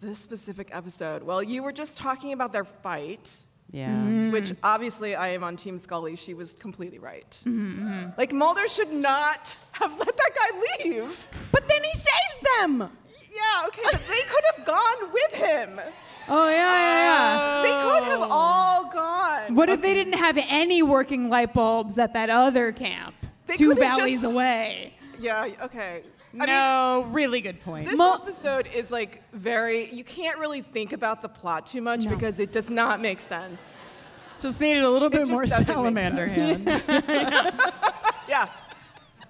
This 0.00 0.18
specific 0.18 0.70
episode. 0.72 1.22
Well, 1.22 1.40
you 1.42 1.62
were 1.62 1.72
just 1.72 1.96
talking 1.96 2.32
about 2.32 2.52
their 2.52 2.64
fight. 2.64 3.38
Yeah. 3.70 3.90
Mm-hmm. 3.90 4.30
Which 4.32 4.54
obviously 4.62 5.14
I 5.14 5.28
am 5.28 5.42
on 5.44 5.56
Team 5.56 5.78
Scully. 5.78 6.16
She 6.16 6.34
was 6.34 6.54
completely 6.54 6.98
right. 6.98 7.30
Mm-hmm. 7.44 8.10
Like 8.16 8.32
Mulder 8.32 8.68
should 8.68 8.92
not 8.92 9.56
have 9.72 9.96
let 9.98 10.16
that 10.16 10.30
guy 10.34 10.84
leave. 10.84 11.26
But 11.52 11.68
then 11.68 11.82
he 11.82 11.92
saves 11.92 12.40
them. 12.58 12.90
Yeah, 13.36 13.66
okay, 13.68 13.82
but 13.92 14.00
they 14.08 14.20
could 14.20 14.44
have 14.56 14.64
gone 14.64 15.12
with 15.12 15.34
him. 15.34 15.80
Oh 16.28 16.48
yeah, 16.48 16.54
yeah, 16.56 16.98
yeah. 17.04 17.38
Oh. 17.40 17.62
They 17.62 18.00
could 18.00 18.08
have 18.10 18.28
all 18.30 18.90
gone. 18.90 19.54
What 19.54 19.68
if 19.68 19.80
they 19.82 19.94
didn't 19.94 20.14
have 20.14 20.38
any 20.48 20.82
working 20.82 21.28
light 21.28 21.52
bulbs 21.52 21.98
at 21.98 22.12
that 22.14 22.30
other 22.30 22.72
camp, 22.72 23.14
They 23.46 23.54
two 23.56 23.74
could 23.74 23.82
have 23.82 23.96
valleys 23.98 24.22
just- 24.22 24.32
away? 24.32 24.94
Yeah, 25.20 25.48
okay. 25.62 26.02
I 26.38 26.44
No, 26.46 27.06
really 27.10 27.40
good 27.40 27.62
point. 27.62 27.88
This 27.88 27.98
episode 27.98 28.68
is 28.74 28.90
like 28.90 29.22
very, 29.32 29.88
you 29.90 30.04
can't 30.04 30.38
really 30.38 30.60
think 30.60 30.92
about 30.92 31.22
the 31.22 31.28
plot 31.30 31.66
too 31.66 31.80
much 31.80 32.06
because 32.08 32.38
it 32.40 32.52
does 32.52 32.68
not 32.68 33.00
make 33.00 33.20
sense. 33.20 33.82
Just 34.38 34.60
needed 34.60 34.82
a 34.82 34.90
little 34.90 35.08
It 35.08 35.12
bit 35.12 35.20
just 35.20 35.30
more 35.32 35.46
doesn't 35.46 35.66
make 35.66 35.66
salamander 35.74 36.28
sense. 36.28 36.84
hand. 36.86 37.54
Yeah. 38.28 38.48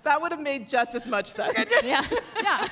That 0.03 0.20
would 0.23 0.33
have 0.33 0.41
made 0.41 0.69
just 0.69 0.95
as 0.97 1.07
much 1.07 1.31
sense. 1.31 1.57
yeah. 1.85 2.05
Yeah. 2.43 2.66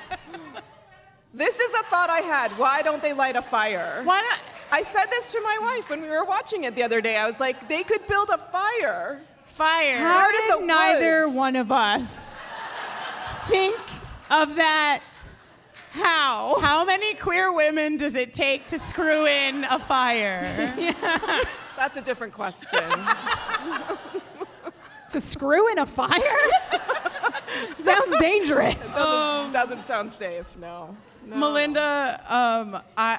This 1.34 1.58
is 1.58 1.74
a 1.74 1.82
thought 1.84 2.10
I 2.10 2.20
had. 2.20 2.52
Why 2.52 2.80
don't 2.82 3.02
they 3.02 3.12
light 3.12 3.34
a 3.34 3.42
fire? 3.42 4.02
Why 4.04 4.20
not? 4.20 4.40
I 4.70 4.82
said 4.84 5.06
this 5.10 5.32
to 5.32 5.40
my 5.40 5.58
wife 5.60 5.90
when 5.90 6.00
we 6.00 6.08
were 6.08 6.24
watching 6.24 6.62
it 6.62 6.76
the 6.76 6.84
other 6.84 7.00
day. 7.00 7.16
I 7.16 7.26
was 7.26 7.40
like, 7.40 7.68
they 7.68 7.82
could 7.82 8.06
build 8.06 8.30
a 8.30 8.38
fire. 8.38 9.20
Fire. 9.46 9.96
How 9.96 10.30
did 10.30 10.60
the 10.60 10.64
neither 10.64 11.24
woods. 11.24 11.36
one 11.36 11.56
of 11.56 11.72
us 11.72 12.38
think 13.46 13.78
of 14.30 14.54
that? 14.54 15.00
How? 15.90 16.58
How 16.60 16.84
many 16.84 17.14
queer 17.14 17.52
women 17.52 17.96
does 17.96 18.14
it 18.14 18.32
take 18.32 18.66
to 18.66 18.78
screw 18.78 19.26
in 19.26 19.64
a 19.64 19.78
fire? 19.78 20.74
yeah. 20.78 21.40
That's 21.76 21.96
a 21.96 22.02
different 22.02 22.32
question. 22.32 22.80
To 25.10 25.20
screw 25.20 25.70
in 25.70 25.78
a 25.78 25.86
fire? 25.86 26.10
Sounds 27.84 28.18
dangerous. 28.18 28.74
doesn't, 28.94 29.52
doesn't 29.52 29.86
sound 29.86 30.10
safe, 30.10 30.56
no. 30.56 30.96
No. 31.26 31.36
Malinda, 31.36 32.30
um, 32.30 32.82
I, 32.96 33.18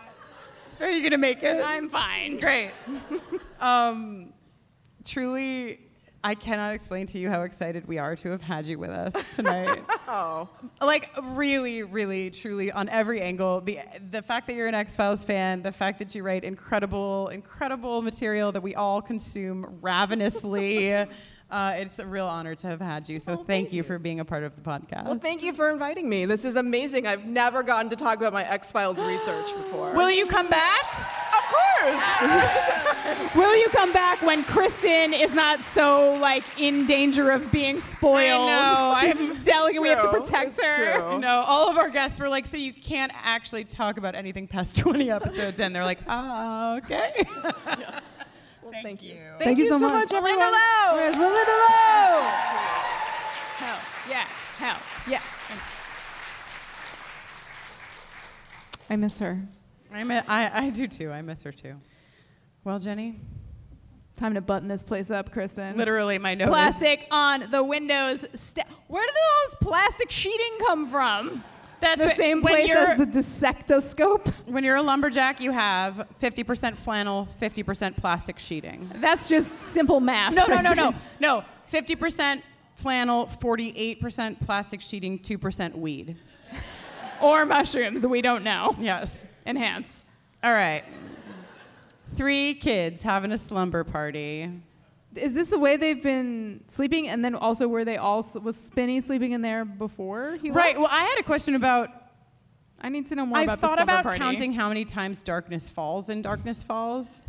are 0.80 0.90
you 0.90 1.04
gonna 1.04 1.18
make 1.18 1.44
it? 1.44 1.64
I'm 1.64 1.90
fine. 1.90 2.38
Great. 2.38 2.72
um, 3.60 4.34
truly, 5.04 5.80
I 6.24 6.34
cannot 6.34 6.74
explain 6.74 7.06
to 7.08 7.20
you 7.20 7.30
how 7.30 7.44
excited 7.44 7.88
we 7.88 8.00
are 8.00 8.16
to 8.16 8.30
have 8.32 8.42
had 8.42 8.66
you 8.66 8.80
with 8.80 8.90
us 8.90 9.36
tonight. 9.36 9.84
Oh. 10.08 10.48
like 10.82 11.10
really, 11.24 11.82
really, 11.82 12.30
truly, 12.30 12.72
on 12.72 12.88
every 12.90 13.22
angle. 13.22 13.60
The 13.60 13.80
the 14.12 14.22
fact 14.22 14.46
that 14.48 14.56
you're 14.56 14.68
an 14.68 14.76
X 14.76 14.96
Files 14.96 15.24
fan, 15.24 15.64
the 15.64 15.72
fact 15.72 15.98
that 16.00 16.14
you 16.14 16.24
write 16.24 16.44
incredible, 16.44 17.28
incredible 17.30 18.04
material 18.04 18.52
that 18.52 18.62
we 18.62 18.76
all 18.76 19.02
consume 19.02 19.80
ravenously. 19.82 21.08
Uh, 21.50 21.74
it's 21.78 22.00
a 22.00 22.06
real 22.06 22.26
honor 22.26 22.56
to 22.56 22.68
have 22.68 22.82
had 22.82 23.08
you. 23.08 23.20
So 23.20 23.38
thank, 23.38 23.72
you, 23.72 23.84
for 23.84 24.00
being 24.00 24.20
a 24.20 24.26
part 24.26 24.44
of 24.44 24.56
the 24.56 24.62
podcast. 24.62 25.06
Well, 25.06 25.20
thank 25.20 25.44
you 25.44 25.54
for 25.54 25.70
inviting 25.70 26.10
me. 26.10 26.26
This 26.26 26.44
is 26.44 26.56
amazing. 26.56 27.06
I've 27.06 27.26
never 27.26 27.62
gotten 27.64 27.90
to 27.92 27.96
talk 27.96 28.18
about 28.18 28.34
my 28.34 28.44
X 28.50 28.72
Files 28.72 29.02
research 29.02 29.54
before. 29.56 29.94
Will 29.94 30.10
you 30.10 30.26
come 30.26 30.50
back? 30.50 30.84
Of 31.38 31.44
course. 31.54 33.36
Will 33.36 33.56
you 33.56 33.70
come 33.70 33.94
back 33.94 34.22
when 34.24 34.44
Kristin 34.44 35.14
is 35.18 35.34
not 35.36 35.62
so 35.62 36.16
like 36.20 36.44
in 36.60 36.88
danger 36.88 37.30
of 37.30 37.52
being 37.52 37.80
spoiled? 37.80 38.50
I 38.50 38.56
know, 38.56 38.96
She's 39.00 39.16
I'm- 39.30 39.44
delicate. 39.44 39.82
We 39.82 39.90
have 39.90 40.02
to 40.02 40.10
protect 40.10 40.58
It's 40.58 40.64
her. 40.64 40.94
true. 41.00 41.20
No, 41.20 41.44
all 41.46 41.70
of 41.70 41.78
our 41.78 41.90
guests 41.90 42.20
were 42.20 42.30
like, 42.30 42.46
so 42.48 42.58
you 42.58 42.74
can't 42.74 43.12
actually 43.24 43.66
talk 43.66 43.98
about 43.98 44.16
anything 44.16 44.48
past 44.48 44.78
20 44.80 45.12
episodes, 45.12 45.60
and 45.60 45.76
they're 45.76 45.84
like, 45.84 46.00
ah, 46.08 46.78
okay. 46.78 47.24
Well, 48.66 48.74
thank, 48.82 49.04
you. 49.04 49.16
Thank 49.38 49.60
you 49.60 49.68
so 49.68 49.78
much. 49.78 50.12
everyone. 50.12 50.52
Where's 50.94 51.16
Malinda 51.16 51.22
Lo? 51.22 52.22
Hell 53.58 53.80
yeah. 54.10 54.26
Hell 54.58 54.78
yeah. 55.08 55.22
I 58.90 58.96
miss 58.96 59.20
her. 59.20 59.40
I, 59.94 60.04
mi- 60.04 60.16
I, 60.28 60.66
I 60.66 60.70
do 60.72 60.88
too. 60.88 61.12
I 61.12 61.22
miss 61.22 61.44
her 61.44 61.52
too. 61.52 61.76
Well, 62.64 62.80
Jenny, 62.80 63.20
Time 64.18 64.34
to 64.34 64.42
button 64.42 64.68
this 64.68 64.84
place 64.84 65.12
up, 65.12 65.32
Kristin. 65.34 65.76
literally, 65.76 66.18
my 66.18 66.34
nose. 66.36 66.48
Plastic 66.48 67.06
on 67.12 67.52
the 67.52 67.62
windows. 67.62 68.26
St- 68.34 68.66
Where 68.88 69.06
did 69.06 69.14
all 69.14 69.50
this 69.50 69.56
plastic 69.62 70.10
sheeting 70.10 70.58
come 70.66 70.90
from? 70.90 71.44
That's 71.82 72.02
the 72.02 72.08
what- 72.08 72.16
same 72.18 72.42
place 72.42 72.72
as 72.72 72.98
the 72.98 73.06
dissectoscope. 73.06 74.32
When 74.46 74.64
you're 74.64 74.76
a 74.76 74.82
lumberjack, 74.82 75.42
you 75.42 75.52
have 75.52 76.08
50% 76.22 76.78
flannel, 76.78 77.28
50% 77.42 77.98
plastic 77.98 78.38
sheeting. 78.40 78.92
That's 78.96 79.28
just 79.28 79.54
simple 79.54 80.00
math. 80.00 80.34
No, 80.34 80.46
no, 80.46 80.62
no, 80.62 80.74
no, 80.74 80.94
no. 81.20 81.44
50% 81.72 82.42
flannel, 82.76 83.26
48% 83.42 84.40
plastic 84.46 84.82
sheeting, 84.82 85.20
2% 85.20 85.76
weed. 85.76 86.18
Or 87.22 87.46
mushrooms. 87.46 88.06
We 88.06 88.22
don't 88.22 88.44
know. 88.44 88.76
Yes. 88.78 89.30
Enhance. 89.46 90.04
All 90.44 90.52
right. 90.52 90.84
Three 92.14 92.54
kids 92.56 93.02
having 93.02 93.32
a 93.32 93.38
slumber 93.38 93.86
party. 93.86 94.52
Is 95.16 95.34
this 95.34 95.50
the 95.50 95.60
way 95.60 95.78
they've 95.78 96.02
been 96.02 96.64
sleeping? 96.68 97.08
And 97.08 97.24
then 97.24 97.36
also, 97.36 97.68
were 97.68 97.86
they 97.86 97.98
all 97.98 98.26
was 98.44 98.56
Spinney 98.58 99.02
sleeping 99.02 99.32
in 99.32 99.42
there 99.42 99.66
before 99.66 100.38
he 100.42 100.52
Right. 100.52 100.78
left? 100.78 100.80
Well, 100.80 100.90
I 100.92 101.04
had 101.04 101.20
a 101.20 101.24
question 101.24 101.56
about. 101.56 101.90
I 102.82 102.90
need 102.90 103.08
to 103.08 103.16
know 103.16 103.26
more 103.26 103.38
I 103.40 103.44
about 103.44 103.62
the 103.62 103.68
thought 103.68 103.78
slumber 103.78 103.92
about 103.94 104.04
party. 104.04 104.20
counting 104.20 104.54
how 104.54 104.68
many 104.68 104.84
times 104.86 105.22
darkness 105.24 105.70
falls 105.70 106.10
in 106.10 106.22
Darkness 106.22 106.62
Falls. 106.62 107.22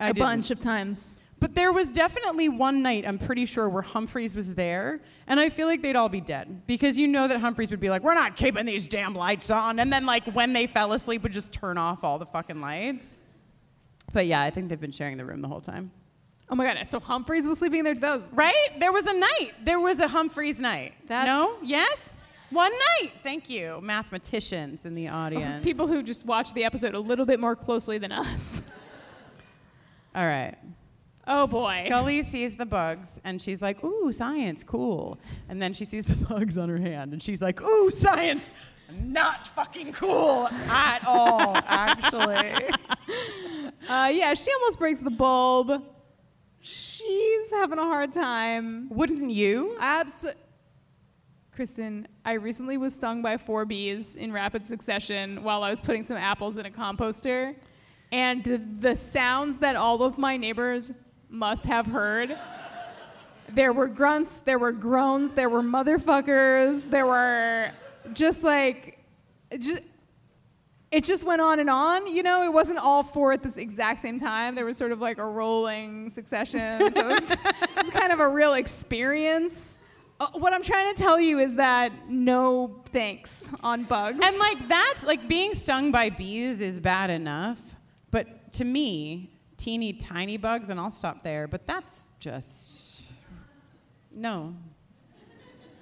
I 0.00 0.06
a 0.06 0.12
didn't. 0.12 0.26
bunch 0.26 0.50
of 0.50 0.60
times. 0.60 1.18
But 1.40 1.54
there 1.54 1.72
was 1.72 1.92
definitely 1.92 2.48
one 2.48 2.82
night, 2.82 3.06
I'm 3.06 3.18
pretty 3.18 3.44
sure, 3.44 3.68
where 3.68 3.82
Humphreys 3.82 4.34
was 4.34 4.54
there, 4.54 5.00
and 5.26 5.38
I 5.38 5.48
feel 5.50 5.66
like 5.66 5.82
they'd 5.82 5.94
all 5.96 6.08
be 6.08 6.20
dead. 6.20 6.62
Because 6.66 6.96
you 6.96 7.06
know 7.06 7.28
that 7.28 7.38
Humphreys 7.38 7.70
would 7.70 7.80
be 7.80 7.90
like, 7.90 8.02
we're 8.02 8.14
not 8.14 8.34
keeping 8.34 8.64
these 8.66 8.88
damn 8.88 9.14
lights 9.14 9.50
on. 9.50 9.78
And 9.78 9.92
then, 9.92 10.06
like, 10.06 10.24
when 10.34 10.52
they 10.54 10.66
fell 10.66 10.92
asleep, 10.92 11.22
would 11.22 11.32
just 11.32 11.52
turn 11.52 11.76
off 11.76 12.02
all 12.02 12.18
the 12.18 12.26
fucking 12.26 12.60
lights. 12.60 13.18
But 14.12 14.26
yeah, 14.26 14.40
I 14.40 14.50
think 14.50 14.68
they've 14.70 14.80
been 14.80 14.92
sharing 14.92 15.18
the 15.18 15.24
room 15.24 15.42
the 15.42 15.48
whole 15.48 15.60
time. 15.60 15.90
Oh 16.50 16.54
my 16.54 16.64
god! 16.66 16.86
So 16.86 17.00
Humphreys 17.00 17.46
was 17.46 17.58
sleeping 17.58 17.84
there. 17.84 17.94
That 17.94 18.14
was 18.14 18.28
Right? 18.32 18.68
There 18.78 18.92
was 18.92 19.06
a 19.06 19.14
night. 19.14 19.52
There 19.64 19.80
was 19.80 19.98
a 20.00 20.08
Humphreys 20.08 20.60
night. 20.60 20.92
That's- 21.06 21.26
No? 21.26 21.50
Yes? 21.66 22.18
One 22.50 22.70
night. 23.00 23.12
Thank 23.22 23.48
you. 23.50 23.80
Mathematicians 23.82 24.86
in 24.86 24.94
the 24.94 25.08
audience. 25.22 25.64
people 25.64 25.86
who 25.86 26.02
just 26.02 26.24
watch 26.26 26.52
the 26.52 26.64
episode 26.64 26.94
a 26.94 27.00
little 27.00 27.24
bit 27.24 27.40
more 27.40 27.56
closely 27.56 27.98
than 27.98 28.12
us. 28.12 28.62
All 30.14 30.26
right. 30.26 30.54
Oh 31.26 31.46
boy. 31.46 31.82
Scully 31.86 32.22
sees 32.22 32.54
the 32.54 32.66
bugs 32.66 33.18
and 33.24 33.40
she's 33.40 33.62
like, 33.62 33.82
ooh, 33.82 34.12
science, 34.12 34.62
cool. 34.62 35.18
And 35.48 35.60
then 35.60 35.72
she 35.72 35.84
sees 35.86 36.04
the 36.04 36.14
bugs 36.28 36.58
on 36.58 36.68
her 36.68 36.76
hand 36.78 37.12
and 37.14 37.22
she's 37.22 37.40
like, 37.40 37.62
ooh, 37.62 37.90
science, 37.90 38.50
not 39.02 39.46
fucking 39.48 39.92
cool 39.94 40.46
at 40.68 41.02
all, 41.06 41.56
actually. 41.56 42.68
Uh, 43.88 44.10
yeah, 44.12 44.34
she 44.34 44.52
almost 44.52 44.78
breaks 44.78 45.00
the 45.00 45.10
bulb. 45.10 45.82
She's 46.66 47.50
having 47.50 47.78
a 47.78 47.82
hard 47.82 48.10
time. 48.10 48.88
Wouldn't 48.88 49.30
you? 49.30 49.76
Absolutely. 49.78 50.40
Kristin, 51.54 52.06
I 52.24 52.32
recently 52.32 52.78
was 52.78 52.94
stung 52.94 53.20
by 53.20 53.36
four 53.36 53.66
bees 53.66 54.16
in 54.16 54.32
rapid 54.32 54.64
succession 54.64 55.42
while 55.42 55.62
I 55.62 55.68
was 55.68 55.82
putting 55.82 56.02
some 56.02 56.16
apples 56.16 56.56
in 56.56 56.64
a 56.64 56.70
composter. 56.70 57.54
And 58.10 58.42
the, 58.42 58.62
the 58.80 58.96
sounds 58.96 59.58
that 59.58 59.76
all 59.76 60.02
of 60.02 60.16
my 60.16 60.38
neighbors 60.38 60.92
must 61.28 61.66
have 61.66 61.84
heard 61.84 62.38
there 63.50 63.74
were 63.74 63.86
grunts, 63.86 64.38
there 64.38 64.58
were 64.58 64.72
groans, 64.72 65.32
there 65.32 65.50
were 65.50 65.62
motherfuckers, 65.62 66.88
there 66.88 67.06
were 67.06 67.72
just 68.14 68.42
like, 68.42 69.04
just, 69.58 69.82
it 70.94 71.02
just 71.02 71.24
went 71.24 71.40
on 71.40 71.58
and 71.58 71.68
on. 71.68 72.06
You 72.06 72.22
know, 72.22 72.44
it 72.44 72.52
wasn't 72.52 72.78
all 72.78 73.02
four 73.02 73.32
at 73.32 73.42
this 73.42 73.56
exact 73.56 74.00
same 74.00 74.16
time. 74.16 74.54
There 74.54 74.64
was 74.64 74.76
sort 74.76 74.92
of 74.92 75.00
like 75.00 75.18
a 75.18 75.26
rolling 75.26 76.08
succession. 76.08 76.92
So 76.92 77.00
it 77.00 77.06
was, 77.06 77.30
it 77.32 77.76
was 77.76 77.90
kind 77.90 78.12
of 78.12 78.20
a 78.20 78.28
real 78.28 78.54
experience. 78.54 79.80
Uh, 80.20 80.28
what 80.34 80.52
I'm 80.52 80.62
trying 80.62 80.94
to 80.94 81.02
tell 81.02 81.18
you 81.18 81.40
is 81.40 81.56
that 81.56 81.90
no 82.08 82.80
thanks 82.92 83.50
on 83.64 83.82
bugs. 83.82 84.20
And 84.22 84.38
like 84.38 84.68
that's 84.68 85.04
like 85.04 85.26
being 85.26 85.52
stung 85.54 85.90
by 85.90 86.10
bees 86.10 86.60
is 86.60 86.78
bad 86.78 87.10
enough, 87.10 87.58
but 88.12 88.52
to 88.52 88.64
me, 88.64 89.32
teeny 89.56 89.94
tiny 89.94 90.36
bugs, 90.36 90.70
and 90.70 90.78
I'll 90.78 90.92
stop 90.92 91.24
there. 91.24 91.48
But 91.48 91.66
that's 91.66 92.10
just 92.20 93.02
no. 94.12 94.54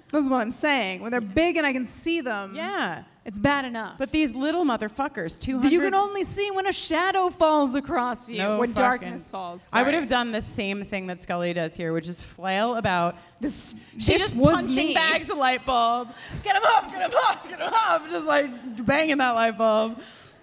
That's 0.09 0.27
what 0.27 0.41
I'm 0.41 0.51
saying. 0.51 1.01
When 1.01 1.11
they're 1.11 1.21
big 1.21 1.57
and 1.57 1.67
I 1.67 1.73
can 1.73 1.85
see 1.85 2.21
them, 2.21 2.55
Yeah. 2.55 3.03
It's 3.25 3.39
bad 3.39 3.63
enough. 3.63 3.97
But 3.97 4.11
these 4.11 4.33
little 4.33 4.65
motherfuckers, 4.65 5.39
200. 5.39 5.71
you 5.71 5.79
can 5.79 5.93
only 5.93 6.25
see 6.25 6.51
when 6.51 6.67
a 6.67 6.73
shadow 6.73 7.29
falls 7.29 7.73
across 7.73 8.27
you, 8.27 8.39
No 8.39 8.59
when 8.59 8.69
fucking- 8.69 8.83
darkness 8.83 9.31
falls. 9.31 9.69
I 9.71 9.83
would 9.83 9.93
have 9.93 10.07
done 10.07 10.33
the 10.33 10.41
same 10.41 10.83
thing 10.83 11.07
that 11.07 11.21
Scully 11.21 11.53
does 11.53 11.73
here, 11.73 11.93
which 11.93 12.09
is 12.09 12.21
flail 12.21 12.75
about. 12.75 13.15
This, 13.39 13.75
she 13.97 14.13
this 14.13 14.21
just 14.23 14.35
was 14.35 14.65
punching 14.65 14.87
me. 14.87 14.93
bags 14.93 15.29
of 15.29 15.37
light 15.37 15.65
bulb. 15.65 16.09
Get 16.43 16.55
him 16.57 16.63
up! 16.65 16.89
Get 16.91 17.09
him 17.09 17.17
up! 17.25 17.47
Get 17.49 17.59
him 17.59 17.73
up! 17.73 18.09
Just 18.09 18.25
like 18.25 18.85
banging 18.85 19.17
that 19.19 19.31
light 19.35 19.57
bulb. 19.57 19.99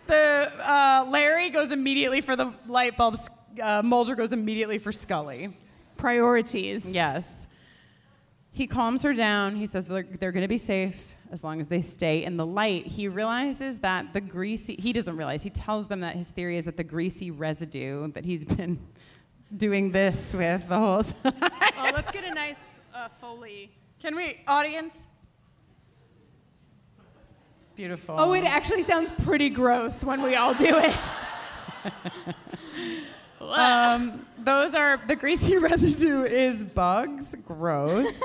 The 0.07 0.51
uh, 0.61 1.07
Larry 1.11 1.51
goes 1.51 1.73
immediately 1.73 2.21
for 2.23 2.35
the 2.35 2.53
light 2.67 2.97
bulbs. 2.97 3.29
Uh, 3.63 3.83
Mulder 3.83 4.15
goes 4.15 4.33
immediately 4.33 4.79
for 4.79 4.91
Scully. 4.91 5.55
Priorities. 5.99 6.93
Yes. 6.95 7.47
He 8.53 8.67
calms 8.67 9.03
her 9.03 9.13
down. 9.13 9.55
He 9.55 9.67
says 9.67 9.87
they're, 9.87 10.03
they're 10.03 10.33
going 10.33 10.43
to 10.45 10.49
be 10.49 10.59
safe 10.59 11.10
as 11.31 11.45
long 11.45 11.61
as 11.61 11.69
they 11.69 11.83
stay 11.83 12.25
in 12.25 12.37
the 12.37 12.47
light. 12.47 12.87
He 12.87 13.09
realizes 13.09 13.79
that 13.81 14.13
the 14.13 14.21
greasy, 14.21 14.75
he 14.77 14.93
doesn't 14.93 15.17
realize, 15.17 15.43
he 15.43 15.51
tells 15.51 15.87
them 15.87 16.01
that 16.01 16.17
his 16.17 16.29
theory 16.29 16.57
is 16.57 16.65
that 16.65 16.77
the 16.77 16.85
greasy 16.85 17.31
residue 17.31 18.11
that 18.13 18.25
he's 18.25 18.45
been 18.45 18.79
doing 19.57 19.93
this 19.93 20.33
with 20.35 20.69
the 20.69 20.79
whole 20.79 21.03
time. 21.23 21.35
oh, 21.43 21.91
let's 21.95 22.11
get 22.11 22.25
a 22.25 22.35
nice 22.35 22.81
uh, 22.95 23.09
Foley. 23.09 23.71
Can 24.01 24.17
we, 24.17 24.41
audience? 24.49 25.07
Beautiful. 27.77 28.17
Oh, 28.19 28.33
it 28.35 28.45
actually 28.45 28.83
sounds 28.83 29.11
pretty 29.25 29.49
gross 29.49 30.05
when 30.05 30.23
we 30.23 30.35
all 30.35 30.55
do 30.55 30.79
it. 30.79 30.97
um, 33.41 34.27
those 34.39 34.75
are 34.75 35.01
the 35.07 35.17
greasy 35.17 35.57
residue 35.57 36.25
is 36.25 36.63
bugs. 36.63 37.35
Gross. 37.47 38.21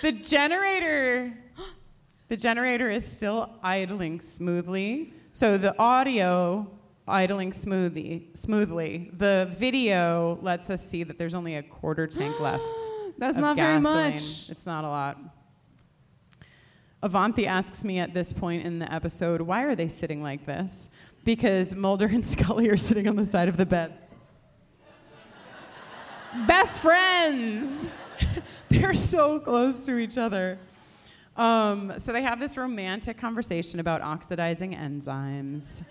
the 0.00 0.12
generator, 0.12 1.36
the 2.34 2.40
generator 2.40 2.90
is 2.90 3.06
still 3.06 3.48
idling 3.62 4.20
smoothly. 4.20 5.14
So 5.34 5.56
the 5.56 5.78
audio 5.78 6.68
idling 7.06 7.52
smoothly, 7.52 8.28
smoothly. 8.34 9.12
The 9.18 9.54
video 9.56 10.40
lets 10.42 10.68
us 10.68 10.84
see 10.84 11.04
that 11.04 11.16
there's 11.16 11.36
only 11.36 11.54
a 11.54 11.62
quarter 11.62 12.08
tank 12.08 12.40
left. 12.40 12.64
That's 13.18 13.38
not 13.38 13.54
very 13.54 13.78
much. 13.78 14.50
It's 14.50 14.66
not 14.66 14.82
a 14.82 14.88
lot. 14.88 15.20
Avanthi 17.04 17.46
asks 17.46 17.84
me 17.84 18.00
at 18.00 18.12
this 18.14 18.32
point 18.32 18.66
in 18.66 18.80
the 18.80 18.92
episode, 18.92 19.40
why 19.40 19.62
are 19.62 19.76
they 19.76 19.86
sitting 19.86 20.20
like 20.20 20.44
this? 20.44 20.90
Because 21.22 21.76
Mulder 21.76 22.06
and 22.06 22.26
Scully 22.32 22.68
are 22.68 22.76
sitting 22.76 23.06
on 23.06 23.14
the 23.14 23.24
side 23.24 23.48
of 23.48 23.56
the 23.56 23.66
bed. 23.66 23.96
Best 26.48 26.82
friends. 26.82 27.92
They're 28.70 28.92
so 28.92 29.38
close 29.38 29.86
to 29.86 29.98
each 29.98 30.18
other. 30.18 30.58
Um, 31.36 31.94
so 31.98 32.12
they 32.12 32.22
have 32.22 32.38
this 32.38 32.56
romantic 32.56 33.18
conversation 33.18 33.80
about 33.80 34.02
oxidizing 34.02 34.74
enzymes. 34.74 35.82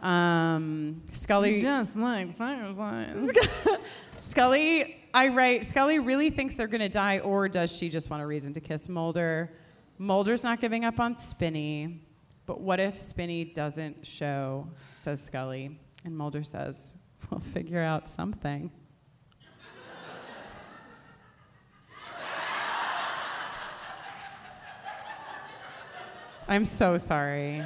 Um, 0.00 1.02
Scully. 1.12 1.60
Just 1.60 1.96
like 1.96 2.36
fireflies. 2.36 3.30
Scully, 4.20 5.04
I 5.12 5.28
write, 5.28 5.66
Scully 5.66 5.98
really 5.98 6.30
thinks 6.30 6.54
they're 6.54 6.68
going 6.68 6.80
to 6.80 6.88
die, 6.88 7.18
or 7.18 7.48
does 7.48 7.74
she 7.74 7.88
just 7.88 8.10
want 8.10 8.22
a 8.22 8.26
reason 8.26 8.54
to 8.54 8.60
kiss 8.60 8.88
Mulder? 8.88 9.50
Mulder's 9.98 10.44
not 10.44 10.60
giving 10.60 10.84
up 10.84 11.00
on 11.00 11.16
Spinney, 11.16 12.00
but 12.46 12.60
what 12.60 12.80
if 12.80 13.00
Spinney 13.00 13.44
doesn't 13.44 14.06
show, 14.06 14.66
says 14.94 15.22
Scully. 15.22 15.78
And 16.04 16.16
Mulder 16.16 16.42
says, 16.42 16.94
we'll 17.30 17.40
figure 17.40 17.82
out 17.82 18.08
something. 18.08 18.70
I'm 26.50 26.64
so 26.64 26.98
sorry. 26.98 27.62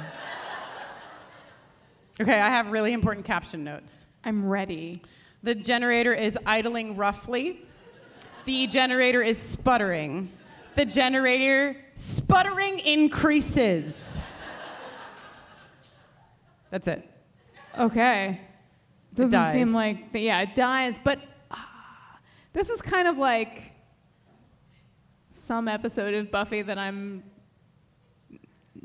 Okay, 2.21 2.39
I 2.39 2.49
have 2.49 2.69
really 2.69 2.93
important 2.93 3.25
caption 3.25 3.63
notes. 3.63 4.05
I'm 4.23 4.45
ready. 4.47 5.01
The 5.41 5.55
generator 5.55 6.13
is 6.13 6.37
idling 6.45 6.95
roughly. 6.95 7.65
The 8.45 8.67
generator 8.67 9.23
is 9.23 9.39
sputtering. 9.39 10.31
The 10.75 10.85
generator 10.85 11.75
sputtering 11.95 12.77
increases. 12.77 14.19
That's 16.69 16.87
it. 16.87 17.09
Okay. 17.79 18.39
It 19.13 19.15
Doesn't 19.15 19.31
dies. 19.31 19.51
seem 19.51 19.73
like, 19.73 20.11
the, 20.11 20.19
yeah, 20.19 20.41
it 20.41 20.53
dies, 20.53 20.99
but 21.03 21.17
ah, 21.49 22.19
this 22.53 22.69
is 22.69 22.83
kind 22.83 23.07
of 23.07 23.17
like 23.17 23.63
some 25.31 25.67
episode 25.67 26.13
of 26.13 26.29
Buffy 26.29 26.61
that 26.61 26.77
I'm 26.77 27.23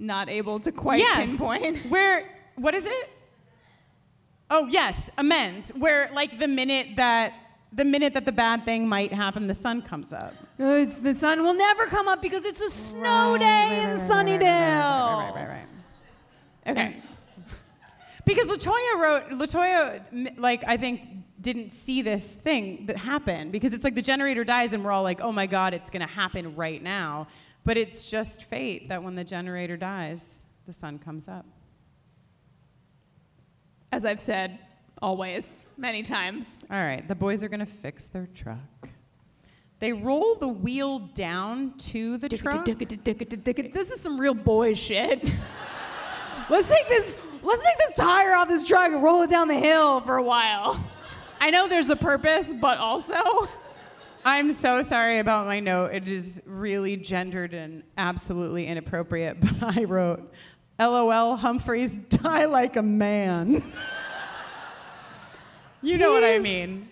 not 0.00 0.28
able 0.28 0.58
to 0.60 0.72
quite 0.72 1.00
yes. 1.00 1.30
pinpoint. 1.30 1.78
Where, 1.90 2.28
what 2.56 2.74
is 2.74 2.84
it? 2.84 3.10
Oh, 4.48 4.66
yes, 4.66 5.10
amends. 5.18 5.70
Where, 5.70 6.10
like, 6.12 6.38
the 6.38 6.48
minute 6.48 6.96
that. 6.96 7.34
The 7.72 7.84
minute 7.84 8.14
that 8.14 8.24
the 8.24 8.32
bad 8.32 8.64
thing 8.64 8.88
might 8.88 9.12
happen, 9.12 9.46
the 9.46 9.54
sun 9.54 9.82
comes 9.82 10.12
up. 10.12 10.34
No, 10.58 10.74
it's 10.74 10.98
the 10.98 11.14
sun 11.14 11.44
will 11.44 11.54
never 11.54 11.86
come 11.86 12.08
up 12.08 12.20
because 12.20 12.44
it's 12.44 12.60
a 12.60 12.68
snow 12.68 13.38
day 13.38 13.82
in 13.84 13.90
Sunnydale. 13.90 14.40
Right, 14.40 15.32
right, 15.36 15.46
right, 15.46 15.66
right. 16.66 16.78
Okay. 16.78 16.96
Because 18.26 18.48
LaToya 18.48 19.00
wrote, 19.00 19.28
LaToya, 19.30 20.36
like, 20.36 20.62
I 20.66 20.76
think, 20.76 21.00
didn't 21.40 21.70
see 21.70 22.02
this 22.02 22.32
thing 22.32 22.86
that 22.86 22.96
happened 22.96 23.52
because 23.52 23.72
it's 23.72 23.84
like 23.84 23.94
the 23.94 24.02
generator 24.02 24.44
dies 24.44 24.72
and 24.72 24.84
we're 24.84 24.92
all 24.92 25.02
like, 25.02 25.20
oh 25.20 25.32
my 25.32 25.46
God, 25.46 25.72
it's 25.72 25.90
going 25.90 26.06
to 26.06 26.12
happen 26.12 26.54
right 26.54 26.82
now. 26.82 27.28
But 27.64 27.76
it's 27.76 28.10
just 28.10 28.44
fate 28.44 28.88
that 28.88 29.02
when 29.02 29.14
the 29.14 29.24
generator 29.24 29.76
dies, 29.76 30.44
the 30.66 30.72
sun 30.72 30.98
comes 30.98 31.28
up. 31.28 31.44
As 33.92 34.04
I've 34.04 34.20
said, 34.20 34.58
always, 35.02 35.66
many 35.76 36.02
times. 36.02 36.64
All 36.70 36.78
right, 36.78 37.06
the 37.06 37.14
boys 37.14 37.42
are 37.42 37.48
going 37.48 37.60
to 37.60 37.66
fix 37.66 38.06
their 38.06 38.28
truck. 38.34 38.58
They 39.80 39.92
roll 39.92 40.34
the 40.34 40.48
wheel 40.48 40.98
down 40.98 41.72
to 41.78 42.18
the 42.18 42.28
truck. 42.28 42.66
This 42.66 43.90
is 43.90 44.00
some 44.00 44.20
real 44.20 44.34
boy 44.34 44.74
shit. 44.74 45.24
let's 46.50 46.68
take 46.68 46.88
this. 46.88 47.16
Let's 47.42 47.64
take 47.64 47.78
this 47.78 47.94
tire 47.94 48.34
off 48.34 48.48
this 48.48 48.66
truck 48.66 48.92
and 48.92 49.02
roll 49.02 49.22
it 49.22 49.30
down 49.30 49.48
the 49.48 49.54
hill 49.54 50.00
for 50.02 50.18
a 50.18 50.22
while. 50.22 50.78
I 51.40 51.48
know 51.48 51.66
there's 51.66 51.88
a 51.88 51.96
purpose, 51.96 52.52
but 52.52 52.76
also, 52.78 53.48
I'm 54.24 54.52
so 54.52 54.82
sorry 54.82 55.18
about 55.18 55.46
my 55.46 55.60
note. 55.60 55.92
It 55.92 56.06
is 56.06 56.42
really 56.46 56.96
gendered 56.96 57.54
and 57.54 57.82
absolutely 57.96 58.66
inappropriate, 58.66 59.40
but 59.40 59.76
I 59.76 59.84
wrote, 59.84 60.32
LOL, 60.78 61.36
Humphreys, 61.36 61.96
die 61.98 62.44
like 62.44 62.76
a 62.76 62.82
man. 62.82 63.62
you 65.82 65.98
know 65.98 66.12
what 66.12 66.24
I 66.24 66.38
mean. 66.38 66.90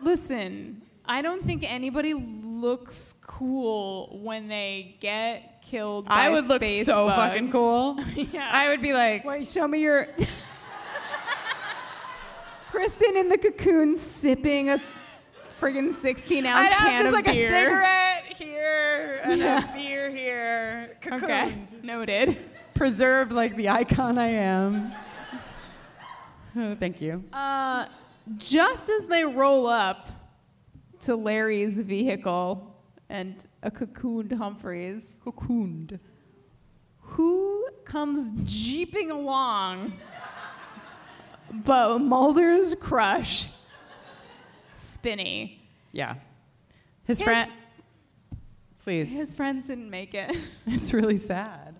listen. 0.00 0.82
I 1.04 1.20
don't 1.20 1.44
think 1.44 1.64
anybody 1.70 2.14
looks 2.14 3.16
cool 3.26 4.20
when 4.22 4.46
they 4.46 4.96
get 5.00 5.60
killed. 5.62 6.06
By 6.06 6.26
I 6.26 6.28
would 6.28 6.46
look 6.46 6.62
space 6.62 6.86
so 6.86 7.08
bugs. 7.08 7.16
fucking 7.16 7.50
cool. 7.50 7.98
yeah. 8.32 8.48
I 8.52 8.68
would 8.68 8.80
be 8.80 8.92
like, 8.92 9.24
Wait, 9.24 9.48
show 9.48 9.66
me 9.66 9.80
your. 9.80 10.06
Kristin 12.70 13.16
in 13.16 13.28
the 13.28 13.36
cocoon 13.36 13.96
sipping 13.96 14.70
a 14.70 14.80
friggin' 15.62 15.92
16 15.92 16.44
ounce 16.46 16.58
I'd 16.58 16.72
have 16.72 16.78
can 16.88 17.04
just 17.04 17.08
of 17.08 17.12
like 17.14 17.24
beer. 17.26 17.46
a 17.46 17.50
cigarette 17.50 18.24
here 18.36 19.20
and 19.24 19.40
Yeah. 19.40 19.70
a 19.70 19.74
beer 19.74 20.10
here. 20.10 20.96
Okay, 21.06 21.18
Cocooned. 21.18 21.84
noted. 21.84 22.38
Preserved 22.74 23.30
like 23.32 23.54
the 23.56 23.68
icon 23.68 24.18
I 24.18 24.26
am. 24.28 24.92
Uh, 26.58 26.74
Thank 26.74 27.00
you. 27.00 27.22
Uh, 27.32 27.86
just 28.36 28.88
as 28.90 29.06
they 29.06 29.24
roll 29.24 29.66
up 29.66 30.08
to 31.00 31.16
Larry's 31.16 31.78
vehicle 31.78 32.76
and 33.08 33.44
a 33.62 33.70
cocooned 33.70 34.32
Humphreys, 34.32 35.18
cocooned, 35.24 35.98
who 36.98 37.66
comes 37.84 38.30
jeeping 38.44 39.10
along? 39.10 39.94
But 41.52 41.98
Mulder's 42.00 42.74
crush, 42.74 43.46
Spinney. 44.74 45.60
Yeah. 45.92 46.14
His, 47.04 47.18
His- 47.18 47.24
friend. 47.24 47.50
Please. 48.82 49.12
His 49.12 49.32
friends 49.32 49.66
didn't 49.68 49.90
make 49.90 50.14
it. 50.14 50.36
it's 50.66 50.92
really 50.92 51.16
sad. 51.16 51.76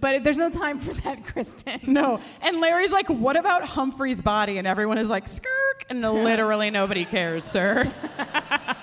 But 0.00 0.24
there's 0.24 0.38
no 0.38 0.50
time 0.50 0.80
for 0.80 0.92
that, 0.94 1.22
Kristin. 1.22 1.86
No. 1.86 2.18
And 2.42 2.60
Larry's 2.60 2.90
like, 2.90 3.08
what 3.08 3.36
about 3.36 3.62
Humphrey's 3.62 4.20
body? 4.20 4.58
And 4.58 4.66
everyone 4.66 4.98
is 4.98 5.08
like, 5.08 5.28
skirk. 5.28 5.86
And 5.88 6.02
literally 6.24 6.70
nobody 6.70 7.04
cares, 7.04 7.44
sir. 7.44 7.92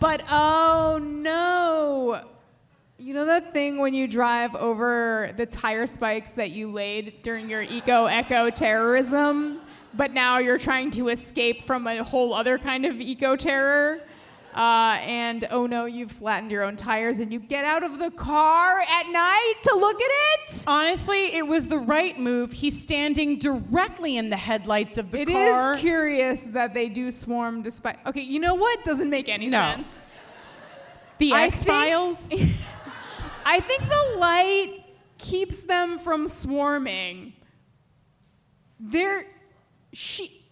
But 0.00 0.22
oh 0.30 1.00
no. 1.02 2.24
You 2.98 3.14
know 3.14 3.26
that 3.26 3.52
thing 3.52 3.78
when 3.78 3.94
you 3.94 4.06
drive 4.08 4.54
over 4.54 5.32
the 5.36 5.46
tire 5.46 5.86
spikes 5.86 6.32
that 6.32 6.50
you 6.50 6.70
laid 6.70 7.22
during 7.22 7.48
your 7.48 7.62
eco 7.62 8.06
eco 8.08 8.50
terrorism, 8.50 9.60
but 9.94 10.12
now 10.12 10.38
you're 10.38 10.58
trying 10.58 10.90
to 10.92 11.08
escape 11.08 11.64
from 11.64 11.86
a 11.86 12.02
whole 12.04 12.34
other 12.34 12.58
kind 12.58 12.84
of 12.84 13.00
eco 13.00 13.36
terror? 13.36 14.00
Uh, 14.54 14.98
and 15.02 15.46
oh 15.50 15.66
no, 15.66 15.84
you've 15.84 16.10
flattened 16.10 16.50
your 16.50 16.64
own 16.64 16.74
tires, 16.74 17.20
and 17.20 17.32
you 17.32 17.38
get 17.38 17.64
out 17.64 17.84
of 17.84 17.98
the 17.98 18.10
car 18.10 18.80
at 18.80 19.08
night 19.10 19.54
to 19.62 19.74
look 19.76 19.94
at 20.00 20.10
it. 20.10 20.64
Honestly, 20.66 21.36
it 21.36 21.46
was 21.46 21.68
the 21.68 21.78
right 21.78 22.18
move. 22.18 22.50
He's 22.50 22.80
standing 22.80 23.38
directly 23.38 24.16
in 24.16 24.30
the 24.30 24.36
headlights 24.36 24.98
of 24.98 25.10
the 25.10 25.20
It 25.20 25.28
car. 25.28 25.74
is 25.74 25.80
curious 25.80 26.42
that 26.44 26.74
they 26.74 26.88
do 26.88 27.10
swarm 27.10 27.62
despite. 27.62 27.98
Okay, 28.06 28.22
you 28.22 28.40
know 28.40 28.54
what? 28.54 28.82
Doesn't 28.84 29.10
make 29.10 29.28
any 29.28 29.46
No. 29.46 29.58
sense. 29.76 30.06
The 31.18 31.32
X 31.34 31.64
Files? 31.64 32.32
I 33.44 33.60
think 33.60 33.82
the 33.88 34.18
light 34.18 34.84
keeps 35.18 35.62
them 35.62 35.98
from 35.98 36.26
swarming. 36.26 37.32
They're 38.80 39.24
she 39.92 40.42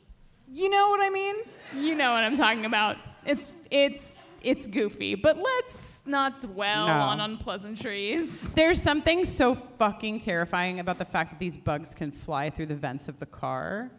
you 0.52 0.70
know 0.70 0.88
what 0.90 1.00
I 1.00 1.10
mean? 1.10 1.34
You 1.74 1.94
know 1.96 2.12
what 2.12 2.22
I'm 2.22 2.36
talking 2.36 2.64
about. 2.66 2.96
It's 3.24 3.52
it's 3.70 4.18
it's 4.42 4.66
goofy, 4.68 5.16
but 5.16 5.36
let's 5.38 6.06
not 6.06 6.40
dwell 6.40 6.86
No. 6.86 6.92
on 6.92 7.20
unpleasantries. 7.20 8.52
There's 8.54 8.80
something 8.80 9.24
so 9.24 9.54
fucking 9.56 10.20
terrifying 10.20 10.78
about 10.78 10.98
the 10.98 11.04
fact 11.04 11.30
that 11.32 11.40
these 11.40 11.56
bugs 11.56 11.94
can 11.94 12.12
fly 12.12 12.50
through 12.50 12.66
the 12.66 12.76
vents 12.76 13.08
of 13.08 13.18
the 13.18 13.26
car. 13.26 13.90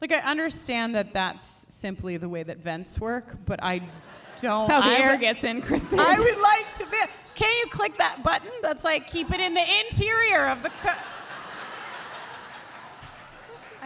Like, 0.00 0.12
I 0.12 0.20
understand 0.20 0.94
that 0.94 1.12
that's 1.12 1.44
simply 1.44 2.16
the 2.16 2.28
way 2.30 2.42
that 2.42 2.58
vents 2.58 2.98
work, 2.98 3.36
but 3.44 3.62
I 3.62 3.80
don't. 4.40 4.66
That's 4.66 4.68
how 4.68 4.80
the 4.80 4.86
I 4.86 4.94
air 5.00 5.10
would- 5.10 5.20
gets 5.20 5.44
in, 5.44 5.60
Kristin. 5.60 5.98
I 5.98 6.18
would 6.18 6.38
like 6.38 6.74
to 6.76 6.86
be. 6.86 6.96
Can 7.34 7.52
you 7.58 7.66
click 7.70 7.98
that 7.98 8.22
button 8.22 8.50
that's 8.62 8.84
like 8.84 9.06
keep 9.06 9.30
it 9.30 9.40
in 9.40 9.52
the 9.52 9.64
interior 9.84 10.46
of 10.46 10.62
the 10.62 10.70
car? 10.82 10.96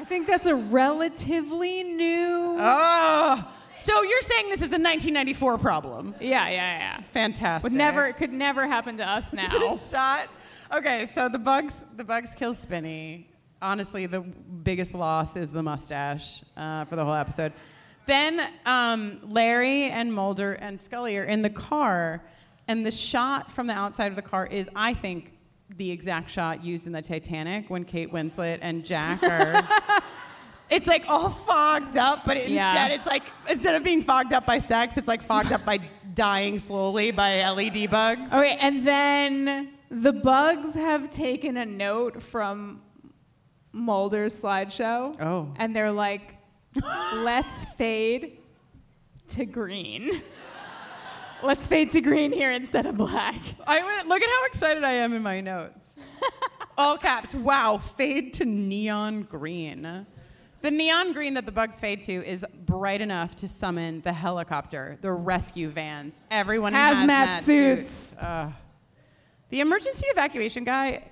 I 0.04 0.06
think 0.06 0.26
that's 0.26 0.44
a 0.44 0.54
relatively 0.54 1.82
new. 1.82 2.58
Oh, 2.60 3.50
so 3.78 4.02
you're 4.02 4.20
saying 4.20 4.50
this 4.50 4.60
is 4.60 4.66
a 4.66 4.76
1994 4.76 5.56
problem? 5.56 6.14
Yeah, 6.20 6.46
yeah, 6.50 6.78
yeah. 6.78 7.00
Fantastic. 7.04 7.62
Would 7.62 7.72
never 7.72 8.08
it 8.08 8.18
could 8.18 8.30
never 8.30 8.66
happen 8.66 8.98
to 8.98 9.02
us 9.02 9.32
now. 9.32 9.74
Shot. 9.90 10.28
Okay, 10.74 11.06
so 11.06 11.30
the 11.30 11.38
bugs 11.38 11.86
the 11.96 12.04
bugs 12.04 12.34
kill 12.34 12.52
Spinney. 12.52 13.30
Honestly, 13.62 14.04
the 14.04 14.20
biggest 14.20 14.92
loss 14.92 15.38
is 15.38 15.48
the 15.48 15.62
mustache 15.62 16.44
uh, 16.54 16.84
for 16.84 16.96
the 16.96 17.04
whole 17.04 17.14
episode. 17.14 17.54
Then 18.04 18.46
um, 18.66 19.20
Larry 19.26 19.84
and 19.84 20.12
Mulder 20.12 20.52
and 20.52 20.78
Scully 20.78 21.16
are 21.16 21.24
in 21.24 21.40
the 21.40 21.48
car, 21.48 22.22
and 22.68 22.84
the 22.84 22.90
shot 22.90 23.50
from 23.50 23.68
the 23.68 23.72
outside 23.72 24.08
of 24.08 24.16
the 24.16 24.22
car 24.22 24.46
is, 24.46 24.68
I 24.76 24.92
think, 24.92 25.33
the 25.76 25.90
exact 25.90 26.30
shot 26.30 26.64
used 26.64 26.86
in 26.86 26.92
the 26.92 27.02
Titanic 27.02 27.68
when 27.70 27.84
Kate 27.84 28.12
Winslet 28.12 28.58
and 28.62 28.84
Jack 28.84 29.22
are. 29.22 29.66
it's 30.70 30.86
like 30.86 31.04
all 31.08 31.30
fogged 31.30 31.96
up, 31.96 32.24
but 32.24 32.36
instead 32.36 32.52
Yeah. 32.52 32.86
it's 32.88 33.06
like 33.06 33.24
instead 33.50 33.74
of 33.74 33.82
being 33.84 34.02
fogged 34.02 34.32
up 34.32 34.46
by 34.46 34.58
sex, 34.58 34.96
it's 34.96 35.08
like 35.08 35.22
fogged 35.22 35.52
up 35.52 35.64
by 35.64 35.78
dying 36.14 36.58
slowly 36.58 37.10
by 37.10 37.42
LED 37.50 37.90
bugs. 37.90 38.32
Okay, 38.32 38.56
and 38.60 38.86
then 38.86 39.70
the 39.90 40.12
bugs 40.12 40.74
have 40.74 41.10
taken 41.10 41.56
a 41.56 41.66
note 41.66 42.22
from 42.22 42.82
Mulder's 43.72 44.40
slideshow. 44.40 45.20
Oh. 45.20 45.52
And 45.56 45.74
they're 45.74 45.92
like, 45.92 46.36
let's 47.14 47.64
fade 47.76 48.38
to 49.30 49.44
green. 49.44 50.22
Let's 51.44 51.66
fade 51.66 51.90
to 51.92 52.00
green 52.00 52.32
here 52.32 52.50
instead 52.50 52.86
of 52.86 52.96
black. 52.96 53.36
I 53.66 53.82
went, 53.84 54.08
look 54.08 54.22
at 54.22 54.28
how 54.30 54.46
excited 54.46 54.82
I 54.82 54.92
am 54.92 55.12
in 55.12 55.22
my 55.22 55.40
notes. 55.40 55.78
All 56.78 56.96
caps. 56.96 57.34
Wow, 57.34 57.76
fade 57.78 58.32
to 58.34 58.44
neon 58.44 59.24
green. 59.24 60.06
The 60.62 60.70
neon 60.70 61.12
green 61.12 61.34
that 61.34 61.44
the 61.44 61.52
bugs 61.52 61.78
fade 61.78 62.00
to 62.02 62.12
is 62.26 62.46
bright 62.64 63.02
enough 63.02 63.36
to 63.36 63.48
summon 63.48 64.00
the 64.00 64.12
helicopter, 64.12 64.98
the 65.02 65.12
rescue 65.12 65.68
vans, 65.68 66.22
everyone 66.30 66.72
in 66.72 66.80
Hazmat 66.80 67.26
hazmat 67.26 67.40
suits. 67.42 68.16
Ugh. 68.18 68.52
the 69.50 69.60
emergency 69.60 70.06
evacuation 70.06 70.64
guy. 70.64 71.04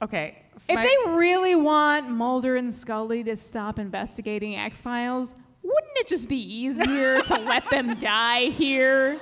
Okay. 0.00 0.38
If 0.68 0.76
my- 0.76 0.84
they 0.84 1.10
really 1.12 1.56
want 1.56 2.08
Mulder 2.08 2.54
and 2.54 2.72
Scully 2.72 3.24
to 3.24 3.36
stop 3.36 3.80
investigating 3.80 4.54
X 4.54 4.82
Files, 4.82 5.34
wouldn't 5.62 5.96
it 5.96 6.06
just 6.06 6.28
be 6.28 6.36
easier 6.36 7.20
to 7.22 7.34
let 7.40 7.68
them 7.68 7.98
die 7.98 8.44
here? 8.44 9.20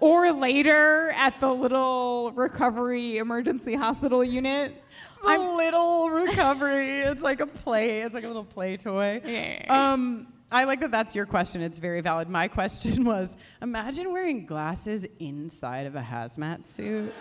Or 0.00 0.32
later 0.32 1.10
at 1.10 1.38
the 1.40 1.52
little 1.52 2.32
recovery 2.32 3.18
emergency 3.18 3.74
hospital 3.74 4.24
unit? 4.24 4.82
the 5.22 5.38
little 5.38 6.08
recovery. 6.10 7.00
It's 7.00 7.20
like 7.22 7.40
a 7.40 7.46
play. 7.46 8.00
It's 8.00 8.14
like 8.14 8.24
a 8.24 8.28
little 8.28 8.44
play 8.44 8.76
toy. 8.78 9.20
Yeah. 9.24 9.66
Um, 9.92 10.32
I 10.50 10.64
like 10.64 10.80
that. 10.80 10.90
That's 10.90 11.14
your 11.14 11.26
question. 11.26 11.60
It's 11.62 11.78
very 11.78 12.00
valid. 12.00 12.28
My 12.28 12.48
question 12.48 13.04
was: 13.04 13.36
Imagine 13.62 14.12
wearing 14.12 14.46
glasses 14.46 15.06
inside 15.18 15.86
of 15.86 15.94
a 15.94 16.00
hazmat 16.00 16.66
suit. 16.66 17.12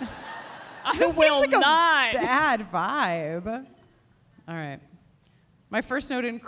I 0.86 0.98
Just 0.98 1.18
will 1.18 1.42
seems 1.42 1.52
like 1.54 1.62
not. 1.62 2.16
a 2.16 2.18
bad 2.18 2.72
vibe. 2.72 3.66
All 4.48 4.56
right. 4.56 4.80
My 5.70 5.82
first 5.82 6.10
note 6.10 6.26
in 6.26 6.42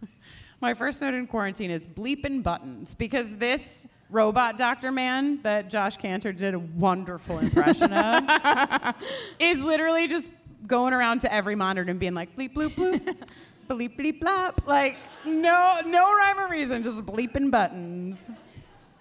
my 0.60 0.74
first 0.74 1.00
note 1.00 1.14
in 1.14 1.26
quarantine 1.26 1.70
is 1.70 1.86
bleeping 1.86 2.42
buttons 2.42 2.94
because 2.94 3.36
this 3.36 3.86
robot 4.10 4.56
doctor 4.56 4.92
man 4.92 5.40
that 5.42 5.68
Josh 5.68 5.96
Kantor 5.96 6.32
did 6.32 6.54
a 6.54 6.58
wonderful 6.58 7.38
impression 7.38 7.92
of 7.92 8.94
is 9.38 9.60
literally 9.60 10.06
just 10.06 10.28
going 10.66 10.92
around 10.92 11.20
to 11.20 11.32
every 11.32 11.54
monitor 11.54 11.90
and 11.90 11.98
being 11.98 12.14
like 12.14 12.36
bleep 12.36 12.54
bloop 12.54 12.74
bloop 12.74 13.16
bleep 13.68 13.98
bleep 13.98 14.20
blop 14.20 14.66
like 14.66 14.96
no 15.24 15.80
no 15.84 16.14
rhyme 16.14 16.38
or 16.38 16.48
reason 16.48 16.82
just 16.82 17.04
bleeping 17.04 17.50
buttons. 17.50 18.30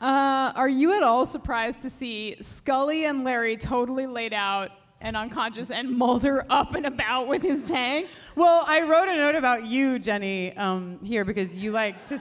Uh, 0.02 0.52
are 0.56 0.69
you 0.69 0.94
at 0.94 1.03
all 1.03 1.26
surprised 1.26 1.82
to 1.82 1.90
see 1.90 2.36
Scully 2.41 3.06
and 3.06 3.23
Larry 3.23 3.56
totally 3.56 4.06
laid 4.06 4.34
out 4.34 4.72
and 5.02 5.15
unconscious 5.15 5.72
and 5.72 5.90
Mulder 5.98 6.45
up 6.49 6.76
and 6.76 6.86
about 6.86 7.27
with 7.27 7.41
his 7.41 7.64
tank? 7.64 8.10
Well, 8.36 8.65
I 8.68 8.82
wrote 8.82 9.07
a 9.07 9.15
note 9.15 9.36
about 9.36 9.65
you, 9.65 9.99
Jenny, 9.99 10.56
um, 10.57 10.99
here 11.03 11.23
because 11.23 11.56
you 11.56 11.72
like 11.72 12.07
to. 12.10 12.19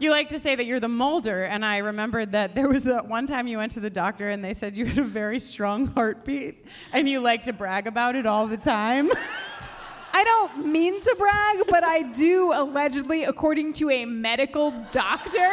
S- 0.00 0.02
You 0.02 0.10
like 0.10 0.28
to 0.30 0.38
say 0.38 0.54
that 0.54 0.66
you're 0.66 0.80
the 0.80 0.88
Mulder, 0.88 1.44
and 1.44 1.64
I 1.64 1.78
remembered 1.78 2.32
that 2.32 2.54
there 2.54 2.68
was 2.68 2.84
that 2.84 3.06
one 3.06 3.26
time 3.26 3.46
you 3.46 3.58
went 3.58 3.72
to 3.72 3.80
the 3.80 3.90
doctor 3.90 4.30
and 4.30 4.42
they 4.44 4.54
said 4.54 4.76
you 4.76 4.86
had 4.86 4.98
a 4.98 5.02
very 5.04 5.38
strong 5.38 5.86
heartbeat, 5.88 6.64
and 6.92 7.08
you 7.08 7.20
like 7.20 7.44
to 7.44 7.52
brag 7.52 7.86
about 7.86 8.16
it 8.16 8.26
all 8.26 8.46
the 8.46 8.56
time. 8.56 9.10
I 10.12 10.24
don't 10.24 10.66
mean 10.66 11.00
to 11.00 11.14
brag, 11.18 11.66
but 11.68 11.84
I 11.84 12.02
do 12.02 12.52
allegedly, 12.52 13.24
according 13.24 13.74
to 13.74 13.90
a 13.90 14.04
medical 14.04 14.72
doctor. 14.90 15.50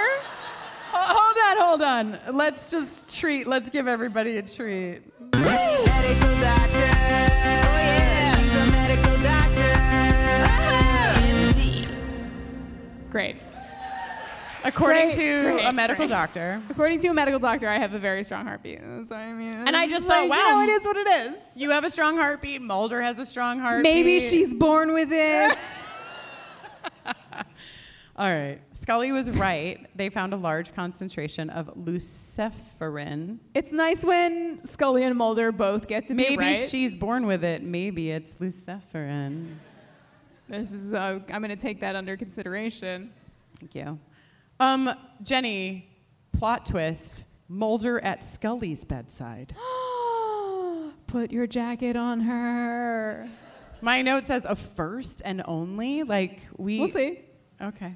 Hold 0.92 1.38
on, 1.48 1.58
hold 1.68 1.82
on. 1.84 2.36
Let's 2.36 2.72
just 2.72 3.14
treat. 3.16 3.46
Let's 3.48 3.70
give 3.70 3.88
everybody 3.88 4.38
a 4.38 4.42
treat. 4.42 5.02
Medical 5.34 6.40
doctor. 6.40 6.74
Oh 6.74 7.78
yeah, 7.78 8.36
she's 8.36 8.54
a 8.54 8.66
medical 8.72 9.22
doctor. 9.22 9.74
Uh-huh. 10.44 11.28
Indeed. 11.28 11.90
Great. 13.12 13.36
According 14.64 15.12
to 15.12 15.60
a 15.68 15.72
medical 15.72 16.08
doctor. 16.08 16.62
According 16.70 17.00
to 17.00 17.08
a 17.10 17.14
medical 17.14 17.40
doctor, 17.40 17.68
I 17.68 17.78
have 17.78 17.94
a 17.94 18.00
very 18.00 18.24
strong 18.24 18.46
heartbeat. 18.46 18.80
So 19.06 19.16
I 19.16 19.32
mean, 19.34 19.64
And 19.68 19.76
I 19.76 19.88
just 19.88 20.08
like, 20.08 20.18
thought, 20.18 20.24
you 20.26 20.30
wow, 20.30 20.60
know, 20.60 20.64
it 20.64 20.70
is 20.70 20.86
what 20.86 20.98
it 20.98 21.08
is. 21.08 21.38
You 21.56 21.70
have 21.72 21.84
a 21.84 21.90
strong 21.90 22.18
heartbeat. 22.18 22.62
Mulder 22.62 23.02
has 23.02 23.20
a 23.20 23.26
strong 23.26 23.60
heartbeat. 23.60 23.84
Maybe 23.94 24.20
she's 24.20 24.54
born 24.54 24.94
with 24.94 25.10
it. 25.12 25.90
All 28.18 28.28
right. 28.30 28.60
Scully 28.74 29.12
was 29.12 29.30
right. 29.32 29.86
They 29.96 30.10
found 30.10 30.34
a 30.34 30.38
large 30.38 30.74
concentration 30.74 31.50
of 31.52 31.68
luciferin. 31.76 33.38
it's 33.54 33.72
nice 33.72 34.04
when 34.04 34.60
Scully 34.60 35.04
and 35.04 35.16
Mulder 35.16 35.52
both 35.52 35.88
get 35.88 36.08
to 36.08 36.14
be 36.16 36.24
Maybe 36.24 36.38
right. 36.38 36.58
she's 36.58 36.96
born 36.96 37.28
with 37.28 37.44
it. 37.44 37.62
Maybe 37.64 38.10
it's 38.12 38.36
luciferin. 38.36 39.56
This 40.50 40.72
is. 40.72 40.94
Uh, 40.94 41.20
I'm 41.32 41.42
going 41.42 41.50
to 41.50 41.56
take 41.56 41.80
that 41.82 41.96
under 41.96 42.16
consideration. 42.18 43.12
Thank 43.60 43.76
you. 43.76 44.00
Um, 44.60 44.90
Jenny, 45.22 45.90
plot 46.34 46.66
twist. 46.66 47.24
Mulder 47.50 48.00
at 48.04 48.24
Scully's 48.24 48.84
bedside. 48.84 49.56
Put 51.08 51.32
your 51.32 51.48
jacket 51.48 51.96
on 51.96 52.20
her. 52.22 53.30
My 53.82 54.02
note 54.02 54.26
says 54.26 54.46
a 54.46 54.56
first 54.56 55.22
and 55.24 55.42
only. 55.46 56.04
Like 56.04 56.42
we. 56.58 56.80
We'll 56.80 56.90
see. 56.90 57.22
Okay. 57.62 57.96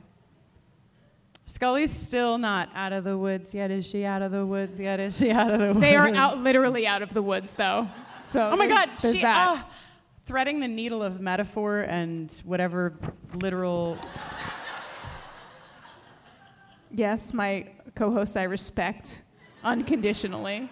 Scully's 1.45 1.91
still 1.91 2.37
not 2.37 2.69
out 2.73 2.93
of 2.93 3.03
the 3.03 3.17
woods 3.17 3.53
yet. 3.53 3.71
Is 3.71 3.85
she 3.85 4.05
out 4.05 4.21
of 4.21 4.31
the 4.31 4.45
woods 4.45 4.79
yet? 4.79 5.01
Is 5.01 5.17
she 5.17 5.31
out 5.31 5.51
of 5.51 5.59
the 5.59 5.67
woods? 5.67 5.81
They 5.81 5.97
are 5.97 6.07
out, 6.15 6.37
literally 6.39 6.87
out 6.87 7.01
of 7.01 7.13
the 7.13 7.21
woods, 7.21 7.51
though. 7.53 7.89
So. 8.21 8.51
Oh 8.53 8.55
my 8.55 8.67
God! 8.67 8.87
there's 9.01 9.15
She 9.15 9.21
that. 9.21 9.35
ah, 9.37 9.69
threading 10.25 10.61
the 10.61 10.67
needle 10.67 11.03
of 11.03 11.19
metaphor 11.19 11.81
and 11.81 12.31
whatever 12.45 12.93
literal. 13.33 13.97
Yes, 16.93 17.33
my 17.33 17.67
co-host 17.95 18.35
I 18.37 18.43
respect 18.43 19.21
unconditionally. 19.63 20.69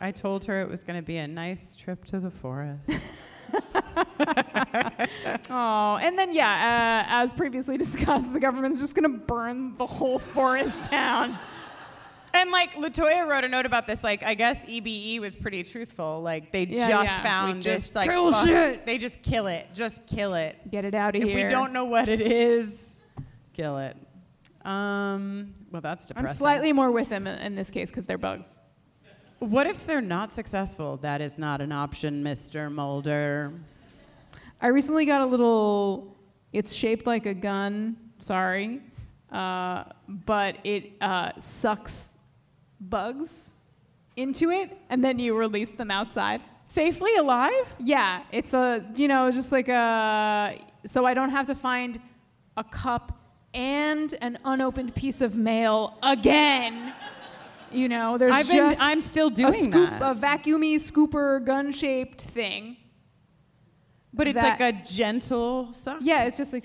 I 0.00 0.12
told 0.12 0.44
her 0.44 0.60
it 0.60 0.68
was 0.68 0.84
going 0.84 0.98
to 0.98 1.04
be 1.06 1.16
a 1.16 1.26
nice 1.26 1.74
trip 1.74 2.04
to 2.06 2.20
the 2.20 2.30
forest. 2.30 2.90
Oh, 5.50 5.98
and 6.00 6.18
then 6.18 6.32
yeah, 6.32 7.04
uh, 7.08 7.22
as 7.22 7.32
previously 7.32 7.76
discussed, 7.86 8.32
the 8.32 8.40
government's 8.40 8.78
just 8.78 8.94
gonna 8.94 9.08
burn 9.08 9.76
the 9.76 9.86
whole 9.86 10.18
forest 10.18 10.90
down. 10.90 11.38
And 12.34 12.50
like 12.50 12.72
LaToya 12.72 13.26
wrote 13.26 13.44
a 13.44 13.48
note 13.48 13.64
about 13.64 13.86
this. 13.86 14.04
Like 14.04 14.22
I 14.22 14.34
guess 14.34 14.64
EBE 14.66 15.18
was 15.20 15.34
pretty 15.34 15.62
truthful. 15.62 16.20
Like 16.22 16.52
they 16.52 16.64
Yeah, 16.64 16.88
just 16.88 17.04
yeah. 17.12 17.22
found 17.22 17.54
We 17.56 17.62
just 17.62 17.88
this 17.88 17.96
like 17.96 18.10
kill 18.10 18.32
fuck- 18.32 18.46
shit. 18.46 18.84
They 18.86 18.98
just 18.98 19.22
kill 19.22 19.46
it. 19.46 19.66
Just 19.74 20.06
kill 20.06 20.34
it. 20.34 20.56
Get 20.70 20.84
it 20.84 20.94
out 20.94 21.16
of 21.16 21.22
if 21.22 21.28
here. 21.28 21.38
If 21.38 21.44
we 21.44 21.48
don't 21.50 21.72
know 21.72 21.86
what 21.86 22.08
it 22.08 22.20
is, 22.20 22.98
kill 23.54 23.78
it. 23.78 23.96
Um. 24.68 25.54
Well, 25.70 25.80
that's 25.80 26.06
depressing. 26.06 26.28
I'm 26.28 26.36
slightly 26.36 26.72
more 26.72 26.90
with 26.90 27.08
them 27.08 27.26
in 27.26 27.54
this 27.54 27.70
case 27.70 27.90
because 27.90 28.06
they're 28.06 28.18
bugs. 28.18 28.58
What 29.38 29.66
if 29.66 29.86
they're 29.86 30.00
not 30.00 30.32
successful? 30.32 30.96
That 30.98 31.20
is 31.20 31.38
not 31.38 31.60
an 31.60 31.72
option, 31.72 32.22
Mr. 32.22 32.70
Mulder. 32.70 33.52
I 34.60 34.66
recently 34.66 35.06
got 35.06 35.22
a 35.22 35.26
little. 35.26 36.16
It's 36.52 36.72
shaped 36.72 37.06
like 37.06 37.26
a 37.26 37.34
gun. 37.34 37.96
Sorry, 38.18 38.82
uh, 39.32 39.84
but 40.06 40.56
it 40.64 40.92
uh, 41.00 41.32
sucks 41.38 42.18
bugs 42.80 43.52
into 44.16 44.50
it, 44.50 44.76
and 44.90 45.02
then 45.02 45.18
you 45.18 45.36
release 45.36 45.72
them 45.72 45.90
outside 45.90 46.42
safely 46.68 47.14
alive. 47.16 47.74
Yeah, 47.78 48.22
it's 48.32 48.54
a 48.54 48.84
you 48.94 49.08
know 49.08 49.30
just 49.30 49.50
like 49.50 49.68
a. 49.68 50.60
So 50.86 51.04
I 51.04 51.14
don't 51.14 51.30
have 51.30 51.46
to 51.46 51.54
find 51.54 52.00
a 52.56 52.64
cup 52.64 53.17
and 53.54 54.14
an 54.20 54.38
unopened 54.44 54.94
piece 54.94 55.20
of 55.20 55.34
mail 55.36 55.98
again. 56.02 56.92
You 57.70 57.88
know, 57.88 58.16
there's 58.18 58.34
I've 58.34 58.46
been- 58.48 58.56
just 58.70 58.80
I'm 58.82 59.00
still 59.00 59.28
a 59.28 59.30
doing 59.30 59.52
scoop, 59.70 59.90
that. 59.90 60.02
a 60.02 60.14
vacuumy 60.14 60.76
scooper 60.76 61.44
gun-shaped 61.44 62.20
thing. 62.22 62.76
But 64.14 64.26
it's 64.28 64.40
that- 64.40 64.58
like 64.58 64.74
a 64.74 64.86
gentle 64.86 65.72
suck. 65.74 65.98
Yeah, 66.00 66.24
it's 66.24 66.36
just 66.38 66.52
like. 66.52 66.64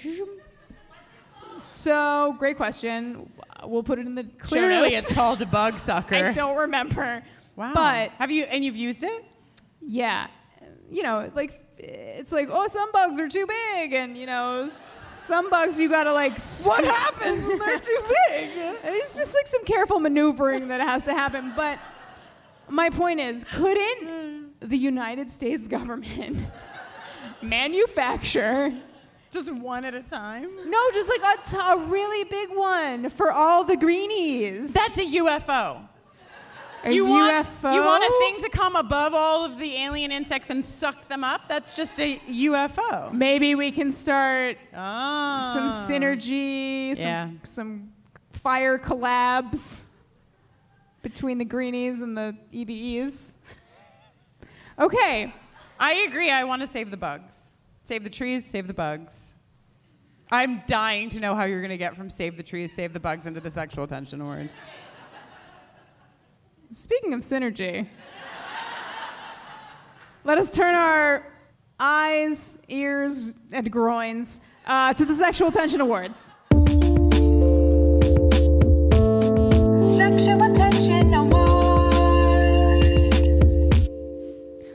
So 1.57 2.35
great 2.39 2.57
question. 2.57 3.29
We'll 3.63 3.83
put 3.83 3.99
it 3.99 4.05
in 4.07 4.15
the 4.15 4.23
Clearly, 4.39 4.91
notes. 4.91 5.05
it's 5.07 5.13
called 5.13 5.41
a 5.41 5.45
bug 5.45 5.79
sucker. 5.87 6.15
I 6.15 6.31
don't 6.31 6.57
remember. 6.57 7.23
Wow. 7.55 7.71
But 7.73 8.09
have 8.11 8.31
you 8.31 8.43
and 8.45 8.63
you've 8.65 8.75
used 8.75 9.03
it? 9.03 9.23
Yeah, 9.81 10.27
you 10.89 11.03
know, 11.03 11.31
like 11.35 11.61
it's 11.77 12.31
like 12.31 12.49
oh, 12.51 12.67
some 12.67 12.91
bugs 12.91 13.19
are 13.19 13.29
too 13.29 13.45
big, 13.45 13.93
and 13.93 14.17
you 14.17 14.25
know, 14.25 14.69
some 15.23 15.49
bugs 15.49 15.79
you 15.79 15.89
gotta 15.89 16.13
like. 16.13 16.39
What 16.65 16.83
happens 16.83 17.45
when 17.45 17.59
they're 17.59 17.79
too 17.79 17.99
big? 18.29 18.49
It's 18.85 19.17
just 19.17 19.33
like 19.33 19.47
some 19.47 19.63
careful 19.65 19.99
maneuvering 19.99 20.67
that 20.67 20.81
has 20.81 21.03
to 21.05 21.13
happen. 21.13 21.53
But 21.55 21.79
my 22.69 22.89
point 22.89 23.19
is, 23.19 23.43
couldn't 23.43 24.59
the 24.59 24.77
United 24.77 25.31
States 25.31 25.67
government 25.67 26.37
manufacture? 27.41 28.73
Just 29.31 29.51
one 29.51 29.83
at 29.85 29.95
a 29.95 30.03
time? 30.03 30.49
No, 30.69 30.79
just 30.93 31.09
like 31.09 31.21
a, 31.37 31.49
t- 31.49 31.57
a 31.57 31.77
really 31.89 32.23
big 32.25 32.49
one 32.55 33.09
for 33.09 33.31
all 33.31 33.63
the 33.63 33.75
greenies. 33.75 34.73
That's 34.73 34.97
a 34.97 35.05
UFO. 35.05 35.87
A 36.85 36.91
you 36.93 37.05
want 37.05 37.45
UFO? 37.45 37.73
you 37.73 37.81
want 37.81 38.03
a 38.03 38.19
thing 38.19 38.41
to 38.43 38.49
come 38.49 38.75
above 38.75 39.13
all 39.13 39.45
of 39.45 39.57
the 39.57 39.75
alien 39.77 40.11
insects 40.11 40.49
and 40.49 40.63
suck 40.65 41.07
them 41.07 41.23
up? 41.23 41.47
That's 41.47 41.75
just 41.75 41.99
a 41.99 42.19
UFO. 42.29 43.11
Maybe 43.13 43.55
we 43.55 43.71
can 43.71 43.91
start 43.91 44.57
Ah. 44.75 45.51
some 45.53 45.69
synergy, 45.69 46.95
some, 46.97 47.05
Yeah. 47.05 47.29
some 47.43 47.93
fire 48.31 48.77
collabs 48.77 49.83
between 51.01 51.37
the 51.37 51.45
greenies 51.45 52.01
and 52.01 52.17
the 52.17 52.35
EBEs. 52.53 53.35
Okay. 54.77 55.33
I 55.79 55.93
agree. 56.07 56.29
I 56.31 56.43
want 56.43 56.61
to 56.61 56.67
save 56.67 56.91
the 56.91 56.97
bugs. 56.97 57.49
Save 57.83 58.03
the 58.03 58.09
trees, 58.09 58.45
save 58.45 58.67
the 58.67 58.73
bugs. 58.73 59.33
I'm 60.31 60.63
dying 60.67 61.09
to 61.09 61.19
know 61.19 61.35
how 61.35 61.43
you're 61.43 61.59
going 61.61 61.69
to 61.71 61.77
get 61.77 61.95
from 61.95 62.09
save 62.09 62.37
the 62.37 62.43
trees, 62.43 62.73
save 62.73 62.91
the 62.93 62.99
bugs 62.99 63.27
into 63.27 63.39
the 63.39 63.49
sexual 63.51 63.85
tension 63.87 64.19
awards. 64.21 64.63
Speaking 66.73 67.13
of 67.13 67.19
synergy, 67.19 67.87
let 70.23 70.39
us 70.39 70.49
turn 70.49 70.73
our 70.73 71.23
eyes, 71.79 72.57
ears, 72.67 73.37
and 73.51 73.71
groins 73.71 74.41
uh, 74.65 74.91
to 74.95 75.05
the 75.05 75.13
Sexual 75.13 75.51
Tension 75.51 75.81
Awards. 75.81 76.33
Sexual 79.95 80.41
Attention 80.51 81.13
Awards. 81.13 81.47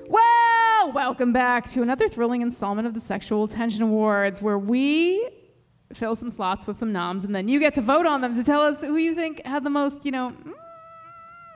Well, 0.08 0.92
welcome 0.92 1.32
back 1.32 1.68
to 1.70 1.82
another 1.82 2.08
thrilling 2.08 2.42
installment 2.42 2.86
of 2.86 2.94
the 2.94 3.00
Sexual 3.00 3.42
Attention 3.42 3.82
Awards, 3.82 4.40
where 4.40 4.58
we 4.58 5.28
fill 5.92 6.14
some 6.14 6.30
slots 6.30 6.68
with 6.68 6.78
some 6.78 6.92
noms, 6.92 7.24
and 7.24 7.34
then 7.34 7.48
you 7.48 7.58
get 7.58 7.74
to 7.74 7.80
vote 7.80 8.06
on 8.06 8.20
them 8.20 8.36
to 8.36 8.44
tell 8.44 8.62
us 8.62 8.82
who 8.82 8.94
you 8.94 9.16
think 9.16 9.44
had 9.44 9.64
the 9.64 9.70
most, 9.70 10.04
you 10.04 10.12
know, 10.12 10.30
mm, 10.30 10.52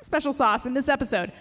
special 0.03 0.33
sauce 0.33 0.67
in 0.67 0.75
this 0.75 0.89
episode. 0.89 1.33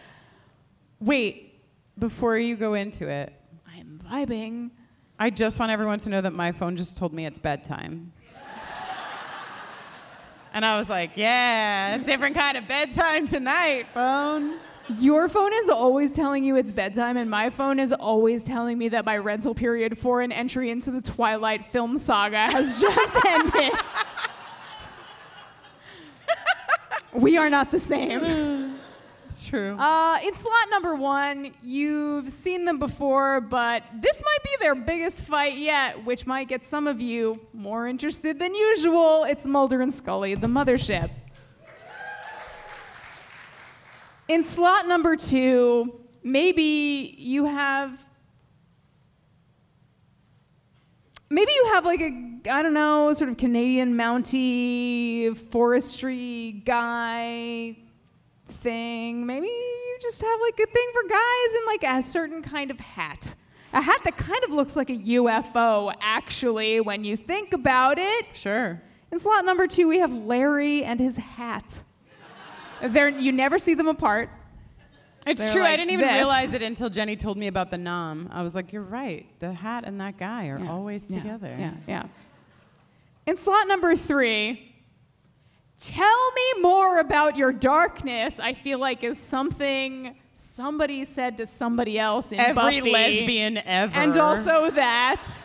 Wait, 1.00 1.60
before 2.00 2.38
you 2.38 2.56
go 2.56 2.76
into 2.76 3.10
it, 3.10 3.34
I'm 3.68 4.02
vibing. 4.10 4.72
I 5.20 5.30
just 5.30 5.60
want 5.60 5.72
everyone 5.72 6.00
to 6.00 6.10
know 6.10 6.22
that 6.22 6.34
my 6.34 6.52
phone 6.52 6.78
just 6.78 6.98
told 6.98 7.14
me 7.14 7.26
it's 7.26 7.40
bedtime. 7.40 8.12
and 10.54 10.66
I 10.66 10.80
was 10.80 10.90
like, 10.90 11.12
yeah, 11.16 11.98
different 12.00 12.36
kind 12.36 12.58
of 12.58 12.68
bedtime 12.68 13.28
tonight, 13.28 13.88
phone. 13.94 14.58
Your 15.00 15.30
phone 15.30 15.54
is 15.54 15.70
always 15.70 16.12
telling 16.12 16.44
you 16.44 16.56
it's 16.56 16.72
bedtime, 16.72 17.18
and 17.18 17.30
my 17.30 17.50
phone 17.50 17.80
is 17.80 17.94
always 17.94 18.44
telling 18.44 18.78
me 18.78 18.90
that 18.90 19.06
my 19.06 19.18
rental 19.18 19.54
period 19.54 19.98
for 19.98 20.22
an 20.22 20.32
entry 20.32 20.70
into 20.70 20.92
the 20.92 21.02
Twilight 21.02 21.64
film 21.64 21.98
saga 21.98 22.52
has 22.52 22.82
just 22.82 23.26
ended. 23.26 23.74
We 27.14 27.38
are 27.38 27.50
not 27.50 27.72
the 27.72 27.80
same. 27.80 28.68
It's 29.32 29.48
true. 29.48 29.78
Uh, 29.78 30.20
in 30.26 30.36
slot 30.36 30.70
number 30.72 30.94
one, 30.94 31.54
you've 31.64 32.30
seen 32.34 32.66
them 32.66 32.80
before, 32.80 33.40
but 33.40 33.82
this 33.94 34.22
might 34.22 34.44
be 34.44 34.50
their 34.60 34.76
biggest 34.76 35.24
fight 35.24 35.56
yet, 35.56 36.04
which 36.04 36.28
might 36.28 36.50
get 36.50 36.66
some 36.66 36.86
of 36.86 37.00
you 37.00 37.40
more 37.54 37.88
interested 37.88 38.40
than 38.40 38.54
usual. 38.54 39.24
It's 39.24 39.46
Mulder 39.46 39.80
and 39.80 39.94
Scully, 39.94 40.36
the 40.36 40.48
mothership. 40.48 41.10
In 44.28 44.44
slot 44.44 44.86
number 44.86 45.16
two, 45.16 46.02
maybe 46.24 47.16
you 47.18 47.46
have. 47.46 47.98
Maybe 51.32 51.54
you 51.54 51.70
have 51.72 51.86
like 51.86 52.02
a, 52.02 52.52
I 52.52 52.62
don't 52.62 52.74
know, 52.74 53.14
sort 53.14 53.30
of 53.30 53.38
Canadian 53.38 53.96
Mountie 53.96 55.38
forestry 55.50 56.62
guy 56.66 57.78
thing. 58.46 59.26
Maybe 59.26 59.48
you 59.48 59.98
just 60.02 60.22
have 60.22 60.42
like 60.42 60.60
a 60.60 60.66
thing 60.70 60.92
for 60.92 61.08
guys 61.08 61.54
in 61.56 61.66
like 61.68 61.84
a 61.84 62.04
certain 62.04 62.42
kind 62.42 62.70
of 62.70 62.82
hat. 62.82 63.34
A 63.72 63.82
hat 63.82 64.02
that 64.04 64.18
kind 64.18 64.44
of 64.44 64.50
looks 64.50 64.76
like 64.76 64.90
a 64.90 64.98
UFO, 64.98 65.96
actually, 66.02 66.82
when 66.82 67.06
you 67.06 67.16
think 67.16 67.54
about 67.54 67.98
it. 67.98 68.26
Sure. 68.34 68.82
In 69.10 69.18
slot 69.18 69.46
number 69.46 69.68
two, 69.68 69.88
we 69.88 70.00
have 70.00 70.14
Larry 70.14 70.84
and 70.84 71.00
his 71.00 71.16
hat. 71.16 71.82
They're, 72.84 73.08
you 73.08 73.32
never 73.32 73.58
see 73.58 73.74
them 73.74 73.88
apart. 73.88 74.30
It's 75.28 75.40
They're 75.40 75.54
true. 75.54 75.64
I 75.64 75.76
didn't 75.76 75.92
even 75.92 76.06
this. 76.08 76.16
realize 76.16 76.54
it 76.54 76.62
until 76.64 76.90
Jenny 76.90 77.16
told 77.16 77.38
me 77.38 77.48
about 77.48 77.70
the 77.70 77.78
nom. 77.78 78.28
I 78.32 78.42
was 78.42 78.56
like, 78.56 78.74
you're 78.74 78.82
right. 78.82 79.28
The 79.40 79.54
hat 79.54 79.84
and 79.86 80.00
that 80.02 80.18
guy 80.18 80.48
are 80.48 80.60
Yeah. 80.60 80.72
always 80.72 81.10
Yeah. 81.10 81.22
together. 81.22 81.56
Yeah, 81.60 81.74
yeah. 81.88 82.04
In 83.28 83.38
slot 83.38 83.68
number 83.68 83.96
three, 83.96 84.74
tell 85.78 86.32
me 86.32 86.62
more 86.62 86.98
about 87.00 87.38
your 87.38 87.52
darkness. 87.54 88.40
I 88.40 88.54
feel 88.54 88.80
like 88.80 89.04
is 89.04 89.20
something 89.20 90.16
somebody 90.34 91.06
said 91.06 91.38
to 91.38 91.46
somebody 91.46 92.00
else 92.00 92.32
in 92.32 92.40
Every 92.40 92.80
Buffy. 92.80 92.92
lesbian 92.92 93.58
ever. 93.66 93.96
and 94.00 94.18
also 94.18 94.72
that 94.72 95.44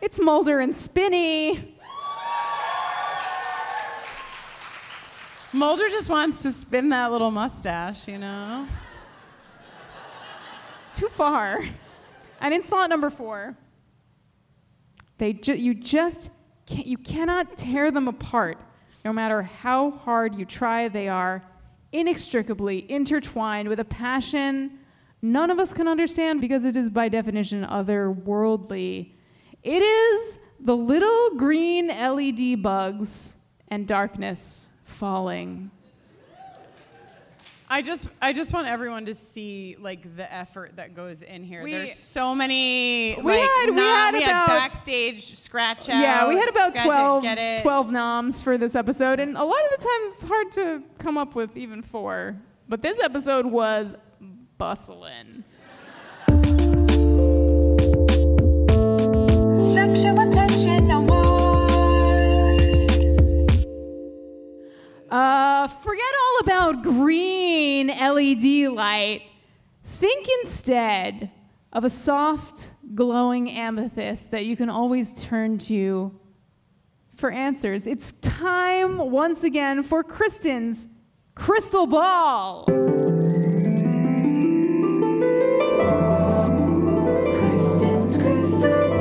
it's 0.00 0.20
Mulder 0.20 0.58
and 0.58 0.74
Spinney. 0.74 1.71
Mulder 5.52 5.88
just 5.90 6.08
wants 6.08 6.42
to 6.42 6.52
spin 6.52 6.88
that 6.90 7.12
little 7.12 7.30
mustache, 7.30 8.08
you 8.08 8.18
know? 8.18 8.66
Too 10.94 11.08
far. 11.08 11.62
And 12.40 12.54
in 12.54 12.62
slot 12.62 12.88
number 12.88 13.10
four, 13.10 13.56
they 15.18 15.32
ju- 15.34 15.54
you 15.54 15.74
just 15.74 16.30
can't, 16.66 16.86
you 16.86 16.96
cannot 16.96 17.56
tear 17.56 17.90
them 17.90 18.08
apart. 18.08 18.58
No 19.04 19.12
matter 19.12 19.42
how 19.42 19.90
hard 19.90 20.34
you 20.34 20.44
try, 20.44 20.88
they 20.88 21.08
are 21.08 21.42
inextricably 21.92 22.90
intertwined 22.90 23.68
with 23.68 23.80
a 23.80 23.84
passion 23.84 24.78
none 25.22 25.50
of 25.50 25.58
us 25.58 25.72
can 25.72 25.86
understand 25.86 26.40
because 26.40 26.64
it 26.64 26.76
is 26.76 26.90
by 26.90 27.08
definition 27.08 27.64
otherworldly. 27.64 29.12
It 29.62 29.80
is 29.80 30.38
the 30.58 30.76
little 30.76 31.36
green 31.36 31.86
LED 31.88 32.60
bugs 32.60 33.36
and 33.68 33.86
darkness 33.86 34.66
falling. 35.02 35.68
I 37.68 37.82
just 37.82 38.08
I 38.20 38.32
just 38.32 38.52
want 38.52 38.68
everyone 38.68 39.06
to 39.06 39.14
see 39.14 39.74
like 39.80 40.14
the 40.16 40.32
effort 40.32 40.76
that 40.76 40.94
goes 40.94 41.22
in 41.22 41.42
here. 41.42 41.64
We- 41.64 41.72
There's 41.72 41.98
so 41.98 42.36
many 42.36 43.16
We 43.16 43.22
like 43.32 43.40
had- 43.40 43.70
we 43.70 43.76
had 43.80 44.12
we 44.14 44.22
about- 44.22 44.46
backstage 44.46 45.24
scratch 45.36 45.88
out. 45.88 46.00
yeah, 46.00 46.28
we 46.28 46.36
had 46.36 46.48
about 46.50 46.68
scratch 46.76 46.86
it, 46.86 46.88
12, 46.88 47.24
it. 47.24 47.62
12 47.62 47.90
noms 47.90 48.40
for 48.42 48.56
this 48.56 48.76
episode, 48.76 49.18
and 49.18 49.36
a 49.36 49.42
lot 49.42 49.58
of 49.64 49.70
the 49.72 49.84
times 49.84 50.12
it's 50.14 50.22
hard 50.22 50.52
to 50.52 50.82
come 50.98 51.18
up 51.18 51.34
with 51.34 51.56
even 51.56 51.82
four. 51.82 52.36
But 52.68 52.80
this 52.82 53.00
episode 53.00 53.46
was 53.46 53.96
bustling. 54.56 55.42
Uh, 65.12 65.68
forget 65.68 66.06
all 66.22 66.40
about 66.40 66.82
green 66.82 67.88
LED 67.88 68.72
light. 68.72 69.20
Think 69.84 70.26
instead 70.40 71.30
of 71.70 71.84
a 71.84 71.90
soft, 71.90 72.70
glowing 72.94 73.50
amethyst 73.50 74.30
that 74.30 74.46
you 74.46 74.56
can 74.56 74.70
always 74.70 75.12
turn 75.22 75.58
to 75.58 76.18
for 77.14 77.30
answers. 77.30 77.86
It's 77.86 78.12
time 78.22 79.10
once 79.10 79.44
again 79.44 79.82
for 79.82 80.02
Kristin's 80.02 80.88
crystal 81.34 81.86
ball. 81.86 82.64
Kristin's 87.36 88.22
crystal 88.22 88.91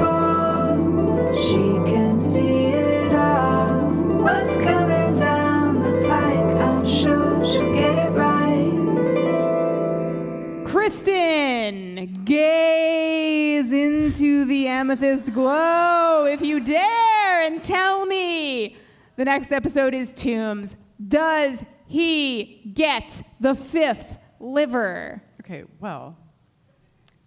amethyst 14.71 15.33
glow 15.33 16.25
if 16.25 16.41
you 16.41 16.61
dare 16.61 17.41
and 17.43 17.61
tell 17.61 18.05
me 18.05 18.77
the 19.17 19.25
next 19.25 19.51
episode 19.51 19.93
is 19.93 20.13
Tooms. 20.13 20.77
Does 21.09 21.65
he 21.87 22.71
get 22.73 23.21
the 23.41 23.53
fifth 23.53 24.17
liver? 24.39 25.21
Okay, 25.41 25.65
well, 25.81 26.17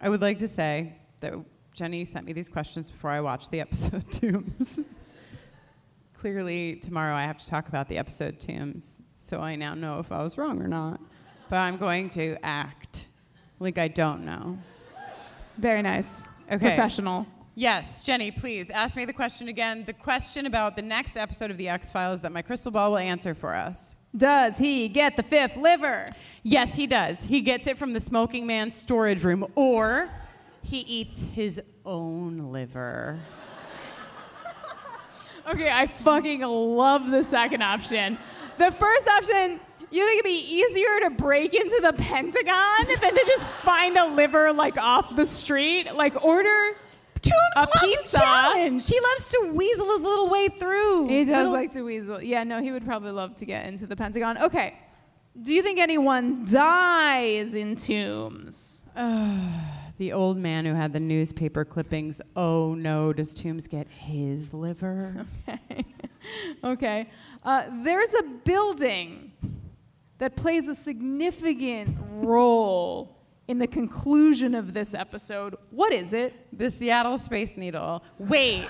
I 0.00 0.08
would 0.08 0.22
like 0.22 0.38
to 0.38 0.48
say 0.48 0.94
that 1.20 1.34
Jenny 1.74 2.06
sent 2.06 2.24
me 2.24 2.32
these 2.32 2.48
questions 2.48 2.88
before 2.88 3.10
I 3.10 3.20
watched 3.20 3.50
the 3.50 3.60
episode 3.60 4.10
Tooms. 4.10 4.80
Clearly, 6.14 6.76
tomorrow 6.76 7.14
I 7.14 7.24
have 7.24 7.36
to 7.36 7.46
talk 7.46 7.68
about 7.68 7.90
the 7.90 7.98
episode 7.98 8.40
Tooms, 8.40 9.02
so 9.12 9.40
I 9.40 9.54
now 9.54 9.74
know 9.74 9.98
if 9.98 10.10
I 10.10 10.22
was 10.22 10.38
wrong 10.38 10.62
or 10.62 10.68
not. 10.68 10.98
But 11.50 11.56
I'm 11.56 11.76
going 11.76 12.08
to 12.10 12.38
act 12.42 13.04
like 13.60 13.76
I 13.76 13.88
don't 13.88 14.24
know. 14.24 14.58
Very 15.58 15.82
nice. 15.82 16.24
Okay. 16.50 16.58
Professional. 16.58 17.26
Yes, 17.56 18.04
Jenny, 18.04 18.30
please 18.32 18.68
ask 18.70 18.96
me 18.96 19.04
the 19.04 19.12
question 19.12 19.48
again. 19.48 19.84
The 19.84 19.92
question 19.92 20.46
about 20.46 20.74
the 20.74 20.82
next 20.82 21.16
episode 21.16 21.50
of 21.50 21.56
The 21.56 21.68
X 21.68 21.88
Files 21.88 22.20
that 22.22 22.32
my 22.32 22.42
crystal 22.42 22.72
ball 22.72 22.90
will 22.90 22.98
answer 22.98 23.32
for 23.32 23.54
us. 23.54 23.94
Does 24.16 24.58
he 24.58 24.88
get 24.88 25.16
the 25.16 25.22
fifth 25.22 25.56
liver? 25.56 26.06
Yes, 26.42 26.74
he 26.74 26.86
does. 26.86 27.22
He 27.24 27.40
gets 27.40 27.66
it 27.66 27.78
from 27.78 27.92
the 27.92 28.00
smoking 28.00 28.46
man's 28.46 28.74
storage 28.74 29.22
room, 29.24 29.46
or 29.54 30.08
he 30.62 30.78
eats 30.80 31.24
his 31.24 31.62
own 31.84 32.50
liver. 32.52 33.18
Okay, 35.46 35.68
I 35.70 35.86
fucking 35.86 36.40
love 36.40 37.10
the 37.10 37.22
second 37.22 37.62
option. 37.62 38.16
The 38.56 38.70
first 38.72 39.06
option, 39.06 39.60
you 39.94 40.06
think 40.06 40.20
it'd 40.20 40.24
be 40.24 40.54
easier 40.56 41.00
to 41.02 41.10
break 41.10 41.54
into 41.54 41.80
the 41.82 41.92
Pentagon 41.94 42.86
than 43.00 43.14
to 43.14 43.24
just 43.26 43.44
find 43.44 43.96
a 43.96 44.06
liver 44.06 44.52
like 44.52 44.76
off 44.78 45.14
the 45.16 45.26
street? 45.26 45.94
Like 45.94 46.24
order 46.24 46.76
Tooms 47.22 47.34
a 47.56 47.60
loves 47.60 47.80
pizza. 47.80 48.18
challenge. 48.18 48.86
He 48.86 49.00
loves 49.00 49.28
to 49.30 49.52
weasel 49.54 49.90
his 49.92 50.00
little 50.02 50.28
way 50.28 50.48
through. 50.48 51.08
He 51.08 51.24
does 51.24 51.36
Little- 51.36 51.52
like 51.52 51.70
to 51.72 51.82
weasel. 51.82 52.22
Yeah, 52.22 52.44
no, 52.44 52.60
he 52.62 52.70
would 52.70 52.84
probably 52.84 53.12
love 53.12 53.34
to 53.36 53.46
get 53.46 53.66
into 53.66 53.86
the 53.86 53.96
Pentagon. 53.96 54.36
Okay. 54.38 54.78
Do 55.40 55.52
you 55.52 55.62
think 55.62 55.78
anyone 55.80 56.44
dies 56.44 57.54
in 57.54 57.76
Tooms? 57.76 58.88
the 59.98 60.12
old 60.12 60.36
man 60.36 60.64
who 60.64 60.74
had 60.74 60.92
the 60.92 61.00
newspaper 61.00 61.64
clippings. 61.64 62.20
Oh 62.36 62.74
no, 62.74 63.12
does 63.12 63.34
Tooms 63.34 63.66
get 63.66 63.88
his 63.88 64.52
liver? 64.52 65.26
Okay. 65.48 65.84
okay. 66.64 67.10
Uh, 67.42 67.64
there's 67.82 68.14
a 68.14 68.22
building 68.22 69.32
that 70.24 70.36
plays 70.36 70.68
a 70.68 70.74
significant 70.74 71.94
role 72.10 73.14
in 73.46 73.58
the 73.58 73.66
conclusion 73.66 74.54
of 74.54 74.72
this 74.72 74.94
episode. 74.94 75.54
What 75.68 75.92
is 75.92 76.14
it? 76.14 76.32
The 76.50 76.70
Seattle 76.70 77.18
Space 77.18 77.58
Needle. 77.58 78.02
Wait. 78.18 78.66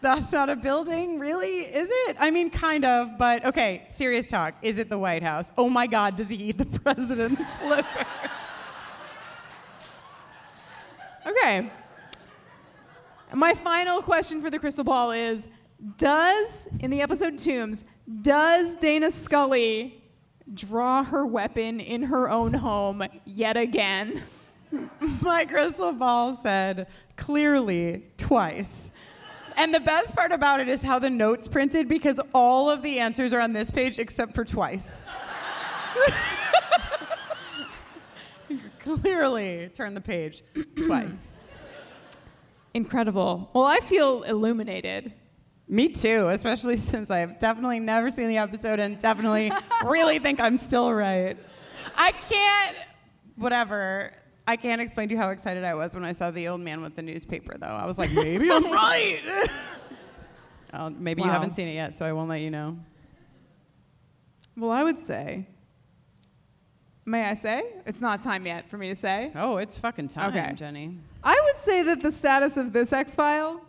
That's 0.00 0.30
not 0.30 0.48
a 0.48 0.54
building, 0.54 1.18
really? 1.18 1.62
Is 1.62 1.88
it? 1.90 2.16
I 2.20 2.30
mean, 2.30 2.48
kind 2.48 2.84
of, 2.84 3.18
but 3.18 3.44
okay, 3.44 3.86
serious 3.88 4.28
talk. 4.28 4.54
Is 4.62 4.78
it 4.78 4.88
the 4.88 4.98
White 4.98 5.24
House? 5.24 5.50
Oh 5.58 5.68
my 5.68 5.88
God, 5.88 6.14
does 6.14 6.28
he 6.28 6.36
eat 6.36 6.58
the 6.58 6.66
president's 6.78 7.42
liver? 7.64 8.06
Okay. 11.26 11.72
My 13.34 13.52
final 13.54 14.00
question 14.00 14.40
for 14.40 14.48
the 14.48 14.60
crystal 14.60 14.84
ball 14.84 15.10
is 15.10 15.48
Does, 15.96 16.68
in 16.80 16.90
the 16.90 17.00
episode 17.00 17.38
Tooms, 17.38 17.84
does 18.22 18.74
Dana 18.74 19.10
Scully 19.10 20.02
draw 20.54 21.04
her 21.04 21.24
weapon 21.24 21.78
in 21.78 22.02
her 22.02 22.28
own 22.30 22.52
home 22.52 23.04
yet 23.24 23.56
again? 23.56 24.22
My 25.22 25.44
crystal 25.44 25.92
ball 25.92 26.34
said 26.34 26.88
clearly 27.16 28.04
twice. 28.16 28.90
And 29.56 29.72
the 29.72 29.80
best 29.80 30.16
part 30.16 30.32
about 30.32 30.60
it 30.60 30.68
is 30.68 30.82
how 30.82 30.98
the 30.98 31.10
notes 31.10 31.46
printed 31.46 31.88
because 31.88 32.20
all 32.34 32.70
of 32.70 32.82
the 32.82 32.98
answers 32.98 33.32
are 33.32 33.40
on 33.40 33.52
this 33.52 33.70
page 33.70 33.98
except 33.98 34.34
for 34.34 34.44
twice. 34.44 35.08
clearly 38.80 39.70
turn 39.74 39.94
the 39.94 40.00
page 40.00 40.42
twice. 40.84 41.50
Incredible. 42.74 43.50
Well, 43.52 43.64
I 43.64 43.78
feel 43.80 44.22
illuminated. 44.22 45.12
Me 45.68 45.88
too, 45.88 46.28
especially 46.28 46.76
since 46.92 47.10
I've 47.10 47.38
definitely 47.38 47.80
never 47.80 48.10
seen 48.10 48.28
the 48.28 48.38
episode 48.38 48.78
and 48.80 49.00
definitely 49.00 49.52
really 49.86 50.18
think 50.18 50.40
I'm 50.40 50.58
still 50.58 50.92
right. 50.92 51.36
I 51.96 52.12
can't, 52.12 52.76
whatever. 53.36 54.12
I 54.46 54.56
can't 54.56 54.80
explain 54.80 55.08
to 55.08 55.14
you 55.14 55.20
how 55.20 55.28
excited 55.30 55.64
I 55.64 55.74
was 55.74 55.92
when 55.94 56.04
I 56.04 56.12
saw 56.12 56.30
the 56.30 56.48
old 56.48 56.62
man 56.62 56.82
with 56.82 56.96
the 56.96 57.02
newspaper, 57.02 57.56
though. 57.58 57.66
I 57.66 57.84
was 57.84 57.98
like, 57.98 58.10
maybe 58.12 58.50
I'm 58.50 58.64
right. 58.72 59.48
Maybe 60.98 61.22
you 61.22 61.28
haven't 61.28 61.52
seen 61.52 61.68
it 61.68 61.74
yet, 61.74 61.94
so 61.94 62.06
I 62.06 62.12
won't 62.12 62.30
let 62.30 62.40
you 62.40 62.50
know. 62.50 62.78
Well, 64.56 64.70
I 64.70 64.82
would 64.82 64.98
say. 64.98 65.46
May 67.04 67.24
I 67.24 67.34
say? 67.34 67.62
It's 67.86 68.00
not 68.00 68.22
time 68.22 68.46
yet 68.46 68.68
for 68.68 68.76
me 68.76 68.88
to 68.88 68.96
say. 68.96 69.32
Oh, 69.34 69.58
it's 69.58 69.76
fucking 69.76 70.08
time, 70.08 70.30
Okay. 70.34 70.52
Jenny. 70.54 70.98
I 71.22 71.38
would 71.44 71.58
say 71.58 71.82
that 71.82 72.02
the 72.02 72.10
status 72.10 72.56
of 72.56 72.72
this 72.72 72.92
X 72.92 73.14
file 73.14 73.62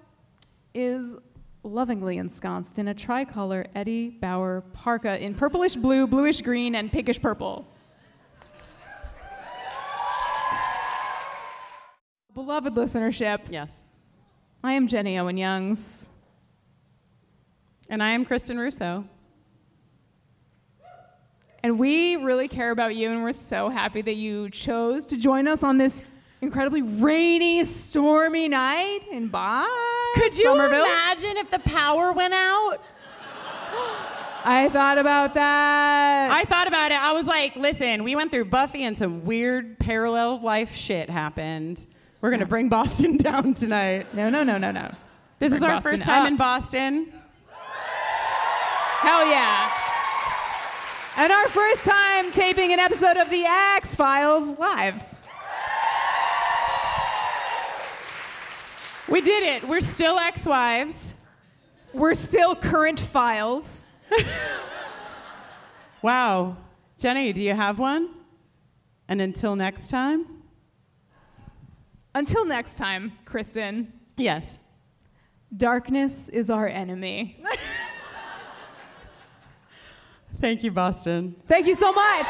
is 0.73 1.15
lovingly 1.63 2.17
ensconced 2.17 2.79
in 2.79 2.87
a 2.87 2.93
tricolor 2.93 3.65
Eddie 3.75 4.09
Bauer 4.09 4.61
parka 4.73 5.21
in 5.21 5.35
purplish 5.35 5.75
blue, 5.75 6.07
bluish 6.07 6.41
green, 6.41 6.75
and 6.75 6.91
pinkish 6.91 7.21
purple. 7.21 7.67
Beloved 12.33 12.73
listenership. 12.75 13.39
Yes. 13.49 13.83
I 14.63 14.73
am 14.73 14.87
Jenny 14.87 15.17
Owen 15.17 15.37
Youngs. 15.37 16.07
And 17.89 18.03
I 18.03 18.11
am 18.11 18.25
Kristin 18.25 18.57
Russo. 18.57 19.03
And 21.61 21.77
we 21.77 22.15
really 22.15 22.47
care 22.47 22.71
about 22.71 22.95
you, 22.95 23.09
and 23.09 23.21
we're 23.21 23.33
so 23.33 23.67
happy 23.67 24.01
that 24.01 24.15
you 24.15 24.49
chose 24.49 25.05
to 25.07 25.17
join 25.17 25.47
us 25.47 25.63
on 25.63 25.77
this 25.77 26.09
incredibly 26.41 26.81
rainy, 26.81 27.63
stormy 27.65 28.47
night 28.47 29.01
in 29.11 29.27
Boston. 29.27 29.73
Could 30.15 30.37
you 30.37 30.45
Somerville. 30.45 30.83
imagine 30.85 31.37
if 31.37 31.51
the 31.51 31.59
power 31.59 32.11
went 32.11 32.33
out? 32.33 32.77
I 34.45 34.69
thought 34.69 34.97
about 34.97 35.33
that. 35.33 36.31
I 36.31 36.43
thought 36.45 36.67
about 36.67 36.91
it. 36.91 37.01
I 37.01 37.11
was 37.11 37.25
like, 37.25 37.55
listen, 37.57 38.03
we 38.03 38.15
went 38.15 38.31
through 38.31 38.45
Buffy 38.45 38.83
and 38.83 38.97
some 38.97 39.25
weird 39.25 39.77
parallel 39.79 40.39
life 40.39 40.73
shit 40.73 41.09
happened. 41.09 41.85
We're 42.21 42.29
going 42.29 42.39
to 42.39 42.45
bring 42.45 42.69
Boston 42.69 43.17
down 43.17 43.53
tonight. 43.53 44.13
No, 44.15 44.29
no, 44.29 44.43
no, 44.43 44.57
no, 44.57 44.71
no. 44.71 44.91
This 45.39 45.51
is 45.51 45.61
our 45.61 45.71
Boston 45.71 45.91
first 45.91 46.03
time 46.03 46.21
up. 46.23 46.27
in 46.29 46.37
Boston. 46.37 47.13
Hell 49.01 49.25
yeah. 49.27 49.71
And 51.17 51.31
our 51.31 51.47
first 51.49 51.85
time 51.85 52.31
taping 52.31 52.71
an 52.73 52.79
episode 52.79 53.17
of 53.17 53.29
The 53.29 53.43
X 53.45 53.95
Files 53.95 54.57
live. 54.57 55.01
We 59.09 59.21
did 59.21 59.43
it. 59.43 59.67
We're 59.67 59.81
still 59.81 60.17
ex 60.17 60.45
wives. 60.45 61.13
We're 61.93 62.15
still 62.15 62.55
current 62.55 62.99
files. 62.99 63.91
Wow. 66.01 66.57
Jenny, 66.97 67.33
do 67.33 67.43
you 67.43 67.53
have 67.53 67.79
one? 67.79 68.09
And 69.07 69.21
until 69.21 69.55
next 69.55 69.89
time? 69.89 70.25
Until 72.15 72.45
next 72.45 72.75
time, 72.75 73.13
Kristin. 73.25 73.87
Yes. 74.17 74.57
Darkness 75.55 76.29
is 76.29 76.49
our 76.49 76.67
enemy. 76.67 77.43
Thank 80.39 80.63
you, 80.63 80.71
Boston. 80.71 81.35
Thank 81.47 81.67
you 81.67 81.75
so 81.75 81.91
much. 81.91 82.27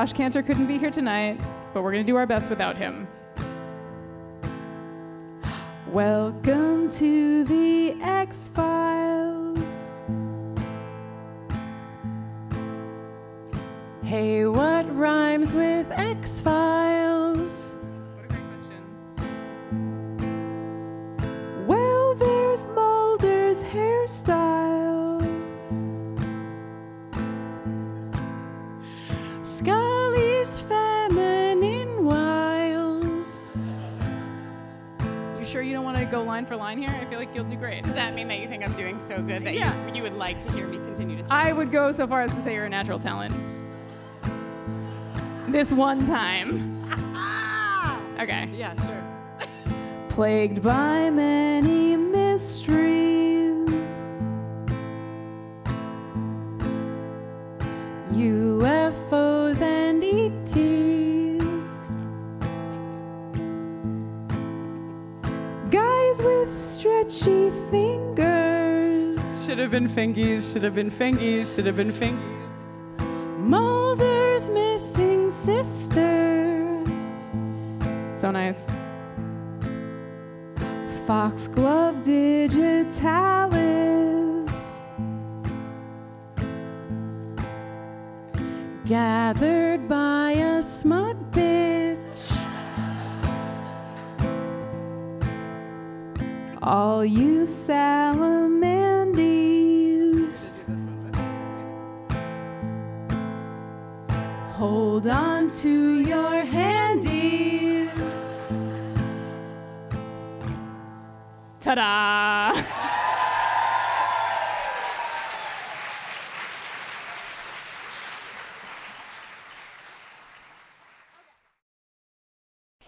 Josh 0.00 0.14
Kantor 0.14 0.42
couldn't 0.42 0.66
be 0.66 0.78
here 0.78 0.88
tonight, 0.88 1.38
but 1.74 1.82
we're 1.82 1.92
going 1.92 2.02
to 2.02 2.10
do 2.10 2.16
our 2.16 2.24
best 2.24 2.48
without 2.48 2.74
him. 2.74 3.06
Like 40.34 40.46
to 40.46 40.52
hear 40.52 40.66
me 40.68 40.76
continue 40.78 41.16
to 41.16 41.24
sing? 41.24 41.32
I 41.32 41.52
would 41.52 41.70
go 41.70 41.92
so 41.92 42.06
far 42.06 42.22
as 42.22 42.34
to 42.34 42.42
say 42.42 42.54
you're 42.54 42.66
a 42.66 42.68
natural 42.68 42.98
talent. 42.98 43.34
This 45.48 45.72
one 45.72 46.04
time. 46.04 46.76
Okay. 48.20 48.50
Yeah, 48.54 48.74
sure. 48.84 49.48
Plagued 50.10 50.62
by 50.62 51.08
many 51.08 51.96
mysteries. 51.96 52.79
Fingies, 69.90 70.52
should 70.52 70.62
have 70.62 70.74
been 70.74 70.90
fingies, 70.90 71.54
should 71.54 71.66
have 71.66 71.76
been 71.76 71.92
fingies. 71.92 72.40
Mulder's 73.38 74.48
missing 74.48 75.30
sister. 75.30 76.84
So 78.14 78.30
nice. 78.30 78.70
Foxglove 81.06 81.79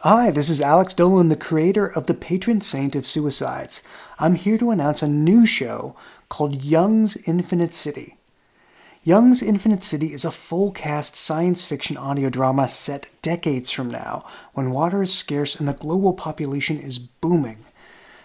Hi, 0.05 0.33
this 0.33 0.51
is 0.51 0.61
Alex 0.61 0.95
Dolan, 0.95 1.29
the 1.29 1.37
creator 1.37 1.87
of 1.87 2.09
the 2.09 2.15
patron 2.15 2.61
saint 2.61 2.97
of 2.97 3.07
suicides. 3.07 3.85
I'm 4.19 4.35
here 4.35 4.59
to 4.59 4.73
announce 4.73 5.01
a 5.01 5.07
new 5.07 5.47
show 5.47 5.95
called 6.29 6.65
Young's 6.65 7.17
Infinite 7.19 7.73
City. 7.73 8.17
Young's 9.05 9.45
Infinite 9.45 9.85
City 9.85 10.07
is 10.07 10.25
a 10.25 10.33
full 10.33 10.73
cast 10.73 11.15
science 11.15 11.65
fiction 11.65 11.97
audio 11.97 12.31
drama 12.31 12.67
set 12.67 13.07
decades 13.23 13.71
from 13.71 13.93
now 13.93 14.25
when 14.55 14.73
water 14.73 15.05
is 15.05 15.15
scarce 15.15 15.55
and 15.55 15.69
the 15.69 15.73
global 15.73 16.15
population 16.15 16.81
is 16.81 16.99
booming. 16.99 17.59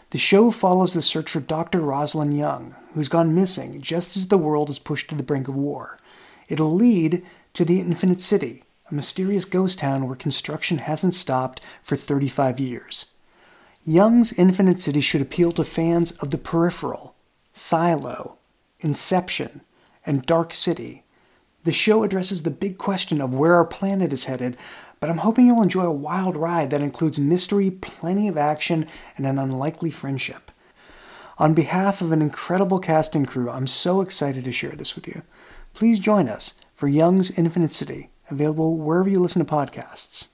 The 0.09 0.17
show 0.17 0.49
follows 0.49 0.93
the 0.93 1.01
search 1.03 1.29
for 1.29 1.41
Dr. 1.41 1.81
Rosalind 1.81 2.35
Young, 2.35 2.75
who's 2.95 3.07
gone 3.07 3.35
missing 3.35 3.81
just 3.81 4.17
as 4.17 4.29
the 4.29 4.37
world 4.39 4.71
is 4.71 4.79
pushed 4.79 5.11
to 5.11 5.15
the 5.15 5.21
brink 5.21 5.47
of 5.47 5.55
war. 5.55 5.99
It'll 6.49 6.73
lead 6.73 7.23
to 7.53 7.63
the 7.63 7.79
Infinite 7.81 8.23
City, 8.23 8.63
a 8.89 8.93
mysterious 8.93 9.45
ghost 9.45 9.79
town 9.79 10.07
where 10.07 10.15
construction 10.15 10.77
hasn't 10.77 11.13
stopped 11.13 11.61
for 11.81 11.95
35 11.95 12.59
years. 12.59 13.07
Young's 13.83 14.33
Infinite 14.33 14.81
City 14.81 15.01
should 15.01 15.21
appeal 15.21 15.51
to 15.53 15.63
fans 15.63 16.11
of 16.19 16.31
The 16.31 16.37
Peripheral, 16.37 17.15
Silo, 17.53 18.37
Inception, 18.79 19.61
and 20.05 20.25
Dark 20.25 20.53
City. 20.53 21.03
The 21.63 21.73
show 21.73 22.03
addresses 22.03 22.43
the 22.43 22.51
big 22.51 22.77
question 22.77 23.19
of 23.21 23.33
where 23.33 23.55
our 23.55 23.65
planet 23.65 24.13
is 24.13 24.25
headed, 24.25 24.57
but 24.99 25.09
I'm 25.09 25.17
hoping 25.17 25.47
you'll 25.47 25.61
enjoy 25.61 25.85
a 25.85 25.93
wild 25.93 26.35
ride 26.35 26.69
that 26.71 26.81
includes 26.81 27.19
mystery, 27.19 27.69
plenty 27.69 28.27
of 28.27 28.37
action, 28.37 28.87
and 29.15 29.25
an 29.25 29.37
unlikely 29.37 29.91
friendship. 29.91 30.51
On 31.37 31.53
behalf 31.53 32.01
of 32.01 32.11
an 32.11 32.21
incredible 32.21 32.79
cast 32.79 33.15
and 33.15 33.27
crew, 33.27 33.49
I'm 33.49 33.67
so 33.67 34.01
excited 34.01 34.43
to 34.45 34.51
share 34.51 34.71
this 34.71 34.95
with 34.95 35.07
you. 35.07 35.21
Please 35.73 35.99
join 35.99 36.27
us 36.27 36.55
for 36.73 36.87
Young's 36.87 37.37
Infinite 37.37 37.73
City, 37.73 38.09
available 38.29 38.77
wherever 38.77 39.09
you 39.09 39.19
listen 39.19 39.45
to 39.45 39.51
podcasts. 39.51 40.29